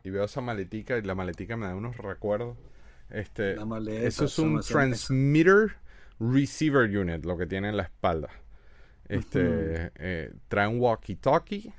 Y 0.04 0.12
veo 0.12 0.24
esa 0.24 0.40
maletica. 0.42 1.00
Y 1.00 1.02
la 1.02 1.16
maletica 1.16 1.58
me 1.58 1.66
da 1.66 1.74
unos 1.74 1.98
recuerdos. 1.98 2.58
Este. 3.10 3.56
La 3.56 3.66
maleta, 3.66 4.06
eso 4.06 4.26
es 4.26 4.38
un 4.38 4.62
Transmitter 4.62 5.78
Receiver 6.20 6.84
Unit. 6.96 7.26
Lo 7.26 7.40
que 7.40 7.48
tiene 7.48 7.70
en 7.70 7.78
la 7.78 7.84
espalda. 7.84 8.30
Este. 9.10 9.92
Eh, 9.96 10.32
trae 10.48 10.68
un 10.68 10.80
walkie-talkie 10.80 11.74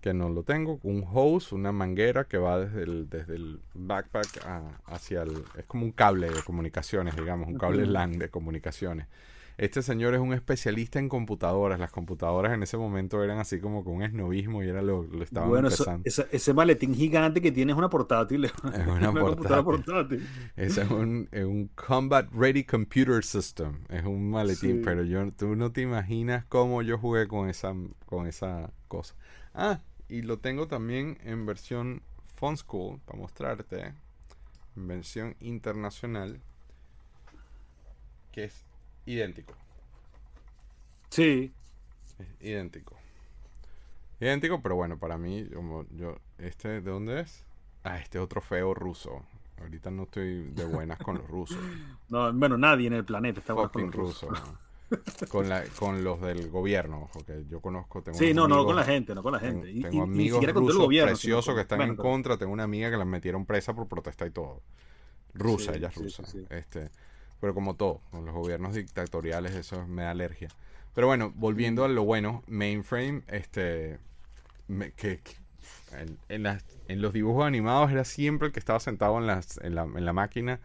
que 0.00 0.14
no 0.14 0.28
lo 0.28 0.42
tengo, 0.44 0.78
un 0.82 1.04
hose, 1.12 1.54
una 1.54 1.72
manguera 1.72 2.24
que 2.24 2.38
va 2.38 2.58
desde 2.60 2.82
el, 2.84 3.08
desde 3.10 3.34
el 3.36 3.60
backpack 3.74 4.46
a- 4.46 4.80
hacia 4.86 5.22
el... 5.22 5.42
Es 5.56 5.64
como 5.66 5.84
un 5.84 5.92
cable 5.92 6.30
de 6.30 6.42
comunicaciones, 6.42 7.16
digamos, 7.16 7.48
un 7.48 7.58
cable. 7.58 7.86
LAN 7.86 8.18
de 8.18 8.30
comunicaciones. 8.30 9.06
Este 9.56 9.82
señor 9.82 10.14
es 10.14 10.20
un 10.20 10.32
especialista 10.34 11.00
en 11.00 11.08
computadoras. 11.08 11.80
Las 11.80 11.90
computadoras 11.90 12.52
en 12.54 12.62
ese 12.62 12.76
momento 12.76 13.24
eran 13.24 13.40
así 13.40 13.58
como 13.60 13.82
con 13.82 13.94
un 13.96 14.02
esnovismo 14.04 14.62
y 14.62 14.68
era 14.68 14.82
lo, 14.82 15.02
lo 15.02 15.24
estaban 15.24 15.48
Bueno, 15.48 15.68
empezando. 15.68 16.04
ese 16.06 16.54
maletín 16.54 16.94
gigante 16.94 17.40
que 17.42 17.50
tienes 17.50 17.74
una 17.76 17.88
portátil. 17.88 18.44
Es 18.72 18.86
una 18.86 19.12
computadora 19.12 19.64
portátil. 19.64 19.64
portátil. 19.64 20.30
Ese 20.56 20.82
es 20.82 20.90
un, 20.90 21.28
es 21.32 21.44
un 21.44 21.68
Combat 21.74 22.28
Ready 22.32 22.64
Computer 22.64 23.24
System. 23.24 23.80
Es 23.88 24.04
un 24.04 24.30
maletín, 24.30 24.78
Sí. 24.78 24.82
pero 24.84 25.02
yo 25.04 25.32
tú 25.32 25.56
no 25.56 25.72
te 25.72 25.82
imaginas 25.82 26.44
cómo 26.46 26.82
yo 26.82 26.98
jugué 26.98 27.26
con 27.28 27.48
esa, 27.48 27.74
con 28.06 28.26
esa 28.26 28.72
cosa. 28.88 29.14
Ah, 29.54 29.80
y 30.08 30.22
lo 30.22 30.38
tengo 30.38 30.68
también 30.68 31.18
en 31.22 31.46
versión 31.46 32.02
Fun 32.36 32.56
School, 32.56 33.00
para 33.04 33.18
mostrarte. 33.18 33.94
En 34.76 34.88
versión 34.88 35.36
internacional. 35.40 36.40
Que 38.32 38.44
es 38.44 38.64
idéntico. 39.06 39.54
Sí, 41.10 41.52
Es 42.18 42.26
idéntico. 42.40 42.96
Idéntico, 44.20 44.60
pero 44.62 44.74
bueno, 44.76 44.98
para 44.98 45.16
mí, 45.18 45.48
como 45.54 45.86
yo, 45.90 46.16
este, 46.38 46.80
¿de 46.80 46.90
dónde 46.90 47.20
es? 47.20 47.44
Ah, 47.84 47.98
este 47.98 48.18
otro 48.18 48.40
feo 48.40 48.74
ruso. 48.74 49.24
Ahorita 49.60 49.90
no 49.90 50.04
estoy 50.04 50.50
de 50.50 50.64
buenas 50.64 50.98
con 50.98 51.18
los 51.18 51.26
rusos. 51.28 51.58
no, 52.08 52.32
bueno, 52.32 52.56
nadie 52.58 52.86
en 52.86 52.92
el 52.94 53.04
planeta 53.04 53.40
está 53.40 53.52
bueno 53.54 53.70
con 53.70 53.86
los 53.86 53.94
rusos. 53.94 54.30
ruso. 54.30 54.42
¿no? 54.46 54.67
Con, 55.28 55.48
la, 55.48 55.64
con 55.78 56.02
los 56.02 56.20
del 56.20 56.48
gobierno, 56.48 57.02
ojo, 57.02 57.20
que 57.24 57.44
yo 57.48 57.60
conozco. 57.60 58.02
Tengo 58.02 58.18
Sí, 58.18 58.32
no, 58.32 58.48
no 58.48 58.64
con 58.64 58.74
la 58.76 58.84
gente, 58.84 59.14
no 59.14 59.22
con 59.22 59.32
la 59.32 59.38
Tengo, 59.40 59.62
gente. 59.62 59.70
Y, 59.72 59.82
tengo 59.82 59.96
y- 59.96 60.00
amigos 60.00 60.44
el 60.44 60.52
gobierno. 60.52 61.10
preciosos 61.12 61.54
que 61.54 61.60
están 61.60 61.78
bueno, 61.78 61.92
en 61.92 61.96
contra. 61.98 62.38
Tengo 62.38 62.52
una 62.52 62.62
amiga 62.64 62.90
que 62.90 62.96
la 62.96 63.04
metieron 63.04 63.44
presa 63.44 63.74
por 63.74 63.86
protesta 63.86 64.26
y 64.26 64.30
todo. 64.30 64.62
Rusa, 65.34 65.72
Sí, 65.72 65.78
ella 65.78 65.88
es 65.88 65.94
sí, 65.94 66.00
rusa. 66.04 66.24
sí. 66.24 66.46
Este, 66.50 66.90
pero 67.40 67.52
como 67.54 67.74
todo, 67.76 68.00
con 68.10 68.24
los 68.24 68.34
gobiernos 68.34 68.74
dictatoriales 68.74 69.54
eso 69.54 69.86
me 69.86 70.02
da 70.02 70.10
alergia. 70.12 70.48
Pero 70.94 71.06
bueno, 71.06 71.32
volviendo 71.36 71.84
a 71.84 71.88
lo 71.88 72.04
bueno, 72.04 72.42
Mainframe, 72.46 73.22
este, 73.28 73.98
me- 74.68 74.92
que, 74.92 75.20
que 75.20 75.32
en, 76.00 76.18
en 76.30 76.42
las- 76.44 76.64
en 76.88 77.02
los 77.02 77.12
dibujos 77.12 77.44
animados 77.46 77.90
era 77.92 78.04
siempre 78.04 78.46
el 78.48 78.52
que 78.52 78.58
estaba 78.58 78.80
sentado 78.80 79.18
en, 79.18 79.26
las, 79.26 79.58
en, 79.58 79.74
la, 79.74 79.82
en 79.82 80.04
la 80.04 80.12
máquina. 80.14 80.60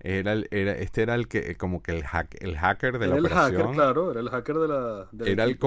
Era, 0.00 0.32
el- 0.34 0.46
era 0.50 0.72
este 0.72 1.02
era 1.02 1.14
el 1.14 1.26
que 1.26 1.56
como 1.56 1.82
que 1.82 1.90
el 1.92 2.04
hack, 2.04 2.36
el 2.40 2.56
hacker 2.56 2.98
de 2.98 3.06
Era 3.06 3.14
la 3.14 3.16
el 3.16 3.26
operación. 3.26 3.60
hacker, 3.62 3.74
claro, 3.74 4.10
era 4.12 4.20
el 4.20 4.28
hacker 4.28 4.56
de 4.56 4.68
la. 4.68 5.08
del 5.12 5.28
Era 5.28 5.44
el 5.44 5.58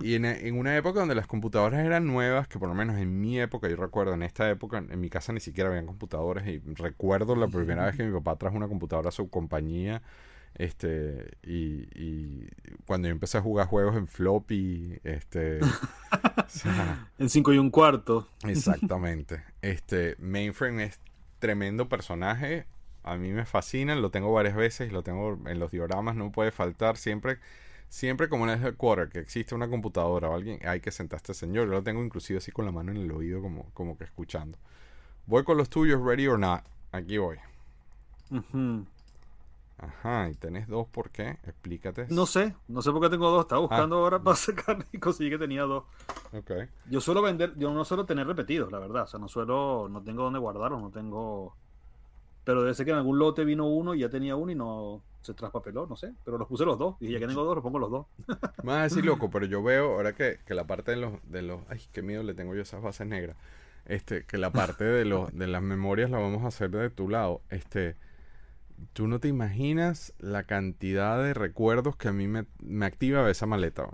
y 0.00 0.14
en, 0.14 0.24
en 0.24 0.58
una 0.58 0.76
época 0.76 1.00
donde 1.00 1.14
las 1.14 1.26
computadoras 1.26 1.84
eran 1.84 2.06
nuevas, 2.06 2.48
que 2.48 2.58
por 2.58 2.68
lo 2.68 2.74
menos 2.74 2.96
en 2.98 3.20
mi 3.20 3.38
época, 3.40 3.68
yo 3.68 3.76
recuerdo, 3.76 4.14
en 4.14 4.22
esta 4.22 4.50
época, 4.50 4.78
en 4.78 5.00
mi 5.00 5.10
casa 5.10 5.32
ni 5.32 5.40
siquiera 5.40 5.68
habían 5.70 5.86
computadores 5.86 6.46
y 6.48 6.60
recuerdo 6.74 7.36
la 7.36 7.46
primera 7.48 7.84
vez 7.86 7.96
que 7.96 8.04
mi 8.04 8.12
papá 8.12 8.36
trajo 8.36 8.56
una 8.56 8.68
computadora 8.68 9.10
a 9.10 9.12
su 9.12 9.28
compañía, 9.30 10.02
este, 10.56 11.32
y, 11.42 11.88
y 11.94 12.48
cuando 12.86 13.08
yo 13.08 13.12
empecé 13.12 13.38
a 13.38 13.42
jugar 13.42 13.66
juegos 13.66 13.96
en 13.96 14.06
floppy, 14.06 14.98
este, 15.04 15.60
o 15.62 16.48
sea, 16.48 17.08
En 17.18 17.28
5 17.28 17.52
y 17.52 17.58
un 17.58 17.70
cuarto. 17.70 18.28
Exactamente. 18.46 19.42
Este 19.62 20.16
Mainframe 20.18 20.84
es 20.84 21.00
tremendo 21.38 21.88
personaje. 21.88 22.66
A 23.04 23.16
mí 23.16 23.30
me 23.32 23.44
fascina, 23.46 23.94
lo 23.94 24.10
tengo 24.10 24.32
varias 24.32 24.56
veces, 24.56 24.90
lo 24.92 25.02
tengo 25.02 25.38
en 25.46 25.58
los 25.58 25.70
dioramas, 25.70 26.16
no 26.16 26.32
puede 26.32 26.50
faltar. 26.50 26.96
Siempre, 26.96 27.38
siempre 27.88 28.28
como 28.28 28.44
en 28.44 28.50
el 28.58 28.64
headquarter, 28.64 29.08
que 29.10 29.18
existe 29.20 29.54
una 29.54 29.68
computadora 29.68 30.30
o 30.30 30.34
alguien, 30.34 30.58
hay 30.66 30.80
que 30.80 30.90
sentar 30.90 31.16
a 31.16 31.18
este 31.18 31.34
señor. 31.34 31.66
Yo 31.66 31.72
lo 31.72 31.82
tengo 31.82 32.02
inclusive 32.02 32.38
así 32.38 32.50
con 32.50 32.64
la 32.64 32.72
mano 32.72 32.90
en 32.92 32.96
el 32.98 33.12
oído, 33.12 33.42
como, 33.42 33.66
como 33.74 33.96
que 33.98 34.04
escuchando. 34.04 34.58
Voy 35.26 35.44
con 35.44 35.56
los 35.58 35.68
tuyos, 35.70 36.00
ready 36.02 36.26
or 36.26 36.38
not. 36.38 36.62
Aquí 36.92 37.18
voy. 37.18 37.38
Ujú. 38.30 38.86
Ajá, 39.76 40.30
y 40.30 40.34
tenés 40.36 40.68
dos, 40.68 40.86
¿por 40.86 41.10
qué? 41.10 41.36
Explícate. 41.44 42.06
No 42.08 42.26
sé, 42.26 42.54
no 42.68 42.80
sé 42.80 42.90
por 42.92 43.02
qué 43.02 43.10
tengo 43.10 43.28
dos. 43.30 43.42
Estaba 43.42 43.58
Ah. 43.58 43.66
buscando 43.68 43.96
ahora 43.96 44.22
para 44.22 44.36
sacar 44.36 44.84
y 44.92 44.98
conseguí 44.98 45.30
que 45.30 45.38
tenía 45.38 45.62
dos. 45.62 45.84
Ok. 46.32 46.52
Yo 46.88 47.00
suelo 47.00 47.20
vender, 47.22 47.52
yo 47.56 47.72
no 47.74 47.84
suelo 47.84 48.06
tener 48.06 48.26
repetidos, 48.26 48.70
la 48.72 48.78
verdad. 48.78 49.02
O 49.02 49.06
sea, 49.08 49.18
no 49.20 49.28
suelo, 49.28 49.88
no 49.90 50.02
tengo 50.02 50.22
dónde 50.22 50.38
guardarlos, 50.38 50.80
no 50.80 50.90
tengo. 50.90 51.54
Pero 52.44 52.62
debe 52.62 52.74
ser 52.74 52.84
que 52.84 52.92
en 52.92 52.98
algún 52.98 53.18
lote 53.18 53.44
vino 53.44 53.66
uno 53.66 53.94
y 53.94 54.00
ya 54.00 54.08
tenía 54.08 54.36
uno 54.36 54.52
y 54.52 54.54
no 54.54 55.02
se 55.22 55.32
traspapeló, 55.32 55.86
no 55.86 55.96
sé. 55.96 56.12
Pero 56.24 56.36
los 56.36 56.46
puse 56.46 56.64
los 56.64 56.78
dos. 56.78 56.96
Y 57.00 57.10
ya 57.10 57.18
que 57.18 57.26
tengo 57.26 57.44
dos, 57.44 57.54
los 57.54 57.62
pongo 57.62 57.78
los 57.78 57.90
dos. 57.90 58.06
Me 58.62 58.72
vas 58.72 58.78
a 58.78 58.82
decir 58.84 59.04
loco, 59.04 59.30
pero 59.30 59.46
yo 59.46 59.62
veo 59.62 59.94
ahora 59.94 60.14
que, 60.14 60.38
que 60.46 60.54
la 60.54 60.66
parte 60.66 60.92
de 60.92 60.98
los, 60.98 61.12
de 61.24 61.42
los. 61.42 61.60
Ay, 61.68 61.80
qué 61.92 62.02
miedo 62.02 62.22
le 62.22 62.34
tengo 62.34 62.54
yo 62.54 62.62
esas 62.62 62.82
bases 62.82 63.06
negras. 63.06 63.36
Este, 63.86 64.24
que 64.24 64.38
la 64.38 64.50
parte 64.50 64.84
de 64.84 65.04
los, 65.04 65.32
de 65.36 65.46
las 65.46 65.62
memorias 65.62 66.10
la 66.10 66.18
vamos 66.18 66.44
a 66.44 66.48
hacer 66.48 66.70
de 66.70 66.90
tu 66.90 67.08
lado. 67.08 67.40
Este. 67.50 67.96
Tú 68.92 69.06
no 69.06 69.20
te 69.20 69.28
imaginas 69.28 70.12
la 70.18 70.42
cantidad 70.42 71.22
de 71.22 71.32
recuerdos 71.32 71.96
que 71.96 72.08
a 72.08 72.12
mí 72.12 72.26
me, 72.26 72.44
me 72.60 72.86
activa 72.86 73.30
esa 73.30 73.46
maleta. 73.46 73.88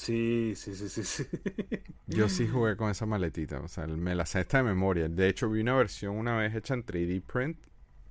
Sí, 0.00 0.54
sí, 0.56 0.74
sí, 0.74 0.88
sí, 0.88 1.04
sí. 1.04 1.24
Yo 2.06 2.28
sí 2.28 2.48
jugué 2.48 2.76
con 2.76 2.90
esa 2.90 3.06
maletita, 3.06 3.60
o 3.60 3.68
sea, 3.68 3.86
me 3.86 4.14
la 4.14 4.26
sé 4.26 4.40
esta 4.40 4.58
de 4.58 4.64
memoria. 4.64 5.08
De 5.08 5.28
hecho, 5.28 5.48
vi 5.48 5.60
una 5.60 5.74
versión 5.76 6.16
una 6.16 6.36
vez 6.36 6.54
hecha 6.54 6.74
en 6.74 6.82
3D 6.84 7.20
print, 7.20 7.58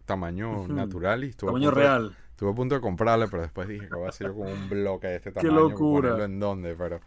tamaño 0.05 0.67
Ujú. 0.67 0.69
natural, 0.69 1.23
y 1.25 1.29
estuve 1.29 1.51
a 1.51 1.53
Tamaño 1.53 1.55
punto 1.55 1.81
de- 1.81 1.91
real. 1.91 2.17
Estuve 2.31 2.51
a 2.51 2.55
punto 2.55 2.75
de 2.75 2.81
comprarla, 2.81 3.27
pero 3.27 3.41
después 3.43 3.67
dije 3.67 3.89
que 3.89 3.95
voy 3.95 4.05
a 4.05 4.09
hacer 4.09 4.27
yo 4.27 4.35
con 4.35 4.47
un 4.47 4.69
bloque 4.69 5.07
de 5.07 5.15
este 5.17 5.31
¡Qué 5.37 5.49
tamaño. 5.49 5.49
locura! 5.51 5.83
Ponerlo 5.89 6.23
en 6.23 6.39
dónde, 6.39 6.73
pero, 6.75 7.01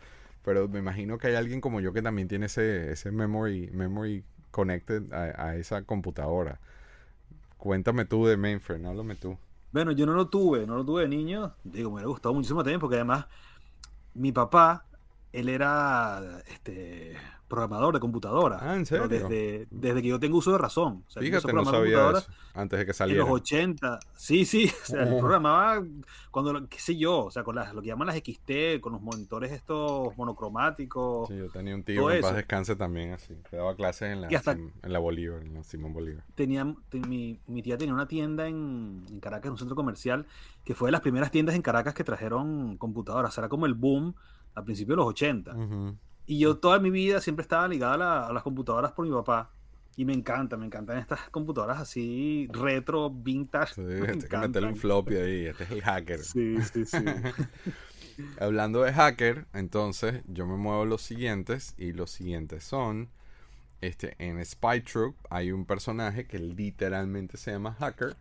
pero 0.45 0.69
me 0.69 0.79
imagino 0.81 1.17
que 1.19 1.29
hay 1.29 1.35
alguien 1.37 1.61
como 1.63 1.81
yo 1.81 1.93
que 1.95 2.03
también 2.03 2.29
tiene 2.29 2.47
ese, 2.47 2.93
ese 2.93 3.11
memory, 3.13 3.71
memory 3.73 4.25
connected 4.51 5.11
a, 5.13 5.49
a 5.49 5.57
esa 5.57 5.83
computadora. 5.85 6.61
Cuéntame 7.59 8.05
tú 8.07 8.27
de 8.27 8.37
mainframe, 8.37 8.89
háblame 8.89 9.17
tú. 9.17 9.39
Bueno, 9.71 9.93
yo 9.93 10.05
no 10.07 10.13
lo 10.13 10.29
tuve, 10.29 10.67
no 10.67 10.77
lo 10.77 10.85
tuve 10.85 11.03
de 11.03 11.09
niño. 11.09 11.55
Digo, 11.65 11.89
me 11.91 11.95
hubiera 11.97 12.09
gustado 12.09 12.35
muchísimo 12.35 12.63
también 12.63 12.81
porque 12.81 12.97
además 12.97 13.27
mi 14.15 14.33
papá, 14.33 14.85
él 15.33 15.49
era 15.49 16.43
este 16.47 17.17
programador 17.53 17.93
de 17.93 18.01
computadora. 18.01 18.57
Ah, 18.63 18.75
¿en 18.77 18.87
pero 18.87 19.07
serio? 19.07 19.29
Desde, 19.29 19.67
desde 19.71 20.01
que 20.03 20.09
yo 20.09 20.19
tengo 20.19 20.39
uso 20.39 20.53
de 20.53 20.59
razón. 20.59 21.05
O 21.07 21.11
sea, 21.11 21.21
Fíjate, 21.23 21.53
no 21.53 21.65
sabía 21.67 22.11
eso 22.11 22.27
antes 22.55 22.79
de 22.79 22.85
que 22.87 22.91
En 22.93 22.95
saliera. 22.95 23.23
los 23.25 23.31
80, 23.33 24.01
sí, 24.15 24.45
sí, 24.47 24.71
o 24.83 24.87
sea, 24.87 25.05
Oh. 25.05 25.19
programaba 25.19 25.85
cuando, 26.31 26.67
qué 26.69 26.79
sé 26.79 26.97
yo, 26.97 27.25
o 27.27 27.31
sea, 27.31 27.45
con 27.45 27.55
las, 27.57 27.75
lo 27.75 27.83
que 27.83 27.89
llaman 27.89 28.07
las 28.07 28.17
XT, 28.17 28.81
con 28.81 28.93
los 28.95 29.03
monitores 29.03 29.53
estos 29.53 30.17
monocromáticos. 30.17 31.29
Sí, 31.29 31.37
yo 31.37 31.49
tenía 31.51 31.75
un 31.75 31.83
tío 31.83 32.11
en 32.11 32.21
paz 32.23 32.35
descanse 32.35 32.75
también 32.77 33.13
así. 33.13 33.35
Que 33.51 33.57
daba 33.57 33.75
clases 33.77 34.13
en 34.13 34.23
la, 34.23 34.29
en 34.83 34.93
la 34.93 34.99
Bolívar, 34.99 35.43
en 35.43 35.55
la 35.55 35.63
Simón 35.63 35.93
Bolívar. 35.93 36.25
Tenía, 36.35 36.75
te- 36.89 37.01
mi, 37.01 37.39
mi 37.47 37.63
tía 37.63 37.77
tenía 37.77 37.93
una 37.95 38.07
tienda 38.09 38.47
en, 38.49 39.05
en 39.11 39.21
Caracas, 39.21 39.47
en 39.47 39.53
un 39.53 39.59
centro 39.59 39.77
comercial, 39.77 40.27
que 40.65 40.75
fue 40.75 40.89
de 40.89 40.93
las 40.93 41.01
primeras 41.03 41.31
tiendas 41.31 41.55
en 41.55 41.63
Caracas 41.63 41.93
que 41.95 42.05
trajeron 42.05 42.77
computadoras. 42.79 43.37
Era 43.37 43.49
como 43.49 43.67
el 43.67 43.75
boom 43.75 44.15
a 44.55 44.63
principios 44.65 44.95
de 44.95 44.97
los 44.97 45.07
80. 45.07 45.55
Ujú. 45.55 45.97
Y 46.27 46.39
yo 46.39 46.57
toda 46.59 46.79
mi 46.79 46.91
vida 46.91 47.21
siempre 47.21 47.43
estaba 47.43 47.67
ligada 47.69 47.95
a, 47.95 47.99
la- 47.99 48.27
a 48.27 48.33
las 48.33 48.43
computadoras 48.43 48.93
por 48.93 49.07
mi 49.07 49.13
papá. 49.13 49.51
Y 49.97 50.05
me 50.07 50.15
encanta, 50.15 50.57
me 50.57 50.65
encantan 50.65 50.97
estas 50.99 51.29
computadoras 51.31 51.79
así 51.79 52.49
retro, 52.51 53.11
vintage. 53.11 53.75
Sí, 53.75 53.81
me 53.83 54.19
que 54.19 54.37
meterle 54.39 54.69
un 54.69 54.77
floppy 54.77 55.17
ahí. 55.17 55.47
Este 55.47 55.65
es 55.65 55.71
el 55.71 55.83
hacker. 55.83 56.21
Sí, 56.21 56.57
sí, 56.73 56.87
sí. 56.87 56.97
Hablando 58.41 58.83
de 58.83 58.93
hacker, 58.93 59.47
entonces 59.53 60.23
yo 60.27 60.47
me 60.47 60.57
muevo 60.57 60.85
los 60.85 61.03
siguientes 61.03 61.75
y 61.79 61.93
los 61.93 62.11
siguientes 62.11 62.63
son 62.65 63.09
este 63.81 64.15
en 64.19 64.45
Spy 64.45 64.81
Troop 64.83 65.17
hay 65.29 65.51
un 65.51 65.65
personaje 65.65 66.27
que 66.27 66.39
literalmente 66.39 67.37
se 67.37 67.51
llama 67.53 67.75
Hacker, 67.75 68.15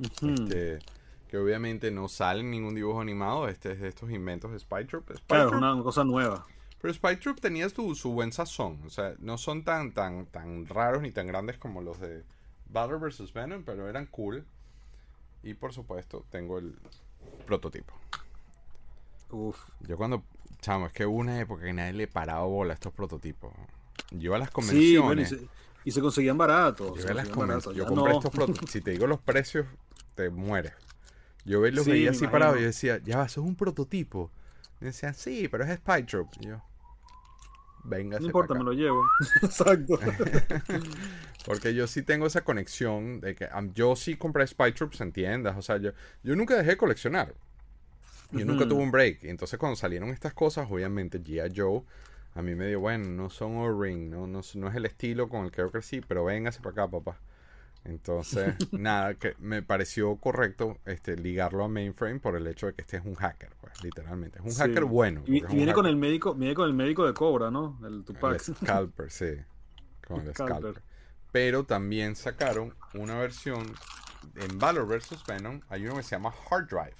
este, 0.00 0.78
que 1.28 1.38
obviamente 1.38 1.90
no 1.90 2.08
sale 2.08 2.40
en 2.40 2.50
ningún 2.50 2.74
dibujo 2.74 3.00
animado, 3.00 3.46
este 3.48 3.72
es 3.72 3.80
de 3.80 3.88
estos 3.88 4.10
inventos 4.10 4.50
de 4.52 4.58
Spy 4.58 4.84
Troop. 4.86 5.10
Spy 5.12 5.22
Claro, 5.28 5.50
Troop- 5.52 5.58
una 5.74 5.82
cosa 5.82 6.02
nueva. 6.04 6.46
Pero 6.84 6.92
Spy 6.92 7.16
Troop 7.16 7.40
tenía 7.40 7.66
su, 7.70 7.94
su 7.94 8.12
buen 8.12 8.30
sazón, 8.30 8.78
o 8.84 8.90
sea, 8.90 9.14
no 9.18 9.38
son 9.38 9.64
tan 9.64 9.92
tan 9.94 10.26
tan 10.26 10.66
raros 10.66 11.00
ni 11.00 11.12
tan 11.12 11.26
grandes 11.26 11.56
como 11.56 11.80
los 11.80 11.98
de 11.98 12.24
Battle 12.68 12.98
vs 12.98 13.32
Venom, 13.32 13.62
pero 13.64 13.88
eran 13.88 14.04
cool. 14.04 14.44
Y 15.42 15.54
por 15.54 15.72
supuesto, 15.72 16.26
tengo 16.28 16.58
el 16.58 16.74
prototipo. 17.46 17.94
Uf. 19.30 19.58
Yo 19.80 19.96
cuando, 19.96 20.24
chamo, 20.60 20.84
es 20.86 20.92
que 20.92 21.06
hubo 21.06 21.16
una 21.16 21.40
época 21.40 21.64
que 21.64 21.72
nadie 21.72 21.94
le 21.94 22.06
paraba 22.06 22.44
bola 22.44 22.72
a 22.72 22.74
estos 22.74 22.92
prototipos. 22.92 23.50
Yo 24.10 24.34
a 24.34 24.38
las 24.38 24.48
Sí, 24.50 24.98
bueno, 24.98 25.22
y 25.22 25.24
convenciones. 25.24 25.28
se, 25.30 25.48
y 25.86 25.90
se 25.90 26.00
conseguían 26.02 26.36
baratos. 26.36 27.02
yo 27.02 27.08
a 27.10 27.14
las 27.14 27.34
baratos, 27.34 27.74
Yo 27.74 27.86
compré 27.86 28.12
no. 28.12 28.18
estos 28.18 28.30
prototipos. 28.30 28.70
Si 28.70 28.82
te 28.82 28.90
digo 28.90 29.06
los 29.06 29.20
precios, 29.20 29.66
te 30.14 30.28
mueres. 30.28 30.74
Yo 31.46 31.62
ve- 31.62 31.72
los 31.72 31.86
Sí, 31.86 31.92
veía 31.92 32.10
así 32.10 32.26
parados 32.26 32.60
y 32.60 32.64
decía, 32.64 32.98
ya 32.98 33.16
va, 33.18 33.24
eso 33.24 33.40
es 33.40 33.46
un 33.46 33.56
prototipo. 33.56 34.30
Y 34.82 34.84
decían, 34.86 35.14
sí, 35.14 35.48
pero 35.48 35.64
es 35.64 35.74
Spy 35.78 36.02
Troop. 36.04 36.28
Y 36.40 36.48
yo, 36.48 36.62
venga, 37.84 38.18
No 38.18 38.26
importa, 38.26 38.54
me 38.54 38.64
lo 38.64 38.72
llevo. 38.72 39.04
Exacto. 39.42 39.98
Porque 41.46 41.74
yo 41.74 41.86
sí 41.86 42.02
tengo 42.02 42.26
esa 42.26 42.42
conexión 42.42 43.20
de 43.20 43.34
que 43.34 43.48
yo 43.74 43.96
sí 43.96 44.16
compré 44.16 44.46
Spy 44.46 44.72
Troops 44.72 45.00
en 45.02 45.12
tiendas. 45.12 45.56
O 45.56 45.62
sea, 45.62 45.76
yo, 45.76 45.92
yo 46.22 46.34
nunca 46.36 46.56
dejé 46.56 46.70
de 46.70 46.76
coleccionar. 46.76 47.34
Yo 48.32 48.44
nunca 48.44 48.66
tuve 48.66 48.82
un 48.82 48.90
break. 48.90 49.24
Y 49.24 49.28
entonces 49.28 49.58
cuando 49.58 49.76
salieron 49.76 50.08
estas 50.08 50.34
cosas, 50.34 50.68
obviamente 50.70 51.22
G.I. 51.22 51.52
Joe, 51.54 51.82
a 52.34 52.42
mí 52.42 52.54
me 52.54 52.66
dio, 52.66 52.80
bueno, 52.80 53.08
no 53.08 53.30
son 53.30 53.56
O-Ring, 53.58 54.10
no, 54.10 54.26
no, 54.26 54.40
no 54.54 54.68
es 54.68 54.74
el 54.74 54.86
estilo 54.86 55.28
con 55.28 55.44
el 55.44 55.52
que 55.52 55.62
yo 55.62 55.70
crecí, 55.70 56.00
pero 56.00 56.24
véngase 56.24 56.60
para 56.60 56.84
acá, 56.84 56.90
papá. 56.90 57.18
Entonces, 57.84 58.54
nada, 58.72 59.14
que 59.14 59.34
me 59.38 59.62
pareció 59.62 60.16
correcto 60.16 60.78
este, 60.86 61.16
ligarlo 61.16 61.64
a 61.64 61.68
mainframe 61.68 62.18
por 62.20 62.36
el 62.36 62.46
hecho 62.46 62.66
de 62.66 62.74
que 62.74 62.82
este 62.82 62.96
es 62.96 63.04
un 63.04 63.14
hacker, 63.14 63.50
pues, 63.60 63.82
literalmente. 63.84 64.38
Es 64.38 64.44
un 64.44 64.52
Sí. 64.52 64.58
hacker 64.58 64.84
bueno. 64.84 65.22
Y, 65.26 65.38
y 65.44 65.56
viene 65.56 65.72
con 65.74 65.86
el 65.86 65.96
médico, 65.96 66.34
viene 66.34 66.54
con 66.54 66.66
el 66.68 66.74
médico 66.74 67.06
de 67.06 67.12
Cobra, 67.14 67.50
¿no? 67.50 67.78
El 67.86 68.04
Tupac. 68.04 68.34
el 68.34 68.40
scalper, 68.56 69.10
sí. 69.10 69.34
Con 70.06 70.20
el 70.26 70.32
Scalper. 70.34 70.56
scalper. 70.72 70.82
Pero 71.32 71.64
también 71.64 72.16
sacaron 72.16 72.74
una 72.94 73.18
versión 73.18 73.66
en 74.36 74.58
Valor 74.58 74.86
vs 74.86 75.24
Venom. 75.26 75.60
Hay 75.68 75.84
uno 75.84 75.96
que 75.96 76.02
se 76.02 76.10
llama 76.16 76.32
Hard 76.50 76.68
Drive. 76.68 76.94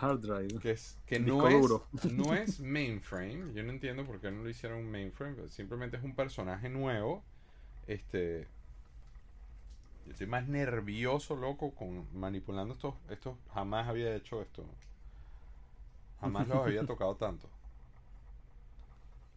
Hard 0.00 0.20
drive. 0.20 0.60
Que, 0.60 0.70
es, 0.72 0.96
que 1.06 1.18
no, 1.18 1.48
es, 1.48 2.12
no 2.12 2.32
es 2.34 2.60
mainframe. 2.60 3.52
Yo 3.52 3.62
no 3.64 3.70
entiendo 3.70 4.04
por 4.06 4.20
qué 4.20 4.30
no 4.30 4.42
lo 4.44 4.48
hicieron 4.48 4.88
mainframe. 4.90 5.48
simplemente 5.48 5.96
es 5.96 6.02
un 6.04 6.14
personaje 6.14 6.68
nuevo. 6.68 7.24
Este. 7.86 8.46
Yo 10.08 10.12
estoy 10.12 10.26
más 10.26 10.48
nervioso, 10.48 11.36
loco, 11.36 11.74
con 11.74 12.06
manipulando 12.18 12.72
estos. 12.72 12.94
estos 13.10 13.36
jamás 13.52 13.86
había 13.88 14.16
hecho 14.16 14.40
esto. 14.40 14.64
Jamás 16.22 16.48
los 16.48 16.64
había 16.66 16.82
tocado 16.86 17.14
tanto. 17.16 17.46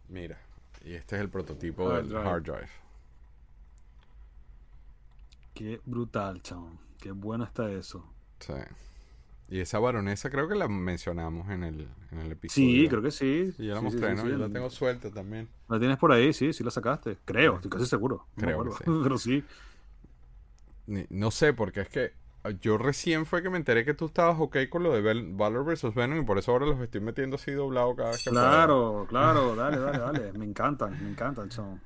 Mira. 0.08 0.40
Y 0.82 0.94
este 0.94 1.16
es 1.16 1.20
el 1.22 1.28
prototipo 1.28 1.88
Hard 1.90 1.96
del 2.04 2.08
drive. 2.08 2.28
hard 2.28 2.42
drive. 2.42 2.68
Qué 5.54 5.80
brutal, 5.84 6.40
chabón. 6.42 6.78
Qué 6.98 7.12
bueno 7.12 7.44
está 7.44 7.70
eso. 7.70 8.04
Sí. 8.40 8.54
Y 9.48 9.60
esa 9.60 9.78
baronesa 9.78 10.30
creo 10.30 10.48
que 10.48 10.54
la 10.54 10.66
mencionamos 10.68 11.50
en 11.50 11.64
el, 11.64 11.88
en 12.10 12.18
el 12.20 12.32
episodio. 12.32 12.66
Sí, 12.66 12.88
creo 12.88 13.02
que 13.02 13.10
sí. 13.10 13.52
Sí, 13.52 13.66
yo 13.66 13.74
la 13.74 13.80
Sí, 13.80 13.84
mostré, 13.84 14.16
sí, 14.16 14.22
¿no? 14.22 14.28
Yo 14.30 14.38
la 14.38 14.48
tengo 14.48 14.70
suelta 14.70 15.10
también. 15.10 15.50
La 15.68 15.78
tienes 15.78 15.98
por 15.98 16.12
ahí, 16.12 16.32
sí, 16.32 16.54
sí 16.54 16.64
la 16.64 16.70
sacaste. 16.70 17.18
Creo, 17.26 17.56
estoy 17.56 17.70
casi 17.70 17.84
seguro. 17.84 18.26
No 18.36 18.42
Creo 18.42 18.62
que 18.62 18.70
acuerdo. 18.70 18.78
sí. 18.78 18.84
Pero 19.02 19.18
sí. 19.18 19.44
No 21.10 21.30
sé, 21.30 21.52
porque 21.52 21.80
es 21.82 21.88
que 21.88 22.12
ah, 22.44 22.50
yo 22.60 22.78
recién 22.78 23.26
fue 23.26 23.42
que 23.42 23.50
me 23.50 23.56
enteré 23.58 23.84
que 23.84 23.94
tú 23.94 24.06
estabas 24.06 24.36
ok 24.40 24.56
con 24.68 24.82
lo 24.82 24.92
de 24.92 25.00
Valor 25.32 25.64
vs. 25.64 25.94
Venom 25.94 26.20
y 26.20 26.24
por 26.24 26.38
eso 26.38 26.52
ahora 26.52 26.66
los 26.66 26.80
estoy 26.80 27.00
metiendo 27.00 27.36
así 27.36 27.52
doblado 27.52 27.94
cada 27.96 28.10
vez 28.12 28.22
que 28.22 28.30
puedo. 28.30 28.42
Claro, 28.50 29.06
claro, 29.08 29.56
dale, 29.56 29.78
dale, 29.78 29.98
dale. 29.98 30.32
Me 30.34 30.44
encantan, 30.44 31.02
me 31.02 31.10
encantan, 31.10 31.48
chabón. 31.48 31.80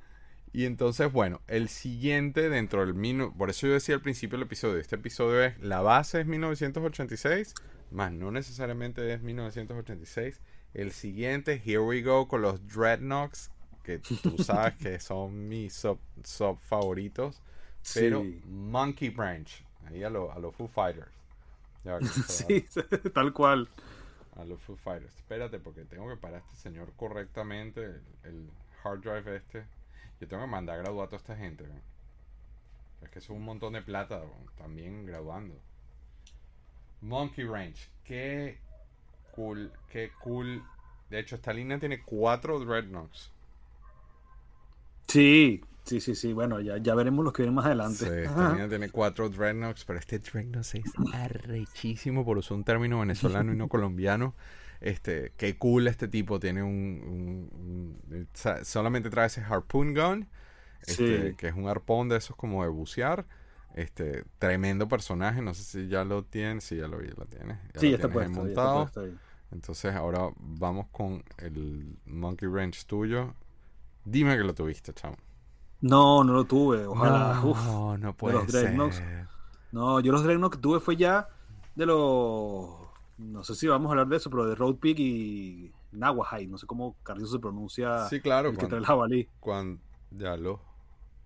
Y 0.52 0.64
entonces, 0.64 1.12
bueno, 1.12 1.42
el 1.48 1.68
siguiente 1.68 2.48
dentro 2.48 2.80
del... 2.86 2.94
minu- 2.94 3.36
Por 3.36 3.50
eso 3.50 3.66
yo 3.66 3.74
decía 3.74 3.94
al 3.94 4.00
principio 4.00 4.38
del 4.38 4.46
episodio, 4.46 4.78
este 4.78 4.96
episodio 4.96 5.42
es, 5.44 5.58
la 5.60 5.82
base 5.82 6.20
es 6.22 6.26
1986, 6.26 7.54
más 7.90 8.10
no 8.12 8.30
necesariamente 8.30 9.12
es 9.12 9.20
1986. 9.22 10.40
El 10.72 10.92
siguiente, 10.92 11.60
Here 11.64 11.78
We 11.80 12.02
Go, 12.02 12.26
con 12.28 12.40
los 12.42 12.66
Dreadnoughts, 12.68 13.50
que 13.82 13.98
tú 13.98 14.36
sabes 14.42 14.74
que 14.76 14.98
son 14.98 15.48
mis 15.48 15.74
sub, 15.74 15.98
sub 16.24 16.58
favoritos. 16.60 17.42
Pero 17.94 18.22
Sí. 18.22 18.42
Monkey 18.46 19.10
Branch, 19.10 19.64
ahí 19.86 20.02
a 20.02 20.10
los 20.10 20.34
a 20.34 20.38
los 20.38 20.54
Foo 20.54 20.68
Fighters. 20.68 21.10
Ya 21.84 21.98
Sí, 22.28 22.66
tal 23.14 23.32
cual. 23.32 23.68
a 24.36 24.44
los 24.44 24.60
Foo 24.62 24.76
Fighters. 24.76 25.14
Espérate, 25.16 25.58
porque 25.58 25.84
tengo 25.84 26.08
que 26.08 26.16
parar 26.16 26.36
a 26.36 26.44
este 26.44 26.56
señor 26.56 26.92
correctamente. 26.96 27.84
El, 27.84 28.02
el 28.24 28.50
hard 28.82 29.00
drive 29.00 29.36
este. 29.36 29.64
Yo 30.20 30.26
tengo 30.28 30.42
que 30.44 30.50
mandar 30.50 30.76
a 30.78 30.82
graduar 30.82 31.06
a 31.06 31.10
toda 31.10 31.18
esta 31.18 31.36
gente. 31.36 31.64
Es 33.02 33.10
que 33.10 33.18
eso 33.18 33.32
es 33.32 33.38
un 33.38 33.44
montón 33.44 33.74
de 33.74 33.82
plata 33.82 34.22
también 34.56 35.04
graduando. 35.06 35.54
Monkey 37.02 37.44
Ranch. 37.44 37.88
Qué 38.04 38.58
cool, 39.32 39.70
qué 39.90 40.10
cool. 40.22 40.62
De 41.10 41.18
hecho, 41.20 41.36
esta 41.36 41.52
línea 41.52 41.78
tiene 41.78 42.02
cuatro 42.02 42.58
Dreadnoughts. 42.58 43.30
Sí, 45.06 45.62
Sí, 45.86 46.00
sí, 46.00 46.14
sí. 46.14 46.32
Bueno, 46.32 46.60
ya, 46.60 46.78
ya 46.78 46.94
veremos 46.94 47.24
los 47.24 47.32
que 47.32 47.42
vienen 47.42 47.54
más 47.54 47.66
adelante. 47.66 48.04
Sí, 48.04 48.30
niña 48.52 48.68
tiene 48.68 48.90
cuatro 48.90 49.28
Dreadnoughts, 49.28 49.84
pero 49.84 49.98
este 49.98 50.18
Dreadnought 50.18 50.66
es 50.74 50.82
arrechísimo 51.14 52.24
por 52.24 52.38
usar 52.38 52.56
un 52.56 52.64
término 52.64 53.00
venezolano 53.00 53.52
y 53.52 53.56
no 53.56 53.68
colombiano. 53.68 54.34
Este, 54.80 55.32
qué 55.36 55.56
cool 55.56 55.86
este 55.88 56.08
tipo, 56.08 56.38
tiene 56.38 56.62
un, 56.62 57.48
un- 58.10 58.28
solamente 58.64 59.08
trae 59.10 59.26
ese 59.28 59.40
harpoon 59.40 59.94
gun, 59.94 60.28
este, 60.86 61.30
Sí. 61.30 61.36
que 61.36 61.48
es 61.48 61.54
un 61.54 61.68
arpón 61.68 62.08
de 62.08 62.16
esos 62.18 62.36
como 62.36 62.62
de 62.62 62.68
bucear. 62.68 63.24
Este, 63.74 64.24
tremendo 64.38 64.88
personaje, 64.88 65.42
no 65.42 65.52
sé 65.54 65.62
si 65.62 65.88
ya 65.88 66.04
lo 66.04 66.24
tienes, 66.24 66.64
sí, 66.64 66.76
ya 66.76 66.88
lo 66.88 66.98
vi, 66.98 67.08
lo 67.08 67.26
tienes. 67.26 67.58
Ya 67.74 67.80
Sí, 67.80 67.90
lo 67.90 67.96
está 67.96 68.08
puesto, 68.08 68.32
ya 68.42 68.48
está 68.48 68.62
montado. 68.64 68.82
puesto 68.84 69.00
ahí. 69.02 69.14
Entonces 69.52 69.94
ahora 69.94 70.30
vamos 70.38 70.86
con 70.90 71.22
el 71.38 71.96
Monkey 72.06 72.48
Wrench 72.48 72.86
tuyo. 72.86 73.34
Dime 74.04 74.36
que 74.36 74.44
lo 74.44 74.54
tuviste, 74.54 74.92
chamo. 74.92 75.16
No, 75.80 76.24
no 76.24 76.32
lo 76.32 76.44
tuve. 76.44 76.86
Ojalá. 76.86 77.34
No, 77.42 77.50
Uf. 77.50 77.98
no 77.98 78.16
puede 78.16 78.34
los 78.34 78.46
Dreadnoughts. 78.46 78.96
ser. 78.96 79.26
No, 79.72 80.00
yo 80.00 80.12
los 80.12 80.22
Dreadnought 80.24 80.52
que 80.54 80.58
tuve 80.60 80.80
fue 80.80 80.96
ya 80.96 81.28
de 81.74 81.86
los. 81.86 82.70
No 83.18 83.44
sé 83.44 83.54
si 83.54 83.66
vamos 83.66 83.88
a 83.88 83.92
hablar 83.92 84.08
de 84.08 84.16
eso, 84.16 84.30
pero 84.30 84.46
de 84.46 84.54
Road 84.54 84.76
Pig 84.76 84.98
y 85.00 85.72
Nawahide. 85.92 86.48
No 86.48 86.58
sé 86.58 86.66
cómo 86.66 86.96
Carlos 87.02 87.30
se 87.30 87.38
pronuncia. 87.38 88.06
Sí, 88.08 88.20
claro, 88.20 88.48
el 88.48 88.54
que 88.54 88.58
cuando- 88.58 88.68
trae 88.70 88.80
el 88.80 88.86
jabalí. 88.86 89.28
Cuando 89.40 89.80
ya 90.10 90.36
lo 90.36 90.60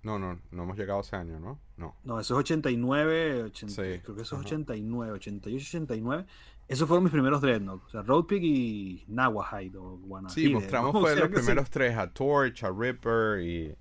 no, 0.02 0.18
no, 0.18 0.40
no 0.50 0.62
hemos 0.62 0.78
llegado 0.78 1.00
a 1.00 1.02
ese 1.02 1.14
año, 1.16 1.38
¿no? 1.38 1.58
No. 1.76 1.94
No, 2.04 2.18
eso 2.18 2.32
es 2.34 2.40
89, 2.40 3.42
80, 3.44 3.74
Sí, 3.74 4.00
creo 4.02 4.16
que 4.16 4.22
eso 4.22 4.36
es 4.36 4.40
ajá. 4.40 4.46
89, 4.46 5.12
88, 5.12 5.62
89. 5.78 6.26
Esos 6.68 6.88
fueron 6.88 7.04
mis 7.04 7.12
primeros 7.12 7.42
Dreadnought. 7.42 7.82
O 7.84 7.88
sea, 7.90 8.00
Road 8.02 8.24
Pig 8.24 8.42
y 8.42 9.04
Nawahide 9.08 9.76
o 9.76 9.98
Guanahide. 9.98 10.34
Sí, 10.34 10.54
mostramos 10.54 10.92
como 10.92 11.00
fue 11.04 11.12
sea 11.14 11.20
los 11.24 11.28
que 11.30 11.36
primeros 11.36 11.68
tres, 11.68 11.98
a 11.98 12.10
Torch, 12.10 12.64
a 12.64 12.70
Ripper 12.70 13.40
y 13.40 13.74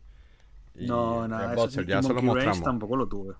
No, 0.75 1.27
nada, 1.27 1.53
eso, 1.53 1.65
Buzzer, 1.65 1.83
y 1.83 1.87
ya 1.87 2.01
se 2.01 2.13
lo 2.13 2.21
mostramos. 2.21 2.63
tampoco 2.63 2.95
lo 2.95 3.07
tuve. 3.07 3.35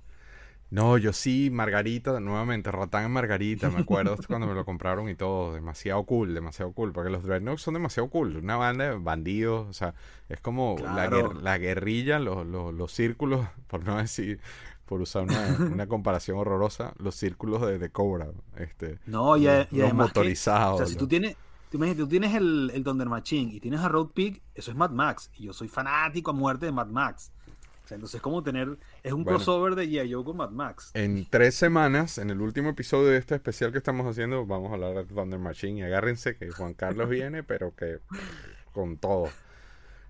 No, 0.72 1.00
yo 1.00 1.14
sí, 1.14 1.50
Margarita, 1.52 2.20
nuevamente, 2.20 2.72
Ratán 2.72 3.06
en 3.06 3.12
Margarita, 3.12 3.72
me 3.72 3.80
acuerdo 3.80 4.16
cuando 4.28 4.46
me 4.46 4.54
lo 4.54 4.66
compraron 4.66 5.10
y 5.10 5.16
todo, 5.16 5.54
demasiado 5.56 6.04
cool, 6.06 6.36
demasiado 6.36 6.74
cool, 6.74 6.94
porque 6.94 7.10
los 7.10 7.24
Dreadnoughts 7.24 7.64
son 7.64 7.74
demasiado 7.74 8.08
cool, 8.10 8.38
una 8.38 8.56
banda 8.56 8.90
de 8.92 8.96
bandidos, 8.98 9.68
o 9.68 9.74
sea, 9.74 9.96
es 10.30 10.40
como 10.42 10.76
la, 10.88 11.08
Claro. 11.08 11.10
guer- 11.10 11.42
la 11.42 11.58
guerrilla, 11.58 12.20
los, 12.20 12.46
los, 12.46 12.72
los 12.72 12.92
círculos, 12.92 13.48
por 13.68 13.84
no 13.84 13.98
decir, 13.98 14.42
por 14.86 15.02
usar 15.02 15.24
una, 15.24 15.60
una 15.66 15.88
comparación 15.88 16.38
horrorosa, 16.38 16.94
los 17.00 17.16
círculos 17.16 17.62
de, 17.66 17.80
de 17.80 17.90
Cobra, 17.92 18.28
este, 18.58 19.00
No, 19.06 19.38
y, 19.38 19.44
los, 19.46 19.68
y 19.72 19.82
además 19.82 20.14
que, 20.14 20.22
motorizados. 20.22 20.74
o 20.74 20.78
sea, 20.78 20.86
si 20.88 20.96
tú 20.96 21.08
tienes, 21.08 21.38
tú 21.70 21.78
imagínate, 21.78 22.04
tú 22.04 22.08
tienes 22.10 22.36
el, 22.36 22.72
el 22.74 22.84
Thunder 22.84 23.08
Machine 23.10 23.54
y 23.54 23.60
tienes 23.60 23.80
a 23.82 23.88
Road 23.90 24.08
Pig, 24.10 24.42
eso 24.56 24.72
es 24.72 24.78
Mad 24.78 24.92
Max. 24.92 25.32
Y 25.36 25.44
yo 25.46 25.54
soy 25.54 25.68
fanático 25.68 26.32
a 26.32 26.34
muerte 26.34 26.66
de 26.66 26.72
Mad 26.72 26.88
Max. 26.88 27.32
O 27.84 27.88
sea, 27.90 27.96
entonces 27.96 28.18
es 28.18 28.22
como 28.22 28.44
tener, 28.44 28.78
es 29.02 29.14
un 29.14 29.24
Bueno. 29.24 29.38
crossover 29.38 29.74
de 29.74 29.88
G.I. 29.90 30.14
Joe 30.14 30.24
con 30.24 30.38
Mad 30.38 30.52
Max. 30.52 30.92
En 30.94 31.26
tres 31.28 31.56
semanas, 31.56 32.20
en 32.20 32.30
el 32.30 32.40
último 32.40 32.70
episodio 32.70 33.08
de 33.08 33.18
este 33.18 33.34
especial 33.34 33.72
que 33.72 33.80
estamos 33.80 34.06
haciendo, 34.06 34.46
vamos 34.46 34.70
a 34.70 34.76
hablar 34.76 34.94
de 34.94 35.06
Thunder 35.06 35.40
Machine. 35.40 35.80
Y 35.80 35.84
agárrense 35.84 36.36
que 36.38 36.52
Juan 36.52 36.76
Carlos 36.76 37.10
viene, 37.10 37.42
pero 37.44 37.74
que 37.76 37.98
con 38.74 38.98
todo. 38.98 39.30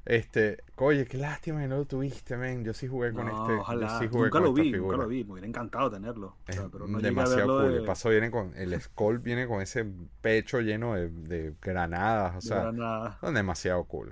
Este, 0.09 0.63
oye, 0.77 1.05
qué 1.05 1.17
lástima 1.17 1.61
que 1.61 1.67
no 1.67 1.77
lo 1.77 1.85
tuviste, 1.85 2.35
men. 2.35 2.63
Yo 2.63 2.73
sí 2.73 2.87
jugué 2.87 3.13
con 3.13 3.27
No, 3.27 3.31
este. 3.43 3.57
yo 3.57 3.61
ojalá. 3.61 3.99
sí 3.99 4.07
jugué 4.07 4.23
nunca 4.25 4.31
con 4.31 4.43
lo 4.43 4.49
esta 4.49 4.61
vi, 4.63 4.71
figura. 4.73 4.97
nunca 4.97 5.03
lo 5.03 5.07
vi. 5.09 5.23
Me 5.23 5.31
hubiera 5.33 5.47
encantado 5.47 5.91
tenerlo. 5.91 6.27
O 6.27 6.35
Es 6.47 6.55
sea, 6.55 6.67
pero 6.69 6.87
no 6.87 6.99
demasiado 6.99 7.59
cool. 7.59 7.71
de, 7.73 7.77
El 7.77 7.85
paso 7.85 8.09
viene 8.09 8.31
con. 8.31 8.53
El 8.55 8.79
Skull 8.81 9.19
viene 9.19 9.47
con 9.47 9.61
ese 9.61 9.85
pecho 10.21 10.61
lleno 10.61 10.95
de, 10.95 11.09
de 11.09 11.53
granadas. 11.61 12.35
O 12.37 12.41
sea, 12.41 12.71
nada. 12.71 13.17
son 13.21 13.35
demasiado 13.35 13.83
cool. 13.85 14.11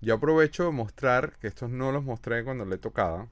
Yo 0.00 0.14
aprovecho 0.14 0.64
de 0.64 0.70
mostrar 0.70 1.36
que 1.40 1.48
estos 1.48 1.70
no 1.70 1.90
los 1.90 2.04
mostré 2.04 2.44
cuando 2.44 2.64
le 2.64 2.78
tocaba. 2.78 3.28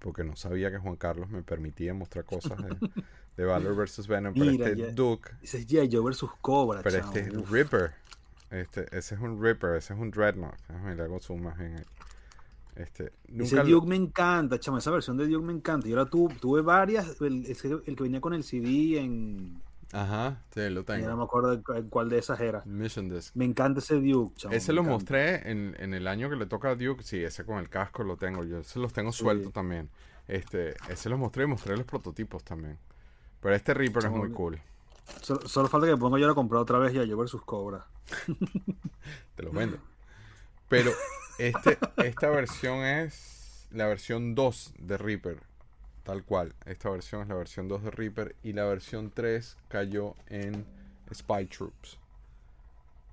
Porque 0.00 0.24
no 0.24 0.34
sabía 0.36 0.70
que 0.70 0.78
Juan 0.78 0.96
Carlos 0.96 1.28
me 1.30 1.42
permitía 1.42 1.92
mostrar 1.92 2.24
cosas 2.24 2.56
de, 2.58 2.76
de 3.36 3.44
Valor 3.44 3.74
vs. 3.76 4.06
Venom. 4.06 4.34
Pero 4.34 4.50
Mira, 4.50 4.68
este. 4.68 4.92
Duke, 4.92 5.32
Ese 5.42 5.58
es 5.58 5.66
G.I. 5.68 5.90
Joe 5.92 6.04
versus 6.04 6.30
Cobra, 6.40 6.82
pero 6.82 6.98
este 6.98 7.20
es. 7.20 7.50
Ripper. 7.50 7.92
Este, 8.50 8.86
ese 8.96 9.14
es 9.14 9.20
un 9.20 9.42
Ripper, 9.42 9.76
ese 9.76 9.94
es 9.94 9.98
un 10.00 10.10
Dreadnought. 10.10 10.56
Déjame 10.68 10.94
le 10.96 11.02
hago 11.04 11.20
zoom 11.20 11.42
más 11.42 11.56
bien 11.58 11.76
ahí. 11.76 11.84
Este, 12.76 13.12
Ese 13.36 13.56
lo- 13.56 13.64
Duke 13.64 13.86
me 13.88 13.96
encanta, 13.96 14.58
chamo. 14.58 14.78
Esa 14.78 14.90
versión 14.90 15.16
de 15.16 15.26
Duke 15.28 15.44
me 15.44 15.52
encanta. 15.52 15.86
Yo 15.88 15.96
la 15.96 16.06
tuve, 16.06 16.34
tuve 16.36 16.62
varias. 16.62 17.20
El, 17.20 17.44
que 17.46 18.02
venía 18.02 18.20
con 18.20 18.32
el 18.34 18.42
CD 18.44 18.98
en. 19.00 19.60
Ajá, 19.92 20.40
sí, 20.54 20.60
lo 20.70 20.84
Ya 20.86 20.98
no 20.98 21.02
tengo. 21.04 21.16
me 21.16 21.24
acuerdo 21.24 21.62
cuál 21.90 22.08
de 22.08 22.18
esas 22.18 22.38
era. 22.40 22.62
Mission 22.64 23.08
Disc. 23.08 23.34
Me 23.34 23.44
encanta 23.44 23.80
ese 23.80 23.96
Duke, 23.96 24.34
chamo. 24.36 24.54
Ese 24.54 24.72
lo 24.72 24.82
encanta. 24.82 24.94
mostré 24.96 25.50
en, 25.50 25.76
en 25.78 25.94
el 25.94 26.06
año 26.06 26.30
que 26.30 26.36
le 26.36 26.46
toca 26.46 26.70
a 26.70 26.74
Duke. 26.76 27.02
Sí, 27.02 27.18
ese 27.22 27.44
con 27.44 27.58
el 27.58 27.68
casco 27.68 28.02
lo 28.04 28.16
tengo. 28.16 28.44
Yo 28.44 28.58
ese 28.60 28.78
los 28.78 28.92
tengo 28.92 29.12
Sí. 29.12 29.18
sueltos 29.24 29.52
también. 29.52 29.88
Este, 30.28 30.74
ese 30.88 31.08
los 31.08 31.18
mostré 31.18 31.44
y 31.44 31.46
mostré 31.48 31.76
los 31.76 31.86
prototipos 31.86 32.44
también. 32.44 32.78
Pero 33.40 33.54
este 33.54 33.74
Reaper 33.74 34.04
es 34.04 34.10
muy 34.12 34.30
cool. 34.30 34.60
Solo, 35.22 35.48
solo 35.48 35.68
falta 35.68 35.86
que 35.86 35.92
me 35.92 35.98
ponga 35.98 36.18
yo 36.18 36.30
a 36.30 36.34
comprar 36.34 36.62
otra 36.62 36.78
vez 36.78 36.92
ya 36.92 37.04
yo 37.04 37.16
versus 37.16 37.42
Cobra. 37.42 37.86
Te 39.36 39.42
lo 39.42 39.52
vendo. 39.52 39.78
Pero 40.68 40.92
este, 41.38 41.78
esta 41.98 42.30
versión 42.30 42.84
es 42.84 43.66
la 43.70 43.86
versión 43.86 44.34
2 44.34 44.74
de 44.78 44.98
Reaper. 44.98 45.42
Tal 46.04 46.24
cual. 46.24 46.54
Esta 46.64 46.90
versión 46.90 47.22
es 47.22 47.28
la 47.28 47.34
versión 47.34 47.68
2 47.68 47.84
de 47.84 47.90
Reaper. 47.90 48.36
Y 48.42 48.52
la 48.52 48.64
versión 48.64 49.10
3 49.10 49.56
cayó 49.68 50.14
en 50.28 50.66
Spy 51.12 51.46
Troops. 51.46 51.98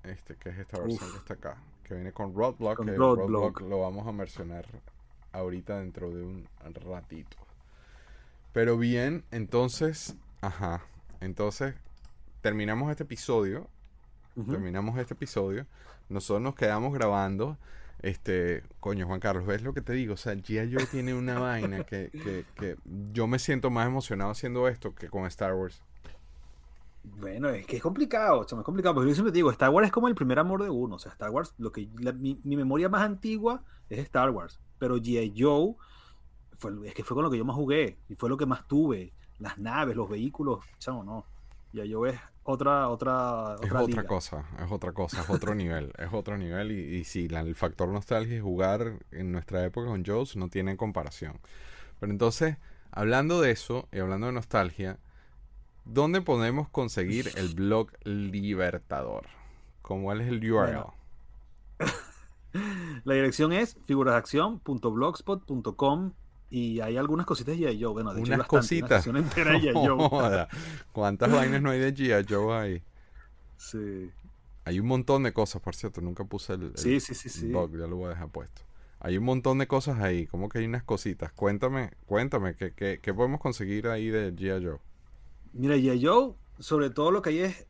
Este, 0.04 0.36
que 0.36 0.50
es 0.50 0.58
esta 0.58 0.78
versión 0.78 1.04
Uf. 1.04 1.12
que 1.12 1.18
está 1.18 1.34
acá. 1.34 1.56
Que 1.84 1.94
viene 1.94 2.12
con 2.12 2.34
Roadblock. 2.34 2.76
Con 2.76 2.86
que 2.86 2.92
Roadblock. 2.92 3.28
Roadblock 3.30 3.60
lo 3.62 3.80
vamos 3.80 4.06
a 4.06 4.12
mencionar 4.12 4.66
ahorita 5.32 5.80
dentro 5.80 6.10
de 6.10 6.22
un 6.22 6.48
ratito. 6.86 7.36
Pero 8.52 8.76
bien, 8.78 9.24
entonces. 9.30 10.14
Ajá. 10.40 10.82
Entonces, 11.20 11.74
terminamos 12.40 12.90
este 12.90 13.02
episodio 13.04 13.68
terminamos 14.52 14.96
este 14.98 15.14
episodio. 15.14 15.66
Nosotros 16.08 16.40
nos 16.40 16.54
quedamos 16.54 16.94
grabando. 16.94 17.58
Este, 18.02 18.62
coño, 18.78 19.04
Juan 19.08 19.18
Carlos, 19.18 19.44
¿ves 19.46 19.62
lo 19.62 19.74
que 19.74 19.80
te 19.80 19.92
digo? 19.94 20.14
O 20.14 20.16
sea, 20.16 20.34
G.I. 20.34 20.72
Joe 20.72 20.86
tiene 20.86 21.12
una 21.12 21.38
vaina 21.40 21.82
que, 21.82 22.10
que, 22.12 22.44
que 22.54 22.76
yo 23.12 23.26
me 23.26 23.40
siento 23.40 23.68
más 23.70 23.88
emocionado 23.88 24.30
haciendo 24.30 24.68
esto 24.68 24.94
que 24.94 25.08
con 25.08 25.26
Star 25.26 25.54
Wars. 25.54 25.82
Bueno, 27.02 27.48
es 27.48 27.66
que 27.66 27.76
es 27.76 27.82
complicado, 27.82 28.44
chamo, 28.44 28.60
es 28.62 28.64
complicado, 28.66 28.94
porque 28.94 29.08
yo 29.08 29.14
siempre 29.14 29.32
te 29.32 29.38
digo, 29.38 29.50
Star 29.50 29.70
Wars 29.70 29.86
es 29.86 29.92
como 29.92 30.06
el 30.08 30.14
primer 30.14 30.38
amor 30.38 30.62
de 30.62 30.70
uno. 30.70 30.96
O 30.96 30.98
sea, 31.00 31.10
Star 31.10 31.30
Wars, 31.30 31.54
lo 31.58 31.72
que 31.72 31.88
la- 31.98 32.12
mi, 32.12 32.38
mi 32.44 32.56
memoria 32.56 32.88
más 32.88 33.02
antigua 33.02 33.64
es 33.88 33.98
Star 34.00 34.30
Wars. 34.30 34.60
Pero 34.78 34.98
G.I. 34.98 35.34
Joe 35.36 35.74
fue, 36.58 36.72
es 36.86 36.94
que 36.94 37.02
fue 37.02 37.16
con 37.16 37.24
lo 37.24 37.30
que 37.30 37.38
yo 37.38 37.44
más 37.44 37.56
jugué 37.56 37.98
y 38.08 38.14
fue 38.14 38.28
lo 38.28 38.36
que 38.36 38.46
más 38.46 38.68
tuve. 38.68 39.12
Las 39.38 39.58
naves, 39.58 39.94
los 39.96 40.08
vehículos, 40.08 40.64
chamo, 40.78 41.04
no. 41.04 41.24
G.I. 41.72 41.92
Joe 41.92 42.10
es 42.10 42.18
otra, 42.44 42.88
otra, 42.88 43.56
Es 43.62 43.70
otra 43.70 43.82
liga. 43.82 44.04
cosa, 44.06 44.44
es 44.58 44.72
otra 44.72 44.92
cosa, 44.92 45.20
es 45.20 45.28
otro 45.30 45.54
nivel, 45.54 45.92
es 45.98 46.08
otro 46.12 46.38
nivel. 46.38 46.72
Y, 46.72 46.96
y 46.96 47.04
sí, 47.04 47.28
la- 47.28 47.40
el 47.40 47.54
factor 47.54 47.88
nostalgia 47.90 48.36
y 48.36 48.40
jugar 48.40 48.98
en 49.12 49.30
nuestra 49.32 49.62
época 49.64 49.86
con 49.88 50.02
Joes 50.04 50.34
no 50.36 50.48
tiene 50.48 50.76
comparación. 50.78 51.38
Pero 52.00 52.10
entonces, 52.10 52.56
hablando 52.90 53.40
de 53.42 53.50
eso 53.50 53.86
y 53.92 53.98
hablando 53.98 54.28
de 54.28 54.32
nostalgia, 54.32 54.98
¿dónde 55.84 56.22
podemos 56.22 56.68
conseguir 56.70 57.30
el 57.36 57.54
blog 57.54 57.90
Libertador? 58.04 59.26
¿Cómo 59.82 60.10
es 60.12 60.26
el 60.26 60.36
URL? 60.38 60.72
Bueno, 60.72 60.94
La 63.04 63.14
dirección 63.14 63.52
es 63.52 63.76
figurasdeacción.blogspot.com 63.84 66.12
y 66.50 66.80
hay 66.80 66.96
algunas 66.96 67.26
cositas 67.26 67.58
de 67.58 67.66
G.I. 67.68 67.82
Joe. 67.82 67.92
Bueno, 67.92 68.14
de 68.14 68.22
hecho, 68.22 68.32
hay 68.32 68.36
Unas 68.36 68.38
una 68.38 68.48
cositas. 68.48 69.04
sección 69.04 69.16
entera 69.16 69.52
de 69.52 69.58
G.I. 69.72 69.86
Joe. 69.86 70.48
¿Cuántas 70.92 71.30
vainas 71.30 71.62
no 71.62 71.70
hay 71.70 71.80
de 71.80 71.94
G.I. 71.94 72.26
Joe 72.28 72.54
ahí? 72.56 72.82
Sí, 73.56 74.12
Hay 74.64 74.80
un 74.80 74.86
montón 74.86 75.22
de 75.24 75.32
cosas, 75.32 75.60
por 75.62 75.74
cierto. 75.74 76.00
Nunca 76.00 76.24
puse 76.24 76.54
el, 76.54 76.62
el 76.64 76.76
sí, 76.76 77.00
sí, 77.00 77.14
sí. 77.14 77.28
sí. 77.28 77.48
blog, 77.48 77.72
ya 77.72 77.86
lo 77.86 77.96
voy 77.96 78.06
a 78.06 78.10
dejar 78.10 78.28
puesto. 78.30 78.62
Hay 79.00 79.16
un 79.18 79.24
montón 79.24 79.58
de 79.58 79.66
cosas 79.68 80.00
ahí, 80.00 80.26
como 80.26 80.48
que 80.48 80.58
hay 80.58 80.64
unas 80.66 80.82
cositas. 80.84 81.32
Cuéntame, 81.32 81.92
cuéntame, 82.06 82.54
¿qué, 82.56 82.72
qué, 82.74 82.98
qué 83.00 83.14
podemos 83.14 83.40
conseguir 83.40 83.88
ahí 83.88 84.08
de 84.08 84.32
G.I. 84.34 84.64
Joe? 84.64 84.78
Mira, 85.52 85.76
G.I. 85.76 86.04
Joe, 86.04 86.34
sobre 86.58 86.90
todo 86.90 87.10
lo 87.10 87.22
que 87.22 87.30
hay 87.30 87.38
es. 87.40 87.66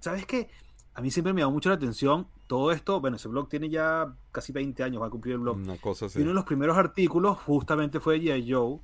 ¿Sabes 0.00 0.26
qué? 0.26 0.48
A 0.94 1.00
mí 1.00 1.10
siempre 1.10 1.32
me 1.32 1.40
da 1.42 1.48
mucho 1.48 1.68
la 1.68 1.76
atención 1.76 2.28
todo 2.48 2.72
esto. 2.72 3.00
Bueno, 3.00 3.16
ese 3.16 3.28
blog 3.28 3.48
tiene 3.48 3.68
ya 3.70 4.12
casi 4.32 4.52
20 4.52 4.82
años, 4.82 5.00
va 5.00 5.06
a 5.06 5.10
cumplir 5.10 5.34
el 5.34 5.40
blog. 5.40 5.58
Una 5.58 5.76
cosa 5.76 6.06
así. 6.06 6.18
Y 6.18 6.22
uno 6.22 6.30
de 6.30 6.34
los 6.34 6.44
primeros 6.44 6.76
artículos 6.76 7.38
justamente 7.38 8.00
fue 8.00 8.18
de 8.18 8.34
G.I. 8.36 8.52
Joe, 8.52 8.80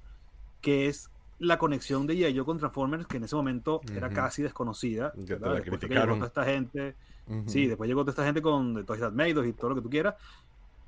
que 0.60 0.86
es 0.86 1.10
la 1.40 1.58
conexión 1.58 2.06
de 2.06 2.14
G.I. 2.14 2.36
Joe 2.36 2.44
con 2.44 2.58
Transformers, 2.58 3.06
que 3.08 3.16
en 3.16 3.24
ese 3.24 3.34
momento 3.34 3.80
era 3.92 4.06
Ujú. 4.06 4.14
casi 4.16 4.42
desconocida. 4.42 5.12
Que 5.12 5.34
te 5.34 5.40
la 5.40 5.54
Después 5.54 5.78
criticaron. 5.80 6.14
llegó 6.20 6.28
toda 6.30 6.42
esta 6.42 6.44
gente. 6.44 6.94
Ujú. 7.26 7.42
Sí, 7.48 7.66
después 7.66 7.88
llegó 7.88 8.02
toda 8.02 8.12
esta 8.12 8.24
gente 8.24 8.40
con 8.40 8.74
de 8.74 8.84
Toys 8.84 9.00
That 9.00 9.12
Made 9.12 9.38
Us 9.40 9.46
y 9.48 9.52
todo 9.54 9.70
lo 9.70 9.74
que 9.74 9.82
tú 9.82 9.90
quieras. 9.90 10.14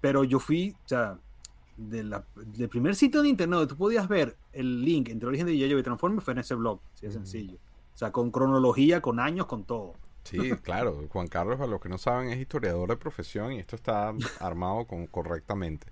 Pero 0.01 0.23
yo 0.23 0.39
fui, 0.39 0.70
o 0.85 0.89
sea, 0.89 1.19
de 1.78 2.05
la- 2.05 2.24
del 2.36 2.69
primer 2.69 2.94
sitio 2.94 3.23
de 3.23 3.28
internet 3.28 3.59
donde 3.59 3.69
tú 3.74 3.77
podías 3.77 4.07
ver 4.09 4.36
el 4.53 4.82
link 4.82 5.09
entre 5.09 5.28
origen 5.28 5.47
de 5.47 5.55
G.I. 5.55 5.70
Joe 5.70 5.81
y 5.81 5.82
Transformers 5.82 6.24
fue 6.24 6.32
en 6.32 6.39
ese 6.39 6.55
blog. 6.55 6.78
Así 6.94 7.03
de 7.07 7.09
Ujú. 7.09 7.19
sencillo. 7.19 7.57
O 7.94 7.98
sea, 7.98 8.12
con 8.12 8.31
cronología, 8.31 9.01
con 9.01 9.19
años, 9.19 9.47
con 9.47 9.65
todo. 9.65 9.94
Sí, 10.27 10.51
claro. 10.62 11.07
Juan 11.09 11.28
Carlos, 11.28 11.57
para 11.57 11.70
los 11.70 11.81
que 11.81 11.89
no 11.89 11.98
saben, 11.98 12.31
es 12.31 12.39
historiador 12.39 12.89
de 12.89 12.97
profesión 12.97 13.53
y 13.53 13.59
esto 13.59 13.77
está 13.77 14.12
armado 14.40 14.86
con, 14.86 15.07
correctamente. 15.07 15.86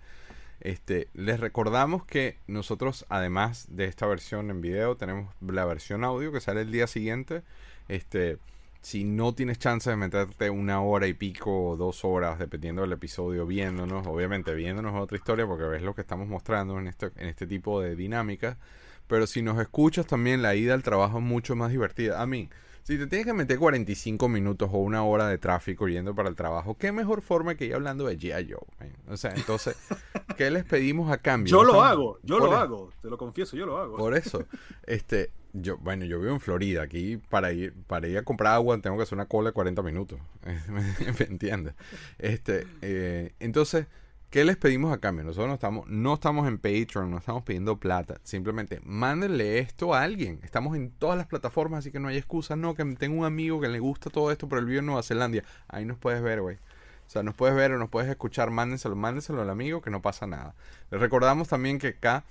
Este, 0.60 1.08
les 1.14 1.40
recordamos 1.40 2.04
que 2.04 2.38
nosotros, 2.46 3.04
además 3.08 3.66
de 3.70 3.84
esta 3.84 4.06
versión 4.06 4.50
en 4.50 4.60
video, 4.60 4.96
tenemos 4.96 5.34
la 5.40 5.64
versión 5.64 6.04
audio 6.04 6.32
que 6.32 6.40
sale 6.40 6.62
el 6.62 6.72
día 6.72 6.86
siguiente. 6.86 7.42
Este, 7.88 8.38
si 8.80 9.04
no 9.04 9.34
tienes 9.34 9.58
chance 9.58 9.88
de 9.88 9.96
meterte 9.96 10.50
una 10.50 10.82
hora 10.82 11.06
y 11.06 11.14
pico 11.14 11.70
o 11.70 11.76
dos 11.76 12.04
horas, 12.04 12.38
dependiendo 12.38 12.82
del 12.82 12.92
episodio, 12.92 13.46
viéndonos, 13.46 14.06
obviamente 14.06 14.54
viéndonos 14.54 14.94
otra 14.94 15.16
historia, 15.16 15.46
porque 15.46 15.64
ves 15.64 15.82
lo 15.82 15.94
que 15.94 16.02
estamos 16.02 16.28
mostrando 16.28 16.78
en 16.78 16.88
este, 16.88 17.10
en 17.16 17.28
este 17.28 17.46
tipo 17.46 17.80
de 17.80 17.96
dinámica. 17.96 18.58
Pero 19.06 19.26
si 19.26 19.42
nos 19.42 19.58
escuchas 19.60 20.06
también, 20.06 20.42
la 20.42 20.54
ida 20.54 20.74
al 20.74 20.82
trabajo 20.82 21.18
es 21.18 21.24
mucho 21.24 21.56
más 21.56 21.70
divertida. 21.70 22.20
A 22.20 22.26
mí, 22.26 22.48
si 22.84 22.98
te 22.98 23.06
tienes 23.06 23.26
que 23.26 23.32
meter 23.32 23.58
45 23.58 24.28
minutos 24.28 24.68
o 24.70 24.76
una 24.76 25.04
hora 25.04 25.26
de 25.26 25.38
tráfico 25.38 25.88
yendo 25.88 26.14
para 26.14 26.28
el 26.28 26.36
trabajo, 26.36 26.76
¿qué 26.76 26.92
mejor 26.92 27.22
forma 27.22 27.54
que 27.54 27.64
ir 27.64 27.74
hablando 27.74 28.04
de 28.04 28.18
G.I. 28.18 28.52
Joe? 28.52 28.90
O 29.08 29.16
sea, 29.16 29.32
entonces, 29.34 29.74
¿qué 30.36 30.50
les 30.50 30.64
pedimos 30.64 31.10
a 31.10 31.16
cambio? 31.16 31.50
Yo 31.50 31.64
lo 31.64 31.82
hago, 31.82 32.18
yo 32.22 32.38
lo 32.38 32.54
hago, 32.54 32.92
te 33.00 33.08
lo 33.08 33.16
confieso, 33.16 33.56
yo 33.56 33.64
lo 33.64 33.78
hago. 33.78 33.96
Por 33.96 34.14
eso, 34.14 34.44
este, 34.86 35.30
yo, 35.54 35.78
bueno, 35.78 36.04
yo 36.04 36.20
vivo 36.20 36.34
en 36.34 36.40
Florida, 36.40 36.82
aquí 36.82 37.16
para 37.16 37.54
ir, 37.54 37.72
para 37.86 38.06
ir 38.06 38.18
a 38.18 38.22
comprar 38.22 38.52
agua 38.52 38.78
tengo 38.78 38.98
que 38.98 39.04
hacer 39.04 39.16
una 39.16 39.28
cola 39.28 39.48
de 39.48 39.54
40 39.54 39.82
minutos, 39.82 40.20
¿me 40.68 41.24
entiendes? 41.24 41.74
Este, 42.18 42.66
eh, 42.82 43.32
entonces, 43.40 43.86
¿Qué 44.34 44.44
les 44.44 44.56
pedimos 44.56 44.92
a 44.92 44.98
cambio? 44.98 45.22
Nosotros 45.22 45.46
no 45.46 45.54
estamos, 45.54 45.86
no 45.86 46.14
estamos 46.14 46.48
en 46.48 46.58
Patreon, 46.58 47.08
no 47.08 47.18
estamos 47.18 47.44
pidiendo 47.44 47.78
plata. 47.78 48.16
Simplemente 48.24 48.80
mándenle 48.82 49.60
esto 49.60 49.94
a 49.94 50.02
alguien. 50.02 50.40
Estamos 50.42 50.74
en 50.74 50.90
todas 50.90 51.16
las 51.16 51.28
plataformas, 51.28 51.78
así 51.78 51.92
que 51.92 52.00
no 52.00 52.08
hay 52.08 52.16
excusa. 52.16 52.56
No, 52.56 52.74
que 52.74 52.84
tengo 52.96 53.16
un 53.16 53.26
amigo 53.26 53.60
que 53.60 53.68
le 53.68 53.78
gusta 53.78 54.10
todo 54.10 54.32
esto, 54.32 54.48
pero 54.48 54.58
él 54.58 54.66
vive 54.66 54.80
en 54.80 54.86
Nueva 54.86 55.04
Zelanda. 55.04 55.44
Ahí 55.68 55.84
nos 55.84 55.98
puedes 55.98 56.20
ver, 56.20 56.40
güey. 56.40 56.56
O 56.56 57.10
sea, 57.10 57.22
nos 57.22 57.36
puedes 57.36 57.54
ver 57.54 57.70
o 57.70 57.78
nos 57.78 57.90
puedes 57.90 58.10
escuchar. 58.10 58.50
Mándenselo, 58.50 58.96
mándenselo 58.96 59.40
al 59.40 59.50
amigo 59.50 59.80
que 59.80 59.90
no 59.90 60.02
pasa 60.02 60.26
nada. 60.26 60.56
Les 60.90 61.00
recordamos 61.00 61.46
también 61.46 61.78
que 61.78 61.86
acá 61.86 62.24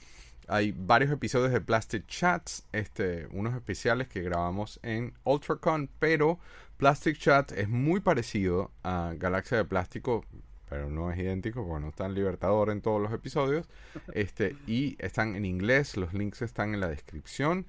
hay 0.49 0.73
varios 0.77 1.09
episodios 1.09 1.53
de 1.53 1.61
Plastic 1.61 2.05
Chats, 2.07 2.65
este, 2.73 3.29
unos 3.31 3.55
especiales 3.55 4.09
que 4.09 4.21
grabamos 4.21 4.77
en 4.83 5.13
UltraCon, 5.23 5.89
pero 5.99 6.37
Plastic 6.75 7.17
Chat 7.17 7.53
es 7.53 7.69
muy 7.69 8.01
parecido 8.01 8.71
a 8.83 9.13
Galaxia 9.17 9.55
de 9.55 9.63
Plástico 9.63 10.25
pero 10.69 10.89
no 10.89 11.11
es 11.11 11.19
idéntico 11.19 11.65
porque 11.65 11.81
no 11.81 11.89
está 11.89 12.05
en 12.05 12.13
Libertador 12.13 12.69
en 12.69 12.81
todos 12.81 13.01
los 13.01 13.11
episodios. 13.11 13.67
Este, 14.13 14.55
y 14.67 14.95
están 14.99 15.35
en 15.35 15.45
inglés, 15.45 15.97
los 15.97 16.13
links 16.13 16.41
están 16.41 16.73
en 16.73 16.79
la 16.79 16.87
descripción. 16.87 17.65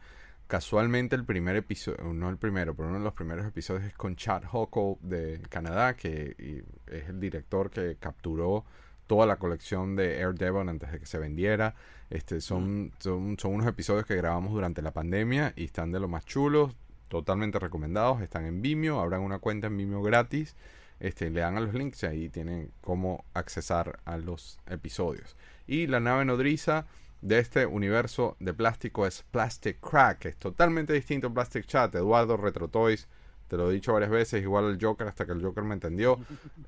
Casualmente 0.47 1.17
el 1.17 1.25
primer 1.25 1.57
episodio, 1.57 2.13
no 2.13 2.29
el 2.29 2.37
primero, 2.37 2.75
pero 2.75 2.89
uno 2.89 2.99
de 2.99 3.05
los 3.05 3.15
primeros 3.15 3.47
episodios 3.47 3.85
es 3.85 3.95
con 3.95 4.15
Chad 4.15 4.43
Huckle 4.53 4.97
de 5.01 5.41
Canadá, 5.49 5.95
que 5.97 6.65
es 6.87 7.09
el 7.09 7.19
director 7.19 7.71
que 7.71 7.97
capturó 7.99 8.65
toda 9.07 9.27
la 9.27 9.37
colección 9.37 9.97
de 9.97 10.21
Air 10.21 10.35
Devon 10.35 10.69
antes 10.69 10.93
de 10.93 11.01
que 11.01 11.07
se 11.07 11.19
vendiera. 11.19 11.75
Este, 12.11 12.41
son, 12.41 12.93
son, 12.99 13.39
son 13.39 13.55
unos 13.55 13.67
episodios 13.67 14.07
que 14.07 14.17
grabamos 14.17 14.53
durante 14.53 14.83
la 14.83 14.93
pandemia 14.93 15.55
y 15.57 15.65
están 15.65 15.93
de 15.93 16.01
lo 16.01 16.09
más 16.09 16.27
chulos, 16.27 16.77
totalmente 17.09 17.59
recomendados. 17.59 18.21
Están 18.21 18.45
en 18.45 18.61
Vimeo, 18.61 19.01
abran 19.01 19.23
una 19.23 19.39
cuenta 19.39 19.69
en 19.69 19.77
Vimeo 19.77 20.03
gratis 20.03 20.57
este, 21.01 21.31
le 21.31 21.41
dan 21.41 21.57
a 21.57 21.61
los 21.61 21.75
links 21.75 22.03
y 22.03 22.07
ahí 22.07 22.29
tienen 22.29 22.71
cómo 22.81 23.25
accesar 23.35 24.01
a 24.05 24.17
los 24.17 24.59
episodios. 24.67 25.37
Y 25.67 25.87
la 25.87 26.01
nave 26.01 26.25
nodriza 26.25 26.87
de 27.23 27.39
este 27.39 27.65
universo 27.65 28.37
de 28.39 28.53
plástico 28.53 29.07
es 29.07 29.23
Plastic 29.31 29.81
Crack, 29.81 30.27
es 30.27 30.37
totalmente 30.37 30.93
distinto 30.93 31.29
a 31.29 31.35
Plastic 31.35 31.67
Chat. 31.67 31.95
Eduardo 31.95 32.37
Retro 32.37 32.69
Toys, 32.69 33.09
te 33.49 33.57
lo 33.57 33.71
he 33.71 33.75
dicho 33.75 33.95
varias 33.95 34.11
veces, 34.11 34.43
igual 34.43 34.67
al 34.67 34.79
Joker 34.81 35.09
hasta 35.09 35.25
que 35.25 35.33
el 35.33 35.43
Joker 35.43 35.65
me 35.65 35.75
entendió. 35.75 36.19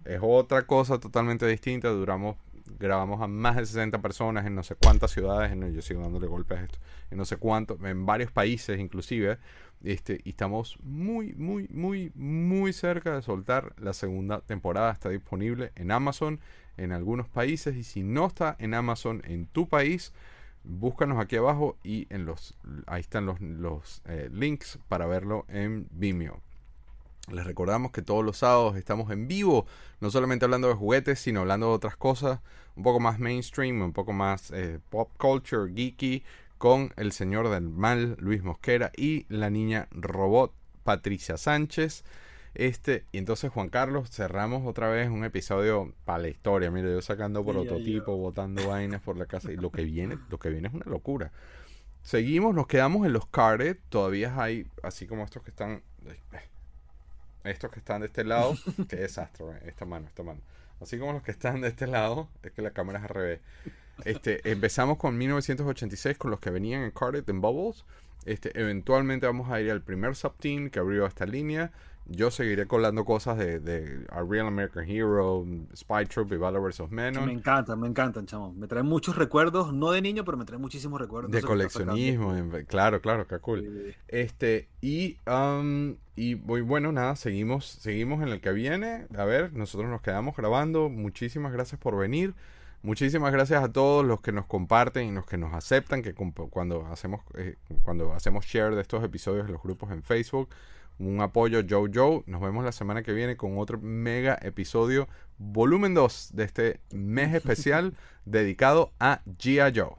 Es 0.05 0.21
otra 0.23 0.67
cosa 0.67 0.99
totalmente 0.99 1.47
distinta. 1.47 1.89
Duramos, 1.91 2.37
grabamos 2.79 3.21
a 3.21 3.27
más 3.27 3.57
de 3.57 3.67
60 3.67 4.01
personas 4.01 4.47
en 4.47 4.55
no 4.55 4.63
sé 4.63 4.75
cuántas 4.75 5.11
ciudades, 5.11 5.53
en, 5.53 5.73
yo 5.73 5.83
sigo 5.83 6.01
dándole 6.01 6.27
golpes 6.27 6.59
a 6.59 6.65
esto, 6.65 6.79
en 7.11 7.19
no 7.19 7.25
sé 7.25 7.37
cuántos, 7.37 7.83
en 7.83 8.07
varios 8.07 8.31
países 8.31 8.79
inclusive. 8.79 9.39
Este, 9.85 10.21
y 10.25 10.31
estamos 10.31 10.79
muy, 10.83 11.35
muy, 11.35 11.69
muy, 11.69 12.11
muy 12.15 12.73
cerca 12.73 13.15
de 13.15 13.23
soltar 13.23 13.75
la 13.79 13.93
segunda 13.93 14.41
temporada. 14.41 14.91
Está 14.91 15.11
disponible 15.11 15.71
en 15.77 15.91
Amazon 15.91 16.41
en 16.77 16.93
algunos 16.93 17.29
países. 17.29 17.77
Y 17.77 17.85
si 17.85 18.03
no 18.03 18.27
está 18.27 18.57
en 18.59 18.75
Amazon 18.75 19.23
en 19.27 19.47
tu 19.47 19.69
país, 19.69 20.13
búscanos 20.65 21.19
aquí 21.19 21.37
abajo 21.37 21.77
y 21.85 22.07
en 22.11 22.27
los 22.27 22.57
ahí 22.87 23.01
están 23.01 23.27
los, 23.27 23.41
los 23.41 24.03
eh, 24.07 24.29
links 24.33 24.79
para 24.89 25.07
verlo 25.07 25.45
en 25.49 25.87
Vimeo. 25.91 26.41
Les 27.33 27.45
recordamos 27.45 27.91
que 27.91 28.03
todos 28.03 28.25
los 28.25 28.39
sábados 28.39 28.77
estamos 28.77 29.11
en 29.11 29.27
vivo, 29.27 29.67
no 30.01 30.11
solamente 30.11 30.45
hablando 30.45 30.69
de 30.69 30.75
juguetes, 30.75 31.19
sino 31.19 31.41
hablando 31.41 31.69
de 31.69 31.75
otras 31.75 31.97
cosas, 31.97 32.41
un 32.77 32.85
poco 32.85 33.01
más 33.01 33.19
mainstream, 33.19 33.83
un 33.83 33.93
poco 33.93 34.13
más 34.13 34.53
eh, 34.53 34.79
pop 34.91 35.11
culture, 35.19 35.73
geeky, 35.73 36.23
con 36.59 36.93
el 36.97 37.13
señor 37.13 37.49
del 37.51 37.69
mal 37.69 38.17
Luis 38.19 38.43
Mosquera 38.43 38.93
y 38.97 39.27
la 39.29 39.51
niña 39.51 39.89
robot 39.91 40.53
Patricia 40.85 41.37
Sánchez. 41.37 42.05
Este, 42.55 43.05
y 43.13 43.19
entonces 43.19 43.51
Juan 43.51 43.69
Carlos, 43.69 44.09
cerramos 44.11 44.67
otra 44.67 44.89
vez 44.89 45.11
un 45.11 45.25
episodio 45.25 45.93
para 46.07 46.21
la 46.21 46.29
historia. 46.29 46.71
Mire, 46.71 46.91
yo 46.91 47.03
sacando 47.03 47.45
prototipo, 47.45 48.17
botando 48.17 48.67
vainas 48.69 49.03
por 49.03 49.19
la 49.19 49.27
casa. 49.27 49.53
Y 49.53 49.57
lo 49.57 49.71
que 49.71 49.85
viene, 49.85 50.17
lo 50.31 50.39
que 50.39 50.49
viene 50.49 50.69
es 50.69 50.75
una 50.75 50.87
locura. 50.87 51.33
Seguimos, 52.03 52.55
nos 52.55 52.67
quedamos 52.67 53.05
en 53.05 53.13
los 53.13 53.27
carded. 53.27 53.77
Todavía 53.91 54.41
hay, 54.41 54.67
así 54.83 55.07
como 55.07 55.25
estos 55.25 55.43
que 55.43 55.51
están. 55.51 55.83
Estos 57.47 57.71
que 57.71 57.79
están 57.79 58.01
de 58.01 58.09
este 58.09 58.25
lado. 58.25 58.55
Qué 58.89 58.97
desastre, 58.97 59.47
esta 59.67 59.85
mano, 59.85 60.07
esta 60.07 60.23
mano. 60.23 60.41
Así 60.81 60.99
como 60.99 61.13
los 61.13 61.23
que 61.23 61.31
están 61.31 61.61
de 61.61 61.69
este 61.69 61.87
lado, 61.87 62.29
es 62.43 62.53
que 62.53 62.63
la 62.63 62.71
cámara 62.71 62.99
es 62.99 63.05
al 63.05 63.11
revés. 63.11 63.41
Este, 64.05 64.51
empezamos 64.51 64.99
con 64.99 65.17
1986 65.17 66.19
con 66.19 66.31
los 66.31 66.41
que 66.41 66.51
venían 66.51 66.83
en 66.83 66.91
Carded 66.91 67.29
en 67.29 67.41
Bubbles. 67.41 67.85
Este, 68.27 68.61
eventualmente 68.61 69.25
vamos 69.25 69.51
a 69.51 69.61
ir 69.61 69.71
al 69.71 69.83
primer 69.83 70.17
subteam 70.17 70.69
que 70.69 70.81
abrió 70.81 71.07
esta 71.07 71.25
línea. 71.25 71.71
Yo 72.09 72.31
seguiré 72.31 72.67
colando 72.67 73.05
cosas 73.05 73.39
de, 73.39 73.59
de 73.59 74.07
A 74.11 74.23
Real 74.23 74.47
American 74.47 74.89
Hero, 74.89 75.45
Spy 75.75 76.07
Troop 76.07 76.33
y 76.33 76.37
Valor 76.37 76.63
vs. 76.69 76.91
Menon. 76.91 77.27
Me 77.27 77.33
encantan, 77.33 77.81
me 77.81 77.89
encantan, 77.89 78.27
chamo. 78.27 78.53
Me 78.53 78.67
traen 78.69 78.87
muchos 78.87 79.17
recuerdos, 79.17 79.73
no 79.73 79.91
de 79.91 80.03
niño, 80.03 80.25
pero 80.25 80.37
me 80.37 80.45
traen 80.45 80.61
muchísimos 80.61 81.01
recuerdos. 81.01 81.33
De 81.33 81.43
coleccionismo, 81.43 82.35
claro, 82.67 83.01
claro, 83.01 83.27
qué 83.27 83.39
cool. 83.39 83.95
Este, 84.07 84.69
y, 84.81 85.19
um, 85.27 85.97
y 86.15 86.35
bueno, 86.35 86.93
nada, 86.93 87.17
seguimos, 87.17 87.67
seguimos 87.67 88.23
en 88.23 88.29
el 88.29 88.41
que 88.41 88.53
viene. 88.53 89.07
A 89.17 89.25
ver, 89.25 89.53
nosotros 89.53 89.91
nos 89.91 90.01
quedamos 90.01 90.37
grabando. 90.37 90.89
Muchísimas 90.89 91.53
gracias 91.53 91.81
por 91.81 91.97
venir. 91.97 92.35
Muchísimas 92.87 93.33
gracias 93.33 93.65
a 93.65 93.73
todos 93.73 94.07
los 94.07 94.21
que 94.21 94.31
nos 94.31 94.47
comparten 94.47 95.09
y 95.09 95.11
los 95.11 95.27
que 95.27 95.37
nos 95.37 95.53
aceptan, 95.53 96.03
que 96.03 96.15
cuando 96.15 96.87
hacemos, 96.87 97.21
eh, 97.35 97.57
cuando 97.83 98.13
hacemos 98.13 98.47
share 98.47 98.77
de 98.77 98.81
estos 98.81 99.03
episodios 99.03 99.47
en 99.47 99.55
los 99.55 99.61
grupos 99.61 99.91
en 99.91 100.05
Facebook. 100.05 100.51
Un 101.01 101.21
apoyo 101.21 101.63
Joe 101.69 101.91
Joe. 101.93 102.23
Nos 102.27 102.41
vemos 102.41 102.65
la 102.65 102.71
semana 102.71 103.03
que 103.03 103.13
viene 103.13 103.37
con 103.37 103.59
otro 103.59 103.81
mega 103.81 104.39
episodio, 104.41 105.09
volumen 105.37 105.95
2 105.95 106.31
de 106.35 106.45
este 106.45 106.81
mes 106.93 107.35
especial 107.35 107.93
dedicado 108.25 108.93
a 109.01 109.21
Gia 109.37 109.73
Joe. 109.75 109.97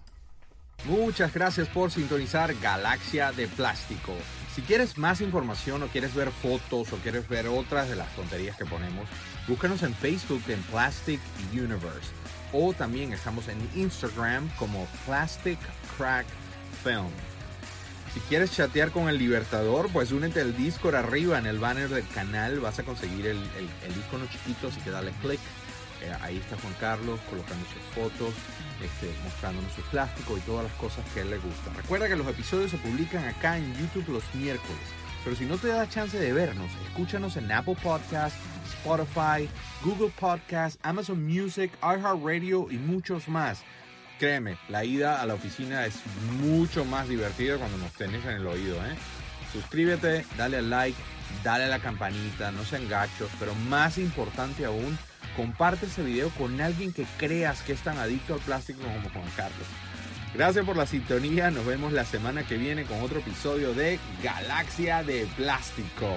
Muchas 0.85 1.33
gracias 1.33 1.67
por 1.67 1.91
sintonizar 1.91 2.55
Galaxia 2.61 3.33
de 3.33 3.49
Plástico. 3.49 4.13
Si 4.55 4.61
quieres 4.61 4.97
más 4.97 5.19
información 5.19 5.83
o 5.83 5.87
quieres 5.87 6.15
ver 6.15 6.31
fotos 6.31 6.93
o 6.93 6.97
quieres 6.99 7.27
ver 7.27 7.47
otras 7.47 7.89
de 7.89 7.97
las 7.97 8.15
tonterías 8.15 8.55
que 8.55 8.65
ponemos, 8.65 9.09
búscanos 9.45 9.83
en 9.83 9.93
Facebook 9.93 10.43
en 10.47 10.61
Plastic 10.61 11.19
Universe 11.51 12.16
o 12.53 12.73
también 12.73 13.13
estamos 13.13 13.47
en 13.47 13.57
Instagram 13.75 14.49
como 14.57 14.85
Plastic 15.05 15.59
Crack 15.97 16.25
Film. 16.83 17.09
Si 18.13 18.19
quieres 18.21 18.51
chatear 18.51 18.91
con 18.91 19.09
el 19.09 19.17
Libertador, 19.17 19.89
pues 19.89 20.11
únete 20.11 20.41
al 20.41 20.55
Discord 20.55 20.95
arriba 20.95 21.37
en 21.37 21.45
el 21.45 21.59
banner 21.59 21.89
del 21.89 22.07
canal. 22.07 22.59
Vas 22.59 22.79
a 22.79 22.83
conseguir 22.83 23.27
el, 23.27 23.37
icono 23.37 24.25
chiquito, 24.27 24.69
así 24.69 24.79
que 24.81 24.89
dale 24.89 25.11
click. 25.21 25.39
Eh, 26.01 26.13
ahí 26.21 26.37
está 26.37 26.57
Juan 26.57 26.73
Carlos 26.79 27.19
colocando 27.29 27.65
sus 27.65 27.81
fotos, 27.93 28.33
este, 28.81 29.11
mostrándonos 29.23 29.71
su 29.73 29.81
plástico 29.83 30.37
y 30.37 30.41
todas 30.41 30.63
las 30.63 30.73
cosas 30.73 31.03
que 31.13 31.21
él 31.21 31.29
le 31.29 31.37
gusta. 31.37 31.71
Recuerda 31.75 32.07
que 32.07 32.15
los 32.15 32.27
episodios 32.27 32.71
se 32.71 32.77
publican 32.77 33.23
acá 33.23 33.57
en 33.57 33.73
YouTube 33.75 34.09
los 34.09 34.23
miércoles. 34.33 34.81
Pero 35.23 35.35
si 35.35 35.45
no 35.45 35.57
te 35.57 35.67
da 35.67 35.89
chance 35.89 36.17
de 36.17 36.31
vernos, 36.33 36.71
escúchanos 36.87 37.35
en 37.37 37.51
Apple 37.51 37.75
Podcasts, 37.83 38.39
Spotify, 38.67 39.49
Google 39.83 40.11
Podcasts, 40.19 40.79
Amazon 40.83 41.25
Music, 41.25 41.71
iHeartRadio 41.81 42.67
y 42.69 42.77
muchos 42.77 43.27
más. 43.27 43.63
Créeme, 44.19 44.57
la 44.69 44.83
ida 44.83 45.21
a 45.21 45.25
la 45.25 45.35
oficina 45.35 45.85
es 45.85 46.01
mucho 46.41 46.85
más 46.85 47.07
divertida 47.07 47.57
cuando 47.57 47.77
nos 47.77 47.91
tenés 47.93 48.25
en 48.25 48.31
el 48.31 48.47
oído. 48.47 48.75
¿eh? 48.85 48.95
Suscríbete, 49.53 50.25
dale 50.37 50.57
al 50.57 50.69
like, 50.69 50.97
dale 51.43 51.65
a 51.65 51.67
la 51.67 51.79
campanita, 51.79 52.51
no 52.51 52.63
sean 52.65 52.89
gachos, 52.89 53.29
pero 53.39 53.53
más 53.69 53.97
importante 53.97 54.65
aún, 54.65 54.97
comparte 55.35 55.85
ese 55.85 56.03
video 56.03 56.29
con 56.31 56.59
alguien 56.61 56.91
que 56.91 57.05
creas 57.17 57.61
que 57.61 57.73
es 57.73 57.81
tan 57.81 57.97
adicto 57.97 58.33
al 58.33 58.39
plástico 58.39 58.81
como 58.81 59.09
Juan 59.09 59.31
Carlos. 59.35 59.67
Gracias 60.33 60.65
por 60.65 60.77
la 60.77 60.85
sintonía. 60.85 61.49
Nos 61.51 61.65
vemos 61.65 61.93
la 61.93 62.05
semana 62.05 62.45
que 62.45 62.57
viene 62.57 62.83
con 62.83 63.01
otro 63.01 63.19
episodio 63.19 63.73
de 63.73 63.99
Galaxia 64.21 65.03
de 65.03 65.25
Plástico. 65.37 66.07